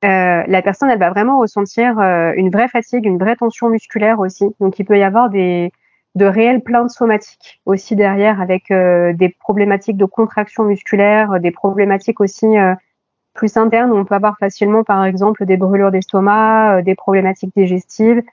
Euh, 0.03 0.43
la 0.45 0.61
personne, 0.61 0.89
elle 0.89 0.99
va 0.99 1.09
vraiment 1.09 1.39
ressentir 1.39 1.99
euh, 1.99 2.33
une 2.35 2.49
vraie 2.49 2.67
fatigue, 2.67 3.05
une 3.05 3.17
vraie 3.17 3.35
tension 3.35 3.69
musculaire 3.69 4.19
aussi. 4.19 4.45
Donc, 4.59 4.77
il 4.77 4.85
peut 4.85 4.99
y 4.99 5.03
avoir 5.03 5.29
des, 5.29 5.71
de 6.15 6.25
réelles 6.25 6.61
plaintes 6.61 6.91
somatiques 6.91 7.61
aussi 7.65 7.95
derrière, 7.95 8.39
avec 8.41 8.69
des 8.69 9.35
problématiques 9.39 9.97
de 9.97 10.05
contraction 10.05 10.65
musculaire, 10.65 11.39
des 11.39 11.51
problématiques 11.51 12.21
aussi 12.21 12.45
plus 13.35 13.57
interne 13.57 13.91
où 13.91 13.95
on 13.95 14.05
peut 14.05 14.15
avoir 14.15 14.37
facilement, 14.39 14.83
par 14.83 15.05
exemple, 15.05 15.45
des 15.45 15.57
brûlures 15.57 15.91
d'estomac, 15.91 16.77
euh, 16.77 16.81
des 16.81 16.95
problématiques 16.95 17.53
digestives, 17.55 18.23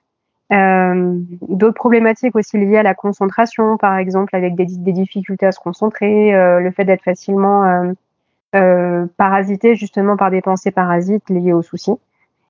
euh, 0.53 1.19
d'autres 1.49 1.75
problématiques 1.75 2.37
aussi 2.37 2.57
liées 2.57 2.79
à 2.79 2.83
la 2.83 2.95
concentration, 2.95 3.77
par 3.77 3.99
exemple, 3.99 4.35
avec 4.35 4.55
des, 4.55 4.65
difficultés 4.65 5.47
à 5.47 5.53
se 5.53 5.61
concentrer, 5.61 6.35
euh, 6.35 6.61
le 6.61 6.71
fait 6.71 6.85
d'être 6.85 7.03
facilement 7.03 7.93
parasité 9.17 9.77
justement 9.77 10.19
par 10.19 10.31
des 10.31 10.43
pensées 10.43 10.71
parasites 10.71 11.31
liées 11.31 11.55
aux 11.55 11.63
soucis. 11.63 11.97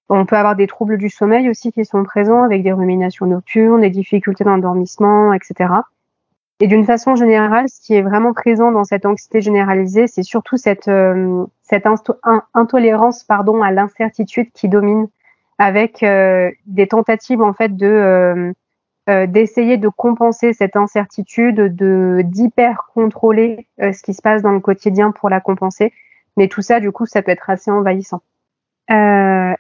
On 0.09 0.27
peut 0.27 0.37
avoir 0.37 0.57
des 0.57 0.67
troubles 0.67 0.99
du 0.99 1.09
sommeil 1.09 1.49
aussi 1.49 1.71
qui 1.71 1.85
sont 1.85 2.03
présents 2.03 2.43
avec 2.43 2.65
des 2.65 2.73
ruminations 2.73 3.27
nocturnes, 3.27 3.83
des 3.83 3.91
difficultés 3.91 4.43
d'endormissement, 4.43 5.33
etc. 5.33 5.73
Et 6.59 6.67
d'une 6.67 6.85
façon 6.85 7.15
générale, 7.15 7.69
ce 7.69 7.81
qui 7.81 7.95
est 7.95 8.03
vraiment 8.03 8.33
présent 8.33 8.73
dans 8.73 8.83
cette 8.83 9.07
anxiété 9.07 9.41
généralisée, 9.41 10.09
c'est 10.09 10.25
surtout 10.25 10.57
cette, 10.57 10.91
cette 11.73 11.89
intolérance 12.53 13.25
pardon, 13.25 13.63
à 13.63 13.71
l'incertitude 13.71 14.53
qui 14.53 14.69
domine 14.69 15.09
avec 15.57 16.03
euh, 16.03 16.51
des 16.67 16.87
tentatives 16.87 17.41
en 17.41 17.55
fait 17.55 17.75
de 17.75 17.87
euh, 17.87 18.53
euh 19.09 19.27
d'essayer 19.27 19.79
de 19.79 19.89
compenser 19.89 20.53
cette 20.53 20.77
incertitude, 20.77 21.75
de 21.75 22.21
d'hyper 22.25 22.91
contrôler 22.93 23.67
ce 23.79 24.03
qui 24.03 24.13
se 24.13 24.21
passe 24.21 24.43
dans 24.43 24.53
le 24.53 24.61
quotidien 24.61 25.13
pour 25.13 25.31
la 25.31 25.41
compenser. 25.41 25.95
Mais 26.37 26.49
tout 26.49 26.63
ça, 26.63 26.79
du 26.79 26.93
coup, 26.93 27.07
ça 27.07 27.23
peut 27.23 27.33
être 27.33 27.49
assez 27.49 27.71
envahissant. 27.71 28.21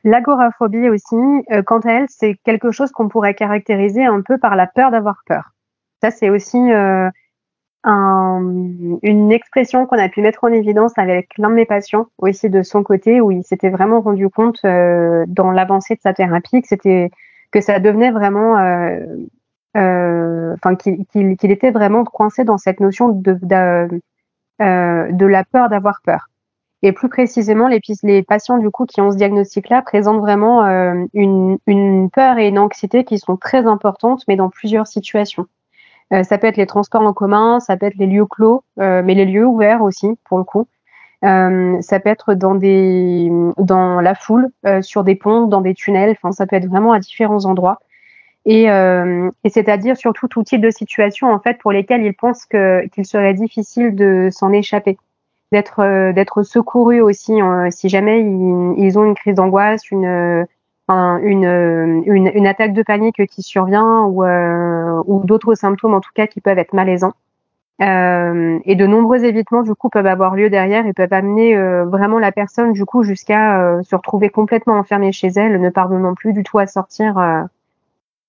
L'agoraphobie 0.05 0.91
aussi, 0.91 1.17
quant 1.67 1.81
à 1.81 1.93
elle, 1.93 2.07
c'est 2.09 2.37
quelque 2.45 2.73
chose 2.73 2.93
qu'on 2.93 3.09
pourrait 3.09 3.35
caractériser 3.35 4.05
un 4.05 4.21
peu 4.21 4.37
par 4.37 4.55
la 4.57 4.67
peur 4.67 4.91
d'avoir 4.91 5.23
peur. 5.27 5.53
Ça, 6.03 6.11
c'est 6.11 6.31
aussi 6.31 6.59
euh, 7.85 8.99
une 9.03 9.33
expression 9.33 9.87
qu'on 9.87 9.99
a 9.99 10.09
pu 10.09 10.23
mettre 10.23 10.45
en 10.45 10.49
évidence 10.49 10.93
avec 10.97 11.37
l'un 11.37 11.51
de 11.51 11.55
mes 11.55 11.67
patients, 11.67 12.07
aussi 12.19 12.49
de 12.49 12.63
son 12.63 12.85
côté, 12.85 13.21
où 13.21 13.33
il 13.33 13.43
s'était 13.43 13.71
vraiment 13.71 14.01
rendu 14.01 14.29
compte 14.29 14.61
euh, 14.65 15.25
dans 15.27 15.51
l'avancée 15.51 15.97
de 15.97 16.01
sa 16.01 16.15
thérapie 16.15 16.63
que 16.63 16.69
c'était 16.69 17.11
que 17.51 17.61
ça 17.61 17.81
devenait 17.81 18.13
vraiment, 18.13 18.57
euh, 18.59 20.55
enfin 20.55 20.77
qu'il 20.77 21.07
était 21.33 21.71
vraiment 21.71 22.05
coincé 22.05 22.45
dans 22.45 22.57
cette 22.59 22.81
notion 22.81 23.09
de 23.09 23.33
de, 24.61 25.27
la 25.27 25.45
peur 25.45 25.69
d'avoir 25.69 26.01
peur. 26.05 26.29
Et 26.83 26.93
plus 26.93 27.09
précisément, 27.09 27.69
les, 27.69 27.81
les, 28.05 28.23
patients 28.23 28.59
du 28.59 28.71
coup 28.71 28.87
qui 28.87 29.01
ont 29.01 29.11
ce 29.11 29.17
diagnostic-là 29.17 29.83
présentent 29.83 30.21
vraiment 30.21 30.63
une, 31.15 31.59
une 31.67 32.11
peur 32.11 32.39
et 32.39 32.49
une 32.49 32.59
anxiété 32.59 33.05
qui 33.05 33.19
sont 33.19 33.37
très 33.37 33.67
importantes, 33.67 34.25
mais 34.29 34.37
dans 34.37 34.51
plusieurs 34.51 34.87
situations. 34.87 35.47
Euh, 36.13 36.23
ça 36.25 36.39
peut 36.39 36.47
être 36.47 36.57
les 36.57 36.67
transports 36.67 37.03
en 37.03 37.13
commun, 37.13 37.61
ça 37.61 37.77
peut 37.77 37.87
être 37.87 37.97
les 37.97 38.07
lieux 38.07 38.27
clos, 38.27 38.63
euh, 38.81 39.03
mais 39.05 39.15
les 39.15 39.25
lieux 39.25 39.47
ouverts 39.47 39.83
aussi, 39.83 40.09
pour 40.25 40.39
le 40.39 40.45
coup. 40.45 40.67
Euh, 41.25 41.81
ça 41.81 42.01
peut 42.01 42.11
être 42.11 42.35
dans 42.35 42.55
des 42.57 43.31
dans 43.57 44.01
la 44.01 44.15
foule, 44.15 44.51
sur 44.81 45.05
des 45.05 45.15
ponts, 45.15 45.47
dans 45.47 45.61
des 45.61 45.75
tunnels. 45.75 46.11
Enfin, 46.11 46.33
ça 46.33 46.47
peut 46.47 46.57
être 46.57 46.67
vraiment 46.67 46.93
à 46.93 46.99
différents 46.99 47.45
endroits. 47.45 47.81
Et, 48.45 48.65
et 48.65 49.51
c'est-à-dire 49.51 49.97
surtout 49.97 50.27
tout 50.27 50.43
type 50.43 50.61
de 50.61 50.71
situation 50.71 51.31
en 51.33 51.39
fait 51.39 51.59
pour 51.59 51.71
lesquelles 51.71 52.03
ils 52.03 52.13
pensent 52.13 52.45
que 52.45 52.85
qu'il 52.89 53.07
serait 53.07 53.35
difficile 53.35 53.95
de 53.95 54.31
s'en 54.33 54.53
échapper, 54.53 54.99
d'être 55.53 56.13
d'être 56.13 56.43
secouru 56.43 57.01
aussi 57.01 57.35
si 57.71 57.89
jamais 57.89 58.21
ils, 58.21 58.75
ils, 58.79 58.99
ont 58.99 59.05
une 59.05 59.15
crise 59.15 59.37
d'angoisse, 59.37 59.93
une 59.93 60.45
une, 61.23 62.03
une, 62.07 62.47
attaque 62.47 62.73
de 62.73 62.83
panique 62.83 63.27
qui 63.27 63.43
survient 63.43 64.05
ou, 64.05 64.25
euh, 64.25 65.03
ou 65.07 65.25
d'autres 65.25 65.55
symptômes 65.55 65.95
en 65.95 66.01
tout 66.01 66.11
cas 66.15 66.27
qui 66.27 66.41
peuvent 66.41 66.59
être 66.59 66.73
malaisants. 66.73 67.15
Euh, 67.81 68.59
et 68.65 68.77
de 68.77 68.87
nombreux 68.87 69.25
évitements 69.25 69.63
du 69.63 69.75
coup 69.75 69.89
peuvent 69.89 70.07
avoir 70.07 70.37
lieu 70.37 70.51
derrière 70.51 70.87
et 70.87 70.93
peuvent 70.93 71.13
amener 71.13 71.57
euh, 71.57 71.85
vraiment 71.85 72.21
la 72.21 72.31
personne 72.31 72.73
du 72.73 72.85
coup 72.85 73.03
jusqu'à 73.03 73.61
euh, 73.61 73.83
se 73.83 73.97
retrouver 73.97 74.29
complètement 74.29 74.75
enfermée 74.75 75.11
chez 75.11 75.29
elle, 75.29 75.61
ne 75.61 75.71
parvenant 75.71 76.15
plus 76.15 76.33
du 76.33 76.45
tout 76.45 76.59
à 76.59 76.67
sortir 76.67 77.19
euh, 77.19 77.43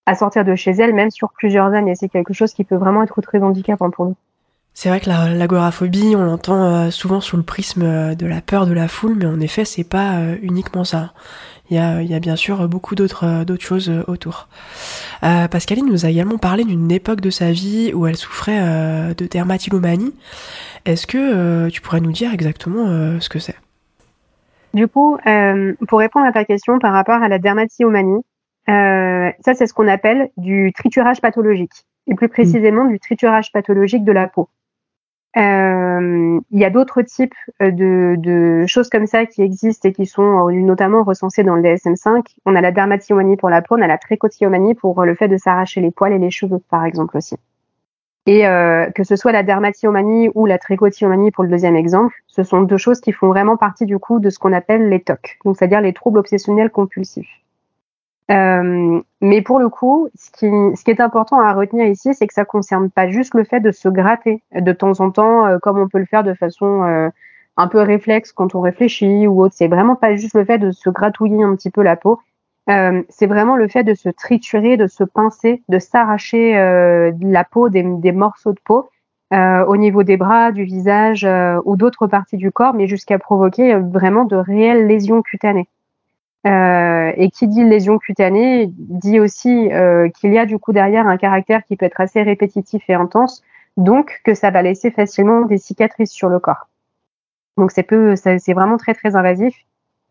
à 0.05 0.15
sortir 0.15 0.43
de 0.43 0.55
chez 0.55 0.71
elle, 0.71 0.93
même 0.93 1.11
sur 1.11 1.31
plusieurs 1.31 1.73
années. 1.73 1.93
C'est 1.95 2.09
quelque 2.09 2.33
chose 2.33 2.53
qui 2.53 2.63
peut 2.63 2.75
vraiment 2.75 3.03
être 3.03 3.21
très 3.21 3.41
handicapant 3.43 3.91
pour 3.91 4.05
nous. 4.05 4.15
C'est 4.73 4.89
vrai 4.89 4.99
que 4.99 5.07
l'agoraphobie, 5.07 6.15
on 6.17 6.25
l'entend 6.25 6.89
souvent 6.89 7.21
sous 7.21 7.37
le 7.37 7.43
prisme 7.43 8.15
de 8.15 8.25
la 8.25 8.41
peur 8.41 8.65
de 8.65 8.73
la 8.73 8.87
foule, 8.87 9.15
mais 9.15 9.27
en 9.27 9.39
effet, 9.39 9.65
c'est 9.65 9.83
pas 9.87 10.15
uniquement 10.41 10.83
ça 10.83 11.13
il 11.69 11.77
y 11.77 11.79
a, 11.79 12.01
il 12.01 12.09
y 12.09 12.13
a 12.13 12.19
bien 12.19 12.35
sûr 12.35 12.67
beaucoup 12.67 12.95
d'autres 12.95 13.25
euh, 13.25 13.45
d'autres 13.45 13.63
choses 13.63 13.89
euh, 13.89 14.03
autour. 14.07 14.47
Euh, 15.23 15.47
Pascaline 15.47 15.85
nous 15.85 16.05
a 16.05 16.09
également 16.09 16.37
parlé 16.37 16.63
d'une 16.65 16.91
époque 16.91 17.21
de 17.21 17.29
sa 17.29 17.51
vie 17.51 17.91
où 17.93 18.05
elle 18.05 18.17
souffrait 18.17 18.59
euh, 18.61 19.13
de 19.13 19.25
dermatillomanie. 19.25 20.13
Est-ce 20.85 21.07
que 21.07 21.69
tu 21.69 21.79
pourrais 21.81 22.01
nous 22.01 22.11
dire 22.11 22.33
exactement 22.33 22.87
ce 23.21 23.29
que 23.29 23.39
c'est? 23.39 23.55
Du 24.73 24.89
coup, 24.89 25.17
pour 25.87 25.99
répondre 25.99 26.25
à 26.25 26.33
ta 26.33 26.43
question 26.43 26.77
par 26.77 26.91
rapport 26.91 27.23
à 27.23 27.29
la 27.29 27.39
dermatillomanie, 27.39 28.21
ça 28.67 29.53
c'est 29.53 29.65
ce 29.65 29.73
qu'on 29.73 29.87
appelle 29.87 30.29
du 30.35 30.73
triturage 30.75 31.21
pathologique, 31.21 31.85
et 32.07 32.15
plus 32.15 32.27
précisément 32.27 32.83
du 32.83 32.99
triturage 32.99 33.53
pathologique 33.53 34.03
de 34.03 34.11
la 34.11 34.27
peau. 34.27 34.49
Euh, 35.35 36.39
il 36.51 36.59
y 36.59 36.63
a 36.63 36.69
d'autres 36.69 37.01
types 37.01 37.33
euh, 37.61 37.71
de, 37.71 38.15
de, 38.19 38.65
choses 38.67 38.89
comme 38.89 39.07
ça 39.07 39.25
qui 39.25 39.41
existent 39.41 39.89
et 39.89 39.91
qui 39.91 40.05
sont 40.05 40.47
euh, 40.47 40.51
notamment 40.51 41.03
recensées 41.03 41.43
dans 41.43 41.55
le 41.55 41.63
DSM-5. 41.63 42.35
On 42.45 42.55
a 42.55 42.61
la 42.61 42.71
dermatillomanie 42.71 43.35
pour 43.35 43.49
la 43.49 43.63
peau, 43.63 43.75
on 43.75 43.81
a 43.81 43.87
la 43.87 43.97
trichotillomanie 43.97 44.75
pour 44.75 45.03
le 45.03 45.15
fait 45.15 45.27
de 45.27 45.37
s'arracher 45.37 45.81
les 45.81 45.89
poils 45.89 46.13
et 46.13 46.19
les 46.19 46.29
cheveux, 46.29 46.59
par 46.69 46.85
exemple 46.85 47.17
aussi. 47.17 47.35
Et 48.25 48.47
euh, 48.47 48.89
que 48.91 49.03
ce 49.03 49.15
soit 49.15 49.33
la 49.33 49.43
dermatillomanie 49.43 50.29
ou 50.33 50.45
la 50.45 50.57
trichotillomanie 50.57 51.31
pour 51.31 51.43
le 51.43 51.49
deuxième 51.49 51.75
exemple, 51.75 52.15
ce 52.27 52.43
sont 52.43 52.61
deux 52.61 52.77
choses 52.77 53.01
qui 53.01 53.11
font 53.11 53.27
vraiment 53.27 53.57
partie 53.57 53.85
du 53.85 53.99
coup 53.99 54.19
de 54.19 54.29
ce 54.29 54.39
qu'on 54.39 54.53
appelle 54.53 54.87
les 54.87 55.01
TOC, 55.01 55.39
donc 55.43 55.57
c'est-à-dire 55.57 55.81
les 55.81 55.93
troubles 55.93 56.19
obsessionnels 56.19 56.69
compulsifs. 56.69 57.41
Euh, 58.31 59.01
mais 59.23 59.41
pour 59.41 59.57
le 59.57 59.69
coup, 59.69 60.09
ce 60.15 60.29
qui, 60.31 60.91
est 60.91 60.99
important 60.99 61.39
à 61.39 61.53
retenir 61.53 61.87
ici, 61.87 62.13
c'est 62.13 62.27
que 62.27 62.33
ça 62.33 62.43
concerne 62.43 62.89
pas 62.89 63.07
juste 63.07 63.33
le 63.35 63.45
fait 63.45 63.61
de 63.61 63.71
se 63.71 63.87
gratter 63.87 64.43
de 64.53 64.73
temps 64.73 64.99
en 64.99 65.11
temps, 65.11 65.47
euh, 65.47 65.59
comme 65.59 65.79
on 65.79 65.87
peut 65.87 65.99
le 65.99 66.05
faire 66.05 66.25
de 66.25 66.33
façon 66.33 66.83
euh, 66.83 67.07
un 67.55 67.67
peu 67.69 67.79
réflexe 67.79 68.33
quand 68.33 68.53
on 68.53 68.59
réfléchit 68.59 69.25
ou 69.25 69.41
autre. 69.41 69.55
C'est 69.57 69.69
vraiment 69.69 69.95
pas 69.95 70.17
juste 70.17 70.35
le 70.35 70.43
fait 70.43 70.57
de 70.57 70.71
se 70.71 70.89
gratouiller 70.89 71.41
un 71.41 71.55
petit 71.55 71.71
peu 71.71 71.83
la 71.83 71.95
peau. 71.95 72.19
c'est 72.67 73.27
vraiment 73.27 73.55
le 73.55 73.69
fait 73.69 73.85
de 73.85 73.93
se 73.93 74.09
triturer, 74.09 74.75
de 74.75 74.87
se 74.87 75.05
pincer, 75.05 75.63
de 75.69 75.79
s'arracher 75.79 76.55
la 77.21 77.43
peau, 77.45 77.69
des, 77.69 78.11
morceaux 78.11 78.51
de 78.51 78.59
peau 78.65 78.89
au 79.31 79.77
niveau 79.77 80.03
des 80.03 80.17
bras, 80.17 80.51
du 80.51 80.65
visage 80.65 81.25
ou 81.63 81.77
d'autres 81.77 82.07
parties 82.07 82.37
du 82.37 82.51
corps, 82.51 82.73
mais 82.73 82.87
jusqu'à 82.87 83.19
provoquer 83.19 83.75
vraiment 83.75 84.25
de 84.25 84.35
réelles 84.35 84.85
lésions 84.87 85.21
cutanées. 85.21 85.69
Euh, 86.45 87.13
et 87.15 87.29
qui 87.29 87.47
dit 87.47 87.63
lésion 87.63 87.97
cutanée 87.97 88.69
dit 88.77 89.21
aussi 89.21 89.71
euh, 89.71 90.09
qu'il 90.09 90.33
y 90.33 90.37
a 90.37 90.45
du 90.45 90.59
coup 90.59 90.73
derrière 90.73 91.07
un 91.07 91.15
caractère 91.15 91.63
qui 91.63 91.77
peut 91.77 91.85
être 91.85 92.01
assez 92.01 92.21
répétitif 92.21 92.83
et 92.89 92.93
intense, 92.93 93.43
donc 93.77 94.19
que 94.25 94.33
ça 94.33 94.51
va 94.51 94.61
laisser 94.61 94.91
facilement 94.91 95.45
des 95.45 95.57
cicatrices 95.57 96.11
sur 96.11 96.27
le 96.27 96.39
corps. 96.39 96.67
Donc 97.55 97.71
c'est 97.71 97.83
peu, 97.83 98.17
c'est 98.17 98.53
vraiment 98.53 98.75
très 98.75 98.93
très 98.93 99.15
invasif 99.15 99.55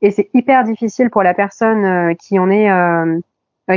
et 0.00 0.10
c'est 0.10 0.30
hyper 0.32 0.64
difficile 0.64 1.10
pour 1.10 1.22
la 1.22 1.34
personne 1.34 1.84
euh, 1.84 2.14
qui 2.14 2.38
en 2.38 2.50
est, 2.50 2.70
euh, 2.70 3.20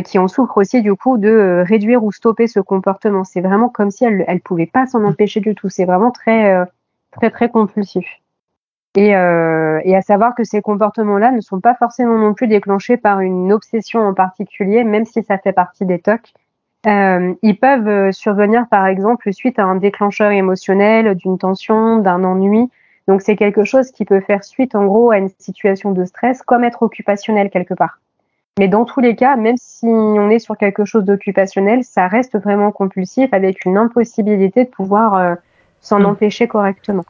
qui 0.06 0.18
en 0.18 0.30
souffre 0.30 0.58
aussi 0.58 0.82
du 0.82 0.96
coup 0.96 1.18
de 1.18 1.62
réduire 1.68 2.06
ou 2.06 2.14
stopper 2.14 2.48
ce 2.48 2.62
comportement. 2.62 3.26
C'est 3.26 3.42
vraiment 3.42 3.68
comme 3.68 3.92
si 3.92 4.06
elle, 4.06 4.24
elle 4.30 4.40
pouvait 4.40 4.66
pas 4.66 4.88
s'en 4.88 5.04
empêcher 5.04 5.42
du 5.42 5.56
tout. 5.56 5.68
C'est 5.68 5.86
vraiment 5.86 6.12
très 6.12 6.66
très 7.12 7.32
très 7.32 7.50
compulsif. 7.50 8.06
Et, 8.96 9.16
euh, 9.16 9.82
et, 9.84 9.96
à 9.96 10.02
savoir 10.02 10.36
que 10.36 10.44
ces 10.44 10.62
comportements-là 10.62 11.32
ne 11.32 11.42
sont 11.42 11.60
pas 11.60 11.76
forcément 11.76 12.18
non 12.18 12.34
plus 12.34 12.48
déclenchés 12.48 12.96
par 12.96 13.20
une 13.20 13.52
obsession 13.52 14.00
en 14.00 14.14
particulier, 14.14 14.86
même 14.86 15.06
si 15.06 15.22
ça 15.24 15.38
fait 15.38 15.52
partie 15.52 15.86
des 15.86 16.00
TOC. 16.00 16.22
ils 16.86 17.58
peuvent 17.60 18.12
survenir 18.12 18.68
par 18.70 18.86
exemple 18.88 19.34
suite 19.34 19.60
à 19.60 19.66
un 19.66 19.76
déclencheur 19.76 20.32
émotionnel, 20.32 21.16
d'une 21.16 21.38
tension, 21.38 21.98
d'un 21.98 22.24
ennui. 22.24 22.70
Donc 23.08 23.22
c'est 23.22 23.36
quelque 23.36 23.66
chose 23.66 23.92
qui 23.92 24.06
peut 24.06 24.22
faire 24.22 24.44
suite 24.44 24.76
en 24.76 24.86
gros 24.86 25.12
à 25.12 25.18
une 25.18 25.30
situation 25.40 25.92
de 25.92 26.06
stress 26.06 26.42
comme 26.42 26.64
être 26.64 26.82
occupationnel 26.82 27.50
quelque 27.50 27.74
part. 27.74 28.00
Mais 28.58 28.70
dans 28.70 28.86
tous 28.86 29.02
les 29.02 29.16
cas, 29.16 29.36
même 29.36 29.58
si 29.58 29.86
on 29.86 30.30
est 30.30 30.40
sur 30.40 30.58
quelque 30.58 30.86
chose 30.86 31.04
d'occupationnel, 31.04 31.84
ça 31.84 32.08
reste 32.08 32.40
vraiment 32.40 32.72
compulsif 32.72 33.34
avec 33.34 33.66
une 33.66 33.78
impossibilité 33.78 34.64
de 34.64 34.70
pouvoir 34.70 35.16
euh, 35.16 35.36
s'en 35.82 36.00
mm. 36.00 36.06
empêcher 36.06 36.48
correctement. 36.48 37.04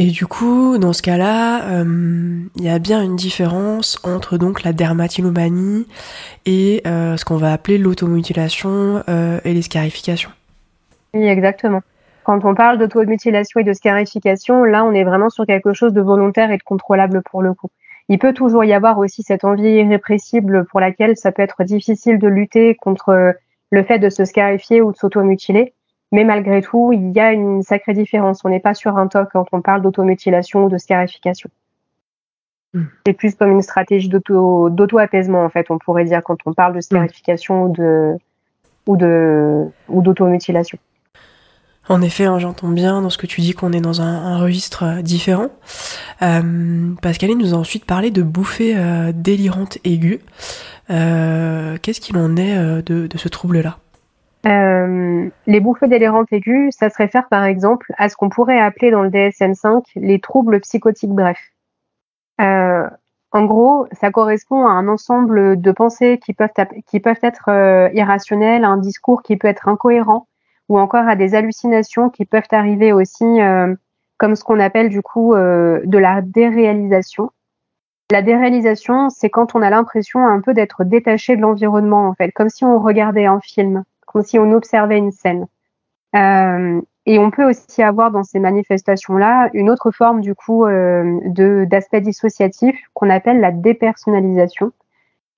Et 0.00 0.06
du 0.06 0.26
coup, 0.26 0.78
dans 0.78 0.92
ce 0.92 1.02
cas-là, 1.02 1.64
euh, 1.70 2.40
il 2.56 2.64
y 2.64 2.68
a 2.68 2.78
bien 2.78 3.02
une 3.02 3.16
différence 3.16 4.00
entre 4.04 4.38
donc 4.38 4.62
la 4.62 4.72
dermatillomanie 4.72 5.88
et 6.46 6.82
euh, 6.86 7.16
ce 7.16 7.24
qu'on 7.24 7.36
va 7.36 7.52
appeler 7.52 7.78
l'automutilation 7.78 9.02
et 9.44 9.52
les 9.52 9.62
scarifications. 9.62 10.30
Oui, 11.14 11.26
exactement. 11.26 11.82
Quand 12.22 12.44
on 12.44 12.54
parle 12.54 12.78
d'automutilation 12.78 13.60
et 13.60 13.64
de 13.64 13.72
scarification, 13.72 14.62
là, 14.62 14.84
on 14.84 14.92
est 14.92 15.02
vraiment 15.02 15.30
sur 15.30 15.46
quelque 15.46 15.72
chose 15.72 15.92
de 15.92 16.00
volontaire 16.00 16.52
et 16.52 16.58
de 16.58 16.62
contrôlable 16.62 17.22
pour 17.28 17.42
le 17.42 17.52
coup. 17.54 17.70
Il 18.08 18.18
peut 18.18 18.32
toujours 18.32 18.64
y 18.64 18.72
avoir 18.72 18.98
aussi 18.98 19.22
cette 19.22 19.44
envie 19.44 19.68
irrépressible 19.68 20.64
pour 20.66 20.78
laquelle 20.78 21.16
ça 21.16 21.32
peut 21.32 21.42
être 21.42 21.64
difficile 21.64 22.18
de 22.18 22.28
lutter 22.28 22.74
contre 22.74 23.34
le 23.70 23.82
fait 23.82 23.98
de 23.98 24.10
se 24.10 24.24
scarifier 24.24 24.80
ou 24.80 24.92
de 24.92 24.96
s'automutiler. 24.96 25.74
Mais 26.12 26.24
malgré 26.24 26.62
tout, 26.62 26.92
il 26.92 27.12
y 27.12 27.20
a 27.20 27.32
une 27.32 27.62
sacrée 27.62 27.92
différence. 27.92 28.44
On 28.44 28.48
n'est 28.48 28.60
pas 28.60 28.74
sur 28.74 28.96
un 28.96 29.08
toc 29.08 29.28
quand 29.32 29.46
on 29.52 29.60
parle 29.60 29.82
d'automutilation 29.82 30.64
ou 30.64 30.68
de 30.68 30.78
scarification. 30.78 31.50
Hmm. 32.74 32.84
C'est 33.06 33.12
plus 33.12 33.34
comme 33.34 33.52
une 33.52 33.62
stratégie 33.62 34.08
d'auto-apaisement, 34.08 35.44
en 35.44 35.48
fait, 35.48 35.70
on 35.70 35.78
pourrait 35.78 36.04
dire, 36.04 36.22
quand 36.22 36.38
on 36.46 36.54
parle 36.54 36.74
de 36.74 36.80
scarification 36.80 37.64
ou 37.64 37.72
de 37.72 38.16
ou 38.86 38.96
de 38.96 39.66
ou 39.88 40.02
d'automutilation. 40.02 40.78
En 41.88 42.02
effet, 42.02 42.24
hein, 42.24 42.38
j'entends 42.38 42.68
bien 42.68 43.00
dans 43.00 43.08
ce 43.08 43.16
que 43.16 43.26
tu 43.26 43.40
dis 43.40 43.54
qu'on 43.54 43.72
est 43.72 43.80
dans 43.80 44.02
un, 44.02 44.38
registre 44.38 44.82
euh, 44.84 45.02
différent. 45.02 45.48
Euh, 46.20 46.92
Pascaline 47.00 47.38
nous 47.38 47.54
a 47.54 47.56
ensuite 47.56 47.86
parlé 47.86 48.10
de 48.10 48.22
bouffées 48.22 48.74
euh, 48.76 49.10
délirantes 49.14 49.78
aiguës. 49.84 50.20
Euh, 50.90 51.78
qu'est-ce 51.80 52.00
qu'il 52.00 52.18
en 52.18 52.36
est 52.36 52.82
de, 52.82 53.08
ce 53.16 53.28
trouble-là? 53.28 53.78
Les 54.44 55.60
bouffées 55.60 55.88
délirantes 55.88 56.32
aiguës, 56.32 56.74
ça 56.74 56.90
se 56.90 56.96
réfère 56.96 57.28
par 57.28 57.44
exemple 57.44 57.92
à 57.98 58.08
ce 58.08 58.16
qu'on 58.16 58.28
pourrait 58.28 58.60
appeler 58.60 58.90
dans 58.90 59.02
le 59.02 59.10
DSM-5 59.10 59.82
les 59.96 60.20
troubles 60.20 60.60
psychotiques 60.60 61.10
brefs. 61.10 61.52
en 62.38 63.44
gros, 63.44 63.86
ça 63.92 64.10
correspond 64.10 64.66
à 64.66 64.70
un 64.70 64.88
ensemble 64.88 65.60
de 65.60 65.72
pensées 65.72 66.18
qui 66.24 66.32
peuvent, 66.34 66.50
qui 66.86 67.00
peuvent 67.00 67.20
être 67.22 67.90
irrationnelles, 67.94 68.64
un 68.64 68.78
discours 68.78 69.22
qui 69.22 69.36
peut 69.36 69.48
être 69.48 69.68
incohérent, 69.68 70.28
ou 70.68 70.78
encore 70.78 71.08
à 71.08 71.16
des 71.16 71.34
hallucinations 71.34 72.10
qui 72.10 72.24
peuvent 72.24 72.42
arriver 72.52 72.92
aussi, 72.92 73.24
euh, 73.40 73.74
comme 74.18 74.36
ce 74.36 74.44
qu'on 74.44 74.60
appelle 74.60 74.88
du 74.88 75.02
coup 75.02 75.34
euh, 75.34 75.80
de 75.84 75.98
la 75.98 76.20
déréalisation. 76.22 77.30
La 78.10 78.22
déréalisation, 78.22 79.10
c'est 79.10 79.30
quand 79.30 79.54
on 79.54 79.62
a 79.62 79.70
l'impression 79.70 80.26
un 80.26 80.40
peu 80.40 80.54
d'être 80.54 80.84
détaché 80.84 81.36
de 81.36 81.42
l'environnement, 81.42 82.08
en 82.08 82.14
fait, 82.14 82.32
comme 82.32 82.48
si 82.48 82.64
on 82.64 82.78
regardait 82.78 83.26
un 83.26 83.40
film, 83.40 83.84
comme 84.12 84.22
si 84.22 84.38
on 84.38 84.52
observait 84.52 84.98
une 84.98 85.12
scène. 85.12 85.46
Euh, 86.16 86.80
et 87.06 87.18
on 87.18 87.30
peut 87.30 87.48
aussi 87.48 87.82
avoir 87.82 88.10
dans 88.10 88.22
ces 88.22 88.38
manifestations-là 88.38 89.48
une 89.54 89.70
autre 89.70 89.90
forme 89.90 90.20
du 90.20 90.34
coup 90.34 90.64
euh, 90.64 91.18
de 91.24 91.66
d'aspect 91.68 92.00
dissociatif 92.00 92.76
qu'on 92.92 93.08
appelle 93.08 93.40
la 93.40 93.50
dépersonnalisation. 93.50 94.72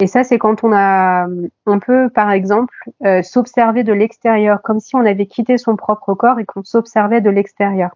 Et 0.01 0.07
ça, 0.07 0.25
c'est 0.25 0.39
quand 0.39 0.65
on 0.65 0.73
a, 0.73 1.29
peut 1.87 2.09
par 2.09 2.31
exemple 2.31 2.75
euh, 3.05 3.23
s'observer 3.23 3.85
de 3.85 3.93
l'extérieur, 3.93 4.63
comme 4.63 4.81
si 4.81 4.97
on 4.97 5.05
avait 5.05 5.27
quitté 5.27 5.59
son 5.59 5.77
propre 5.77 6.15
corps 6.15 6.39
et 6.39 6.47
qu'on 6.47 6.65
s'observait 6.65 7.21
de 7.21 7.31
l'extérieur. 7.31 7.91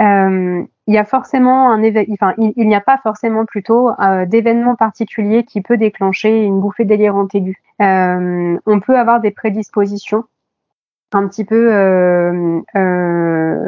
Euh, 0.00 0.64
il 0.86 0.94
y 0.94 0.98
a 0.98 1.04
forcément 1.04 1.70
un 1.70 1.82
enfin, 2.10 2.34
il, 2.38 2.66
n'y 2.66 2.74
a 2.74 2.80
pas 2.80 2.98
forcément 2.98 3.44
plutôt 3.44 3.90
euh, 4.00 4.26
d'événement 4.26 4.74
particulier 4.74 5.44
qui 5.44 5.60
peut 5.60 5.76
déclencher 5.76 6.42
une 6.42 6.58
bouffée 6.60 6.84
délirante 6.84 7.34
aiguë. 7.34 7.62
Euh, 7.80 8.58
on 8.66 8.80
peut 8.80 8.98
avoir 8.98 9.20
des 9.20 9.30
prédispositions 9.30 10.24
un 11.12 11.28
petit 11.28 11.44
peu, 11.44 11.72
euh, 11.72 12.60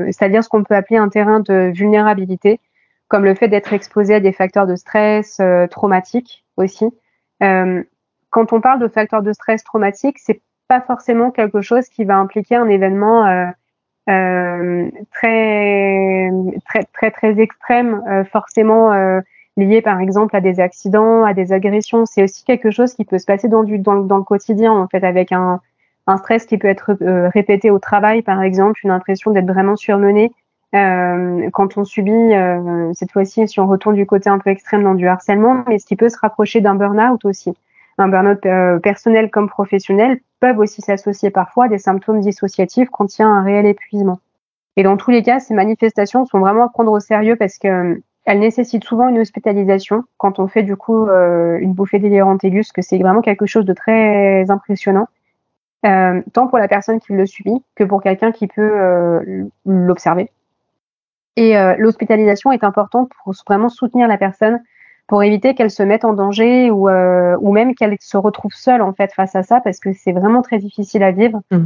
c'est-à-dire 0.06 0.42
ce 0.42 0.48
qu'on 0.48 0.64
peut 0.64 0.74
appeler 0.74 0.96
un 0.96 1.08
terrain 1.08 1.40
de 1.40 1.70
vulnérabilité, 1.74 2.60
comme 3.08 3.24
le 3.24 3.34
fait 3.34 3.48
d'être 3.48 3.72
exposé 3.72 4.14
à 4.14 4.20
des 4.20 4.32
facteurs 4.32 4.66
de 4.66 4.74
stress 4.74 5.40
traumatiques 5.70 6.44
aussi. 6.56 6.86
Euh, 7.42 7.82
quand 8.30 8.52
on 8.52 8.60
parle 8.60 8.80
de 8.80 8.88
facteurs 8.88 9.22
de 9.22 9.32
stress 9.32 9.62
traumatique, 9.64 10.18
c'est 10.18 10.40
pas 10.68 10.80
forcément 10.80 11.30
quelque 11.30 11.60
chose 11.60 11.88
qui 11.88 12.04
va 12.04 12.16
impliquer 12.16 12.56
un 12.56 12.68
événement 12.68 13.52
euh, 14.09 14.12
euh, 14.12 14.90
très, 15.12 16.30
très 16.66 16.84
très 16.92 17.11
très 17.11 17.40
extrême, 17.40 18.03
forcément 18.30 18.92
lié 19.57 19.82
par 19.82 20.00
exemple 20.00 20.34
à 20.34 20.40
des 20.40 20.61
accidents, 20.61 21.24
à 21.24 21.34
des 21.34 21.53
agressions. 21.53 22.07
C'est 22.07 22.22
aussi 22.22 22.44
quelque 22.44 22.70
chose 22.70 22.94
qui 22.94 23.05
peut 23.05 23.18
se 23.18 23.26
passer 23.26 23.48
dans, 23.48 23.62
du, 23.62 23.78
dans, 23.78 23.96
dans 23.96 24.16
le 24.16 24.24
quotidien 24.24 24.72
en 24.72 24.88
fait, 24.88 25.05
avec 25.05 25.32
un, 25.32 25.61
un 26.07 26.16
stress 26.16 26.46
qui 26.46 26.59
peut 26.59 26.68
être 26.68 26.96
répété 27.34 27.70
au 27.70 27.78
travail 27.78 28.22
par 28.22 28.42
exemple, 28.42 28.80
une 28.84 28.90
impression 28.90 29.30
d'être 29.30 29.46
vraiment 29.46 29.76
surmené. 29.76 30.32
Euh, 30.74 31.50
quand 31.50 31.76
on 31.76 31.84
subit, 31.84 32.11
euh, 32.11 32.92
cette 32.94 33.12
fois-ci, 33.12 33.46
si 33.46 33.61
on 33.61 33.66
retourne 33.66 33.94
du 33.94 34.07
côté 34.07 34.30
un 34.30 34.38
peu 34.38 34.50
extrême 34.50 34.82
dans 34.82 34.94
du 34.94 35.07
harcèlement, 35.07 35.64
mais 35.68 35.78
ce 35.78 35.86
qui 35.86 35.96
peut 35.96 36.09
se 36.09 36.18
rapprocher 36.18 36.61
d'un 36.61 36.74
burn-out 36.74 37.24
aussi. 37.24 37.55
Un 37.99 38.09
burn-out 38.09 38.45
euh, 38.47 38.78
personnel 38.78 39.30
comme 39.30 39.49
professionnel 39.49 40.20
peuvent 40.40 40.59
aussi 40.59 40.80
s'associer 40.82 41.30
parfois 41.30 41.66
à 41.66 41.68
des 41.68 41.78
symptômes 41.78 42.20
dissociatifs 42.20 42.88
quand 42.90 43.18
il 43.18 43.22
y 43.22 43.24
un 43.24 43.43
réel 43.43 43.66
épuisement. 43.66 44.20
Et 44.76 44.82
dans 44.82 44.97
tous 44.97 45.11
les 45.11 45.22
cas, 45.22 45.38
ces 45.40 45.55
manifestations 45.55 46.24
sont 46.24 46.40
vraiment 46.40 46.64
à 46.64 46.68
prendre 46.68 46.93
au 46.93 47.01
sérieux 47.01 47.36
parce 47.36 47.59
que 47.59 48.01
elles 48.24 48.38
nécessitent 48.38 48.84
souvent 48.84 49.09
une 49.09 49.18
hospitalisation 49.18 50.05
quand 50.16 50.38
on 50.38 50.47
fait 50.47 50.62
du 50.62 50.76
coup 50.76 51.09
une 51.09 51.72
bouffée 51.72 51.99
délirante 51.99 52.45
aiguë, 52.45 52.62
que 52.72 52.80
c'est 52.80 52.99
vraiment 52.99 53.20
quelque 53.20 53.47
chose 53.47 53.64
de 53.64 53.72
très 53.72 54.49
impressionnant, 54.49 55.09
euh, 55.84 56.22
tant 56.32 56.47
pour 56.47 56.59
la 56.59 56.68
personne 56.68 57.01
qui 57.01 57.12
le 57.12 57.26
subit 57.26 57.62
que 57.74 57.82
pour 57.82 58.01
quelqu'un 58.01 58.30
qui 58.30 58.47
peut 58.47 59.45
l'observer. 59.66 60.30
Et 61.36 61.57
euh, 61.57 61.74
l'hospitalisation 61.78 62.53
est 62.53 62.64
importante 62.64 63.11
pour 63.22 63.32
vraiment 63.47 63.68
soutenir 63.68 64.07
la 64.07 64.18
personne, 64.18 64.62
pour 65.12 65.22
éviter 65.22 65.54
qu'elle 65.54 65.70
se 65.70 65.82
mette 65.82 66.06
en 66.06 66.14
danger 66.14 66.70
ou, 66.70 66.88
euh, 66.88 67.36
ou 67.42 67.52
même 67.52 67.74
qu'elle 67.74 67.94
se 68.00 68.16
retrouve 68.16 68.54
seule 68.54 68.80
en 68.80 68.94
fait 68.94 69.12
face 69.12 69.36
à 69.36 69.42
ça, 69.42 69.60
parce 69.60 69.78
que 69.78 69.92
c'est 69.92 70.12
vraiment 70.12 70.40
très 70.40 70.56
difficile 70.56 71.02
à 71.02 71.10
vivre. 71.10 71.42
Mm. 71.50 71.56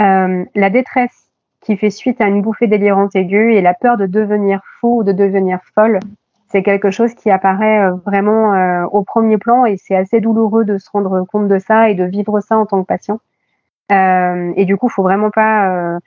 Euh, 0.00 0.44
la 0.54 0.70
détresse 0.70 1.28
qui 1.60 1.76
fait 1.76 1.90
suite 1.90 2.22
à 2.22 2.28
une 2.28 2.40
bouffée 2.40 2.66
délirante 2.66 3.14
aiguë 3.14 3.56
et 3.56 3.60
la 3.60 3.74
peur 3.74 3.98
de 3.98 4.06
devenir 4.06 4.62
fou 4.80 5.00
ou 5.00 5.04
de 5.04 5.12
devenir 5.12 5.58
folle, 5.74 6.00
c'est 6.48 6.62
quelque 6.62 6.90
chose 6.90 7.12
qui 7.12 7.30
apparaît 7.30 7.90
euh, 7.90 7.92
vraiment 8.06 8.54
euh, 8.54 8.86
au 8.86 9.02
premier 9.02 9.36
plan 9.36 9.66
et 9.66 9.76
c'est 9.76 9.94
assez 9.94 10.22
douloureux 10.22 10.64
de 10.64 10.78
se 10.78 10.88
rendre 10.90 11.26
compte 11.26 11.46
de 11.46 11.58
ça 11.58 11.90
et 11.90 11.94
de 11.94 12.04
vivre 12.04 12.40
ça 12.40 12.56
en 12.56 12.64
tant 12.64 12.80
que 12.80 12.86
patient. 12.86 13.20
et 13.90 14.64
du 14.64 14.78
coup, 14.78 14.88
faut 14.88 15.02
vraiment 15.02 15.30
pas 15.30 15.98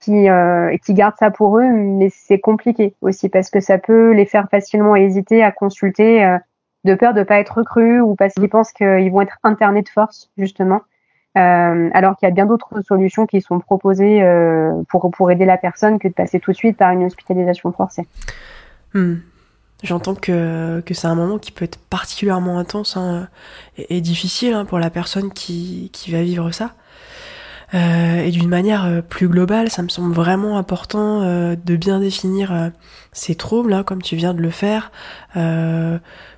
qui, 0.00 0.28
euh, 0.28 0.76
qui 0.84 0.94
gardent 0.94 1.16
ça 1.18 1.30
pour 1.30 1.58
eux, 1.58 1.68
mais 1.68 2.08
c'est 2.10 2.40
compliqué 2.40 2.94
aussi 3.02 3.28
parce 3.28 3.50
que 3.50 3.60
ça 3.60 3.78
peut 3.78 4.12
les 4.12 4.26
faire 4.26 4.48
facilement 4.50 4.96
hésiter 4.96 5.42
à 5.42 5.52
consulter 5.52 6.24
euh, 6.24 6.38
de 6.84 6.94
peur 6.94 7.12
de 7.12 7.22
pas 7.22 7.38
être 7.38 7.62
cru 7.62 8.00
ou 8.00 8.14
parce 8.14 8.34
qu'ils 8.34 8.48
pensent 8.48 8.72
qu'ils 8.72 9.10
vont 9.10 9.20
être 9.20 9.38
internés 9.42 9.82
de 9.82 9.88
force 9.88 10.30
justement. 10.38 10.80
Euh, 11.38 11.90
alors 11.92 12.16
qu'il 12.16 12.26
y 12.28 12.30
a 12.30 12.34
bien 12.34 12.46
d'autres 12.46 12.80
solutions 12.80 13.24
qui 13.24 13.40
sont 13.40 13.60
proposées 13.60 14.20
euh, 14.20 14.82
pour, 14.88 15.08
pour 15.12 15.30
aider 15.30 15.44
la 15.44 15.58
personne 15.58 16.00
que 16.00 16.08
de 16.08 16.12
passer 16.12 16.40
tout 16.40 16.50
de 16.50 16.56
suite 16.56 16.76
par 16.76 16.90
une 16.90 17.04
hospitalisation 17.04 17.70
forcée. 17.70 18.08
Hmm. 18.94 19.16
J'entends 19.84 20.16
que, 20.16 20.80
que 20.80 20.92
c'est 20.92 21.06
un 21.06 21.14
moment 21.14 21.38
qui 21.38 21.52
peut 21.52 21.64
être 21.64 21.78
particulièrement 21.78 22.58
intense 22.58 22.96
hein, 22.96 23.28
et, 23.78 23.96
et, 23.96 24.00
difficile 24.00 24.54
hein, 24.54 24.64
pour 24.64 24.80
la 24.80 24.90
personne 24.90 25.32
qui, 25.32 25.90
qui 25.92 26.10
va 26.10 26.20
vivre 26.22 26.50
ça. 26.50 26.72
Euh, 27.74 28.24
et 28.24 28.30
d'une 28.30 28.48
manière 28.48 28.84
euh, 28.84 29.00
plus 29.00 29.28
globale, 29.28 29.70
ça 29.70 29.82
me 29.82 29.88
semble 29.88 30.12
vraiment 30.12 30.58
important 30.58 31.22
euh, 31.22 31.54
de 31.56 31.76
bien 31.76 32.00
définir 32.00 32.70
ces 33.12 33.34
troubles, 33.34 33.72
hein, 33.72 33.84
comme 33.84 34.02
tu 34.02 34.16
viens 34.16 34.34
de 34.34 34.40
le 34.40 34.50
faire, 34.50 34.90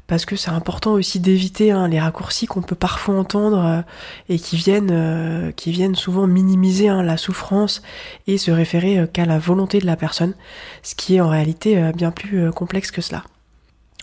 parce 0.06 0.26
que 0.26 0.36
c'est 0.36 0.50
important 0.50 0.92
aussi 0.92 1.20
d'éviter 1.20 1.70
hein, 1.70 1.88
les 1.88 2.00
raccourcis 2.00 2.46
qu'on 2.46 2.60
peut 2.60 2.76
parfois 2.76 3.18
entendre 3.18 3.84
et 4.28 4.38
qui 4.38 4.56
viennent, 4.56 5.52
qui 5.56 5.70
viennent 5.72 5.94
souvent 5.94 6.26
minimiser 6.26 6.88
hein, 6.88 7.02
la 7.02 7.16
souffrance 7.16 7.82
et 8.26 8.36
se 8.36 8.50
référer 8.50 9.06
qu'à 9.12 9.24
la 9.24 9.38
volonté 9.38 9.78
de 9.78 9.86
la 9.86 9.96
personne, 9.96 10.34
ce 10.82 10.94
qui 10.94 11.16
est 11.16 11.20
en 11.20 11.28
réalité 11.28 11.92
bien 11.94 12.10
plus 12.10 12.50
complexe 12.52 12.90
que 12.90 13.00
cela. 13.00 13.22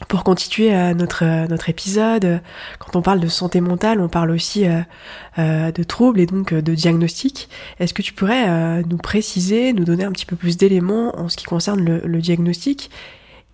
Pour 0.07 0.23
continuer 0.23 0.73
euh, 0.73 0.93
notre, 0.93 1.25
euh, 1.25 1.47
notre 1.47 1.69
épisode, 1.69 2.41
quand 2.79 2.95
on 2.95 3.01
parle 3.01 3.19
de 3.19 3.27
santé 3.27 3.59
mentale, 3.59 3.99
on 3.99 4.07
parle 4.07 4.31
aussi 4.31 4.65
euh, 4.65 5.71
de 5.71 5.83
troubles 5.83 6.21
et 6.21 6.25
donc 6.25 6.53
de 6.53 6.73
diagnostic. 6.73 7.49
Est-ce 7.79 7.93
que 7.93 8.01
tu 8.01 8.13
pourrais 8.13 8.81
nous 8.83 8.97
préciser, 8.97 9.73
nous 9.73 9.83
donner 9.83 10.05
un 10.05 10.11
petit 10.11 10.25
peu 10.25 10.35
plus 10.35 10.57
d'éléments 10.57 11.19
en 11.19 11.27
ce 11.27 11.35
qui 11.35 11.45
concerne 11.45 11.83
le, 11.83 12.21
diagnostic 12.21 12.89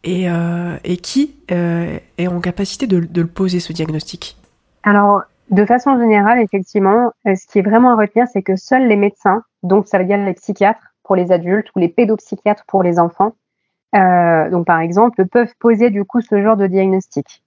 et, 0.03 0.27
qui 1.01 1.35
est 1.49 2.27
en 2.27 2.39
capacité 2.39 2.87
de, 2.87 2.97
le 2.97 3.27
poser, 3.27 3.59
ce 3.59 3.73
diagnostic? 3.73 4.37
Alors, 4.83 5.23
de 5.49 5.65
façon 5.65 5.97
générale, 5.99 6.39
effectivement, 6.39 7.11
ce 7.25 7.47
qui 7.47 7.59
est 7.59 7.63
vraiment 7.63 7.91
à 7.91 7.95
retenir, 7.95 8.27
c'est 8.31 8.43
que 8.43 8.55
seuls 8.55 8.87
les 8.87 8.95
médecins, 8.95 9.43
donc 9.63 9.87
ça 9.87 9.97
veut 9.97 10.05
dire 10.05 10.17
les 10.17 10.33
psychiatres 10.33 10.93
pour 11.03 11.15
les 11.15 11.31
adultes 11.31 11.67
ou 11.75 11.79
les 11.79 11.89
pédopsychiatres 11.89 12.65
pour 12.67 12.83
les 12.83 12.99
enfants, 12.99 13.33
donc 13.93 14.65
par 14.65 14.79
exemple, 14.79 15.25
peuvent 15.25 15.53
poser 15.59 15.89
du 15.89 16.03
coup 16.05 16.21
ce 16.21 16.41
genre 16.41 16.57
de 16.57 16.67
diagnostic. 16.67 17.43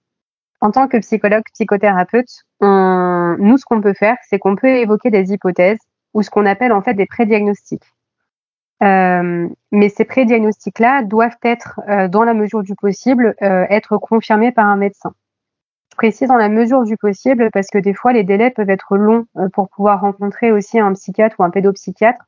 En 0.61 0.71
tant 0.71 0.87
que 0.87 0.97
psychologue, 0.97 1.43
psychothérapeute, 1.53 2.43
nous, 2.61 3.57
ce 3.57 3.65
qu'on 3.65 3.81
peut 3.81 3.93
faire, 3.93 4.17
c'est 4.27 4.39
qu'on 4.39 4.55
peut 4.55 4.67
évoquer 4.67 5.11
des 5.11 5.31
hypothèses 5.31 5.79
ou 6.13 6.21
ce 6.21 6.29
qu'on 6.29 6.45
appelle 6.45 6.73
en 6.73 6.81
fait 6.81 6.93
des 6.93 7.05
prédiagnostics. 7.05 7.85
Euh, 8.81 9.49
mais 9.71 9.89
ces 9.89 10.05
prédiagnostics-là 10.05 11.03
doivent 11.03 11.37
être, 11.43 11.81
euh, 11.89 12.07
dans 12.07 12.23
la 12.23 12.33
mesure 12.33 12.63
du 12.63 12.75
possible, 12.75 13.35
euh, 13.41 13.65
être 13.69 13.97
confirmés 13.97 14.51
par 14.51 14.67
un 14.67 14.77
médecin. 14.77 15.13
Je 15.91 15.97
précise 15.97 16.29
dans 16.29 16.37
la 16.37 16.47
mesure 16.47 16.83
du 16.83 16.95
possible 16.95 17.49
parce 17.51 17.67
que 17.67 17.77
des 17.77 17.93
fois, 17.93 18.13
les 18.13 18.23
délais 18.23 18.51
peuvent 18.51 18.69
être 18.69 18.95
longs 18.95 19.25
euh, 19.37 19.49
pour 19.49 19.69
pouvoir 19.69 19.99
rencontrer 20.01 20.51
aussi 20.51 20.79
un 20.79 20.93
psychiatre 20.93 21.35
ou 21.39 21.43
un 21.43 21.49
pédopsychiatre. 21.49 22.25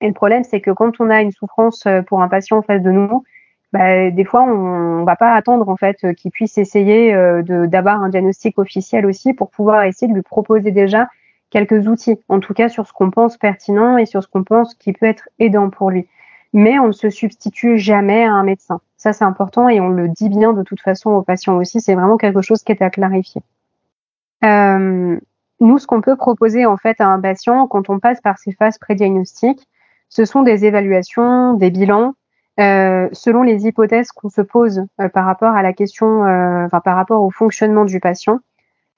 Et 0.00 0.08
le 0.08 0.14
problème, 0.14 0.44
c'est 0.44 0.60
que 0.60 0.70
quand 0.70 1.00
on 1.00 1.10
a 1.10 1.22
une 1.22 1.32
souffrance 1.32 1.86
euh, 1.86 2.02
pour 2.02 2.22
un 2.22 2.28
patient 2.28 2.58
en 2.58 2.62
face 2.62 2.82
de 2.82 2.90
nous, 2.90 3.24
bah, 3.72 4.10
des 4.10 4.24
fois, 4.24 4.42
on, 4.42 5.00
ne 5.00 5.04
va 5.04 5.16
pas 5.16 5.34
attendre 5.34 5.68
en 5.68 5.76
fait 5.76 6.14
qu'il 6.14 6.30
puisse 6.30 6.56
essayer 6.56 7.12
d'avoir 7.42 8.00
un 8.00 8.08
diagnostic 8.08 8.58
officiel 8.58 9.04
aussi 9.04 9.34
pour 9.34 9.50
pouvoir 9.50 9.82
essayer 9.82 10.08
de 10.08 10.14
lui 10.14 10.22
proposer 10.22 10.70
déjà 10.70 11.08
quelques 11.50 11.86
outils, 11.88 12.18
en 12.28 12.40
tout 12.40 12.54
cas 12.54 12.68
sur 12.68 12.86
ce 12.86 12.92
qu'on 12.92 13.10
pense 13.10 13.36
pertinent 13.36 13.96
et 13.96 14.06
sur 14.06 14.22
ce 14.22 14.28
qu'on 14.28 14.44
pense 14.44 14.74
qui 14.74 14.92
peut 14.92 15.06
être 15.06 15.28
aidant 15.38 15.70
pour 15.70 15.90
lui. 15.90 16.06
Mais 16.52 16.78
on 16.78 16.88
ne 16.88 16.92
se 16.92 17.10
substitue 17.10 17.78
jamais 17.78 18.24
à 18.24 18.32
un 18.32 18.44
médecin. 18.44 18.80
Ça, 18.96 19.12
c'est 19.12 19.24
important 19.24 19.68
et 19.68 19.80
on 19.80 19.88
le 19.88 20.08
dit 20.08 20.28
bien 20.28 20.52
de 20.52 20.62
toute 20.62 20.80
façon 20.80 21.10
aux 21.10 21.22
patients 21.22 21.56
aussi. 21.56 21.80
C'est 21.80 21.94
vraiment 21.94 22.16
quelque 22.16 22.40
chose 22.40 22.62
qui 22.62 22.72
est 22.72 22.82
à 22.82 22.90
clarifier. 22.90 23.42
Euh, 24.44 25.18
nous, 25.60 25.78
ce 25.78 25.86
qu'on 25.86 26.00
peut 26.00 26.16
proposer 26.16 26.66
en 26.66 26.76
fait 26.76 27.00
à 27.00 27.08
un 27.08 27.20
patient 27.20 27.66
quand 27.66 27.90
on 27.90 27.98
passe 27.98 28.20
par 28.20 28.38
ces 28.38 28.52
phases 28.52 28.78
prédiagnostiques, 28.78 29.66
ce 30.16 30.24
sont 30.24 30.40
des 30.40 30.64
évaluations, 30.64 31.52
des 31.52 31.70
bilans, 31.70 32.14
euh, 32.58 33.06
selon 33.12 33.42
les 33.42 33.66
hypothèses 33.66 34.12
qu'on 34.12 34.30
se 34.30 34.40
pose 34.40 34.86
euh, 34.98 35.10
par 35.10 35.26
rapport 35.26 35.54
à 35.54 35.60
la 35.60 35.74
question, 35.74 36.24
euh, 36.24 36.64
enfin 36.64 36.80
par 36.80 36.96
rapport 36.96 37.22
au 37.22 37.30
fonctionnement 37.30 37.84
du 37.84 38.00
patient. 38.00 38.38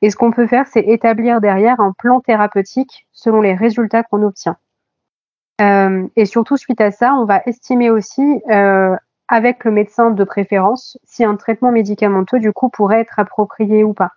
Et 0.00 0.10
ce 0.10 0.16
qu'on 0.16 0.30
peut 0.30 0.46
faire, 0.46 0.68
c'est 0.68 0.82
établir 0.86 1.40
derrière 1.40 1.80
un 1.80 1.90
plan 1.90 2.20
thérapeutique 2.20 3.08
selon 3.10 3.40
les 3.40 3.54
résultats 3.54 4.04
qu'on 4.04 4.22
obtient. 4.22 4.56
Et 6.14 6.24
surtout, 6.24 6.56
suite 6.56 6.80
à 6.80 6.92
ça, 6.92 7.14
on 7.14 7.24
va 7.24 7.42
estimer 7.46 7.90
aussi, 7.90 8.40
avec 9.26 9.64
le 9.64 9.72
médecin 9.72 10.12
de 10.12 10.22
préférence, 10.22 10.96
si 11.02 11.24
un 11.24 11.34
traitement 11.34 11.72
médicamenteux, 11.72 12.38
du 12.38 12.52
coup, 12.52 12.68
pourrait 12.68 13.00
être 13.00 13.18
approprié 13.18 13.82
ou 13.82 13.92
pas. 13.92 14.12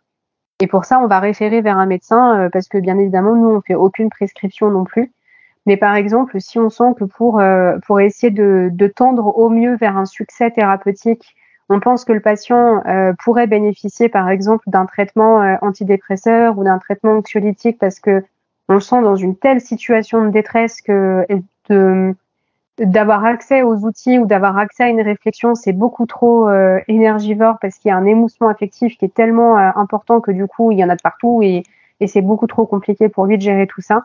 Et 0.60 0.68
pour 0.68 0.86
ça, 0.86 1.00
on 1.00 1.08
va 1.08 1.20
référer 1.20 1.62
vers 1.62 1.80
un 1.80 1.88
médecin, 1.88 2.48
parce 2.54 2.68
que 2.68 2.78
bien 2.78 3.00
évidemment, 3.00 3.36
nous, 3.36 3.50
on 3.50 3.62
fait 3.62 3.74
aucune 3.74 4.12
prescription 4.12 4.70
non 4.70 4.84
plus. 4.84 5.12
Mais 5.66 5.78
par 5.78 5.96
exemple, 5.96 6.40
si 6.40 6.58
on 6.58 6.70
sent 6.70 6.96
que 6.98 7.04
pour, 7.04 7.40
euh, 7.40 7.78
pour 7.86 8.00
essayer 8.00 8.32
de, 8.32 8.88
tendre 8.96 9.38
au 9.38 9.50
mieux 9.50 9.76
vers 9.76 9.98
un 9.98 10.06
succès 10.06 10.50
thérapeutique, 10.52 11.36
on 11.70 11.80
pense 11.80 12.04
que 12.04 12.14
le 12.14 12.20
patient 12.20 12.84
euh, 12.86 13.14
pourrait 13.24 13.48
bénéficier, 13.48 14.10
par 14.10 14.30
exemple, 14.30 14.64
d'un 14.68 14.86
traitement 14.86 15.42
euh, 15.42 15.56
antidépresseur 15.62 16.58
ou 16.58 16.64
d'un 16.64 16.80
traitement 16.80 17.18
anxiolytique 17.18 17.78
parce 17.80 18.00
que 18.00 18.24
on 18.68 18.76
le 18.76 18.80
sent 18.80 19.02
dans 19.02 19.16
une 19.16 19.36
telle 19.36 19.62
situation 19.62 20.26
de 20.26 20.30
détresse 20.30 20.82
que 20.82 21.26
d'avoir 22.80 23.26
accès 23.26 23.64
aux 23.64 23.86
outils 23.86 24.18
ou 24.18 24.26
d'avoir 24.26 24.58
accès 24.58 24.84
à 24.84 24.88
une 24.88 25.02
réflexion, 25.02 25.56
c'est 25.56 25.74
beaucoup 25.74 26.06
trop 26.06 26.48
euh, 26.48 26.80
énergivore 26.88 27.58
parce 27.62 27.78
qu'il 27.78 27.90
y 27.90 27.92
a 27.92 27.98
un 27.98 28.06
émoussement 28.06 28.48
affectif 28.48 28.98
qui 28.98 29.06
est 29.06 29.14
tellement 29.14 29.58
important 29.58 30.22
que 30.22 30.32
du 30.32 30.48
coup, 30.48 30.72
il 30.72 30.80
y 30.80 30.84
en 30.84 30.90
a 30.90 30.96
de 30.96 31.02
partout 31.02 31.42
et, 31.44 31.64
et 32.00 32.08
c'est 32.08 32.22
beaucoup 32.22 32.48
trop 32.48 32.66
compliqué 32.66 33.10
pour 33.10 33.26
lui 33.26 33.38
de 33.38 33.44
gérer 33.44 33.68
tout 33.68 33.82
ça. 33.82 34.04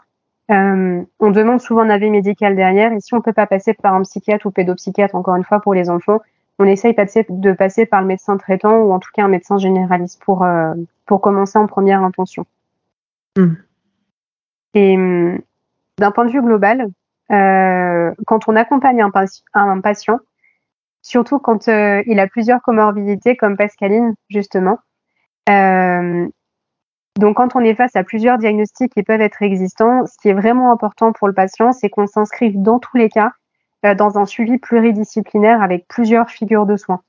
On 0.48 1.30
demande 1.30 1.60
souvent 1.60 1.82
un 1.82 1.90
avis 1.90 2.10
médical 2.10 2.54
derrière 2.54 2.92
et 2.92 3.00
si 3.00 3.14
on 3.14 3.20
peut 3.20 3.32
pas 3.32 3.46
passer 3.46 3.74
par 3.74 3.94
un 3.94 4.02
psychiatre 4.02 4.46
ou 4.46 4.50
pédopsychiatre, 4.50 5.14
encore 5.14 5.36
une 5.36 5.44
fois, 5.44 5.60
pour 5.60 5.74
les 5.74 5.90
enfants, 5.90 6.20
on 6.58 6.64
essaye 6.64 6.94
de 7.28 7.52
passer 7.52 7.86
par 7.86 8.00
le 8.00 8.06
médecin 8.06 8.36
traitant 8.36 8.78
ou 8.78 8.92
en 8.92 8.98
tout 8.98 9.10
cas 9.12 9.24
un 9.24 9.28
médecin 9.28 9.58
généraliste 9.58 10.22
pour, 10.24 10.42
euh, 10.42 10.74
pour 11.04 11.20
commencer 11.20 11.58
en 11.58 11.66
première 11.66 12.02
intention. 12.02 12.46
Hmm. 13.36 13.54
Et 14.74 14.96
hmm, 14.96 15.38
d'un 15.98 16.10
point 16.10 16.24
de 16.24 16.30
vue 16.30 16.42
global, 16.42 16.88
euh, 17.30 18.12
quand 18.26 18.48
on 18.48 18.56
accompagne 18.56 19.02
un, 19.02 19.10
un 19.54 19.80
patient, 19.80 20.20
surtout 21.02 21.38
quand 21.38 21.68
euh, 21.68 22.02
il 22.06 22.18
a 22.20 22.26
plusieurs 22.26 22.62
comorbidités 22.62 23.36
comme 23.36 23.56
Pascaline 23.56 24.14
justement, 24.30 24.78
donc 27.16 27.36
quand 27.36 27.56
on 27.56 27.60
est 27.60 27.74
face 27.74 27.96
à 27.96 28.04
plusieurs 28.04 28.38
diagnostics 28.38 28.92
qui 28.92 29.02
peuvent 29.02 29.20
être 29.20 29.42
existants, 29.42 30.06
ce 30.06 30.16
qui 30.20 30.28
est 30.28 30.34
vraiment 30.34 30.70
important 30.70 31.12
pour 31.12 31.28
le 31.28 31.34
patient, 31.34 31.72
c'est 31.72 31.88
qu'on 31.88 32.06
s'inscrive 32.06 32.60
dans 32.60 32.78
tous 32.78 32.96
les 32.96 33.08
cas 33.08 33.32
euh, 33.84 33.94
dans 33.94 34.18
un 34.18 34.26
suivi 34.26 34.58
pluridisciplinaire 34.58 35.62
avec 35.62 35.86
plusieurs 35.88 36.28
figures 36.28 36.66
de 36.66 36.76
soins. 36.76 37.02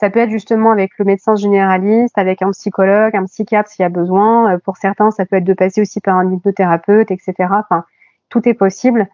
Ça 0.00 0.10
peut 0.10 0.18
être 0.18 0.30
justement 0.30 0.70
avec 0.72 0.92
le 0.98 1.04
médecin 1.04 1.36
généraliste, 1.36 2.18
avec 2.18 2.42
un 2.42 2.50
psychologue, 2.50 3.14
un 3.14 3.24
psychiatre 3.24 3.70
s'il 3.70 3.82
y 3.82 3.86
a 3.86 3.90
besoin. 3.90 4.54
Euh, 4.54 4.58
pour 4.58 4.76
certains, 4.76 5.10
ça 5.10 5.26
peut 5.26 5.36
être 5.36 5.44
de 5.44 5.54
passer 5.54 5.80
aussi 5.80 6.00
par 6.00 6.16
un 6.16 6.32
hypnothérapeute, 6.32 7.10
etc. 7.10 7.34
Enfin, 7.50 7.84
tout 8.28 8.48
est 8.48 8.54
possible. 8.54 9.08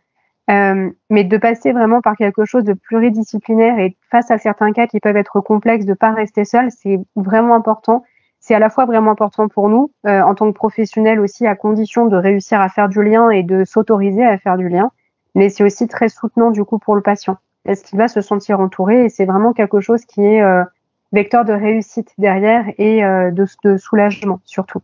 Euh, 0.50 0.90
mais 1.10 1.22
de 1.22 1.36
passer 1.36 1.72
vraiment 1.72 2.00
par 2.00 2.16
quelque 2.16 2.44
chose 2.44 2.64
de 2.64 2.72
pluridisciplinaire 2.72 3.78
et 3.78 3.96
face 4.10 4.30
à 4.30 4.38
certains 4.38 4.72
cas 4.72 4.86
qui 4.86 4.98
peuvent 4.98 5.16
être 5.16 5.40
complexes, 5.40 5.86
de 5.86 5.94
pas 5.94 6.12
rester 6.12 6.44
seul, 6.44 6.70
c'est 6.70 6.98
vraiment 7.14 7.54
important. 7.54 8.02
C'est 8.40 8.54
à 8.54 8.58
la 8.58 8.70
fois 8.70 8.86
vraiment 8.86 9.12
important 9.12 9.48
pour 9.48 9.68
nous 9.68 9.92
euh, 10.06 10.22
en 10.22 10.34
tant 10.34 10.50
que 10.50 10.56
professionnels 10.56 11.20
aussi, 11.20 11.46
à 11.46 11.54
condition 11.54 12.06
de 12.06 12.16
réussir 12.16 12.60
à 12.60 12.68
faire 12.68 12.88
du 12.88 13.02
lien 13.02 13.30
et 13.30 13.42
de 13.42 13.64
s'autoriser 13.64 14.24
à 14.24 14.38
faire 14.38 14.56
du 14.56 14.68
lien 14.68 14.90
mais 15.34 15.48
c'est 15.48 15.64
aussi 15.64 15.86
très 15.86 16.08
soutenant 16.08 16.50
du 16.50 16.64
coup 16.64 16.78
pour 16.78 16.96
le 16.96 17.02
patient. 17.02 17.36
Est-ce 17.64 17.84
qu'il 17.84 17.98
va 17.98 18.08
se 18.08 18.20
sentir 18.20 18.60
entouré 18.60 19.04
Et 19.04 19.08
c'est 19.08 19.26
vraiment 19.26 19.52
quelque 19.52 19.80
chose 19.80 20.04
qui 20.04 20.22
est 20.22 20.42
euh, 20.42 20.64
vecteur 21.12 21.44
de 21.44 21.52
réussite 21.52 22.12
derrière 22.18 22.64
et 22.78 23.04
euh, 23.04 23.30
de, 23.30 23.76
soulagement 23.76 24.40
surtout. 24.44 24.80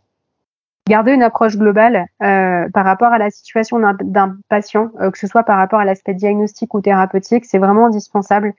Garder 0.89 1.13
une 1.13 1.25
approche 1.25 1.57
globale 1.57 2.07
par 2.21 2.85
rapport 2.85 3.13
à 3.13 3.19
la 3.19 3.31
situation 3.31 3.81
d'un 3.81 4.37
patient, 4.49 4.91
que 4.91 5.19
ce 5.19 5.27
soit 5.27 5.43
par 5.43 5.57
rapport 5.57 5.81
à 5.81 5.85
l'aspect 5.85 6.15
diagnostique 6.15 6.75
ou 6.75 6.81
thérapeutique, 6.81 7.45
c'est 7.45 7.59
vraiment 7.59 7.87
indispensable. 7.87 8.55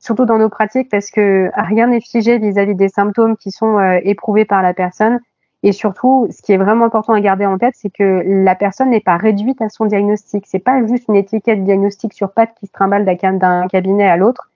Surtout 0.00 0.24
dans 0.24 0.38
nos 0.38 0.48
pratiques 0.48 0.90
parce 0.90 1.10
que 1.10 1.50
rien 1.54 1.86
n'est 1.88 2.00
figé 2.00 2.38
vis-à-vis 2.38 2.72
-vis 2.72 2.76
des 2.76 2.88
symptômes 2.88 3.36
qui 3.36 3.50
sont 3.50 3.78
éprouvés 4.02 4.44
par 4.44 4.62
la 4.62 4.74
personne 4.74 5.20
et 5.62 5.72
surtout, 5.72 6.26
ce 6.30 6.40
qui 6.40 6.52
est 6.52 6.56
vraiment 6.56 6.86
important 6.86 7.12
à 7.12 7.20
garder 7.20 7.44
en 7.44 7.58
tête, 7.58 7.74
c'est 7.76 7.90
que 7.90 8.22
la 8.24 8.54
personne 8.54 8.90
n'est 8.90 9.00
pas 9.00 9.18
réduite 9.18 9.60
à 9.60 9.68
son 9.68 9.84
diagnostic. 9.84 10.44
C'est 10.46 10.58
pas 10.58 10.84
juste 10.86 11.04
une 11.08 11.16
étiquette 11.16 11.64
diagnostique 11.64 12.14
sur 12.14 12.32
patte 12.32 12.54
qui 12.58 12.66
se 12.66 12.72
trimballe 12.72 13.04
d'un 13.04 13.66
cabinet 13.68 14.08
à 14.08 14.16
l'autre. 14.16 14.50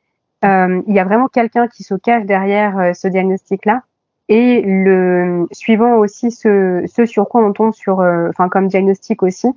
Euh, 0.44 0.80
il 0.86 0.94
y 0.94 0.98
a 0.98 1.04
vraiment 1.04 1.28
quelqu'un 1.28 1.68
qui 1.68 1.82
se 1.82 1.94
cache 1.94 2.24
derrière 2.24 2.78
euh, 2.78 2.92
ce 2.94 3.08
diagnostic-là. 3.08 3.82
Et 4.30 4.62
le 4.62 5.46
suivant 5.52 5.96
aussi 5.96 6.30
ce, 6.30 6.82
ce 6.86 7.04
sur 7.04 7.28
quoi 7.28 7.44
on 7.44 7.52
tombe 7.52 7.74
sur, 7.74 8.00
euh, 8.00 8.30
enfin 8.30 8.48
comme 8.48 8.68
diagnostic 8.68 9.22
aussi, 9.22 9.48
euh, 9.48 9.52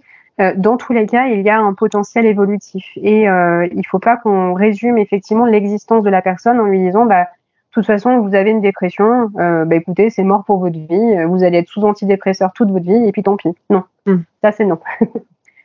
dans 0.55 0.77
tous 0.77 0.93
les 0.93 1.07
cas, 1.07 1.27
il 1.27 1.41
y 1.41 1.49
a 1.49 1.59
un 1.59 1.73
potentiel 1.73 2.25
évolutif. 2.25 2.85
Et 2.97 3.27
euh, 3.27 3.67
il 3.73 3.85
faut 3.85 3.99
pas 3.99 4.17
qu'on 4.17 4.53
résume 4.53 4.97
effectivement 4.97 5.45
l'existence 5.45 6.03
de 6.03 6.09
la 6.09 6.21
personne 6.21 6.59
en 6.59 6.65
lui 6.65 6.79
disant, 6.79 7.05
bah 7.05 7.23
de 7.23 7.81
toute 7.81 7.85
façon, 7.85 8.19
vous 8.21 8.33
avez 8.33 8.51
une 8.51 8.61
dépression, 8.61 9.29
euh, 9.39 9.65
bah 9.65 9.75
écoutez, 9.75 10.09
c'est 10.09 10.23
mort 10.23 10.45
pour 10.45 10.59
votre 10.59 10.77
vie, 10.77 11.25
vous 11.25 11.43
allez 11.43 11.59
être 11.59 11.67
sous 11.67 11.81
antidépresseur 11.81 12.51
toute 12.53 12.71
votre 12.71 12.85
vie, 12.85 13.07
et 13.07 13.11
puis 13.11 13.23
tant 13.23 13.37
pis. 13.37 13.49
Non, 13.69 13.83
mm. 14.05 14.17
ça 14.43 14.51
c'est 14.51 14.65
non. 14.65 14.79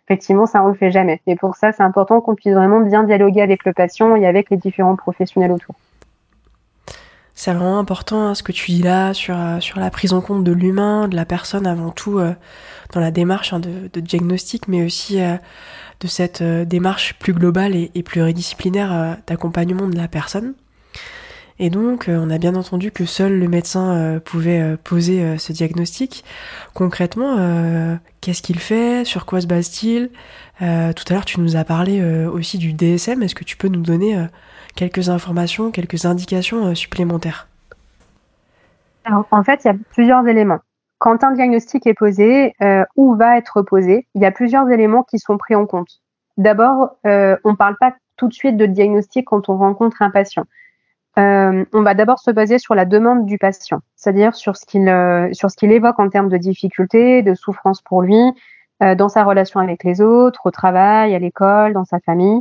Effectivement, 0.08 0.46
ça 0.46 0.62
on 0.62 0.68
le 0.68 0.74
fait 0.74 0.90
jamais. 0.90 1.20
Et 1.26 1.36
pour 1.36 1.54
ça, 1.54 1.72
c'est 1.72 1.82
important 1.82 2.20
qu'on 2.20 2.34
puisse 2.34 2.52
vraiment 2.52 2.80
bien 2.80 3.04
dialoguer 3.04 3.40
avec 3.40 3.64
le 3.64 3.72
patient 3.72 4.16
et 4.16 4.26
avec 4.26 4.50
les 4.50 4.56
différents 4.56 4.96
professionnels 4.96 5.52
autour. 5.52 5.74
C'est 7.34 7.52
vraiment 7.52 7.78
important 7.78 8.28
hein, 8.28 8.34
ce 8.34 8.42
que 8.42 8.52
tu 8.52 8.72
dis 8.72 8.82
là 8.82 9.14
sur, 9.14 9.36
euh, 9.36 9.58
sur 9.60 9.80
la 9.80 9.90
prise 9.90 10.12
en 10.12 10.20
compte 10.20 10.44
de 10.44 10.52
l'humain, 10.52 11.08
de 11.08 11.16
la 11.16 11.24
personne 11.24 11.66
avant 11.66 11.90
tout 11.90 12.18
euh, 12.18 12.34
dans 12.92 13.00
la 13.00 13.10
démarche 13.10 13.52
hein, 13.52 13.60
de, 13.60 14.00
diagnostic, 14.00 14.68
mais 14.68 14.84
aussi 14.84 15.20
euh, 15.20 15.36
de 16.00 16.06
cette 16.08 16.42
démarche 16.42 17.14
plus 17.18 17.32
globale 17.32 17.74
et, 17.74 17.90
et 17.94 18.02
pluridisciplinaire 18.02 19.16
d'accompagnement 19.26 19.86
de 19.86 19.96
la 19.96 20.08
personne. 20.08 20.54
Et 21.58 21.70
donc, 21.70 22.06
on 22.08 22.28
a 22.30 22.38
bien 22.38 22.56
entendu 22.56 22.90
que 22.90 23.04
seul 23.04 23.38
le 23.38 23.46
médecin 23.46 24.20
pouvait 24.24 24.76
poser 24.82 25.38
ce 25.38 25.52
diagnostic. 25.52 26.24
Concrètement, 26.74 27.36
qu'est-ce 28.20 28.42
qu'il 28.42 28.58
fait? 28.58 29.04
Sur 29.04 29.26
quoi 29.26 29.40
se 29.40 29.46
base-t-il? 29.46 30.10
Tout 30.58 30.64
à 30.64 31.12
l'heure, 31.12 31.24
tu 31.24 31.38
nous 31.38 31.54
as 31.54 31.62
parlé 31.62 32.02
aussi 32.26 32.58
du 32.58 32.72
DSM. 32.72 33.22
Est-ce 33.22 33.36
que 33.36 33.44
tu 33.44 33.56
peux 33.56 33.68
nous 33.68 33.82
donner 33.82 34.16
quelques 34.74 35.08
informations, 35.08 35.70
quelques 35.70 36.04
indications 36.04 36.74
supplémentaires 36.74 37.48
Alors, 39.04 39.26
en 39.30 39.42
fait, 39.42 39.64
il 39.64 39.68
y 39.68 39.70
a 39.70 39.76
plusieurs 39.90 40.26
éléments. 40.26 40.60
Quand 40.98 41.24
un 41.24 41.32
diagnostic 41.32 41.86
est 41.86 41.94
posé 41.94 42.54
ou 42.96 43.16
va 43.16 43.36
être 43.36 43.62
posé, 43.62 44.06
il 44.14 44.22
y 44.22 44.24
a 44.24 44.30
plusieurs 44.30 44.70
éléments 44.70 45.02
qui 45.02 45.18
sont 45.18 45.36
pris 45.36 45.56
en 45.56 45.66
compte. 45.66 46.00
D'abord, 46.36 46.96
on 47.04 47.08
ne 47.50 47.56
parle 47.56 47.76
pas 47.80 47.94
tout 48.16 48.28
de 48.28 48.32
suite 48.32 48.56
de 48.56 48.66
diagnostic 48.66 49.26
quand 49.26 49.48
on 49.48 49.56
rencontre 49.56 50.00
un 50.02 50.10
patient 50.10 50.44
on 51.16 51.82
va 51.82 51.94
d'abord 51.94 52.18
se 52.18 52.30
baser 52.30 52.58
sur 52.58 52.74
la 52.74 52.84
demande 52.84 53.26
du 53.26 53.38
patient, 53.38 53.80
c'est-à-dire 53.96 54.34
sur 54.34 54.56
ce 54.56 54.64
qu'il 54.64 54.84
sur 55.34 55.50
ce 55.50 55.56
qu'il 55.56 55.72
évoque 55.72 55.98
en 55.98 56.08
termes 56.08 56.28
de 56.28 56.38
difficultés, 56.38 57.22
de 57.22 57.34
souffrances 57.34 57.82
pour 57.82 58.02
lui, 58.02 58.32
dans 58.80 59.08
sa 59.08 59.24
relation 59.24 59.60
avec 59.60 59.84
les 59.84 60.00
autres, 60.00 60.46
au 60.46 60.50
travail, 60.50 61.14
à 61.14 61.18
l'école, 61.18 61.72
dans 61.72 61.84
sa 61.84 62.00
famille. 62.00 62.40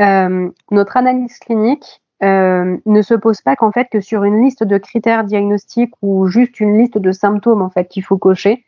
Notre 0.00 0.96
analyse 0.96 1.38
clinique 1.38 2.00
euh, 2.22 2.76
ne 2.84 3.02
se 3.02 3.14
pose 3.14 3.40
pas 3.40 3.56
qu'en 3.56 3.72
fait 3.72 3.88
que 3.90 4.00
sur 4.00 4.24
une 4.24 4.42
liste 4.42 4.62
de 4.62 4.76
critères 4.76 5.24
diagnostiques 5.24 5.94
ou 6.02 6.26
juste 6.26 6.60
une 6.60 6.76
liste 6.76 6.98
de 6.98 7.12
symptômes 7.12 7.62
en 7.62 7.70
fait 7.70 7.86
qu'il 7.86 8.04
faut 8.04 8.18
cocher, 8.18 8.64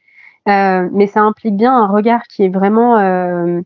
euh, 0.49 0.89
mais 0.91 1.07
ça 1.07 1.21
implique 1.21 1.57
bien 1.57 1.77
un 1.77 1.87
regard 1.87 2.23
qui 2.23 2.45
est 2.45 2.49
vraiment 2.49 2.99
euh, 2.99 3.61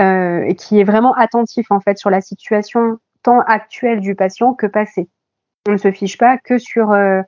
euh 0.00 0.52
qui 0.54 0.80
est 0.80 0.84
vraiment 0.84 1.14
attentif 1.14 1.70
en 1.70 1.78
fait 1.78 1.98
sur 1.98 2.10
la 2.10 2.20
situation 2.20 2.98
tant 3.22 3.40
actuelle 3.40 4.00
du 4.00 4.16
patient 4.16 4.54
que 4.54 4.66
passée. 4.66 5.08
On 5.68 5.72
ne 5.72 5.76
se 5.76 5.92
fiche 5.92 6.18
pas 6.18 6.36
que 6.38 6.58
sur 6.58 6.90
euh, 6.90 7.22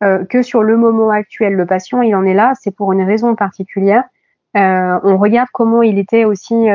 que 0.00 0.42
sur 0.42 0.62
le 0.62 0.76
moment 0.76 1.10
actuel. 1.10 1.54
Le 1.54 1.66
patient, 1.66 2.00
il 2.00 2.14
en 2.14 2.24
est 2.24 2.34
là, 2.34 2.52
c'est 2.60 2.74
pour 2.74 2.92
une 2.92 3.02
raison 3.02 3.34
particulière. 3.34 4.04
on 4.54 5.18
regarde 5.18 5.48
comment 5.52 5.82
il 5.82 5.98
était 5.98 6.24
aussi, 6.24 6.68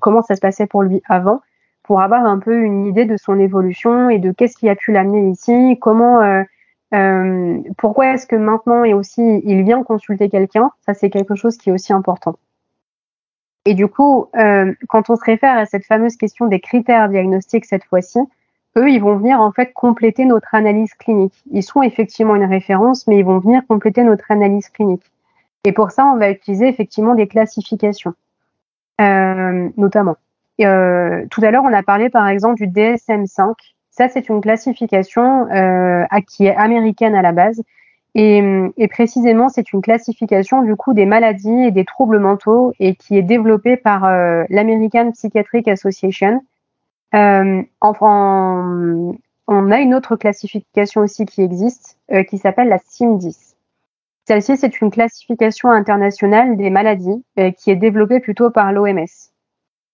comment 0.00 0.22
ça 0.22 0.34
se 0.34 0.40
passait 0.40 0.66
pour 0.66 0.82
lui 0.82 1.02
avant 1.08 1.40
pour 1.82 2.00
avoir 2.00 2.24
un 2.24 2.38
peu 2.38 2.62
une 2.62 2.86
idée 2.86 3.04
de 3.04 3.16
son 3.16 3.38
évolution 3.38 4.08
et 4.08 4.18
de 4.18 4.32
qu'est-ce 4.32 4.56
qui 4.56 4.68
a 4.68 4.76
pu 4.76 4.92
l'amener 4.92 5.30
ici, 5.30 5.78
comment, 5.80 6.20
euh, 6.20 6.42
euh, 6.94 7.58
pourquoi 7.76 8.14
est-ce 8.14 8.26
que 8.26 8.36
maintenant 8.36 8.84
et 8.84 8.94
aussi 8.94 9.42
il 9.44 9.62
vient 9.62 9.82
consulter 9.82 10.28
quelqu'un, 10.28 10.70
ça 10.86 10.94
c'est 10.94 11.10
quelque 11.10 11.34
chose 11.34 11.56
qui 11.56 11.70
est 11.70 11.72
aussi 11.72 11.92
important. 11.92 12.36
Et 13.64 13.74
du 13.74 13.86
coup, 13.86 14.28
euh, 14.36 14.72
quand 14.88 15.10
on 15.10 15.16
se 15.16 15.24
réfère 15.24 15.56
à 15.56 15.66
cette 15.66 15.84
fameuse 15.84 16.16
question 16.16 16.46
des 16.46 16.60
critères 16.60 17.08
diagnostiques 17.08 17.64
cette 17.64 17.84
fois-ci, 17.84 18.18
eux, 18.76 18.88
ils 18.88 19.00
vont 19.00 19.16
venir 19.16 19.40
en 19.40 19.52
fait 19.52 19.72
compléter 19.72 20.24
notre 20.24 20.54
analyse 20.54 20.94
clinique. 20.94 21.34
Ils 21.50 21.62
sont 21.62 21.82
effectivement 21.82 22.34
une 22.34 22.44
référence, 22.44 23.06
mais 23.06 23.18
ils 23.18 23.24
vont 23.24 23.38
venir 23.38 23.62
compléter 23.68 24.02
notre 24.02 24.30
analyse 24.30 24.68
clinique. 24.70 25.12
Et 25.64 25.72
pour 25.72 25.90
ça, 25.90 26.06
on 26.06 26.16
va 26.16 26.30
utiliser 26.30 26.68
effectivement 26.68 27.14
des 27.14 27.28
classifications, 27.28 28.14
notamment. 28.98 30.16
Euh, 30.60 31.24
tout 31.30 31.42
à 31.42 31.50
l'heure, 31.50 31.64
on 31.64 31.72
a 31.72 31.82
parlé 31.82 32.10
par 32.10 32.28
exemple 32.28 32.56
du 32.56 32.68
DSM-5. 32.68 33.54
Ça, 33.90 34.08
c'est 34.08 34.28
une 34.28 34.40
classification 34.40 35.50
euh, 35.50 36.04
qui 36.28 36.46
est 36.46 36.56
américaine 36.56 37.14
à 37.14 37.22
la 37.22 37.32
base. 37.32 37.62
Et, 38.14 38.42
et 38.76 38.88
précisément, 38.88 39.48
c'est 39.48 39.72
une 39.72 39.80
classification 39.80 40.62
du 40.62 40.76
coup 40.76 40.92
des 40.92 41.06
maladies 41.06 41.64
et 41.64 41.70
des 41.70 41.84
troubles 41.84 42.18
mentaux 42.18 42.72
et 42.78 42.94
qui 42.94 43.16
est 43.16 43.22
développée 43.22 43.76
par 43.76 44.04
euh, 44.04 44.44
l'American 44.50 45.12
Psychiatric 45.12 45.66
Association. 45.68 46.44
Euh, 47.14 47.62
enfin, 47.80 49.14
on 49.48 49.70
a 49.70 49.80
une 49.80 49.94
autre 49.94 50.16
classification 50.16 51.00
aussi 51.00 51.24
qui 51.24 51.42
existe, 51.42 51.98
euh, 52.12 52.22
qui 52.22 52.36
s'appelle 52.38 52.68
la 52.68 52.78
CIM-10. 52.78 53.54
Celle-ci, 54.26 54.56
c'est 54.56 54.80
une 54.80 54.90
classification 54.90 55.70
internationale 55.70 56.56
des 56.56 56.70
maladies 56.70 57.24
qui 57.58 57.70
est 57.72 57.76
développée 57.76 58.20
plutôt 58.20 58.50
par 58.50 58.72
l'OMS 58.72 59.31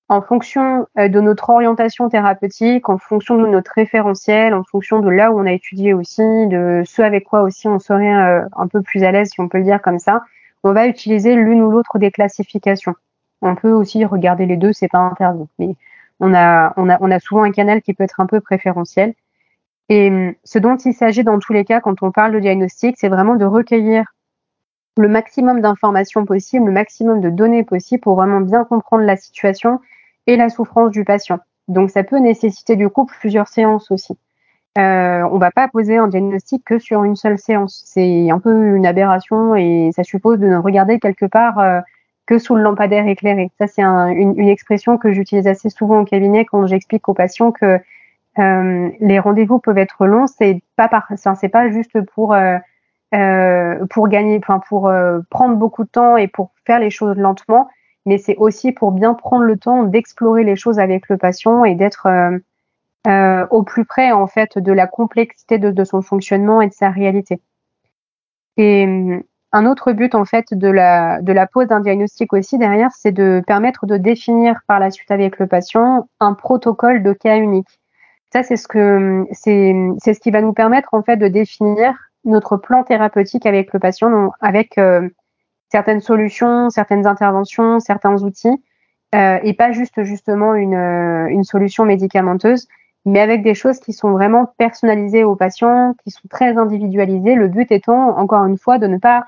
en 0.09 0.23
fonction 0.23 0.87
euh, 0.99 1.09
de 1.09 1.21
notre 1.21 1.51
orientation 1.51 2.09
thérapeutique, 2.09 2.89
en 2.89 2.99
fonction 2.99 3.37
de 3.37 3.47
notre 3.47 3.73
référentiel, 3.75 4.55
en 4.55 4.65
fonction 4.65 5.01
de 5.01 5.11
là 5.11 5.31
où 5.31 5.41
on 5.41 5.47
a 5.47 5.53
étudié 5.53 5.93
aussi, 5.93 6.23
de 6.23 6.83
ce 6.87 7.03
avec 7.03 7.25
quoi 7.25 7.43
aussi 7.43 7.69
on 7.69 7.79
serait 7.79 8.15
euh, 8.15 8.45
un 8.57 8.69
peu 8.69 8.81
plus 8.83 9.05
à 9.05 9.13
l'aise, 9.13 9.31
si 9.31 9.41
on 9.41 9.49
peut 9.49 9.59
le 9.59 9.65
dire 9.65 9.83
comme 9.83 9.99
ça, 9.99 10.23
on 10.65 10.73
va 10.73 10.87
utiliser 10.87 11.35
l'une 11.35 11.63
ou 11.63 11.71
l'autre 11.71 11.99
des 11.99 12.11
classifications. 12.11 12.95
On 13.43 13.55
peut 13.55 13.71
aussi 13.71 14.05
regarder 14.05 14.47
les 14.47 14.57
deux, 14.57 14.73
c'est 14.73 14.89
pas 14.89 14.99
interdit, 14.99 15.47
mais 15.59 15.77
on 16.21 16.35
a, 16.35 16.73
on 16.77 16.89
a, 16.89 16.97
on 17.01 17.11
a 17.11 17.21
souvent 17.21 17.43
un 17.43 17.53
canal 17.53 17.83
qui 17.83 17.95
peut 17.95 18.05
être 18.05 18.21
un 18.21 18.27
peu 18.27 18.41
préférentiel. 18.41 19.15
Et 19.91 20.09
hum, 20.09 20.35
ce 20.43 20.59
dont 20.59 20.77
il 20.77 20.95
s'agit 20.95 21.23
dans 21.23 21.39
tous 21.39 21.53
les 21.53 21.65
cas 21.65 21.81
quand 21.81 22.03
on 22.03 22.13
parle 22.13 22.33
de 22.33 22.41
diagnostic, 22.41 22.97
c'est 22.99 23.09
vraiment 23.09 23.37
de 23.37 23.45
recueillir 23.45 24.05
le 24.97 25.09
maximum 25.09 25.61
d'informations 25.61 26.25
possibles, 26.25 26.67
le 26.67 26.73
maximum 26.73 27.21
de 27.21 27.31
données 27.31 27.63
possibles 27.63 28.01
pour 28.01 28.17
vraiment 28.17 28.41
bien 28.41 28.65
comprendre 28.65 29.05
la 29.05 29.17
situation 29.17 29.81
et 30.29 30.37
la 30.37 30.51
souffrance 30.51 30.93
du 30.93 31.05
patient. 31.05 31.41
Donc 31.67 31.91
ça 31.91 32.05
peut 32.05 32.19
nécessiter 32.19 32.77
du 32.77 32.89
coup 32.89 33.07
plusieurs 33.07 33.49
séances 33.49 33.91
aussi. 33.91 34.17
Euh, 34.77 35.23
on 35.33 35.39
va 35.39 35.51
pas 35.51 35.67
poser 35.69 35.97
un 35.97 36.07
diagnostic 36.07 36.63
que 36.65 36.79
sur 36.79 37.03
une 37.03 37.17
seule 37.17 37.39
séance. 37.39 37.83
C'est 37.87 38.31
un 38.31 38.39
peu 38.39 38.77
une 38.77 38.87
aberration 38.87 39.57
et 39.57 39.91
ça 39.97 40.05
suppose 40.05 40.39
de 40.39 40.47
ne 40.47 40.57
regarder 40.57 41.01
quelque 41.01 41.25
part 41.25 41.59
euh, 41.59 41.81
que 42.27 42.39
sous 42.39 42.55
le 42.55 42.63
lampadaire 42.63 43.09
éclairé. 43.09 43.51
Ça 43.59 43.67
c'est 43.67 43.83
un, 43.83 44.09
une, 44.09 44.39
expression 44.49 44.99
que 44.99 45.13
j'utilise 45.13 45.49
assez 45.49 45.71
souvent 45.71 46.01
au 46.01 46.05
cabinet 46.05 46.45
quand 46.45 46.67
j'explique 46.67 47.09
aux 47.09 47.15
patients 47.15 47.51
que 47.51 47.81
euh, 48.39 48.91
les 49.01 49.19
rendez-vous 49.19 49.59
peuvent 49.59 49.79
être 49.79 50.07
longs. 50.07 50.27
C'est 50.27 50.61
pas 50.77 50.89
par, 50.89 51.09
c'est 51.17 51.49
pas 51.49 51.71
juste 51.71 51.99
pour 52.03 52.37
gagner, 54.09 54.41
pour 54.41 54.93
prendre 55.31 55.57
beaucoup 55.57 55.85
de 55.85 55.89
temps 55.89 56.19
et 56.19 56.29
pour 56.29 56.51
faire 56.67 56.81
les 56.81 56.91
choses 56.91 57.17
lentement 57.17 57.69
mais 58.09 58.17
c'est 58.17 58.37
aussi 58.37 58.73
pour 58.73 58.91
bien 58.91 59.13
prendre 59.13 59.45
le 59.45 59.59
temps 59.59 59.85
d'explorer 59.85 60.43
les 60.43 60.57
choses 60.57 60.79
avec 60.79 61.11
le 61.11 61.19
patient 61.19 61.65
et 61.65 61.75
d'être 61.75 62.07
euh, 62.07 62.39
euh, 63.07 63.47
au 63.51 63.63
plus 63.63 63.85
près 63.85 64.13
en 64.13 64.27
fait 64.27 64.57
de 64.57 64.73
la 64.73 64.87
complexité 64.87 65.59
de, 65.59 65.85
son 65.85 66.01
fonctionnement 66.01 66.63
et 66.63 66.69
de 66.69 66.73
sa 66.73 66.89
réalité. 66.89 67.39
Et 68.57 68.87
euh, 68.87 69.23
un 69.53 69.67
autre 69.67 69.93
but 69.93 70.15
en 70.15 70.25
fait 70.25 70.55
de 70.55 70.69
la 70.69 71.21
de 71.21 71.33
la 71.35 71.47
pose 71.47 71.67
d'un 71.67 71.81
diagnostic 71.81 72.33
aussi 72.33 72.57
derrière, 72.57 72.91
c'est 72.97 73.13
de 73.13 73.43
permettre 73.47 73.85
de 73.85 73.99
définir 73.99 74.59
par 74.67 74.81
la 74.81 74.91
suite 74.91 75.11
avec 75.11 75.39
le 75.39 75.47
patient 75.47 76.09
un 76.19 76.33
protocole 76.33 77.03
de 77.03 77.13
cas 77.13 77.37
unique. 77.37 77.79
Ça 78.33 78.43
c'est 78.43 78.57
ce 78.57 78.67
que 78.67 79.27
c'est 79.33 79.75
c'est 79.99 80.15
ce 80.15 80.21
qui 80.21 80.31
va 80.31 80.41
nous 80.41 80.55
permettre 80.55 80.95
en 80.95 81.03
fait 81.03 81.19
de 81.19 81.29
définir 81.29 81.95
notre 82.25 82.57
plan 82.57 82.85
thérapeutique 82.85 83.45
avec 83.45 83.75
le 83.75 83.79
patient, 83.79 84.33
avec 84.41 84.79
euh, 84.79 85.11
certaines 85.69 86.01
solutions, 86.01 86.71
certaines 86.71 87.07
interventions, 87.07 87.81
certains 87.81 88.23
outils, 88.23 88.63
euh, 89.15 89.39
et 89.43 89.55
pas 89.55 89.73
juste 89.73 90.03
justement 90.03 90.55
une, 90.55 90.75
euh, 90.75 91.27
une 91.29 91.45
solution 91.45 91.85
médicamenteuse, 91.85 92.69
mais 93.05 93.21
avec 93.21 93.43
des 93.43 93.55
choses 93.55 93.79
qui 93.79 93.93
sont 93.93 94.11
vraiment 94.11 94.53
personnalisées 94.59 95.25
aux 95.25 95.37
patients, 95.37 95.95
qui 96.05 96.11
sont 96.11 96.29
très 96.29 96.57
individualisées. 96.59 97.35
Le 97.35 97.49
but 97.49 97.71
étant, 97.73 98.19
encore 98.19 98.45
une 98.45 98.59
fois, 98.59 98.79
de 98.79 98.87
ne 98.87 98.99
pas 98.99 99.25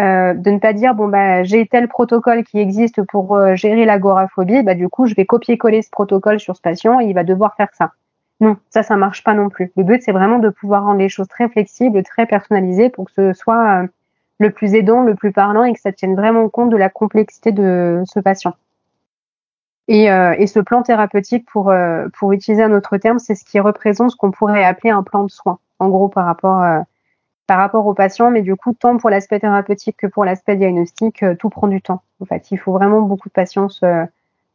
euh, 0.00 0.34
de 0.34 0.50
ne 0.50 0.58
pas 0.58 0.72
dire 0.72 0.92
bon 0.96 1.06
bah 1.06 1.44
j'ai 1.44 1.66
tel 1.66 1.86
protocole 1.86 2.42
qui 2.42 2.58
existe 2.58 3.02
pour 3.04 3.36
euh, 3.36 3.54
gérer 3.54 3.84
l'agoraphobie, 3.84 4.64
bah 4.64 4.74
du 4.74 4.88
coup 4.88 5.06
je 5.06 5.14
vais 5.14 5.24
copier-coller 5.24 5.82
ce 5.82 5.90
protocole 5.90 6.40
sur 6.40 6.56
ce 6.56 6.60
patient 6.60 6.98
et 7.00 7.04
il 7.04 7.14
va 7.14 7.22
devoir 7.22 7.54
faire 7.54 7.68
ça. 7.74 7.92
Non, 8.40 8.56
ça 8.70 8.82
ça 8.82 8.96
marche 8.96 9.22
pas 9.22 9.34
non 9.34 9.48
plus. 9.48 9.70
Le 9.76 9.84
but 9.84 10.02
c'est 10.02 10.10
vraiment 10.10 10.40
de 10.40 10.48
pouvoir 10.48 10.82
rendre 10.82 10.98
les 10.98 11.08
choses 11.08 11.28
très 11.28 11.48
flexibles, 11.48 12.02
très 12.02 12.26
personnalisées 12.26 12.88
pour 12.88 13.04
que 13.04 13.12
ce 13.12 13.32
soit 13.34 13.84
le 14.38 14.50
plus 14.50 14.74
aidant, 14.74 15.02
le 15.02 15.14
plus 15.14 15.32
parlant 15.32 15.64
et 15.64 15.72
que 15.72 15.80
ça 15.80 15.92
tienne 15.92 16.14
vraiment 16.14 16.48
compte 16.48 16.70
de 16.70 16.76
la 16.76 16.88
complexité 16.88 17.52
de 17.52 18.02
ce 18.06 18.20
patient. 18.20 18.54
Et, 19.86 20.10
euh, 20.10 20.46
ce 20.46 20.60
plan 20.60 20.82
thérapeutique, 20.82 21.46
pour, 21.50 21.70
euh, 21.70 22.08
pour 22.18 22.32
utiliser 22.32 22.62
un 22.62 22.72
autre 22.72 22.96
terme, 22.96 23.18
c'est 23.18 23.34
ce 23.34 23.44
qui 23.44 23.60
représente 23.60 24.10
ce 24.10 24.16
qu'on 24.16 24.30
pourrait 24.30 24.64
appeler 24.64 24.90
un 24.90 25.02
plan 25.02 25.24
de 25.24 25.30
soins, 25.30 25.58
en 25.78 25.88
gros 25.88 26.08
par 26.08 26.24
rapport, 26.24 26.62
euh, 26.62 26.80
par 27.46 27.58
rapport 27.58 27.86
au 27.86 27.92
patient, 27.92 28.30
mais 28.30 28.40
du 28.40 28.56
coup, 28.56 28.72
tant 28.72 28.96
pour 28.96 29.10
l'aspect 29.10 29.40
thérapeutique 29.40 29.98
que 29.98 30.06
pour 30.06 30.24
l'aspect 30.24 30.56
diagnostic, 30.56 31.22
euh, 31.22 31.34
tout 31.34 31.50
prend 31.50 31.68
du 31.68 31.82
temps. 31.82 32.02
En 32.20 32.24
fait, 32.24 32.50
il 32.50 32.58
faut 32.58 32.72
vraiment 32.72 33.02
beaucoup 33.02 33.28
de 33.28 33.34
patience 33.34 33.82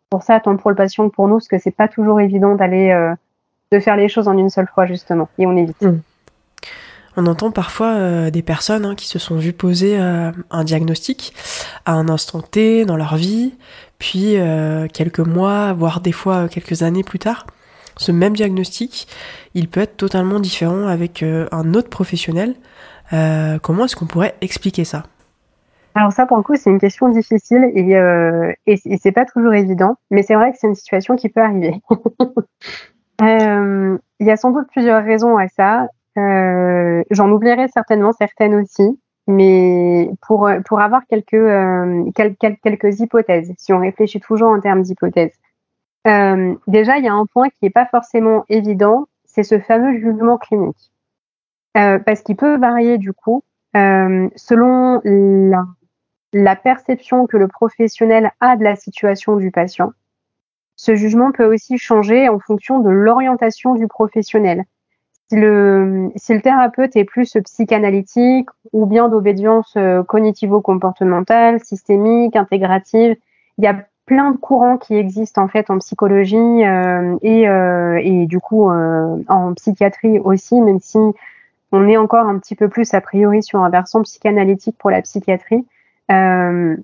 pour 0.09 0.23
ça, 0.23 0.39
tant 0.39 0.57
pour 0.57 0.71
le 0.71 0.75
patient 0.75 1.07
que 1.07 1.13
pour 1.13 1.27
nous, 1.27 1.35
parce 1.35 1.47
que 1.47 1.59
c'est 1.59 1.69
pas 1.69 1.87
toujours 1.87 2.19
évident 2.19 2.55
d'aller 2.55 3.13
de 3.71 3.79
faire 3.79 3.95
les 3.95 4.09
choses 4.09 4.27
en 4.27 4.35
une 4.35 4.49
seule 4.49 4.65
fois 4.65 4.87
justement, 4.87 5.29
et 5.37 5.45
on 5.45 5.55
évite. 5.55 5.79
Mmh. 5.83 5.99
On 7.17 7.25
entend 7.25 7.51
parfois 7.51 7.93
euh, 7.93 8.31
des 8.31 8.41
personnes 8.41 8.85
hein, 8.85 8.95
qui 8.95 9.07
se 9.07 9.19
sont 9.19 9.37
vues 9.37 9.53
poser 9.53 9.99
euh, 9.99 10.31
un 10.51 10.63
diagnostic 10.63 11.33
à 11.85 11.93
un 11.93 12.09
instant 12.09 12.41
T 12.41 12.85
dans 12.85 12.97
leur 12.97 13.15
vie, 13.15 13.55
puis 13.97 14.37
euh, 14.37 14.87
quelques 14.87 15.19
mois, 15.19 15.73
voire 15.73 16.01
des 16.01 16.11
fois 16.11 16.47
quelques 16.47 16.83
années 16.83 17.03
plus 17.03 17.19
tard. 17.19 17.47
Ce 17.97 18.11
même 18.11 18.35
diagnostic, 18.35 19.07
il 19.55 19.67
peut 19.67 19.81
être 19.81 19.97
totalement 19.97 20.39
différent 20.39 20.87
avec 20.87 21.21
un 21.23 21.73
autre 21.73 21.89
professionnel. 21.89 22.55
comment 23.11 23.83
est-ce 23.83 23.97
qu'on 23.97 24.05
pourrait 24.05 24.35
expliquer 24.39 24.85
ça? 24.85 25.03
Alors 25.95 26.13
ça, 26.13 26.25
pour 26.25 26.37
le 26.37 26.43
coup, 26.43 26.55
c'est 26.55 26.69
une 26.69 26.79
question 26.79 27.09
difficile 27.09 27.71
et, 27.73 27.97
euh, 27.97 28.53
et, 28.67 28.77
c'est 28.77 29.11
pas 29.11 29.25
toujours 29.25 29.53
évident, 29.53 29.95
mais 30.11 30.23
c'est 30.23 30.35
vrai 30.35 30.51
que 30.51 30.57
c'est 30.57 30.67
une 30.67 30.75
situation 30.75 31.15
qui 31.15 31.29
peut 31.29 31.41
arriver. 31.41 31.81
il 33.21 34.27
y 34.27 34.31
a 34.31 34.37
sans 34.37 34.51
doute 34.51 34.67
plusieurs 34.71 35.03
raisons 35.03 35.37
à 35.37 35.47
ça. 35.49 35.87
Euh, 36.17 37.03
J'en 37.11 37.31
oublierai 37.31 37.67
certainement 37.69 38.11
certaines 38.11 38.55
aussi, 38.55 38.99
mais 39.27 40.09
pour, 40.25 40.49
pour 40.65 40.81
avoir 40.81 41.05
quelques, 41.07 41.33
euh, 41.33 42.09
quelques, 42.15 42.59
quelques 42.61 42.99
hypothèses, 42.99 43.53
si 43.57 43.73
on 43.73 43.79
réfléchit 43.79 44.19
toujours 44.19 44.49
en 44.49 44.59
termes 44.59 44.81
d'hypothèses. 44.81 45.37
Euh, 46.07 46.55
déjà, 46.67 46.97
il 46.97 47.05
y 47.05 47.07
a 47.07 47.13
un 47.13 47.25
point 47.25 47.49
qui 47.49 47.57
n'est 47.63 47.69
pas 47.69 47.85
forcément 47.85 48.45
évident, 48.49 49.07
c'est 49.25 49.43
ce 49.43 49.59
fameux 49.59 49.99
jugement 49.99 50.37
clinique. 50.37 50.91
Euh, 51.77 51.99
parce 51.99 52.21
qu'il 52.21 52.35
peut 52.35 52.57
varier 52.57 52.97
du 52.97 53.13
coup 53.13 53.43
euh, 53.77 54.27
selon 54.35 55.01
la 56.33 56.55
perception 56.55 57.27
que 57.27 57.37
le 57.37 57.47
professionnel 57.47 58.31
a 58.39 58.55
de 58.55 58.63
la 58.63 58.75
situation 58.75 59.35
du 59.35 59.51
patient. 59.51 59.91
Ce 60.75 60.95
jugement 60.95 61.31
peut 61.31 61.45
aussi 61.45 61.77
changer 61.77 62.27
en 62.29 62.39
fonction 62.39 62.79
de 62.79 62.89
l'orientation 62.89 63.75
du 63.75 63.87
professionnel. 63.87 64.63
Si 65.29 65.35
le, 65.35 66.11
si 66.15 66.33
le 66.33 66.41
thérapeute 66.41 66.95
est 66.95 67.05
plus 67.05 67.37
psychanalytique 67.43 68.49
ou 68.73 68.85
bien 68.87 69.09
d'obédience 69.09 69.73
euh, 69.77 70.01
cognitivo-comportementale, 70.03 71.63
systémique, 71.63 72.35
intégrative, 72.35 73.15
il 73.57 73.63
y 73.63 73.67
a 73.67 73.85
plein 74.05 74.31
de 74.31 74.37
courants 74.37 74.77
qui 74.77 74.95
existent 74.95 75.43
en 75.43 75.47
fait 75.47 75.69
en 75.69 75.77
psychologie 75.77 76.35
euh, 76.35 77.15
et, 77.21 77.47
euh, 77.47 78.01
et 78.03 78.25
du 78.25 78.39
coup 78.39 78.67
en 78.69 79.53
psychiatrie 79.53 80.17
aussi, 80.17 80.59
même 80.61 80.79
si 80.79 80.97
on 81.71 81.87
est 81.87 81.97
encore 81.97 82.25
un 82.25 82.39
petit 82.39 82.55
peu 82.55 82.67
plus 82.67 82.91
a 82.95 83.01
priori 83.01 83.43
sur 83.43 83.59
un 83.59 83.69
versant 83.69 84.01
psychanalytique 84.01 84.77
pour 84.79 84.89
la 84.89 85.03
psychiatrie. 85.03 85.63
mais 86.09 86.75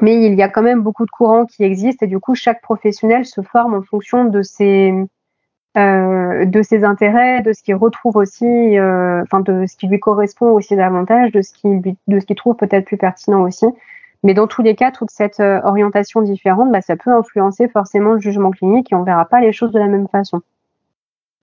il 0.00 0.34
y 0.34 0.42
a 0.42 0.48
quand 0.48 0.62
même 0.62 0.80
beaucoup 0.80 1.06
de 1.06 1.10
courants 1.10 1.46
qui 1.46 1.62
existent 1.62 2.04
et 2.04 2.08
du 2.08 2.18
coup 2.18 2.34
chaque 2.34 2.62
professionnel 2.62 3.24
se 3.26 3.42
forme 3.42 3.74
en 3.74 3.82
fonction 3.82 4.24
de 4.24 4.42
ses 4.42 4.92
euh, 5.76 6.44
de 6.46 6.62
ses 6.62 6.82
intérêts, 6.82 7.42
de 7.42 7.52
ce 7.52 7.62
qu'il 7.62 7.76
retrouve 7.76 8.16
aussi, 8.16 8.44
euh, 8.44 9.22
enfin 9.22 9.40
de 9.40 9.66
ce 9.66 9.76
qui 9.76 9.86
lui 9.86 10.00
correspond 10.00 10.50
aussi 10.50 10.74
davantage, 10.74 11.30
de 11.30 11.42
ce 11.42 11.52
qu'il 11.52 11.80
de 11.80 12.20
ce 12.20 12.26
qu'il 12.26 12.36
trouve 12.36 12.56
peut-être 12.56 12.86
plus 12.86 12.96
pertinent 12.96 13.42
aussi. 13.42 13.66
Mais 14.22 14.34
dans 14.34 14.46
tous 14.46 14.62
les 14.62 14.74
cas, 14.74 14.90
toute 14.90 15.10
cette 15.10 15.40
euh, 15.40 15.60
orientation 15.62 16.22
différente, 16.22 16.72
bah, 16.72 16.82
ça 16.82 16.96
peut 16.96 17.12
influencer 17.12 17.68
forcément 17.68 18.14
le 18.14 18.20
jugement 18.20 18.50
clinique 18.50 18.92
et 18.92 18.94
on 18.96 19.04
verra 19.04 19.24
pas 19.24 19.40
les 19.40 19.52
choses 19.52 19.72
de 19.72 19.78
la 19.78 19.86
même 19.86 20.08
façon. 20.08 20.42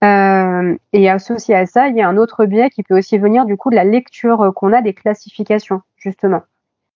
Euh, 0.04 0.76
et 0.92 1.10
associé 1.10 1.56
à 1.56 1.66
ça, 1.66 1.88
il 1.88 1.96
y 1.96 2.02
a 2.02 2.08
un 2.08 2.16
autre 2.18 2.44
biais 2.44 2.70
qui 2.70 2.82
peut 2.82 2.98
aussi 2.98 3.18
venir 3.18 3.46
du 3.46 3.56
coup 3.56 3.70
de 3.70 3.74
la 3.76 3.84
lecture 3.84 4.52
qu'on 4.54 4.72
a 4.72 4.82
des 4.82 4.94
classifications, 4.94 5.82
justement. 5.96 6.42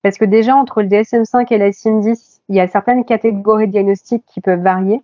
Parce 0.03 0.19
que 0.19 0.25
déjà, 0.25 0.55
entre 0.55 0.83
le 0.83 0.89
DSM5 0.89 1.53
et 1.53 1.59
la 1.59 1.71
CIM10, 1.71 2.41
il 2.49 2.57
y 2.57 2.61
a 2.61 2.69
certaines 2.69 3.05
catégories 3.05 3.69
diagnostiques 3.69 4.25
qui 4.27 4.41
peuvent 4.41 4.63
varier 4.63 5.03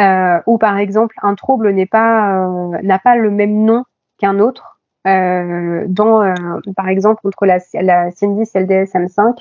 euh, 0.00 0.40
ou 0.46 0.58
par 0.58 0.78
exemple 0.78 1.14
un 1.22 1.34
trouble 1.34 1.70
n'est 1.70 1.86
pas 1.86 2.44
euh, 2.46 2.78
n'a 2.82 2.98
pas 2.98 3.16
le 3.16 3.30
même 3.30 3.64
nom 3.64 3.84
qu'un 4.18 4.38
autre. 4.38 4.80
Euh, 5.06 5.86
euh, 5.88 6.60
par 6.76 6.88
exemple, 6.88 7.20
entre 7.26 7.46
la, 7.46 7.58
la 7.74 8.10
CIM10 8.10 8.50
et 8.54 8.60
le 8.60 8.66
DSM5, 8.66 9.34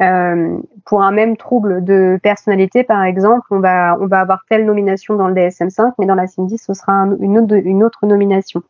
euh, 0.00 0.58
pour 0.84 1.02
un 1.02 1.10
même 1.10 1.36
trouble 1.36 1.82
de 1.82 2.18
personnalité, 2.22 2.84
par 2.84 3.02
exemple, 3.04 3.46
on 3.50 3.60
va, 3.60 3.96
avoir 4.12 4.44
telle 4.48 4.64
nomination 4.66 5.16
dans 5.16 5.28
le 5.28 5.34
DSM5, 5.34 5.94
mais 5.98 6.06
dans 6.06 6.14
la 6.14 6.26
CIM10, 6.26 6.58
ce 6.58 6.74
sera 6.74 6.92
une, 7.20 7.82
autre, 7.82 8.06
nomination. 8.06 8.62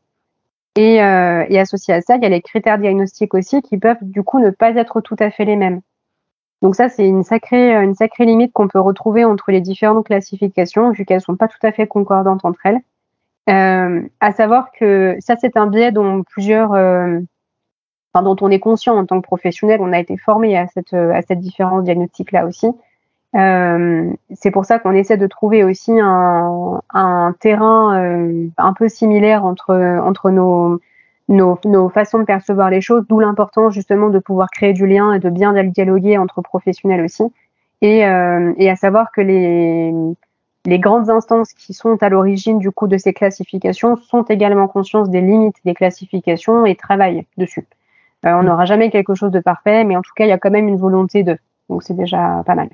Et, 0.76 1.00
associé 1.00 1.94
à 1.94 2.00
ça, 2.00 2.16
il 2.16 2.22
y 2.22 2.26
a 2.26 2.28
les 2.28 2.40
critères 2.40 2.78
diagnostiques 2.78 3.34
aussi 3.34 3.60
qui 3.62 3.78
peuvent 3.78 3.96
du 4.00 4.22
coup 4.22 4.38
ne 4.38 4.50
pas 4.50 4.70
être 4.70 5.00
tout 5.00 5.16
à 5.18 5.30
fait 5.30 5.44
les 5.44 5.56
mêmes. 5.56 5.80
Donc 6.62 6.74
ça, 6.74 6.88
c'est 6.88 7.06
une 7.06 7.22
sacrée, 7.22 7.72
une 7.74 7.94
sacrée 7.94 8.24
limite 8.24 8.52
qu'on 8.52 8.68
peut 8.68 8.80
retrouver 8.80 9.24
entre 9.24 9.52
les 9.52 9.60
différentes 9.60 10.06
classifications, 10.06 10.90
vu 10.90 11.04
qu'elles 11.04 11.20
sont 11.20 11.36
pas 11.36 11.48
tout 11.48 11.64
à 11.64 11.72
fait 11.72 11.86
concordantes 11.86 12.44
entre 12.44 12.60
elles. 12.64 12.80
Euh, 13.48 14.02
à 14.20 14.32
savoir 14.32 14.72
que 14.72 15.16
ça, 15.20 15.36
c'est 15.40 15.56
un 15.56 15.66
biais 15.68 15.92
dont 15.92 16.22
plusieurs, 16.24 16.74
euh, 16.74 17.20
enfin, 18.12 18.24
dont 18.24 18.36
on 18.40 18.50
est 18.50 18.58
conscient 18.58 18.96
en 18.96 19.06
tant 19.06 19.20
que 19.20 19.26
professionnel. 19.26 19.80
On 19.80 19.92
a 19.92 20.00
été 20.00 20.16
formé 20.16 20.58
à 20.58 20.66
cette, 20.66 20.94
à 20.94 21.22
cette 21.22 21.40
différence 21.40 21.84
diagnostique-là 21.84 22.46
aussi. 22.46 22.68
Euh, 23.36 24.10
c'est 24.34 24.50
pour 24.50 24.64
ça 24.64 24.78
qu'on 24.78 24.92
essaie 24.92 25.16
de 25.16 25.26
trouver 25.26 25.62
aussi 25.62 25.92
un, 26.00 26.80
un 26.92 27.34
terrain 27.40 28.00
euh, 28.02 28.48
un 28.56 28.72
peu 28.72 28.88
similaire 28.88 29.44
entre, 29.44 29.74
entre 30.02 30.30
nos, 30.30 30.80
nos, 31.28 31.58
nos, 31.64 31.88
façons 31.88 32.18
de 32.18 32.24
percevoir 32.24 32.70
les 32.70 32.80
choses, 32.80 33.04
d'où 33.08 33.20
l'importance 33.20 33.74
justement 33.74 34.08
de 34.08 34.18
pouvoir 34.18 34.48
créer 34.50 34.72
du 34.72 34.86
lien 34.86 35.12
et 35.12 35.18
de 35.18 35.30
bien 35.30 35.52
dialoguer 35.64 36.18
entre 36.18 36.42
professionnels 36.42 37.04
aussi. 37.04 37.24
Et, 37.80 38.06
euh, 38.06 38.52
et 38.56 38.70
à 38.70 38.76
savoir 38.76 39.12
que 39.12 39.20
les, 39.20 39.92
les 40.66 40.78
grandes 40.78 41.10
instances 41.10 41.52
qui 41.52 41.72
sont 41.72 42.02
à 42.02 42.08
l'origine 42.08 42.58
du 42.58 42.70
coup 42.70 42.88
de 42.88 42.98
ces 42.98 43.12
classifications 43.12 43.96
sont 43.96 44.22
également 44.24 44.68
conscientes 44.68 45.10
des 45.10 45.20
limites 45.20 45.56
des 45.64 45.74
classifications 45.74 46.66
et 46.66 46.74
travaillent 46.74 47.26
dessus. 47.36 47.66
Euh, 48.26 48.32
on 48.32 48.42
n'aura 48.42 48.64
jamais 48.64 48.90
quelque 48.90 49.14
chose 49.14 49.30
de 49.30 49.40
parfait, 49.40 49.84
mais 49.84 49.96
en 49.96 50.02
tout 50.02 50.12
cas, 50.14 50.24
il 50.24 50.28
y 50.28 50.32
a 50.32 50.38
quand 50.38 50.50
même 50.50 50.68
une 50.68 50.76
volonté 50.76 51.22
de. 51.22 51.38
Donc 51.68 51.82
c'est 51.82 51.94
déjà 51.94 52.42
pas 52.44 52.54
mal. 52.54 52.68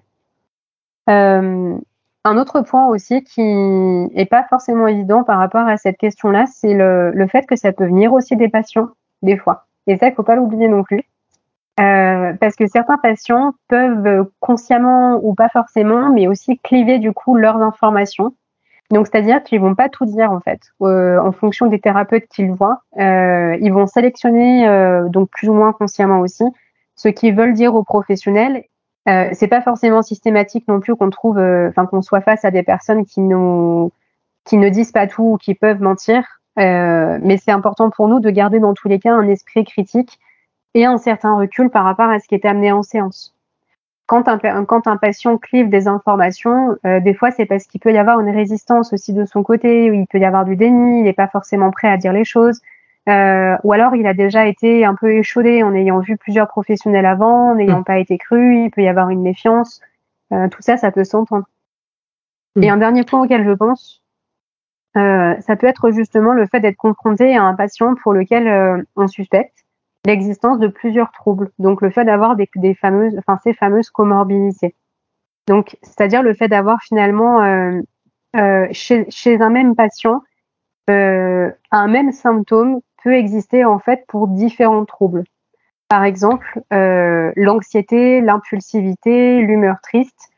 Euh, 1.11 1.77
un 2.25 2.39
autre 2.39 2.63
point 2.63 2.87
aussi 2.87 3.23
qui 3.23 3.43
est 3.43 4.29
pas 4.29 4.45
forcément 4.45 4.87
évident 4.87 5.25
par 5.25 5.39
rapport 5.39 5.69
à 5.69 5.77
cette 5.77 5.99
question-là, 5.99 6.47
c'est 6.47 6.75
le, 6.75 7.27
fait 7.31 7.47
que 7.47 7.57
ça 7.57 7.73
peut 7.73 7.85
venir 7.85 8.13
aussi 8.13 8.37
des 8.37 8.49
patients, 8.49 8.89
des 9.23 9.37
fois. 9.37 9.67
Et 9.87 9.99
ça, 9.99 10.09
il 10.09 10.15
faut 10.15 10.23
pas 10.23 10.37
l'oublier 10.37 10.69
non 10.69 10.83
plus. 10.83 11.03
Euh, 11.81 12.33
parce 12.41 12.55
que 12.55 12.67
certains 12.67 12.99
patients 12.99 13.53
peuvent 13.69 14.31
consciemment 14.41 15.21
ou 15.23 15.35
pas 15.35 15.49
forcément, 15.49 16.09
mais 16.09 16.29
aussi 16.29 16.59
cliver 16.59 16.99
du 16.99 17.13
coup 17.13 17.35
leurs 17.37 17.61
informations. 17.61 18.35
Donc, 18.91 19.09
c'est-à-dire 19.09 19.43
qu'ils 19.43 19.61
vont 19.61 19.75
pas 19.75 19.89
tout 19.89 20.05
dire 20.07 20.31
en 20.31 20.41
fait, 20.41 20.61
euh, 20.83 21.19
en 21.19 21.33
fonction 21.33 21.67
des 21.67 21.81
thérapeutes 21.81 22.27
qu'ils 22.29 22.53
voient. 22.53 22.83
Euh, 22.99 23.57
ils 23.61 23.73
vont 23.73 23.87
sélectionner, 23.87 24.67
donc 25.11 25.31
plus 25.31 25.49
ou 25.49 25.55
moins 25.55 25.73
consciemment 25.73 26.21
aussi, 26.21 26.45
ce 26.95 27.09
qu'ils 27.09 27.35
veulent 27.35 27.55
dire 27.55 27.75
aux 27.75 27.85
professionnels 27.85 28.65
euh, 29.09 29.29
c'est 29.33 29.49
pas 29.49 29.61
forcément 29.61 30.03
systématique 30.03 30.67
non 30.69 30.81
plus 30.81 30.97
qu'on 30.97 31.11
trouve, 31.11 31.39
euh, 31.39 31.69
enfin 31.69 31.87
qu'on 31.87 32.03
soit 32.03 32.23
face 32.23 32.45
à 32.45 32.51
des 32.51 32.63
personnes 32.63 33.05
qui 33.05 33.21
nous, 33.21 33.93
qui 34.45 34.57
ne 34.57 34.69
disent 34.69 34.93
pas 34.93 35.07
tout 35.07 35.33
ou 35.33 35.37
qui 35.37 35.55
peuvent 35.55 35.81
mentir. 35.81 36.41
Euh, 36.59 37.19
mais 37.23 37.37
c'est 37.37 37.51
important 37.51 37.91
pour 37.91 38.09
nous 38.09 38.21
de 38.21 38.31
garder 38.31 38.61
dans 38.61 38.75
tous 38.75 38.89
les 38.89 38.99
cas 38.99 39.13
un 39.13 39.29
esprit 39.29 39.65
critique 39.65 40.21
et 40.75 40.85
un 40.85 40.99
certain 40.99 41.37
recul 41.37 41.69
par 41.69 41.85
rapport 41.85 42.09
à 42.09 42.21
ce 42.21 42.29
qui 42.29 42.35
est 42.35 42.45
amené 42.45 42.73
en 42.73 42.83
séance. 42.83 43.35
Quand 44.07 44.29
un, 44.29 44.39
quand 44.65 44.87
un 44.87 44.97
patient 44.97 45.39
clive 45.39 45.71
des 45.71 45.89
informations, 45.89 46.77
euh, 46.85 47.01
des 47.01 47.15
fois 47.15 47.31
c'est 47.31 47.47
parce 47.47 47.65
qu'il 47.65 47.81
peut 47.81 47.93
y 47.93 47.99
avoir 47.99 48.21
une 48.21 48.31
résistance 48.31 48.93
aussi 48.93 49.13
de 49.13 49.25
son 49.25 49.43
côté, 49.43 49.87
il 49.87 50.07
peut 50.07 50.19
y 50.19 50.25
avoir 50.25 50.45
du 50.45 50.57
déni, 50.57 51.01
il 51.01 51.05
n'est 51.05 51.15
pas 51.15 51.29
forcément 51.29 51.71
prêt 51.71 51.89
à 51.89 51.97
dire 51.97 52.13
les 52.13 52.25
choses. 52.25 52.61
Euh, 53.09 53.57
ou 53.65 53.73
alors 53.73 53.95
il 53.97 54.07
a 54.07 54.15
déjà 54.15 54.47
été 54.47 54.85
un 54.85 54.95
peu 54.95 55.13
échaudé 55.13 55.63
en 55.63 55.75
ayant 55.75 55.99
vu 55.99 56.17
plusieurs 56.17 56.49
professionnels 56.49 57.05
avant, 57.05 57.51
en 57.51 57.55
n'ayant 57.57 57.81
mmh. 57.81 57.85
pas 57.85 57.99
été 57.99 58.17
cru, 58.17 58.65
il 58.65 58.71
peut 58.71 58.83
y 58.83 58.89
avoir 58.89 59.11
une 59.11 59.23
méfiance. 59.23 59.81
Euh, 60.33 60.49
tout 60.49 60.63
ça, 60.63 60.77
ça 60.77 60.91
peut 60.91 61.05
s'entendre. 61.05 61.45
Mmh. 62.57 62.63
Et 62.63 62.71
un 62.71 62.79
dernier 62.79 63.05
point 63.05 63.23
auquel 63.23 63.45
je 63.45 63.53
pense, 63.53 64.05
euh, 64.97 65.35
ça 65.41 65.57
peut 65.57 65.67
être 65.67 65.91
justement 65.91 66.33
le 66.33 66.47
fait 66.47 66.61
d'être 66.61 66.77
confronté 66.77 67.37
à 67.37 67.43
un 67.43 67.55
patient 67.55 67.95
pour 67.97 68.13
lequel 68.13 68.47
euh, 68.47 68.81
on 68.95 69.09
suspecte 69.09 69.65
l'existence 70.07 70.59
de 70.59 70.69
plusieurs 70.69 71.11
troubles. 71.11 71.51
Donc 71.59 71.83
le 71.83 71.91
fait 71.91 72.05
d'avoir 72.05 72.37
des, 72.37 72.49
des, 72.55 72.75
fameuses, 72.75 73.15
enfin 73.19 73.39
ces 73.43 73.55
fameuses 73.55 73.91
comorbidités. 73.91 74.75
Donc 75.49 75.77
c'est-à-dire 75.83 76.23
le 76.23 76.35
fait 76.35 76.49
d'avoir 76.49 76.81
finalement 76.83 77.43
euh, 77.43 78.67
chez, 78.71 79.07
chez 79.11 79.41
un 79.41 79.51
même 79.51 79.75
patient 79.75 80.23
un 80.87 81.87
même 81.89 82.13
symptôme 82.13 82.81
peut 83.05 83.15
exister 83.15 83.65
en 83.65 83.79
fait 83.79 84.05
pour 84.09 84.27
différents 84.27 84.87
troubles. 84.87 85.25
Par 85.89 86.05
exemple, 86.05 86.61
euh, 86.73 87.31
l'anxiété, 87.37 88.21
l'impulsivité, 88.23 89.43
l'humeur 89.43 89.77
triste. 89.83 90.31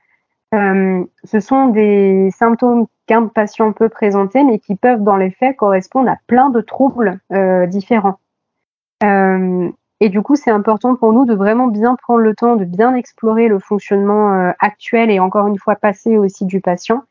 Euh, 0.55 1.05
ce 1.25 1.41
sont 1.41 1.69
des 1.69 2.31
symptômes 2.37 2.87
qu'un 3.07 3.29
patient 3.29 3.73
peut 3.73 3.89
présenter, 3.89 4.43
mais 4.43 4.59
qui 4.59 4.75
peuvent 4.75 5.03
dans 5.03 5.17
les 5.17 5.31
faits 5.31 5.57
correspondre 5.57 6.11
à 6.11 6.17
plein 6.27 6.51
de 6.51 6.61
troubles 6.61 7.21
euh, 7.33 7.67
différents. 7.67 8.19
Et 9.99 10.11
du 10.11 10.21
coup, 10.21 10.37
c'est 10.37 10.51
important 10.51 10.95
pour 10.95 11.13
nous 11.13 11.25
de 11.25 11.35
vraiment 11.35 11.69
bien 11.69 11.97
prendre 11.97 12.21
le 12.21 12.35
temps 12.35 12.57
de 12.57 12.65
bien 12.65 12.95
explorer 12.95 13.49
le 13.49 13.59
fonctionnement 13.59 14.53
actuel 14.59 15.11
et 15.11 15.21
encore 15.21 15.47
une 15.47 15.59
fois 15.59 15.77
passé 15.77 16.19
aussi 16.19 16.45
du 16.45 16.61
patient 16.61 17.03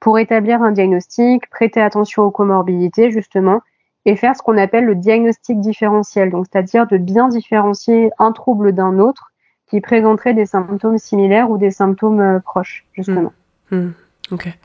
pour 0.00 0.18
établir 0.18 0.62
un 0.62 0.72
diagnostic, 0.72 1.48
prêter 1.48 1.80
attention 1.80 2.24
aux 2.24 2.30
comorbidités 2.30 3.10
justement 3.10 3.60
et 4.06 4.16
faire 4.16 4.34
ce 4.34 4.42
qu'on 4.42 4.56
appelle 4.56 4.86
le 4.86 4.94
diagnostic 4.94 5.60
différentiel, 5.60 6.30
donc 6.30 6.46
c'est-à-dire 6.50 6.86
de 6.86 6.96
bien 6.96 7.28
différencier 7.28 8.10
un 8.18 8.32
trouble 8.32 8.72
d'un 8.72 8.98
autre 8.98 9.32
qui 9.68 9.80
présenterait 9.80 10.32
des 10.32 10.46
symptômes 10.46 10.96
similaires 10.96 11.50
ou 11.50 11.58
des 11.58 11.72
symptômes 11.72 12.20
euh, 12.20 12.38
proches, 12.38 12.86
justement. 12.92 13.32
Mmh. 13.72 13.76
Mmh. 13.76 13.94
Ok. 14.30 14.58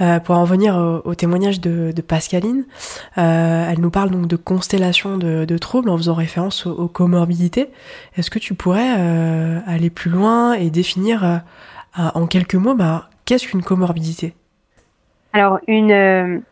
Euh, 0.00 0.20
pour 0.20 0.38
en 0.38 0.44
venir 0.44 0.76
au, 0.76 1.10
au 1.10 1.14
témoignage 1.16 1.60
de, 1.60 1.90
de 1.90 2.02
Pascaline, 2.02 2.66
euh, 3.18 3.68
elle 3.68 3.80
nous 3.80 3.90
parle 3.90 4.10
donc 4.10 4.28
de 4.28 4.36
constellation 4.36 5.18
de, 5.18 5.44
de 5.44 5.58
troubles 5.58 5.90
en 5.90 5.96
faisant 5.96 6.14
référence 6.14 6.66
aux, 6.66 6.72
aux 6.72 6.86
comorbidités. 6.86 7.70
Est-ce 8.16 8.30
que 8.30 8.38
tu 8.38 8.54
pourrais 8.54 8.94
euh, 8.96 9.58
aller 9.66 9.90
plus 9.90 10.10
loin 10.10 10.52
et 10.52 10.70
définir 10.70 11.42
en 11.96 12.26
quelques 12.28 12.54
mots 12.54 12.76
bah, 12.76 13.10
qu'est-ce 13.24 13.48
qu'une 13.48 13.64
comorbidité? 13.64 14.36
Alors, 15.32 15.58
une, 15.66 16.42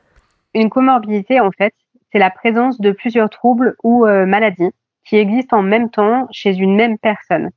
une 0.55 0.71
comorbidité, 0.71 1.39
en 1.39 1.53
fait, 1.53 1.73
c'est 2.17 2.21
la 2.21 2.31
présence 2.31 2.81
de 2.81 2.93
plusieurs 2.93 3.29
troubles 3.29 3.77
ou 3.85 4.07
euh, 4.07 4.25
maladies 4.25 4.71
qui 5.05 5.17
existent 5.17 5.59
en 5.59 5.63
même 5.63 5.91
temps 5.91 6.27
chez 6.33 6.57
une 6.57 6.75
même 6.75 6.97
personne. 6.97 7.51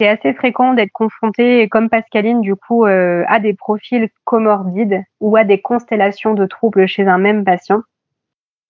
C'est 0.00 0.08
assez 0.08 0.32
fréquent 0.32 0.72
d'être 0.72 0.90
confronté, 0.90 1.68
comme 1.68 1.90
Pascaline, 1.90 2.40
du 2.40 2.56
coup, 2.56 2.86
euh, 2.86 3.24
à 3.28 3.40
des 3.40 3.52
profils 3.52 4.08
comorbides 4.24 5.02
ou 5.20 5.36
à 5.36 5.44
des 5.44 5.60
constellations 5.60 6.32
de 6.32 6.46
troubles 6.46 6.86
chez 6.86 7.06
un 7.06 7.18
même 7.18 7.44
patient. 7.44 7.82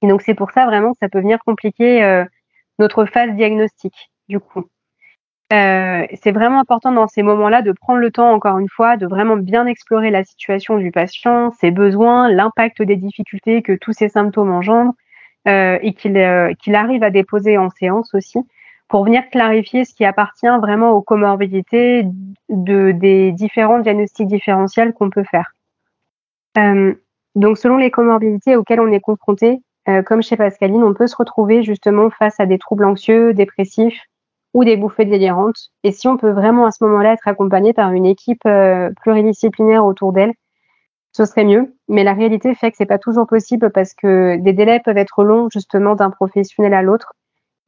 Et 0.02 0.08
donc, 0.08 0.20
c'est 0.20 0.34
pour 0.34 0.50
ça 0.50 0.66
vraiment 0.66 0.90
que 0.90 0.98
ça 1.00 1.08
peut 1.08 1.20
venir 1.20 1.38
compliquer 1.46 2.02
euh, 2.02 2.24
notre 2.80 3.04
phase 3.04 3.30
diagnostique, 3.36 4.10
du 4.28 4.40
coup. 4.40 4.64
C'est 5.50 6.32
vraiment 6.32 6.58
important 6.58 6.90
dans 6.90 7.06
ces 7.06 7.22
moments-là 7.22 7.62
de 7.62 7.70
prendre 7.70 8.00
le 8.00 8.10
temps, 8.10 8.32
encore 8.32 8.58
une 8.58 8.68
fois, 8.68 8.96
de 8.96 9.06
vraiment 9.06 9.36
bien 9.36 9.66
explorer 9.66 10.10
la 10.10 10.24
situation 10.24 10.78
du 10.78 10.90
patient, 10.90 11.52
ses 11.52 11.70
besoins, 11.70 12.28
l'impact 12.28 12.82
des 12.82 12.96
difficultés 12.96 13.62
que 13.62 13.74
tous 13.74 13.92
ces 13.92 14.08
symptômes 14.08 14.50
engendrent, 14.50 14.94
et 15.46 15.92
qu'il 15.92 16.56
qu'il 16.60 16.74
arrive 16.74 17.02
à 17.02 17.10
déposer 17.10 17.58
en 17.58 17.68
séance 17.70 18.14
aussi 18.14 18.38
pour 18.88 19.04
venir 19.04 19.28
clarifier 19.30 19.84
ce 19.84 19.94
qui 19.94 20.04
appartient 20.04 20.46
vraiment 20.60 20.92
aux 20.92 21.02
comorbidités 21.02 22.06
de, 22.48 22.92
des 22.92 23.32
différents 23.32 23.80
diagnostics 23.80 24.26
différentiels 24.26 24.92
qu'on 24.92 25.10
peut 25.10 25.24
faire. 25.24 25.52
Euh, 26.58 26.94
donc, 27.34 27.58
selon 27.58 27.76
les 27.76 27.90
comorbidités 27.90 28.56
auxquelles 28.56 28.80
on 28.80 28.92
est 28.92 29.00
confronté, 29.00 29.60
euh, 29.88 30.02
comme 30.02 30.22
chez 30.22 30.36
Pascaline, 30.36 30.84
on 30.84 30.94
peut 30.94 31.06
se 31.06 31.16
retrouver 31.16 31.62
justement 31.62 32.10
face 32.10 32.38
à 32.38 32.46
des 32.46 32.58
troubles 32.58 32.84
anxieux, 32.84 33.34
dépressifs 33.34 34.00
ou 34.52 34.64
des 34.64 34.76
bouffées 34.76 35.04
délirantes. 35.04 35.70
Et 35.82 35.90
si 35.90 36.06
on 36.06 36.16
peut 36.16 36.30
vraiment 36.30 36.66
à 36.66 36.70
ce 36.70 36.84
moment-là 36.84 37.14
être 37.14 37.26
accompagné 37.26 37.72
par 37.72 37.90
une 37.92 38.06
équipe 38.06 38.46
euh, 38.46 38.90
pluridisciplinaire 39.02 39.84
autour 39.84 40.12
d'elle, 40.12 40.32
ce 41.16 41.24
serait 41.24 41.44
mieux. 41.44 41.74
Mais 41.88 42.04
la 42.04 42.12
réalité 42.12 42.54
fait 42.54 42.70
que 42.70 42.76
c'est 42.76 42.86
pas 42.86 42.98
toujours 42.98 43.26
possible 43.26 43.70
parce 43.70 43.94
que 43.94 44.36
des 44.36 44.52
délais 44.52 44.80
peuvent 44.84 44.98
être 44.98 45.24
longs 45.24 45.48
justement 45.50 45.94
d'un 45.94 46.10
professionnel 46.10 46.74
à 46.74 46.82
l'autre. 46.82 47.14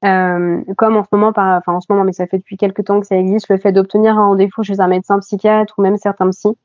Euh, 0.05 0.61
comme 0.77 0.97
en 0.97 1.05
ce 1.05 1.09
moment, 1.13 1.33
par, 1.33 1.57
enfin 1.57 1.73
en 1.73 1.81
ce 1.81 1.87
moment, 1.89 2.05
mais 2.05 2.13
ça 2.13 2.27
fait 2.27 2.37
depuis 2.37 2.59
quelques 2.59 2.85
temps 2.85 3.01
que 3.01 3.07
ça 3.07 3.17
existe, 3.17 3.49
le 3.49 3.57
fait 3.57 3.73
d'obtenir 3.73 4.19
un 4.19 4.27
rendez-vous 4.27 4.63
chez 4.63 4.79
un 4.81 4.89
médecin 4.89 5.19
psychiatre 5.21 5.75
ou 5.79 5.83
même 5.83 5.97
certains 5.97 6.29
psys. 6.31 6.57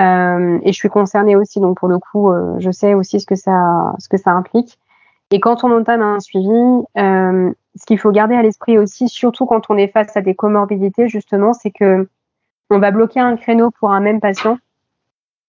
Euh, 0.00 0.58
et 0.62 0.72
je 0.72 0.76
suis 0.76 0.88
concernée 0.88 1.36
aussi, 1.36 1.60
donc 1.60 1.78
pour 1.78 1.88
le 1.88 1.98
coup, 1.98 2.32
euh, 2.32 2.56
je 2.58 2.70
sais 2.70 2.94
aussi 2.94 3.20
ce 3.20 3.26
que 3.26 3.36
ça, 3.36 3.94
ce 3.98 4.08
que 4.08 4.16
ça 4.16 4.32
implique. 4.32 4.78
Et 5.30 5.38
quand 5.38 5.64
on 5.64 5.70
entame 5.70 6.02
un 6.02 6.18
suivi, 6.18 6.48
euh, 6.98 7.52
ce 7.76 7.86
qu'il 7.86 7.98
faut 7.98 8.10
garder 8.10 8.34
à 8.34 8.42
l'esprit 8.42 8.78
aussi, 8.78 9.08
surtout 9.08 9.46
quand 9.46 9.66
on 9.68 9.76
est 9.76 9.88
face 9.88 10.16
à 10.16 10.22
des 10.22 10.34
comorbidités, 10.34 11.08
justement, 11.08 11.52
c'est 11.52 11.70
que 11.70 12.08
on 12.70 12.78
va 12.78 12.90
bloquer 12.90 13.20
un 13.20 13.36
créneau 13.36 13.70
pour 13.70 13.92
un 13.92 14.00
même 14.00 14.20
patient 14.20 14.58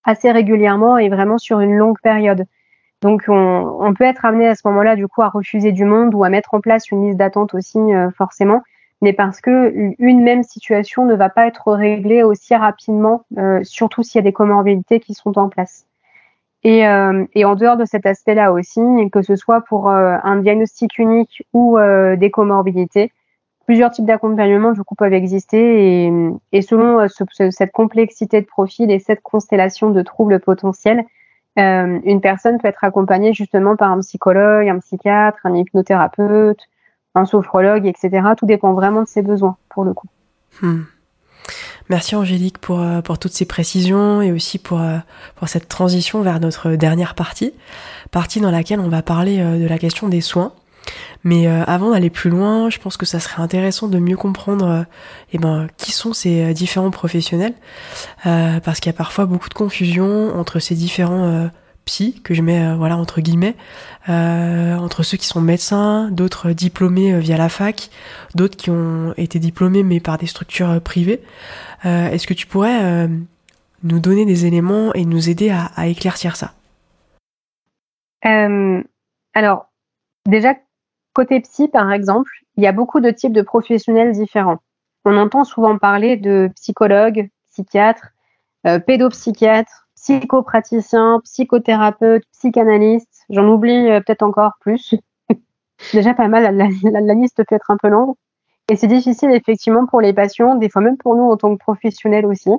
assez 0.03 0.31
régulièrement 0.31 0.97
et 0.97 1.09
vraiment 1.09 1.37
sur 1.37 1.59
une 1.59 1.75
longue 1.75 1.99
période. 2.01 2.45
Donc, 3.01 3.25
on, 3.27 3.77
on, 3.81 3.93
peut 3.93 4.05
être 4.05 4.25
amené 4.25 4.47
à 4.47 4.55
ce 4.55 4.61
moment-là, 4.65 4.95
du 4.95 5.07
coup, 5.07 5.21
à 5.21 5.29
refuser 5.29 5.71
du 5.71 5.83
monde 5.85 6.15
ou 6.15 6.23
à 6.23 6.29
mettre 6.29 6.53
en 6.53 6.61
place 6.61 6.89
une 6.89 7.05
liste 7.05 7.17
d'attente 7.17 7.53
aussi, 7.53 7.77
euh, 7.77 8.09
forcément, 8.11 8.63
mais 9.01 9.11
parce 9.11 9.41
que 9.41 9.73
une 9.99 10.23
même 10.23 10.43
situation 10.43 11.05
ne 11.05 11.15
va 11.15 11.29
pas 11.29 11.45
être 11.47 11.73
réglée 11.73 12.23
aussi 12.23 12.55
rapidement, 12.55 13.25
euh, 13.37 13.59
surtout 13.63 14.03
s'il 14.03 14.19
y 14.19 14.23
a 14.23 14.23
des 14.23 14.31
comorbidités 14.31 15.01
qui 15.01 15.13
sont 15.13 15.37
en 15.37 15.49
place. 15.49 15.85
Et, 16.63 16.87
euh, 16.87 17.25
et 17.33 17.43
en 17.43 17.55
dehors 17.55 17.75
de 17.75 17.85
cet 17.85 18.05
aspect-là 18.05 18.53
aussi, 18.53 18.81
que 19.11 19.21
ce 19.21 19.35
soit 19.35 19.61
pour 19.61 19.89
euh, 19.89 20.17
un 20.23 20.37
diagnostic 20.37 20.97
unique 20.97 21.43
ou 21.51 21.77
euh, 21.77 22.15
des 22.15 22.31
comorbidités, 22.31 23.11
plusieurs 23.65 23.91
types 23.91 24.05
d'accompagnement 24.05 24.71
du 24.71 24.83
coup 24.83 24.95
peuvent 24.95 25.13
exister 25.13 26.05
et, 26.05 26.11
et 26.51 26.61
selon 26.61 27.07
ce, 27.07 27.23
cette 27.49 27.71
complexité 27.71 28.41
de 28.41 28.45
profil 28.45 28.91
et 28.91 28.99
cette 28.99 29.21
constellation 29.21 29.89
de 29.91 30.01
troubles 30.01 30.39
potentiels, 30.39 31.05
euh, 31.59 31.99
une 32.03 32.21
personne 32.21 32.57
peut 32.59 32.67
être 32.67 32.83
accompagnée 32.83 33.33
justement 33.33 33.75
par 33.75 33.91
un 33.91 33.99
psychologue, 33.99 34.67
un 34.67 34.79
psychiatre, 34.79 35.39
un 35.43 35.55
hypnothérapeute, 35.55 36.59
un 37.15 37.25
sophrologue, 37.25 37.85
etc. 37.85 38.29
Tout 38.37 38.45
dépend 38.45 38.73
vraiment 38.73 39.01
de 39.01 39.07
ses 39.07 39.21
besoins 39.21 39.57
pour 39.69 39.83
le 39.83 39.93
coup. 39.93 40.07
Hmm. 40.61 40.81
Merci 41.89 42.15
Angélique 42.15 42.57
pour, 42.57 42.79
euh, 42.79 43.01
pour 43.01 43.19
toutes 43.19 43.33
ces 43.33 43.45
précisions 43.45 44.21
et 44.21 44.31
aussi 44.31 44.57
pour, 44.57 44.81
euh, 44.81 44.97
pour 45.35 45.49
cette 45.49 45.67
transition 45.67 46.21
vers 46.21 46.39
notre 46.39 46.71
dernière 46.71 47.13
partie, 47.13 47.53
partie 48.11 48.39
dans 48.39 48.51
laquelle 48.51 48.79
on 48.79 48.87
va 48.87 49.01
parler 49.01 49.39
euh, 49.39 49.59
de 49.59 49.67
la 49.67 49.77
question 49.77 50.07
des 50.07 50.21
soins. 50.21 50.53
Mais 51.23 51.47
avant 51.47 51.91
d'aller 51.91 52.09
plus 52.09 52.29
loin, 52.29 52.69
je 52.69 52.79
pense 52.79 52.97
que 52.97 53.05
ça 53.05 53.19
serait 53.19 53.41
intéressant 53.41 53.87
de 53.87 53.97
mieux 53.97 54.17
comprendre 54.17 54.85
eh 55.31 55.37
ben, 55.37 55.67
qui 55.77 55.91
sont 55.91 56.13
ces 56.13 56.53
différents 56.53 56.91
professionnels, 56.91 57.53
parce 58.23 58.79
qu'il 58.79 58.91
y 58.91 58.95
a 58.95 58.97
parfois 58.97 59.25
beaucoup 59.25 59.49
de 59.49 59.53
confusion 59.53 60.35
entre 60.37 60.59
ces 60.59 60.75
différents 60.75 61.49
psy 61.85 62.21
que 62.23 62.33
je 62.33 62.41
mets 62.41 62.75
voilà 62.75 62.97
entre 62.97 63.19
guillemets 63.21 63.55
entre 64.07 65.03
ceux 65.03 65.17
qui 65.17 65.27
sont 65.27 65.41
médecins, 65.41 66.09
d'autres 66.11 66.51
diplômés 66.51 67.19
via 67.19 67.37
la 67.37 67.49
fac, 67.49 67.89
d'autres 68.35 68.57
qui 68.57 68.69
ont 68.69 69.13
été 69.17 69.39
diplômés 69.39 69.83
mais 69.83 69.99
par 69.99 70.17
des 70.17 70.27
structures 70.27 70.81
privées. 70.81 71.21
Est-ce 71.83 72.27
que 72.27 72.33
tu 72.33 72.47
pourrais 72.47 73.07
nous 73.83 73.99
donner 73.99 74.25
des 74.25 74.45
éléments 74.45 74.93
et 74.93 75.05
nous 75.05 75.29
aider 75.29 75.49
à, 75.49 75.71
à 75.75 75.87
éclaircir 75.87 76.35
ça? 76.35 76.53
Alors 79.33 79.67
déjà 80.25 80.55
Côté 81.13 81.39
psy, 81.41 81.67
par 81.67 81.91
exemple, 81.91 82.31
il 82.57 82.63
y 82.63 82.67
a 82.67 82.71
beaucoup 82.71 82.99
de 82.99 83.11
types 83.11 83.33
de 83.33 83.41
professionnels 83.41 84.13
différents. 84.13 84.57
On 85.05 85.17
entend 85.17 85.43
souvent 85.43 85.77
parler 85.77 86.17
de 86.17 86.49
psychologues, 86.55 87.29
psychiatres, 87.51 88.09
euh, 88.65 88.79
pédopsychiatres, 88.79 89.87
psychopraticiens, 89.95 91.21
psychothérapeutes, 91.23 92.23
psychanalystes. 92.31 93.25
J'en 93.29 93.47
oublie 93.47 93.89
euh, 93.89 93.99
peut-être 93.99 94.23
encore 94.23 94.53
plus. 94.59 94.95
Déjà 95.93 96.13
pas 96.13 96.27
mal, 96.27 96.43
la, 96.55 96.67
la, 96.83 97.01
la, 97.01 97.13
liste 97.13 97.43
peut 97.43 97.55
être 97.55 97.69
un 97.69 97.77
peu 97.77 97.89
longue. 97.89 98.15
Et 98.69 98.75
c'est 98.77 98.87
difficile 98.87 99.31
effectivement 99.31 99.85
pour 99.85 99.99
les 99.99 100.13
patients, 100.13 100.55
des 100.55 100.69
fois 100.69 100.81
même 100.81 100.97
pour 100.97 101.15
nous 101.15 101.29
en 101.29 101.35
tant 101.35 101.53
que 101.53 101.59
professionnels 101.59 102.25
aussi, 102.25 102.51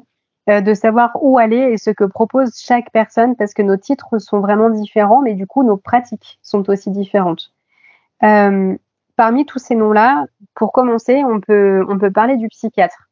euh, 0.50 0.60
de 0.60 0.74
savoir 0.74 1.16
où 1.22 1.38
aller 1.38 1.56
et 1.56 1.78
ce 1.78 1.90
que 1.90 2.04
propose 2.04 2.54
chaque 2.58 2.92
personne 2.92 3.34
parce 3.36 3.54
que 3.54 3.62
nos 3.62 3.78
titres 3.78 4.18
sont 4.18 4.40
vraiment 4.40 4.68
différents, 4.68 5.22
mais 5.22 5.32
du 5.32 5.46
coup 5.46 5.64
nos 5.64 5.78
pratiques 5.78 6.38
sont 6.42 6.68
aussi 6.68 6.90
différentes. 6.90 7.53
Euh, 8.24 8.76
parmi 9.16 9.46
tous 9.46 9.58
ces 9.58 9.74
noms-là, 9.74 10.26
pour 10.54 10.72
commencer, 10.72 11.22
on 11.24 11.40
peut, 11.40 11.84
parler 12.12 12.36
du 12.36 12.48
psychiatre. 12.48 13.08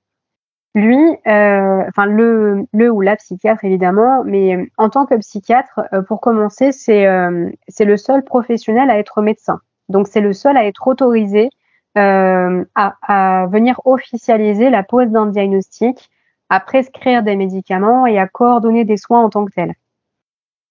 Lui, 0.75 0.97
euh, 1.27 1.83
enfin 1.89 2.07
le, 2.07 2.67
ou 2.73 3.01
la 3.03 3.17
psychiatre 3.17 3.65
évidemment, 3.65 4.25
mais 4.25 4.71
en 4.79 4.89
tant 4.89 5.05
que 5.05 5.15
psychiatre, 5.17 5.81
euh, 5.93 6.01
pour 6.01 6.23
commencer, 6.23 6.73
c'est 6.73 7.07
euh, 7.07 7.51
le 7.79 7.97
seul 7.99 8.25
professionnel 8.25 8.89
à 8.89 8.99
être 8.99 9.21
médecin. 9.21 9.61
Donc 9.91 10.09
c'est 10.09 10.23
le 10.23 10.33
seul 10.33 10.57
à 10.57 10.65
être 10.65 10.87
autorisé 10.87 11.51
euh, 11.99 12.65
à, 12.75 12.97
à, 13.03 13.47
venir 13.49 13.83
officialiser 13.85 14.71
la 14.71 14.83
pose 14.83 15.09
d'un 15.09 15.27
diagnostic, 15.27 16.09
à 16.49 16.59
prescrire 16.59 17.23
des 17.23 17.37
médicaments 17.37 18.07
et 18.07 18.19
à 18.19 18.27
coordonner 18.27 18.87
des 18.87 18.97
soins 18.97 19.23
en 19.23 19.29
tant 19.29 19.45
que 19.45 19.53
tel. 19.53 19.75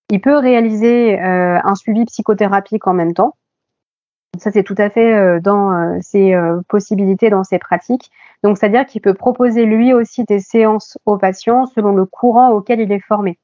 Il 0.09 0.19
peut 0.19 0.37
réaliser 0.37 1.17
un 1.19 1.73
suivi 1.75 2.03
psychothérapique 2.03 2.85
en 2.85 2.93
même 2.93 3.13
temps. 3.13 3.35
Ça, 4.37 4.49
c'est 4.49 4.63
tout 4.63 4.75
à 4.77 4.89
fait 4.89 5.13
euh, 5.13 5.39
dans 5.41 5.73
euh, 5.73 5.97
ses 6.01 6.33
euh, 6.33 6.61
possibilités, 6.69 7.29
dans 7.29 7.43
ses 7.43 7.59
pratiques. 7.59 8.11
Donc, 8.43 8.57
c'est-à-dire 8.57 8.85
qu'il 8.85 9.01
peut 9.01 9.13
proposer 9.13 9.65
lui 9.65 9.93
aussi 9.93 10.23
des 10.23 10.39
séances 10.39 10.97
aux 11.05 11.17
patients 11.17 11.65
selon 11.65 11.93
le 11.93 12.05
courant 12.05 12.51
auquel 12.51 12.79
il 12.79 12.91
est 12.93 13.01
formé. 13.01 13.37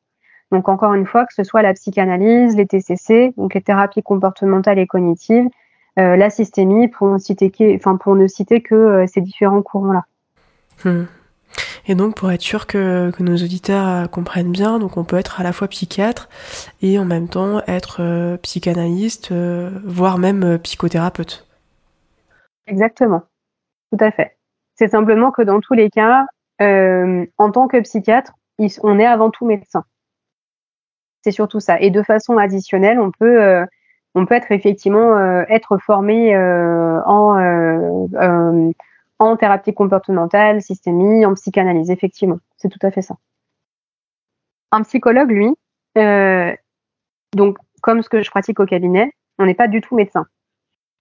Donc, 0.52 0.70
encore 0.70 0.94
une 0.94 1.06
fois, 1.06 1.26
que 1.26 1.34
ce 1.34 1.44
soit 1.44 1.62
la 1.62 1.74
psychanalyse, 1.74 2.56
les 2.56 2.66
TCC, 2.66 3.34
donc 3.36 3.54
les 3.54 3.62
thérapies 3.62 4.02
comportementales 4.02 4.80
et 4.80 4.88
cognitives, 4.88 5.50
la 5.98 6.30
systémie, 6.30 6.88
pour 6.88 7.08
ne 7.08 7.18
citer 7.18 7.50
que, 7.50 7.98
pour 7.98 8.16
ne 8.16 8.28
citer 8.28 8.62
que 8.62 9.04
ces 9.08 9.20
différents 9.20 9.64
courants-là. 9.64 10.06
Hmm. 10.86 11.06
Et 11.88 11.96
donc 11.96 12.16
pour 12.16 12.32
être 12.32 12.42
sûr 12.42 12.68
que, 12.68 13.12
nos 13.20 13.36
auditeurs 13.36 13.88
euh, 13.88 14.06
comprennent 14.08 14.52
bien, 14.52 14.78
donc 14.80 14.98
on 14.98 15.04
peut 15.04 15.18
être 15.18 15.40
à 15.40 15.44
la 15.44 15.54
fois 15.54 15.68
psychiatre 15.68 16.30
et 16.82 17.00
en 17.00 17.06
même 17.06 17.30
temps 17.30 17.62
être 17.68 18.02
euh, 18.02 18.38
psychanalyste, 18.38 19.32
euh, 19.32 19.70
voire 19.86 20.18
même 20.18 20.60
psychothérapeute. 20.60 21.48
Exactement, 22.68 23.24
tout 23.92 24.04
à 24.04 24.12
fait. 24.12 24.36
C'est 24.76 24.90
simplement 24.90 25.32
que 25.32 25.42
dans 25.42 25.62
tous 25.62 25.74
les 25.74 25.90
cas, 25.90 26.26
en 26.60 27.52
tant 27.52 27.68
que 27.68 27.80
psychiatre, 27.80 28.34
on 28.84 29.00
est 29.00 29.06
avant 29.06 29.32
tout 29.32 29.46
médecin. 29.46 29.84
C'est 31.24 31.32
surtout 31.32 31.60
ça. 31.60 31.80
Et 31.80 31.90
de 31.90 32.04
façon 32.04 32.38
additionnelle, 32.38 33.00
on 33.00 33.12
peut, 33.12 33.66
on 34.14 34.26
peut 34.26 34.36
être 34.36 34.52
effectivement 34.52 35.18
être 35.50 35.78
formé 35.78 36.38
en 36.38 37.38
en 39.20 39.36
thérapie 39.36 39.74
comportementale, 39.74 40.62
systémie, 40.62 41.26
en 41.26 41.34
psychanalyse, 41.34 41.90
effectivement. 41.90 42.40
C'est 42.58 42.70
tout 42.70 42.86
à 42.86 42.92
fait 42.92 43.02
ça. 43.02 43.16
Un 44.72 44.84
psychologue, 44.84 45.32
lui, 45.32 45.56
euh, 45.98 46.54
donc 47.36 47.58
comme 47.82 48.02
ce 48.02 48.10
que 48.10 48.22
je 48.22 48.30
pratique 48.30 48.60
au 48.60 48.66
cabinet, 48.66 49.12
on 49.40 49.46
n'est 49.46 49.54
pas 49.54 49.68
du 49.68 49.82
tout 49.82 49.96
médecin. 49.96 50.26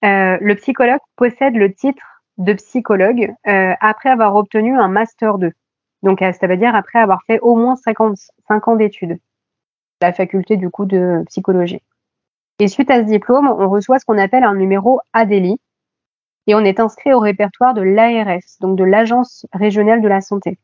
Euh, 0.04 0.38
le 0.40 0.54
psychologue 0.54 1.00
possède 1.16 1.54
le 1.54 1.72
titre 1.72 2.22
de 2.38 2.52
psychologue 2.52 3.32
euh, 3.46 3.74
après 3.80 4.10
avoir 4.10 4.34
obtenu 4.36 4.78
un 4.78 4.88
master 4.88 5.38
2. 5.38 5.52
Donc 6.02 6.20
ça 6.20 6.46
veut 6.46 6.56
dire 6.56 6.74
après 6.74 6.98
avoir 6.98 7.22
fait 7.24 7.40
au 7.40 7.56
moins 7.56 7.76
55 7.76 8.68
ans 8.68 8.76
d'études. 8.76 9.18
La 10.00 10.12
faculté 10.12 10.56
du 10.56 10.70
coup 10.70 10.84
de 10.84 11.24
psychologie. 11.26 11.82
Et 12.58 12.68
suite 12.68 12.90
à 12.90 12.98
ce 12.98 13.06
diplôme, 13.06 13.48
on 13.48 13.68
reçoit 13.68 13.98
ce 13.98 14.04
qu'on 14.04 14.18
appelle 14.18 14.44
un 14.44 14.54
numéro 14.54 15.00
ADELI, 15.12 15.58
et 16.46 16.54
on 16.54 16.60
est 16.60 16.80
inscrit 16.80 17.12
au 17.12 17.18
répertoire 17.18 17.74
de 17.74 17.82
l'ARS, 17.82 18.58
donc 18.60 18.76
de 18.76 18.84
l'Agence 18.84 19.46
régionale 19.52 20.00
de 20.00 20.08
la 20.08 20.20
santé. 20.20 20.58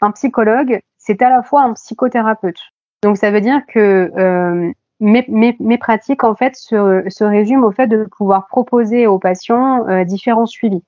Un 0.00 0.12
psychologue, 0.12 0.80
c'est 0.98 1.22
à 1.22 1.30
la 1.30 1.42
fois 1.42 1.62
un 1.62 1.74
psychothérapeute. 1.74 2.60
Donc 3.02 3.16
ça 3.16 3.30
veut 3.30 3.40
dire 3.40 3.60
que 3.66 4.10
euh, 4.16 4.70
mes, 5.00 5.24
mes, 5.28 5.56
mes, 5.58 5.78
pratiques 5.78 6.24
en 6.24 6.34
fait 6.34 6.54
se, 6.56 7.04
se, 7.08 7.24
résument 7.24 7.66
au 7.66 7.70
fait 7.70 7.86
de 7.86 8.04
pouvoir 8.16 8.46
proposer 8.46 9.06
aux 9.06 9.18
patients 9.18 9.86
euh, 9.88 10.04
différents 10.04 10.46
suivis. 10.46 10.82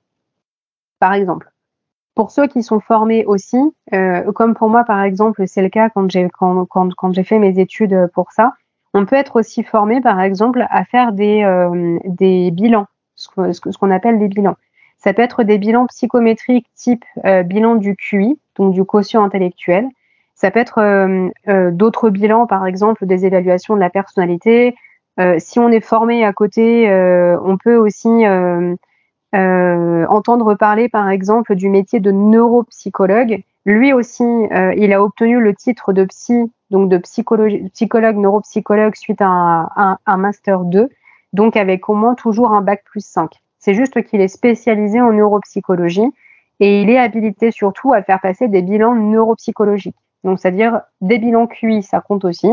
Par 0.99 1.13
exemple, 1.13 1.49
pour 2.15 2.29
ceux 2.31 2.47
qui 2.47 2.61
sont 2.61 2.79
formés 2.79 3.25
aussi, 3.25 3.57
euh, 3.93 4.31
comme 4.33 4.53
pour 4.53 4.69
moi 4.69 4.83
par 4.83 5.01
exemple, 5.01 5.47
c'est 5.47 5.63
le 5.63 5.69
cas 5.69 5.89
quand 5.89 6.09
j'ai 6.11 6.29
quand, 6.29 6.65
quand, 6.65 6.93
quand 6.93 7.13
j'ai 7.13 7.23
fait 7.23 7.39
mes 7.39 7.59
études 7.59 8.09
pour 8.13 8.31
ça, 8.31 8.53
On 8.95 9.05
peut 9.05 9.15
être 9.15 9.37
aussi 9.37 9.63
formé, 9.63 10.01
par 10.01 10.21
exemple, 10.21 10.65
à 10.69 10.85
faire 10.85 11.13
des, 11.13 11.43
euh, 11.43 11.97
des 12.05 12.51
bilans, 12.51 12.85
ce 13.15 13.77
qu'on 13.77 13.91
appelle 13.91 14.19
des 14.19 14.27
bilans. 14.27 14.55
Ça 14.97 15.13
peut 15.13 15.21
être 15.21 15.43
des 15.43 15.57
bilans 15.57 15.85
psychométriques 15.87 16.67
type 16.75 17.03
euh, 17.25 17.43
bilan 17.43 17.75
du 17.75 17.95
QI, 17.95 18.39
donc 18.55 18.73
du 18.73 18.85
quotient 18.85 19.23
intellectuel. 19.23 19.87
Ça 20.35 20.49
peut 20.51 20.59
être 20.59 20.79
euh, 20.79 21.71
d'autres 21.71 22.09
bilans, 22.09 22.47
par 22.47 22.65
exemple 22.65 23.05
des 23.05 23.25
évaluations 23.25 23.75
de 23.75 23.79
la 23.79 23.89
personnalité. 23.89 24.75
si 25.37 25.59
on 25.59 25.69
est 25.69 25.79
formé 25.79 26.25
à 26.25 26.33
côté, 26.33 26.87
on 26.89 27.57
peut 27.57 27.75
aussi 27.75 28.25
entendre 29.31 30.55
parler, 30.55 30.89
par 30.89 31.09
exemple, 31.09 31.55
du 31.55 31.69
métier 31.69 31.99
de 31.99 32.11
neuropsychologue. 32.11 33.43
Lui 33.65 33.93
aussi, 33.93 34.25
il 34.75 34.91
a 34.91 35.03
obtenu 35.03 35.39
le 35.39 35.53
titre 35.53 35.93
de 35.93 36.05
psy 36.05 36.51
donc 36.73 36.89
de 36.89 36.97
psychologue, 36.97 38.17
neuropsychologue 38.17 38.95
suite 38.95 39.21
à 39.21 39.97
un, 40.05 40.17
master 40.17 40.61
2, 40.61 40.89
donc 41.33 41.57
avec 41.57 41.89
au 41.89 41.95
moins 41.95 42.15
toujours 42.15 42.51
un 42.51 42.61
bac 42.61 42.83
plus 42.85 43.05
5. 43.05 43.31
C'est 43.59 43.73
juste 43.73 44.01
qu'il 44.03 44.21
est 44.21 44.27
spécialisé 44.27 45.01
en 45.01 45.11
neuropsychologie 45.11 46.11
et 46.59 46.81
il 46.81 46.89
est 46.89 46.97
habilité 46.97 47.51
surtout 47.51 47.93
à 47.93 48.03
faire 48.03 48.19
passer 48.21 48.47
des 48.47 48.61
bilans 48.61 48.95
neuropsychologiques. 48.95 49.95
Donc, 50.23 50.39
c'est-à-dire 50.39 50.81
des 51.01 51.19
bilans 51.19 51.47
QI, 51.47 51.83
ça 51.83 51.99
compte 51.99 52.23
aussi, 52.25 52.49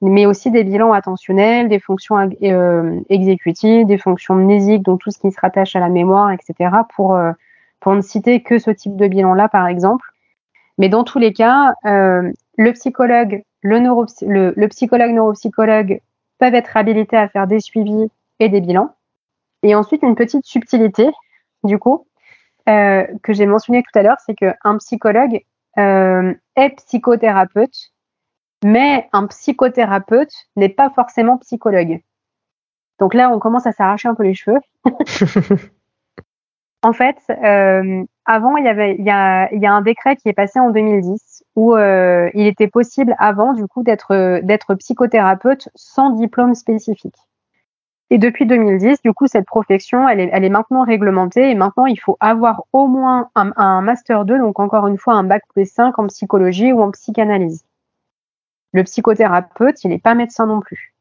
mais 0.00 0.26
aussi 0.26 0.50
des 0.50 0.64
bilans 0.64 0.92
attentionnels, 0.92 1.68
des 1.68 1.78
fonctions 1.78 2.16
euh, 2.42 3.00
exécutives, 3.08 3.86
des 3.86 3.98
fonctions 3.98 4.34
mnésiques, 4.34 4.82
donc 4.82 5.00
tout 5.00 5.10
ce 5.10 5.18
qui 5.18 5.30
se 5.30 5.40
rattache 5.40 5.76
à 5.76 5.80
la 5.80 5.88
mémoire, 5.88 6.32
etc. 6.32 6.70
Pour, 6.94 7.14
euh, 7.14 7.32
pour 7.80 7.94
ne 7.94 8.00
citer 8.00 8.42
que 8.42 8.58
ce 8.58 8.70
type 8.70 8.96
de 8.96 9.06
bilan-là, 9.06 9.48
par 9.48 9.68
exemple. 9.68 10.06
Mais 10.78 10.88
dans 10.88 11.04
tous 11.04 11.18
les 11.18 11.32
cas, 11.32 11.74
euh, 11.86 12.32
le 12.56 12.72
psychologue 12.72 13.42
le, 13.62 14.52
le, 14.56 14.68
psychologue, 14.68 15.12
neuropsychologue 15.12 16.00
peuvent 16.38 16.54
être 16.54 16.76
habilités 16.76 17.16
à 17.16 17.28
faire 17.28 17.46
des 17.46 17.60
suivis 17.60 18.10
et 18.42 18.48
des 18.48 18.60
bilans. 18.60 18.94
Et 19.62 19.74
ensuite, 19.76 20.02
une 20.02 20.16
petite 20.16 20.44
subtilité, 20.44 21.08
du 21.62 21.78
coup, 21.78 22.06
euh, 22.68 23.06
que 23.22 23.32
j'ai 23.32 23.46
mentionné 23.46 23.82
tout 23.82 23.96
à 23.98 24.02
l'heure, 24.02 24.18
c'est 24.26 24.34
qu'un 24.34 24.78
psychologue 24.78 25.44
euh, 25.78 26.34
est 26.56 26.70
psychothérapeute, 26.70 27.92
mais 28.64 29.08
un 29.12 29.28
psychothérapeute 29.28 30.32
n'est 30.56 30.68
pas 30.68 30.90
forcément 30.90 31.38
psychologue. 31.38 32.00
Donc 32.98 33.14
là, 33.14 33.30
on 33.30 33.38
commence 33.38 33.66
à 33.66 33.72
s'arracher 33.72 34.08
un 34.08 34.16
peu 34.16 34.24
les 34.24 34.34
cheveux. 34.34 34.58
en 36.82 36.92
fait, 36.92 37.18
euh, 37.30 38.04
avant, 38.24 38.56
il 38.56 38.64
y 38.64 38.68
avait, 38.68 38.96
il 38.98 39.04
y 39.04 39.10
a, 39.10 39.52
il 39.52 39.62
y 39.62 39.66
a 39.66 39.72
un 39.72 39.82
décret 39.82 40.16
qui 40.16 40.28
est 40.28 40.34
passé 40.34 40.58
en 40.58 40.70
2010 40.70 41.44
où 41.54 41.76
il 41.76 42.46
était 42.46 42.68
possible 42.68 43.14
avant, 43.18 43.52
du 43.52 43.66
coup, 43.66 43.84
d'être 43.84 44.40
d'être 44.42 44.74
psychothérapeute 44.74 45.68
sans 45.76 46.10
diplôme 46.10 46.56
spécifique. 46.56 47.16
Et 48.10 48.18
depuis 48.18 48.44
2010, 48.44 49.00
du 49.02 49.12
coup, 49.14 49.26
cette 49.26 49.46
profession, 49.46 50.08
elle 50.08 50.20
est, 50.20 50.48
maintenant 50.50 50.84
réglementée 50.84 51.50
et 51.50 51.54
maintenant, 51.54 51.86
il 51.86 51.98
faut 51.98 52.18
avoir 52.20 52.64
au 52.72 52.86
moins 52.86 53.30
un, 53.34 53.52
un 53.56 53.80
master 53.80 54.24
2, 54.24 54.38
donc 54.38 54.60
encore 54.60 54.86
une 54.86 54.98
fois, 54.98 55.14
un 55.14 55.24
bac 55.24 55.42
plus 55.48 55.70
5 55.70 55.98
en 55.98 56.06
psychologie 56.08 56.72
ou 56.72 56.82
en 56.82 56.90
psychanalyse. 56.90 57.64
Le 58.72 58.84
psychothérapeute, 58.84 59.82
il 59.84 59.90
n'est 59.90 59.98
pas 59.98 60.14
médecin 60.14 60.46
non 60.46 60.60
plus. 60.60 60.94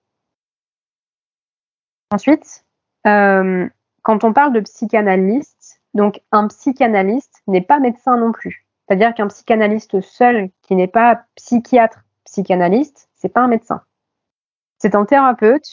Ensuite, 2.12 2.66
euh, 3.08 3.68
quand 4.04 4.24
on 4.24 4.34
parle 4.34 4.54
de 4.54 4.60
psychanalyste, 4.60 5.82
donc 5.94 6.22
un 6.32 6.48
psychanalyste 6.48 7.42
n'est 7.48 7.62
pas 7.62 7.80
médecin 7.80 8.18
non 8.18 8.32
plus. 8.32 8.66
C'est-à-dire 8.88 9.14
qu'un 9.14 9.28
psychanalyste 9.28 10.02
seul 10.02 10.50
qui 10.62 10.76
n'est 10.76 10.88
pas 10.88 11.24
psychiatre 11.36 12.04
psychanalyste, 12.26 13.10
c'est 13.14 13.30
pas 13.30 13.42
un 13.42 13.48
médecin. 13.48 13.82
C'est 14.78 14.96
un 14.96 15.06
thérapeute 15.06 15.68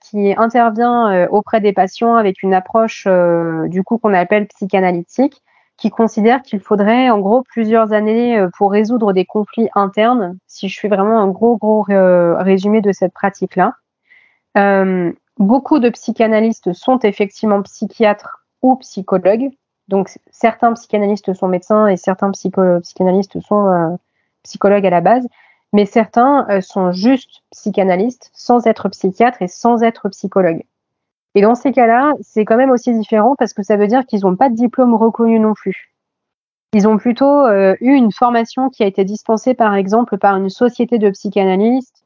qui, 0.00 0.34
intervient 0.36 1.12
euh, 1.12 1.28
auprès 1.30 1.60
des 1.60 1.72
patients 1.72 2.14
avec 2.16 2.42
une 2.42 2.54
approche 2.54 3.04
euh, 3.06 3.68
du 3.68 3.82
coup 3.82 3.98
qu'on 3.98 4.14
appelle 4.14 4.46
psychanalytique, 4.48 5.42
qui 5.76 5.90
considère 5.90 6.42
qu'il 6.42 6.60
faudrait 6.60 7.10
en 7.10 7.18
gros 7.18 7.42
plusieurs 7.42 7.92
années 7.92 8.38
euh, 8.38 8.48
pour 8.56 8.70
résoudre 8.72 9.12
des 9.12 9.24
conflits 9.24 9.68
internes. 9.74 10.36
Si 10.46 10.68
je 10.68 10.78
fais 10.78 10.88
vraiment 10.88 11.20
un 11.20 11.28
gros 11.28 11.56
gros 11.56 11.84
résumé 11.88 12.80
de 12.80 12.92
cette 12.92 13.12
pratique-là, 13.12 13.74
beaucoup 15.38 15.78
de 15.78 15.88
psychanalystes 15.88 16.72
sont 16.72 16.98
effectivement 17.00 17.62
psychiatres 17.62 18.44
ou 18.60 18.76
psychologues. 18.76 19.50
Donc 19.88 20.10
certains 20.30 20.72
psychanalystes 20.74 21.32
sont 21.32 21.48
médecins 21.48 21.88
et 21.88 21.96
certains 21.96 22.30
psychanalystes 22.30 23.40
sont 23.40 23.98
psychologues 24.42 24.86
à 24.86 24.90
la 24.90 25.00
base, 25.00 25.26
mais 25.72 25.86
certains 25.86 26.46
euh, 26.50 26.60
sont 26.60 26.92
juste 26.92 27.42
psychanalystes 27.50 28.30
sans 28.34 28.66
être 28.66 28.88
psychiatres 28.88 29.42
et 29.42 29.48
sans 29.48 29.82
être 29.82 30.08
psychologues. 30.10 30.64
Et 31.34 31.42
dans 31.42 31.54
ces 31.54 31.72
cas-là, 31.72 32.12
c'est 32.20 32.44
quand 32.44 32.56
même 32.56 32.70
aussi 32.70 32.92
différent 32.92 33.34
parce 33.38 33.54
que 33.54 33.62
ça 33.62 33.76
veut 33.76 33.86
dire 33.86 34.04
qu'ils 34.06 34.20
n'ont 34.20 34.36
pas 34.36 34.50
de 34.50 34.54
diplôme 34.54 34.94
reconnu 34.94 35.38
non 35.38 35.54
plus. 35.54 35.94
Ils 36.74 36.88
ont 36.88 36.98
plutôt 36.98 37.46
euh, 37.46 37.74
eu 37.80 37.92
une 37.92 38.12
formation 38.12 38.70
qui 38.70 38.82
a 38.82 38.86
été 38.86 39.04
dispensée 39.04 39.54
par 39.54 39.74
exemple 39.74 40.18
par 40.18 40.36
une 40.36 40.50
société 40.50 40.98
de 40.98 41.10
psychanalystes. 41.10 42.04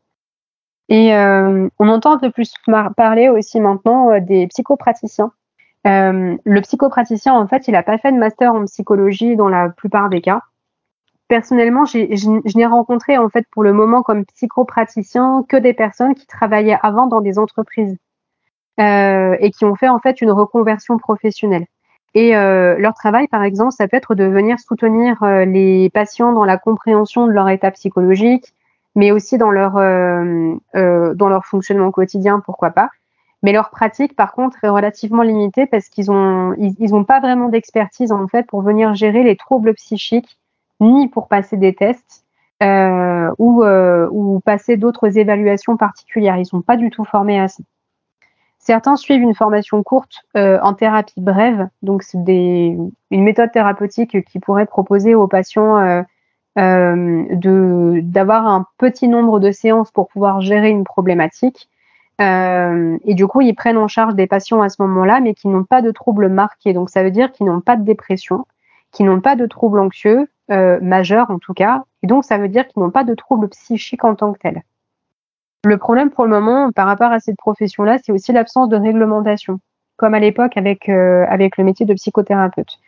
Et 0.89 1.12
on 1.12 1.89
entend 1.89 2.12
un 2.12 2.19
peu 2.19 2.31
plus 2.31 2.53
parler 2.97 3.29
aussi 3.29 3.59
maintenant 3.59 4.21
des 4.21 4.47
psychopraticiens 4.47 5.33
euh, 5.87 6.37
le 6.45 6.61
psychopraticien, 6.62 7.35
en 7.35 7.47
fait, 7.47 7.69
il 7.69 7.73
n'a 7.73 7.83
pas 7.83 7.99
fait 7.99 8.11
de 8.11 8.19
master 8.19 8.53
en 8.53 8.64
psychologie 8.64 9.37
dans 9.37 9.49
la 9.49 9.69
plupart 9.69 10.09
des 10.09 10.21
cas. 10.21 10.43
Personnellement, 11.29 11.85
je 11.85 12.57
n'ai 12.57 12.66
rencontré 12.66 13.18
en 13.18 13.29
fait 13.29 13.47
pour 13.51 13.64
le 13.64 13.72
moment 13.72 14.03
comme 14.03 14.24
psychopraticien 14.27 15.45
que 15.49 15.57
des 15.57 15.72
personnes 15.72 16.14
qui 16.14 16.27
travaillaient 16.27 16.79
avant 16.83 17.07
dans 17.07 17.20
des 17.20 17.39
entreprises 17.39 17.97
euh, 18.79 19.37
et 19.41 19.51
qui 19.51 19.64
ont 19.64 19.74
fait 19.74 19.89
en 19.89 19.99
fait 19.99 20.20
une 20.20 20.31
reconversion 20.31 20.99
professionnelle. 20.99 21.66
Et 22.14 22.37
euh, 22.37 22.79
leur 22.79 22.95
travail, 22.95 23.27
par 23.29 23.43
exemple, 23.43 23.72
ça 23.72 23.89
peut 23.89 23.97
être 23.97 24.14
de 24.14 24.24
venir 24.24 24.59
soutenir 24.61 25.22
les 25.47 25.91
patients 25.91 26.33
dans 26.33 26.45
la 26.45 26.59
compréhension 26.59 27.27
de 27.27 27.33
leur 27.33 27.49
état 27.49 27.70
psychologique, 27.72 28.55
mais 28.95 29.11
aussi 29.11 29.37
dans 29.37 29.51
leur 29.51 29.72
dans 29.74 31.29
leur 31.29 31.45
fonctionnement 31.45 31.91
quotidien, 31.91 32.41
pourquoi 32.41 32.70
pas. 32.70 32.89
Mais 33.43 33.53
leur 33.53 33.70
pratique, 33.70 34.16
par 34.16 34.33
contre, 34.33 34.64
est 34.64 34.68
relativement 34.68 35.22
limitée 35.22 35.66
parce 35.66 35.89
qu'ils 35.89 36.11
ont, 36.11 36.55
ils, 36.59 36.95
ont 36.95 37.05
pas 37.05 37.20
vraiment 37.20 37.49
d'expertise 37.49 38.12
en 38.12 38.27
fait 38.29 38.47
pour 38.47 38.62
venir 38.62 38.95
gérer 38.95 39.22
les 39.22 39.37
troubles 39.37 39.74
psychiques, 39.74 40.39
ni 40.81 41.09
pour 41.09 41.29
passer 41.29 41.57
des 41.57 41.74
tests 41.74 42.24
euh, 42.62 43.31
ou, 43.39 43.62
euh, 43.62 44.09
ou 44.11 44.41
passer 44.41 44.77
d'autres 44.77 45.18
évaluations 45.18 45.77
particulières. 45.77 46.39
Ils 46.39 46.47
sont 46.47 46.62
pas 46.62 46.77
du 46.77 46.91
tout 46.91 47.05
formés 47.05 47.39
à 47.39 47.49
ça. 47.49 47.62
Certains 48.59 48.97
suivent 48.97 49.20
une 49.22 49.35
formation 49.35 49.83
courte 49.83 50.24
euh, 50.37 50.59
en 50.62 50.74
thérapie 50.74 51.20
brève, 51.20 51.68
donc 51.83 52.03
c'est 52.03 52.18
une 52.18 52.93
méthode 53.11 53.53
thérapeutique 53.53 54.24
qui 54.24 54.41
pourrait 54.41 54.66
proposer 54.66 55.14
aux 55.14 55.29
patients 55.29 56.05
d'avoir 56.57 58.47
un 58.47 58.66
petit 58.79 59.07
nombre 59.07 59.39
de 59.39 59.53
séances 59.53 59.93
pour 59.93 60.09
pouvoir 60.09 60.41
gérer 60.41 60.70
une 60.70 60.83
problématique 60.83 61.68
et 62.18 63.14
du 63.14 63.27
coup, 63.27 63.43
ils 63.43 63.55
prennent 63.55 63.77
en 63.77 63.89
charge 63.89 64.14
des 64.14 64.27
patients 64.27 64.62
à 64.62 64.68
ce 64.68 64.81
moment-là, 64.83 65.20
mais 65.20 65.35
qui 65.35 65.49
n'ont 65.49 65.64
pas 65.64 65.83
de 65.83 65.91
troubles 65.91 66.29
marqués. 66.29 66.72
Donc, 66.72 66.91
ça 66.91 67.03
veut 67.03 67.11
dire 67.11 67.33
qu'ils 67.33 67.47
n'ont 67.47 67.61
pas 67.61 67.77
de 67.77 67.85
dépression, 67.85 68.47
qui 68.93 69.05
n'ont 69.05 69.20
pas 69.20 69.37
de 69.37 69.47
troubles 69.47 69.79
anxieux, 69.79 70.29
euh, 70.51 70.78
majeurs 70.80 71.30
en 71.30 71.38
tout 71.38 71.55
cas. 71.55 71.84
Et 72.03 72.07
donc, 72.07 72.24
ça 72.24 72.38
veut 72.38 72.49
dire 72.49 72.66
qu'ils 72.68 72.82
n'ont 72.82 72.90
pas 72.90 73.05
de 73.05 73.14
troubles 73.14 73.49
psychiques 73.49 74.05
en 74.05 74.14
tant 74.14 74.32
que 74.32 74.38
tels. 74.38 74.62
Le 75.64 75.78
problème 75.78 76.11
pour 76.11 76.24
le 76.24 76.30
moment, 76.30 76.70
par 76.70 76.86
rapport 76.86 77.11
à 77.11 77.18
cette 77.18 77.36
profession-là, 77.36 77.99
c'est 77.99 78.12
aussi 78.12 78.32
l'absence 78.32 78.68
de 78.68 78.76
réglementation, 78.76 79.59
comme 79.97 80.14
à 80.14 80.20
l'époque 80.20 80.57
avec, 80.57 80.88
euh, 80.88 81.24
avec 81.28 81.57
le 81.57 81.64
métier 81.64 81.84
de 81.84 81.94
psychothérapeute. 81.94 82.78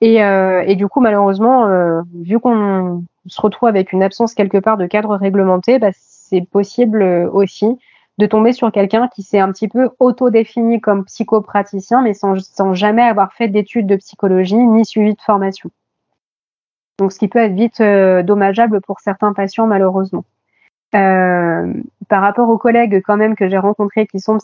Et, 0.00 0.22
euh, 0.22 0.62
et 0.64 0.76
du 0.76 0.86
coup, 0.86 1.00
malheureusement, 1.00 1.66
euh, 1.66 2.02
vu 2.14 2.38
qu'on 2.38 3.02
se 3.26 3.40
retrouve 3.40 3.68
avec 3.68 3.92
une 3.92 4.04
absence 4.04 4.34
quelque 4.34 4.58
part 4.58 4.76
de 4.76 4.86
cadre 4.86 5.16
réglementé, 5.16 5.80
bah, 5.80 5.90
c'est 5.92 6.46
possible 6.48 7.02
aussi 7.32 7.76
de 8.18 8.26
tomber 8.26 8.52
sur 8.52 8.70
quelqu'un 8.70 9.08
qui 9.08 9.24
s'est 9.24 9.40
un 9.40 9.50
petit 9.50 9.66
peu 9.66 9.90
auto-défini 9.98 10.80
comme 10.80 11.06
psychopraticien, 11.06 12.02
mais 12.02 12.14
sans, 12.14 12.38
sans 12.38 12.74
jamais 12.74 13.02
avoir 13.02 13.32
fait 13.32 13.48
d'études 13.48 13.86
de 13.86 13.96
psychologie 13.96 14.56
ni 14.56 14.84
suivi 14.84 15.14
de 15.14 15.20
formation. 15.20 15.70
Donc, 17.00 17.12
ce 17.12 17.18
qui 17.18 17.28
peut 17.28 17.38
être 17.38 17.54
vite 17.54 17.80
euh, 17.80 18.22
dommageable 18.22 18.82
pour 18.82 19.00
certains 19.00 19.32
patients, 19.32 19.66
malheureusement. 19.66 20.22
Euh, 20.94 21.72
par 22.08 22.20
rapport 22.20 22.50
aux 22.50 22.58
collègues 22.58 23.00
quand 23.06 23.16
même 23.16 23.36
que 23.36 23.48
j'ai 23.48 23.56
rencontrés 23.56 24.06
qui 24.06 24.20
sont 24.20 24.36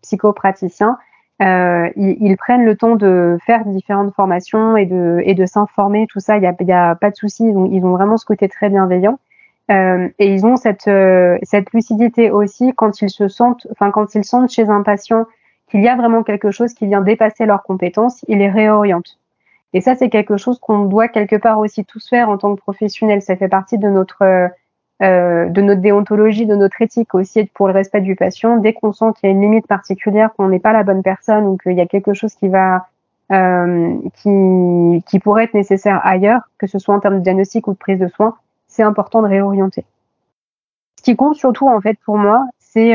psychopraticiens, 0.00 0.96
euh, 1.42 1.90
ils, 1.96 2.36
prennent 2.38 2.64
le 2.64 2.76
temps 2.76 2.96
de 2.96 3.36
faire 3.44 3.66
différentes 3.66 4.14
formations 4.14 4.78
et 4.78 4.86
de, 4.86 5.44
s'informer, 5.44 6.06
tout 6.10 6.18
ça, 6.18 6.38
il 6.38 6.40
n'y 6.40 6.72
a, 6.72 6.94
pas 6.94 7.10
de 7.10 7.16
souci, 7.16 7.44
ils, 7.44 7.74
ils 7.74 7.84
ont 7.84 7.92
vraiment 7.92 8.16
ce 8.16 8.24
côté 8.24 8.48
très 8.48 8.70
bienveillant. 8.70 9.18
Et 9.68 10.32
ils 10.32 10.46
ont 10.46 10.56
cette, 10.56 10.88
cette 11.42 11.72
lucidité 11.74 12.30
aussi 12.30 12.72
quand 12.74 13.02
ils 13.02 13.10
se 13.10 13.28
sentent, 13.28 13.66
enfin 13.72 13.90
quand 13.90 14.14
ils 14.14 14.24
sentent 14.24 14.50
chez 14.50 14.70
un 14.70 14.82
patient 14.82 15.26
qu'il 15.68 15.82
y 15.82 15.88
a 15.88 15.96
vraiment 15.96 16.22
quelque 16.22 16.52
chose 16.52 16.72
qui 16.72 16.86
vient 16.86 17.02
dépasser 17.02 17.44
leurs 17.44 17.64
compétences, 17.64 18.24
ils 18.28 18.38
les 18.38 18.48
réorientent. 18.48 19.18
Et 19.76 19.82
ça, 19.82 19.94
c'est 19.94 20.08
quelque 20.08 20.38
chose 20.38 20.58
qu'on 20.58 20.86
doit 20.86 21.06
quelque 21.06 21.36
part 21.36 21.58
aussi 21.58 21.84
tous 21.84 22.08
faire 22.08 22.30
en 22.30 22.38
tant 22.38 22.54
que 22.54 22.60
professionnel. 22.62 23.20
Ça 23.20 23.36
fait 23.36 23.46
partie 23.46 23.76
de 23.76 23.90
notre 23.90 24.48
de 25.02 25.60
notre 25.60 25.82
déontologie, 25.82 26.46
de 26.46 26.56
notre 26.56 26.80
éthique 26.80 27.14
aussi 27.14 27.44
pour 27.44 27.66
le 27.68 27.74
respect 27.74 28.00
du 28.00 28.16
patient. 28.16 28.56
Dès 28.56 28.72
qu'on 28.72 28.94
sent 28.94 29.12
qu'il 29.14 29.28
y 29.28 29.30
a 29.30 29.36
une 29.36 29.42
limite 29.42 29.66
particulière, 29.66 30.30
qu'on 30.34 30.48
n'est 30.48 30.60
pas 30.60 30.72
la 30.72 30.82
bonne 30.82 31.02
personne 31.02 31.44
ou 31.44 31.58
qu'il 31.58 31.74
y 31.74 31.82
a 31.82 31.86
quelque 31.86 32.14
chose 32.14 32.34
qui 32.34 32.48
va 32.48 32.86
qui, 33.28 35.04
qui 35.06 35.18
pourrait 35.18 35.44
être 35.44 35.52
nécessaire 35.52 36.00
ailleurs, 36.04 36.48
que 36.56 36.66
ce 36.66 36.78
soit 36.78 36.94
en 36.94 37.00
termes 37.00 37.18
de 37.18 37.22
diagnostic 37.22 37.66
ou 37.68 37.74
de 37.74 37.78
prise 37.78 37.98
de 37.98 38.08
soins, 38.08 38.34
c'est 38.68 38.82
important 38.82 39.20
de 39.20 39.28
réorienter. 39.28 39.84
Ce 40.96 41.02
qui 41.02 41.16
compte 41.16 41.34
surtout 41.34 41.68
en 41.68 41.82
fait 41.82 41.98
pour 42.02 42.16
moi, 42.16 42.46
c'est 42.60 42.94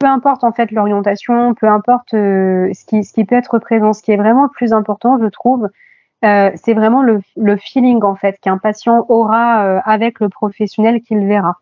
peu 0.00 0.06
importe 0.06 0.42
en 0.42 0.52
fait 0.52 0.72
l'orientation, 0.72 1.54
peu 1.54 1.68
importe 1.68 2.14
euh, 2.14 2.72
ce, 2.74 2.84
qui, 2.84 3.04
ce 3.04 3.12
qui 3.12 3.24
peut 3.24 3.36
être 3.36 3.58
présent, 3.58 3.92
ce 3.92 4.02
qui 4.02 4.10
est 4.10 4.16
vraiment 4.16 4.44
le 4.44 4.48
plus 4.48 4.72
important, 4.72 5.18
je 5.20 5.26
trouve, 5.26 5.68
euh, 6.24 6.50
c'est 6.56 6.74
vraiment 6.74 7.02
le, 7.02 7.20
le, 7.36 7.56
feeling 7.56 8.02
en 8.02 8.16
fait 8.16 8.38
qu'un 8.40 8.58
patient 8.58 9.06
aura 9.08 9.64
euh, 9.64 9.80
avec 9.84 10.18
le 10.18 10.28
professionnel 10.28 11.02
qu'il 11.02 11.24
verra. 11.26 11.58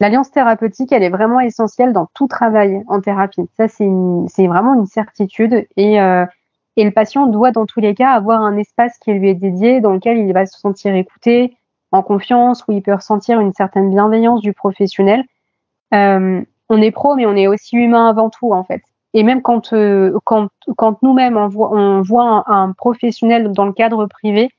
L'alliance 0.00 0.30
thérapeutique, 0.30 0.92
elle 0.92 1.02
est 1.02 1.10
vraiment 1.10 1.40
essentielle 1.40 1.92
dans 1.92 2.06
tout 2.14 2.28
travail 2.28 2.82
en 2.88 3.00
thérapie. 3.00 3.48
Ça, 3.56 3.68
c'est 3.68 4.46
vraiment 4.46 4.74
une 4.74 4.86
certitude 4.86 5.66
et, 5.76 5.94
et 6.76 6.84
le 6.84 6.90
patient 6.90 7.26
doit 7.26 7.52
dans 7.52 7.66
tous 7.66 7.78
les 7.78 7.94
cas 7.94 8.10
avoir 8.10 8.40
un 8.40 8.56
espace 8.56 8.98
qui 8.98 9.12
lui 9.12 9.28
est 9.28 9.34
dédié, 9.34 9.80
dans 9.80 9.92
lequel 9.92 10.18
il 10.18 10.32
va 10.32 10.44
se 10.44 10.58
sentir 10.58 10.96
écouté, 10.96 11.56
en 11.92 12.02
confiance, 12.02 12.64
où 12.66 12.72
il 12.72 12.82
peut 12.82 12.94
ressentir 12.94 13.38
une 13.38 13.52
certaine 13.52 13.90
bienveillance 13.90 14.40
du 14.40 14.52
professionnel. 14.52 15.22
Euh, 15.94 16.42
on 16.72 16.80
est 16.80 16.90
pro, 16.90 17.14
mais 17.14 17.26
on 17.26 17.36
est 17.36 17.46
aussi 17.46 17.76
humain 17.76 18.08
avant 18.08 18.30
tout, 18.30 18.52
en 18.52 18.64
fait. 18.64 18.82
Et 19.14 19.22
même 19.22 19.42
quand, 19.42 19.74
euh, 19.74 20.18
quand, 20.24 20.48
quand 20.76 21.02
nous-mêmes, 21.02 21.36
on 21.36 21.46
voit, 21.46 21.70
on 21.72 22.00
voit 22.00 22.44
un, 22.46 22.72
professionnel 22.72 23.52
dans 23.52 23.66
le 23.66 23.72
cadre 23.72 24.06
privé, 24.06 24.50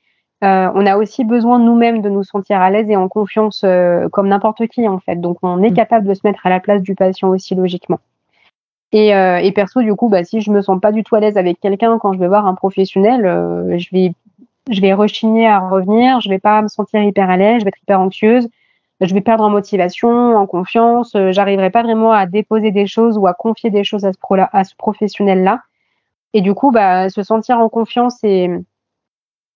euh, 0.44 0.70
on 0.74 0.86
a 0.86 0.96
aussi 0.96 1.24
besoin 1.24 1.58
nous-mêmes 1.58 2.02
de 2.02 2.08
nous 2.08 2.22
sentir 2.22 2.60
à 2.60 2.70
l'aise 2.70 2.88
et 2.88 2.96
en 2.96 3.08
confiance 3.08 3.62
euh, 3.64 4.08
comme 4.10 4.28
n'importe 4.28 4.66
qui, 4.68 4.86
en 4.86 5.00
fait. 5.00 5.16
Donc, 5.16 5.38
on 5.42 5.60
est 5.62 5.70
mm. 5.70 5.74
capable 5.74 6.06
de 6.06 6.14
se 6.14 6.20
mettre 6.24 6.46
à 6.46 6.50
la 6.50 6.60
place 6.60 6.82
du 6.82 6.94
patient 6.94 7.30
aussi, 7.30 7.56
logiquement. 7.56 7.98
Et, 8.92 9.08
et 9.08 9.50
perso, 9.50 9.82
du 9.82 9.92
coup, 9.96 10.08
bah, 10.08 10.22
si 10.22 10.40
je 10.40 10.52
me 10.52 10.62
sens 10.62 10.80
pas 10.80 10.92
du 10.92 11.02
tout 11.02 11.16
à 11.16 11.20
l'aise 11.20 11.36
avec 11.36 11.58
quelqu'un 11.58 11.98
quand 11.98 12.12
je 12.12 12.18
vais 12.20 12.28
voir 12.28 12.46
un 12.46 12.54
professionnel, 12.54 13.22
je 13.76 13.88
vais 13.90 14.12
je 14.70 14.80
vais 14.80 14.94
rechigner 14.94 15.48
à 15.48 15.58
revenir, 15.58 16.20
je 16.20 16.28
vais 16.28 16.38
pas 16.38 16.62
me 16.62 16.68
sentir 16.68 17.02
hyper 17.02 17.28
à 17.28 17.36
l'aise, 17.36 17.58
je 17.58 17.64
vais 17.64 17.70
être 17.70 17.82
hyper 17.82 18.00
anxieuse, 18.00 18.48
je 19.04 19.14
vais 19.14 19.20
perdre 19.20 19.44
en 19.44 19.50
motivation, 19.50 20.36
en 20.36 20.46
confiance, 20.46 21.14
euh, 21.14 21.32
j'arriverai 21.32 21.70
pas 21.70 21.82
vraiment 21.82 22.12
à 22.12 22.26
déposer 22.26 22.70
des 22.70 22.86
choses 22.86 23.18
ou 23.18 23.26
à 23.26 23.34
confier 23.34 23.70
des 23.70 23.84
choses 23.84 24.04
à 24.04 24.12
ce, 24.12 24.76
professionnel-là. 24.76 25.62
Et 26.32 26.40
du 26.40 26.54
coup, 26.54 26.70
bah, 26.70 27.08
se 27.08 27.22
sentir 27.22 27.58
en 27.58 27.68
confiance 27.68 28.22
et, 28.24 28.50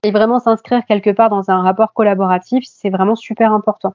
vraiment 0.04 0.38
s'inscrire 0.38 0.86
quelque 0.86 1.10
part 1.10 1.28
dans 1.28 1.50
un 1.50 1.62
rapport 1.62 1.92
collaboratif, 1.92 2.64
c'est 2.66 2.90
vraiment 2.90 3.16
super 3.16 3.52
important. 3.52 3.94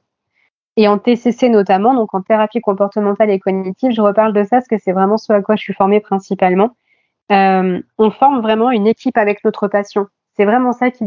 Et 0.75 0.87
en 0.87 0.97
TCC 0.97 1.49
notamment, 1.49 1.93
donc 1.93 2.13
en 2.13 2.21
thérapie 2.21 2.59
comportementale 2.59 3.29
et 3.29 3.39
cognitive, 3.39 3.91
je 3.91 4.01
reparle 4.01 4.33
de 4.33 4.43
ça 4.43 4.57
parce 4.57 4.67
que 4.67 4.77
c'est 4.77 4.91
vraiment 4.91 5.17
ce 5.17 5.31
à 5.33 5.41
quoi 5.41 5.55
je 5.55 5.61
suis 5.61 5.73
formée 5.73 5.99
principalement. 6.01 6.75
Euh, 7.31 7.81
on 7.97 8.11
forme 8.11 8.41
vraiment 8.41 8.71
une 8.71 8.87
équipe 8.87 9.17
avec 9.17 9.43
notre 9.45 9.67
patient. 9.67 10.07
C'est 10.35 10.45
vraiment 10.45 10.73
ça 10.73 10.89
qui, 10.91 11.05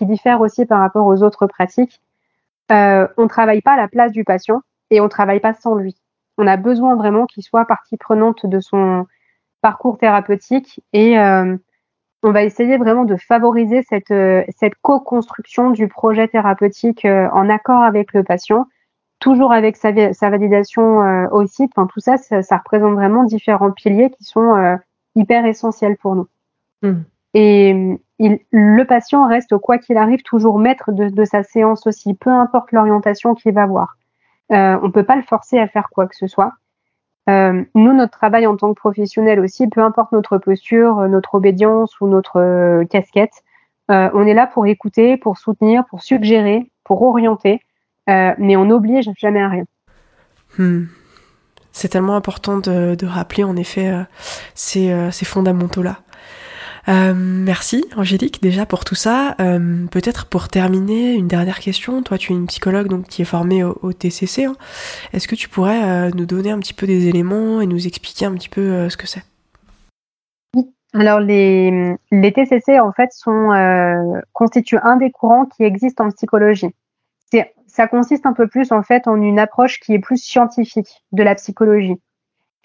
diffère 0.00 0.40
aussi 0.40 0.66
par 0.66 0.80
rapport 0.80 1.06
aux 1.06 1.22
autres 1.22 1.46
pratiques 1.46 2.00
euh, 2.70 3.06
on 3.16 3.26
travaille 3.28 3.62
pas 3.62 3.72
à 3.72 3.76
la 3.76 3.88
place 3.88 4.12
du 4.12 4.24
patient 4.24 4.62
et 4.90 5.00
on 5.00 5.08
travaille 5.08 5.40
pas 5.40 5.54
sans 5.54 5.74
lui. 5.74 5.96
On 6.36 6.46
a 6.46 6.56
besoin 6.56 6.96
vraiment 6.96 7.26
qu'il 7.26 7.42
soit 7.42 7.64
partie 7.64 7.96
prenante 7.96 8.46
de 8.46 8.60
son 8.60 9.06
parcours 9.60 9.98
thérapeutique 9.98 10.80
et 10.92 11.18
euh, 11.18 11.56
on 12.22 12.32
va 12.32 12.44
essayer 12.44 12.76
vraiment 12.76 13.04
de 13.04 13.16
favoriser 13.16 13.82
cette, 13.82 14.10
euh, 14.10 14.42
cette 14.56 14.74
co-construction 14.82 15.70
du 15.70 15.88
projet 15.88 16.28
thérapeutique 16.28 17.04
euh, 17.04 17.28
en 17.32 17.48
accord 17.48 17.82
avec 17.82 18.12
le 18.12 18.22
patient, 18.22 18.66
toujours 19.18 19.52
avec 19.52 19.76
sa, 19.76 20.12
sa 20.14 20.30
validation 20.30 21.28
aussi. 21.32 21.64
Enfin, 21.64 21.88
tout 21.92 22.00
ça, 22.00 22.16
ça, 22.16 22.56
représente 22.56 22.94
vraiment 22.94 23.24
différents 23.24 23.72
piliers 23.72 24.10
qui 24.10 24.24
sont 24.24 24.78
hyper 25.16 25.44
essentiels 25.44 25.96
pour 25.96 26.14
nous. 26.14 26.28
Mmh. 26.82 27.00
Et 27.34 27.98
il, 28.18 28.38
le 28.50 28.84
patient 28.84 29.26
reste, 29.26 29.56
quoi 29.58 29.78
qu'il 29.78 29.96
arrive, 29.96 30.22
toujours 30.22 30.58
maître 30.58 30.90
de, 30.92 31.24
sa 31.24 31.42
séance 31.42 31.86
aussi, 31.86 32.14
peu 32.14 32.30
importe 32.30 32.72
l'orientation 32.72 33.34
qu'il 33.34 33.52
va 33.54 33.62
avoir. 33.62 33.96
Euh, 34.50 34.78
on 34.82 34.86
ne 34.86 34.92
peut 34.92 35.04
pas 35.04 35.16
le 35.16 35.22
forcer 35.22 35.58
à 35.58 35.68
faire 35.68 35.88
quoi 35.90 36.06
que 36.06 36.16
ce 36.16 36.26
soit. 36.26 36.52
Euh, 37.28 37.62
nous, 37.74 37.92
notre 37.92 38.16
travail 38.16 38.46
en 38.46 38.56
tant 38.56 38.72
que 38.72 38.80
professionnel 38.80 39.40
aussi, 39.40 39.68
peu 39.68 39.82
importe 39.82 40.12
notre 40.12 40.38
posture, 40.38 41.06
notre 41.08 41.34
obédience 41.34 42.00
ou 42.00 42.08
notre 42.08 42.40
euh, 42.40 42.84
casquette, 42.86 43.44
euh, 43.90 44.08
on 44.14 44.26
est 44.26 44.34
là 44.34 44.46
pour 44.46 44.66
écouter, 44.66 45.16
pour 45.16 45.38
soutenir, 45.38 45.84
pour 45.90 46.02
suggérer, 46.02 46.70
pour 46.84 47.02
orienter, 47.02 47.60
euh, 48.08 48.32
mais 48.38 48.56
on 48.56 48.66
n'oblige 48.66 49.10
jamais 49.18 49.40
à 49.40 49.48
rien. 49.48 49.64
Hmm. 50.58 50.84
C'est 51.72 51.88
tellement 51.88 52.16
important 52.16 52.58
de, 52.58 53.06
rappeler 53.06 53.44
en 53.44 53.54
effet 53.54 53.92
ces 54.54 55.24
fondamentaux-là. 55.24 55.98
Euh, 56.88 57.12
merci 57.14 57.84
Angélique 57.96 58.40
déjà 58.40 58.64
pour 58.64 58.84
tout 58.84 58.94
ça. 58.94 59.34
Euh, 59.40 59.86
peut-être 59.90 60.26
pour 60.26 60.48
terminer, 60.48 61.12
une 61.12 61.28
dernière 61.28 61.60
question. 61.60 62.02
Toi, 62.02 62.16
tu 62.16 62.32
es 62.32 62.36
une 62.36 62.46
psychologue 62.46 62.88
donc 62.88 63.06
qui 63.08 63.22
est 63.22 63.26
formée 63.26 63.62
au, 63.62 63.92
TCC. 63.92 64.46
Hein. 64.46 64.56
Est-ce 65.12 65.28
que 65.28 65.34
tu 65.34 65.48
pourrais 65.48 65.82
euh, 65.82 66.10
nous 66.14 66.24
donner 66.24 66.50
un 66.50 66.58
petit 66.58 66.74
peu 66.74 66.86
des 66.86 67.08
éléments 67.08 67.60
et 67.60 67.66
nous 67.66 67.86
expliquer 67.86 68.24
un 68.24 68.34
petit 68.34 68.48
peu 68.48 68.88
ce 68.88 68.96
que 68.96 69.06
c'est? 69.06 69.22
Alors 70.94 71.20
les, 71.20 71.96
TCC 72.10 72.80
en 72.80 72.92
fait 72.92 73.12
sont 73.12 73.50
constituent 74.32 74.78
un 74.82 74.96
des 74.96 75.10
courants 75.10 75.44
qui 75.44 75.64
existent 75.64 76.06
en 76.06 76.10
psychologie. 76.10 76.74
Ça 77.66 77.86
consiste 77.86 78.24
un 78.24 78.32
peu 78.32 78.48
plus 78.48 78.72
en 78.72 78.82
fait 78.82 79.06
en 79.06 79.20
une 79.20 79.38
approche 79.38 79.78
qui 79.78 79.92
est 79.92 79.98
plus 79.98 80.16
scientifique 80.16 81.04
de 81.12 81.22
la 81.22 81.34
psychologie. 81.34 82.00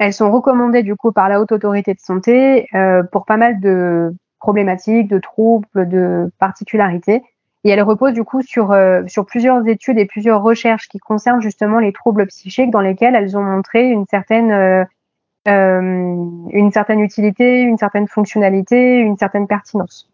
Elles 0.03 0.11
sont 0.11 0.29
recommandées 0.29 0.83
du 0.83 0.97
coup 0.97 1.13
par 1.13 1.29
la 1.29 1.39
haute 1.39 1.53
autorité 1.53 1.93
de 1.93 1.99
santé 2.01 2.67
euh, 2.75 3.03
pour 3.03 3.25
pas 3.25 3.37
mal 3.37 3.61
de 3.61 4.13
problématiques, 4.37 5.07
de 5.07 5.17
troubles, 5.17 5.87
de 5.87 6.29
particularités. 6.39 7.23
Et 7.63 7.69
elles 7.69 7.81
reposent 7.81 8.11
du 8.11 8.25
coup 8.25 8.41
sur, 8.41 8.73
euh, 8.73 9.03
sur 9.07 9.25
plusieurs 9.25 9.65
études 9.65 9.97
et 9.97 10.05
plusieurs 10.05 10.43
recherches 10.43 10.89
qui 10.89 10.99
concernent 10.99 11.41
justement 11.41 11.79
les 11.79 11.93
troubles 11.93 12.27
psychiques 12.27 12.69
dans 12.69 12.81
lesquels 12.81 13.15
elles 13.15 13.37
ont 13.37 13.43
montré 13.43 13.87
une 13.91 14.05
certaine, 14.05 14.51
euh, 14.51 14.83
une 15.47 16.71
certaine 16.73 16.99
utilité, 16.99 17.61
une 17.61 17.77
certaine 17.77 18.09
fonctionnalité, 18.09 18.97
une 18.97 19.15
certaine 19.15 19.47
pertinence. 19.47 20.09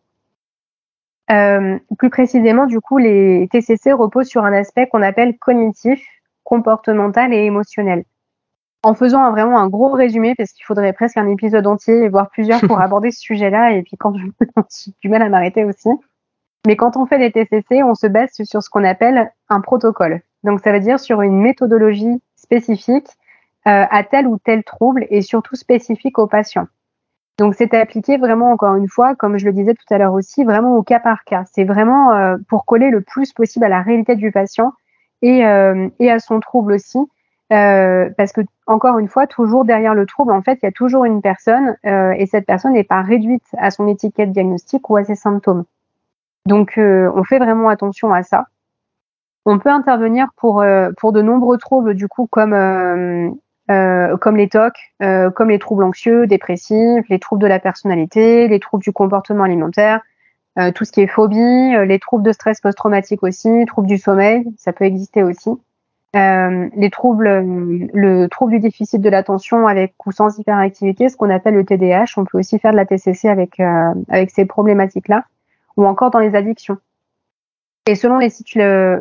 Plus 1.98 2.10
précisément, 2.12 2.68
du 2.68 2.80
coup, 2.80 3.00
les 3.00 3.48
TCC 3.52 3.92
reposent 3.92 4.28
sur 4.28 4.46
un 4.46 4.54
aspect 4.54 4.86
qu'on 4.86 5.02
appelle 5.02 5.36
cognitif, 5.40 6.00
comportemental 6.44 7.34
et 7.34 7.46
émotionnel 7.46 8.04
en 8.84 8.94
faisant 8.94 9.22
un, 9.22 9.32
vraiment 9.32 9.60
un 9.60 9.68
gros 9.68 9.92
résumé, 9.92 10.36
parce 10.36 10.52
qu'il 10.52 10.66
faudrait 10.66 10.94
presque 10.94 11.18
un 11.18 11.28
épisode 11.28 11.68
entier, 11.68 12.08
voire 12.10 12.30
plusieurs, 12.30 12.62
pour 12.62 12.80
aborder 12.82 13.12
ce 13.12 13.20
sujet-là, 13.20 13.74
et 13.74 13.84
puis 13.84 13.98
quand 13.98 14.14
j'ai 14.18 14.92
du 15.02 15.10
mal 15.10 15.22
à 15.22 15.30
m'arrêter 15.30 15.66
aussi. 15.66 15.90
Mais 16.68 16.76
quand 16.76 16.98
on 16.98 17.06
fait 17.06 17.20
des 17.20 17.32
TCC, 17.32 17.84
on 17.84 17.96
se 17.96 18.08
base 18.08 18.32
sur 18.44 18.62
ce 18.62 18.70
qu'on 18.70 18.84
appelle 18.84 19.32
un 19.50 19.62
protocole. 19.62 20.22
Donc 20.44 20.62
ça 20.62 20.72
veut 20.72 20.80
dire 20.80 21.00
sur 21.00 21.22
une 21.22 21.40
méthodologie 21.40 22.22
spécifique 22.36 23.08
euh, 23.68 23.86
à 23.90 24.04
tel 24.04 24.28
ou 24.28 24.38
tel 24.38 24.64
trouble 24.64 25.06
et 25.10 25.22
surtout 25.22 25.56
spécifique 25.56 26.18
au 26.18 26.28
patient. 26.28 26.68
Donc 27.38 27.56
c'est 27.56 27.74
appliqué 27.74 28.18
vraiment 28.18 28.52
encore 28.52 28.76
une 28.76 28.90
fois, 28.90 29.16
comme 29.16 29.38
je 29.38 29.46
le 29.46 29.54
disais 29.54 29.74
tout 29.74 29.94
à 29.94 29.98
l'heure 29.98 30.14
aussi, 30.14 30.44
vraiment 30.44 30.76
au 30.76 30.84
cas 30.84 31.00
par 31.00 31.24
cas. 31.24 31.44
C'est 31.54 31.64
vraiment 31.64 32.12
euh, 32.12 32.38
pour 32.50 32.66
coller 32.66 32.90
le 32.90 33.02
plus 33.02 33.32
possible 33.32 33.66
à 33.66 33.70
la 33.70 33.82
réalité 33.82 34.16
du 34.16 34.32
patient 34.32 34.74
et, 35.22 35.46
euh, 35.46 35.88
et 36.00 36.12
à 36.12 36.20
son 36.20 36.42
trouble 36.42 36.74
aussi. 36.74 37.00
Euh, 37.52 38.10
parce 38.16 38.32
que 38.32 38.42
encore 38.68 39.00
une 39.00 39.08
fois, 39.08 39.26
toujours 39.26 39.66
derrière 39.66 39.96
le 39.96 40.06
trouble, 40.06 40.32
en 40.32 40.42
fait, 40.42 40.60
il 40.62 40.66
y 40.66 40.70
a 40.70 40.72
toujours 40.72 41.06
une 41.06 41.22
personne 41.22 41.76
euh, 41.86 42.12
et 42.12 42.28
cette 42.28 42.46
personne 42.46 42.74
n'est 42.74 42.84
pas 42.84 43.02
réduite 43.02 43.46
à 43.58 43.72
son 43.72 43.88
étiquette 43.88 44.32
diagnostique 44.32 44.90
ou 44.90 44.98
à 44.98 45.04
ses 45.04 45.16
symptômes. 45.16 45.66
Donc, 46.46 46.78
euh, 46.78 47.12
on 47.16 47.24
fait 47.24 47.40
vraiment 47.40 47.70
attention 47.70 48.14
à 48.14 48.24
ça. 48.24 48.48
On 49.46 49.60
peut 49.60 49.70
intervenir 49.70 50.28
pour 50.36 50.62
euh, 50.62 50.90
pour 50.98 51.12
de 51.12 51.22
nombreux 51.22 51.58
troubles, 51.58 51.96
du 51.96 52.08
coup, 52.08 52.28
comme 52.28 52.54
euh, 52.54 54.18
comme 54.18 54.36
les 54.36 54.50
TOC, 54.50 54.74
comme 55.36 55.50
les 55.50 55.60
troubles 55.60 55.84
anxieux, 55.84 56.26
dépressifs, 56.28 57.08
les 57.08 57.20
troubles 57.20 57.42
de 57.42 57.48
la 57.48 57.60
personnalité, 57.60 58.48
les 58.48 58.60
troubles 58.60 58.84
du 58.84 58.92
comportement 58.92 59.44
alimentaire, 59.44 60.02
tout 60.74 60.86
ce 60.86 60.92
qui 60.92 61.02
est 61.02 61.08
phobie, 61.08 61.76
les 61.86 62.00
troubles 62.00 62.24
de 62.24 62.32
stress 62.32 62.62
post-traumatique 62.62 63.22
aussi, 63.22 63.66
troubles 63.68 63.88
du 63.88 64.00
sommeil, 64.00 64.44
ça 64.58 64.74
peut 64.74 64.86
exister 64.86 65.22
aussi. 65.22 65.52
Euh, 66.16 66.70
les 66.76 66.90
troubles, 66.90 67.28
le 67.94 68.28
trouble 68.28 68.54
du 68.54 68.60
déficit 68.60 69.00
de 69.00 69.10
l'attention 69.10 69.68
avec 69.68 69.94
ou 70.08 70.12
sans 70.12 70.40
hyperactivité, 70.40 71.08
ce 71.08 71.16
qu'on 71.16 71.30
appelle 71.30 71.54
le 71.54 71.66
TDAH. 71.66 72.14
On 72.18 72.26
peut 72.26 72.40
aussi 72.40 72.58
faire 72.58 72.72
de 72.72 72.78
la 72.78 72.86
TCC 72.86 73.30
avec 73.30 73.60
euh, 73.60 73.94
avec 74.10 74.32
ces 74.32 74.46
problématiques-là, 74.46 75.26
ou 75.78 75.86
encore 75.86 76.10
dans 76.10 76.20
les 76.20 76.36
addictions. 76.36 76.78
Et 77.86 77.94
selon 77.96 78.18
les 78.18 78.30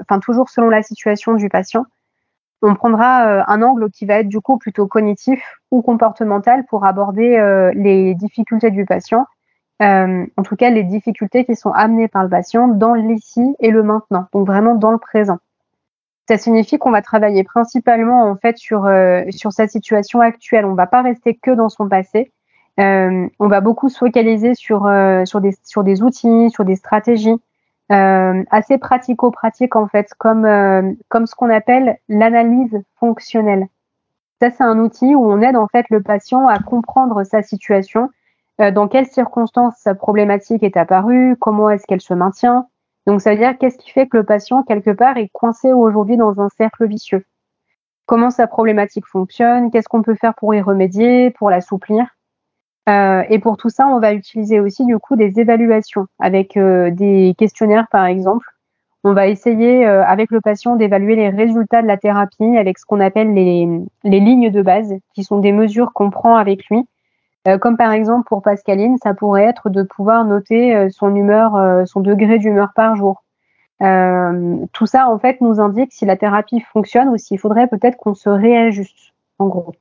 enfin 0.03 0.21
toujours 0.21 0.51
selon 0.51 0.69
la 0.69 0.83
situation 0.83 1.33
du 1.33 1.49
patient, 1.49 1.87
on 2.61 2.75
prendra 2.75 3.27
euh, 3.27 3.43
un 3.47 3.63
angle 3.63 3.91
qui 3.91 4.05
va 4.05 4.21
être 4.21 4.29
du 4.29 4.41
coup 4.41 4.59
plutôt 4.59 4.87
cognitif 4.87 5.43
ou 5.71 5.81
comportemental 5.81 6.67
pour 6.67 6.85
aborder 6.85 7.71
les 7.75 8.15
difficultés 8.15 8.71
du 8.71 8.85
patient 8.85 9.27
en 9.81 10.43
tout 10.45 10.57
cas 10.57 10.71
les 10.71 10.83
difficultés 10.83 11.45
qui 11.45 11.55
sont 11.55 11.71
amenées 11.71 12.09
par 12.09 12.25
le 12.25 12.29
patient 12.29 12.69
dans 12.69 12.95
l'ici 12.95 13.55
et 13.61 13.71
le 13.71 13.83
maintenant, 13.83 14.27
donc 14.33 14.47
vraiment 14.47 14.75
dans 14.75 14.91
le 14.91 14.99
présent. 14.99 15.39
Ça 16.29 16.37
signifie 16.37 16.79
qu'on 16.79 16.91
va 16.91 17.03
travailler 17.03 17.43
principalement 17.43 18.31
en 18.31 18.37
fait 18.37 18.59
sur 18.59 18.89
sur 19.31 19.51
sa 19.53 19.67
situation 19.67 20.21
actuelle. 20.21 20.67
On 20.67 20.75
va 20.75 20.87
pas 20.87 21.03
rester 21.03 21.35
que 21.35 21.51
dans 21.51 21.71
son 21.71 21.89
passé. 21.89 22.31
on 22.77 23.29
va 23.49 23.61
beaucoup 23.61 23.89
se 23.89 23.99
focaliser 23.99 24.55
sur 24.55 24.89
sur 25.25 25.41
des 25.41 25.57
sur 25.65 25.85
des 25.85 26.03
outils, 26.03 26.51
sur 26.51 26.67
des 26.67 26.77
stratégies 26.77 27.41
euh, 27.91 28.45
assez 28.51 28.77
pratico-pratique 28.77 29.75
en 29.75 29.89
fait, 29.89 30.13
comme, 30.19 30.45
euh, 30.45 30.93
comme 31.09 31.27
ce 31.27 31.35
qu'on 31.35 31.49
appelle 31.49 31.97
l'analyse 32.11 32.83
fonctionnelle. 33.01 33.67
Ça, 34.43 34.51
c'est 34.51 34.63
un 34.63 34.79
outil 34.79 35.15
où 35.15 35.25
on 35.25 35.41
aide 35.41 35.57
en 35.57 35.69
fait 35.69 35.87
le 35.89 36.03
patient 36.03 36.47
à 36.49 36.59
comprendre 36.59 37.25
sa 37.25 37.43
situation, 37.43 38.11
euh, 38.61 38.71
dans 38.71 38.89
quelles 38.89 39.07
circonstances 39.07 39.77
sa 39.79 39.95
problématique 39.95 40.63
est 40.63 40.77
apparue, 40.77 41.37
comment 41.41 41.71
est-ce 41.71 41.87
qu'elle 41.87 42.03
se 42.03 42.13
maintient. 42.13 42.67
Donc, 43.09 43.23
ça 43.23 43.31
veut 43.31 43.39
dire 43.39 43.57
qu'est-ce 43.57 43.79
qui 43.79 43.91
fait 43.91 44.07
que 44.07 44.19
le 44.19 44.23
patient, 44.23 44.63
quelque 44.65 44.91
part, 44.91 45.17
est 45.17 45.31
coincé 45.33 45.73
aujourd'hui 45.73 46.19
dans 46.19 46.43
un 46.43 46.51
cercle 46.51 46.87
vicieux? 46.87 47.25
Comment 48.05 48.29
sa 48.29 48.47
problématique 48.47 49.07
fonctionne, 49.07 49.71
qu'est-ce 49.71 49.89
qu'on 49.89 50.03
peut 50.03 50.15
faire 50.15 50.35
pour 50.35 50.55
y 50.55 50.61
remédier, 50.61 51.31
pour 51.31 51.49
l'assouplir? 51.49 52.05
Euh, 52.87 53.23
et 53.31 53.39
pour 53.39 53.57
tout 53.57 53.71
ça, 53.71 53.87
on 53.87 53.99
va 53.99 54.13
utiliser 54.13 54.61
aussi 54.61 54.85
du 54.85 54.99
coup 54.99 55.17
des 55.17 55.41
évaluations 55.41 56.07
avec 56.19 56.59
euh, 56.59 56.91
des 56.91 57.35
questionnaires 57.39 57.87
par 57.91 58.05
exemple. 58.05 58.47
On 59.05 59.15
va 59.15 59.29
essayer 59.29 59.87
euh, 59.87 60.05
avec 60.05 60.31
le 60.31 60.43
patient 60.43 60.77
d'évaluer 60.77 61.17
les 61.17 61.31
résultats 61.31 61.81
de 61.81 61.87
la 61.87 61.97
thérapie 61.97 62.59
avec 62.59 62.79
ce 62.79 62.85
qu'on 62.85 63.01
appelle 63.01 63.33
les, 63.33 63.67
les, 64.05 64.21
lignes 64.21 64.51
de 64.51 64.61
base, 64.61 64.93
qui 65.15 65.25
sont 65.25 65.39
des 65.39 65.53
mesures 65.53 65.95
qu'on 65.95 66.11
prend 66.11 66.37
avec 66.37 66.67
lui. 66.67 66.87
Comme 67.61 67.77
par 67.77 67.93
exemple 67.93 68.27
pour 68.29 68.43
Pascaline, 68.43 68.99
ça 69.03 69.15
pourrait 69.15 69.45
être 69.45 69.71
de 69.71 69.83
pouvoir 69.83 70.25
noter 70.25 70.91
son 70.91 71.15
humeur, 71.15 71.87
son 71.87 72.01
degré 72.01 72.39
d'humeur 72.39 72.73
par 72.75 72.95
jour. 72.95 73.23
tout 73.81 74.87
ça 74.87 75.09
en 75.09 75.19
fait 75.19 75.41
nous 75.41 75.61
indique 75.61 75.93
si 75.93 76.05
la 76.05 76.17
thérapie 76.17 76.61
fonctionne 76.61 77.09
ou 77.09 77.17
s'il 77.17 77.39
faudrait 77.39 77.69
peut-être 77.69 77.97
qu'on 77.97 78.15
se 78.15 78.29
réajuste 78.29 79.15
en 79.39 79.47
gros. 79.47 79.73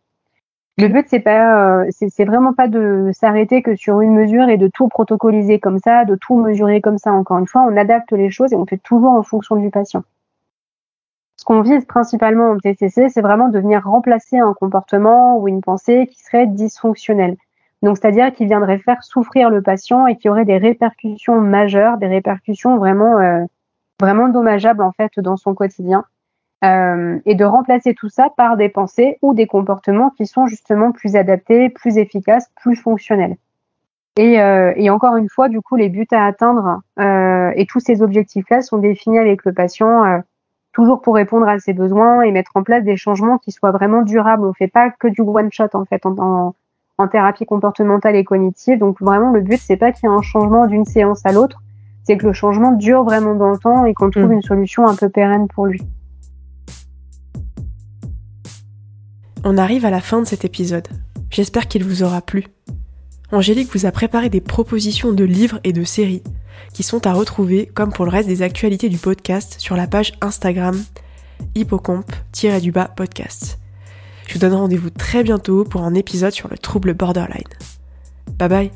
Le 0.80 0.90
but, 0.90 1.08
c'est 1.10 1.20
pas, 1.20 1.82
euh, 1.86 1.90
c'est 1.90 2.26
vraiment 2.26 2.54
pas 2.54 2.68
de 2.68 3.10
s'arrêter 3.12 3.64
que 3.64 3.76
sur 3.76 4.00
une 4.02 4.14
mesure 4.14 4.48
et 4.48 4.58
de 4.58 4.68
tout 4.68 4.88
protocoliser 4.88 5.60
comme 5.60 5.80
ça, 5.80 6.06
de 6.06 6.16
tout 6.16 6.38
mesurer 6.38 6.82
comme 6.82 7.00
ça. 7.00 7.12
Encore 7.14 7.40
une 7.40 7.48
fois, 7.48 7.64
on 7.64 7.76
adapte 7.76 8.12
les 8.12 8.30
choses 8.30 8.54
et 8.54 8.56
on 8.56 8.66
fait 8.68 8.78
toujours 8.78 9.14
en 9.14 9.24
fonction 9.24 9.56
du 9.56 9.72
patient. 9.72 10.04
Ce 11.36 11.46
qu'on 11.46 11.62
vise 11.62 11.86
principalement 11.86 12.52
en 12.52 12.58
TCC, 12.58 13.10
c'est 13.10 13.22
vraiment 13.22 13.50
de 13.50 13.58
venir 13.58 13.84
remplacer 13.86 14.38
un 14.38 14.54
comportement 14.54 15.40
ou 15.40 15.48
une 15.48 15.62
pensée 15.62 16.06
qui 16.12 16.20
serait 16.22 16.46
dysfonctionnelle. 16.46 17.38
Donc, 17.84 17.98
c'est-à-dire 17.98 18.34
qui 18.34 18.46
viendrait 18.46 18.80
faire 18.80 19.04
souffrir 19.04 19.50
le 19.50 19.62
patient 19.62 20.08
et 20.08 20.16
qui 20.16 20.30
aurait 20.30 20.46
des 20.46 20.58
répercussions 20.58 21.40
majeures, 21.42 21.98
des 21.98 22.08
répercussions 22.08 22.78
vraiment, 22.78 23.20
euh, 23.20 23.44
vraiment 24.00 24.30
dommageables 24.30 24.82
en 24.82 24.92
fait 24.92 25.20
dans 25.20 25.38
son 25.38 25.54
quotidien. 25.54 26.06
Euh, 26.66 27.20
et 27.28 27.36
de 27.36 27.46
remplacer 27.46 27.94
tout 27.94 28.10
ça 28.10 28.30
par 28.36 28.58
des 28.58 28.70
pensées 28.70 29.20
ou 29.22 29.36
des 29.36 29.46
comportements 29.46 30.10
qui 30.10 30.26
sont 30.26 30.48
justement 30.48 30.92
plus 30.92 31.16
adaptés, 31.16 31.70
plus 31.70 31.98
efficaces, 31.98 32.50
plus 32.56 32.76
fonctionnels. 32.76 33.38
Et, 34.18 34.42
euh, 34.42 34.74
encore 34.92 35.18
une 35.18 35.30
fois, 35.30 35.50
du 35.50 35.62
coup, 35.62 35.76
les 35.76 35.90
buts 35.90 36.08
à 36.12 36.26
atteindre 36.26 36.82
et 37.56 37.68
tous 37.68 37.80
ces 37.80 38.02
objectifs-là 38.02 38.62
sont 38.62 38.80
définis 38.80 39.20
avec 39.20 39.46
le 39.46 39.54
patient, 39.54 40.24
toujours 40.74 41.02
pour 41.02 41.14
répondre 41.14 41.48
à 41.48 41.60
ses 41.60 41.74
besoins 41.74 42.22
et 42.22 42.32
mettre 42.32 42.52
en 42.56 42.64
place 42.64 42.84
des 42.84 42.98
changements 42.98 43.38
qui 43.38 43.52
soient 43.52 43.72
vraiment 43.72 44.02
durables. 44.02 44.44
On 44.44 44.50
ne 44.50 44.54
fait 44.54 44.68
pas 44.68 44.90
que 44.90 45.08
du 45.08 45.22
one-shot 45.22 45.70
en 45.74 45.86
fait 45.86 46.04
en, 46.08 46.18
en, 46.18 46.56
en, 46.98 47.08
thérapie 47.08 47.46
comportementale 47.46 48.16
et 48.16 48.24
cognitive. 48.24 48.80
Donc 48.80 49.00
vraiment, 49.02 49.32
le 49.32 49.42
but 49.42 49.60
c'est 49.60 49.78
pas 49.78 49.92
qu'il 49.92 50.10
y 50.10 50.12
ait 50.12 50.16
un 50.16 50.22
changement 50.22 50.68
d'une 50.68 50.86
séance 50.86 51.26
à 51.26 51.32
l'autre, 51.32 51.62
c'est 52.04 52.18
que 52.18 52.26
le 52.26 52.34
changement 52.34 52.72
dure 52.72 53.04
vraiment 53.04 53.36
dans 53.36 53.50
le 53.50 53.58
temps 53.58 53.86
et 53.86 53.94
qu'on 53.94 54.10
trouve 54.10 54.30
mmh. 54.30 54.34
une 54.34 54.42
solution 54.42 54.88
un 54.88 54.96
peu 54.96 55.10
pérenne 55.10 55.48
pour 55.48 55.66
lui. 55.66 55.82
On 59.44 59.58
arrive 59.58 59.86
à 59.86 59.90
la 59.90 60.02
fin 60.02 60.20
de 60.20 60.26
cet 60.26 60.46
épisode. 60.46 60.88
J'espère 61.30 61.68
qu'il 61.68 61.84
vous 61.84 62.04
aura 62.04 62.22
plu. 62.22 62.48
Angélique 63.32 63.74
vous 63.74 63.86
a 63.86 63.92
préparé 63.92 64.30
des 64.30 64.42
propositions 64.42 65.12
de 65.12 65.24
livres 65.24 65.60
et 65.64 65.74
de 65.74 65.84
séries 65.84 66.24
qui 66.74 66.84
sont 66.84 67.08
à 67.08 67.14
retrouver, 67.14 67.66
comme 67.74 67.92
pour 67.92 68.06
le 68.06 68.12
reste 68.12 68.28
des 68.28 68.42
actualités 68.42 68.90
du 68.90 68.98
podcast, 68.98 69.56
sur 69.58 69.76
la 69.76 69.88
page 69.88 70.14
Instagram 70.22 70.80
hippocampe-du-bas 71.56 72.90
podcast. 72.96 73.60
Je 74.28 74.34
vous 74.34 74.40
donne 74.40 74.54
rendez-vous 74.54 74.90
très 74.90 75.24
bientôt 75.24 75.64
pour 75.64 75.84
un 75.84 75.94
épisode 75.94 76.34
sur 76.34 76.50
le 76.50 76.58
trouble 76.58 76.94
borderline. 76.94 77.44
Bye 78.38 78.50
bye 78.50 78.72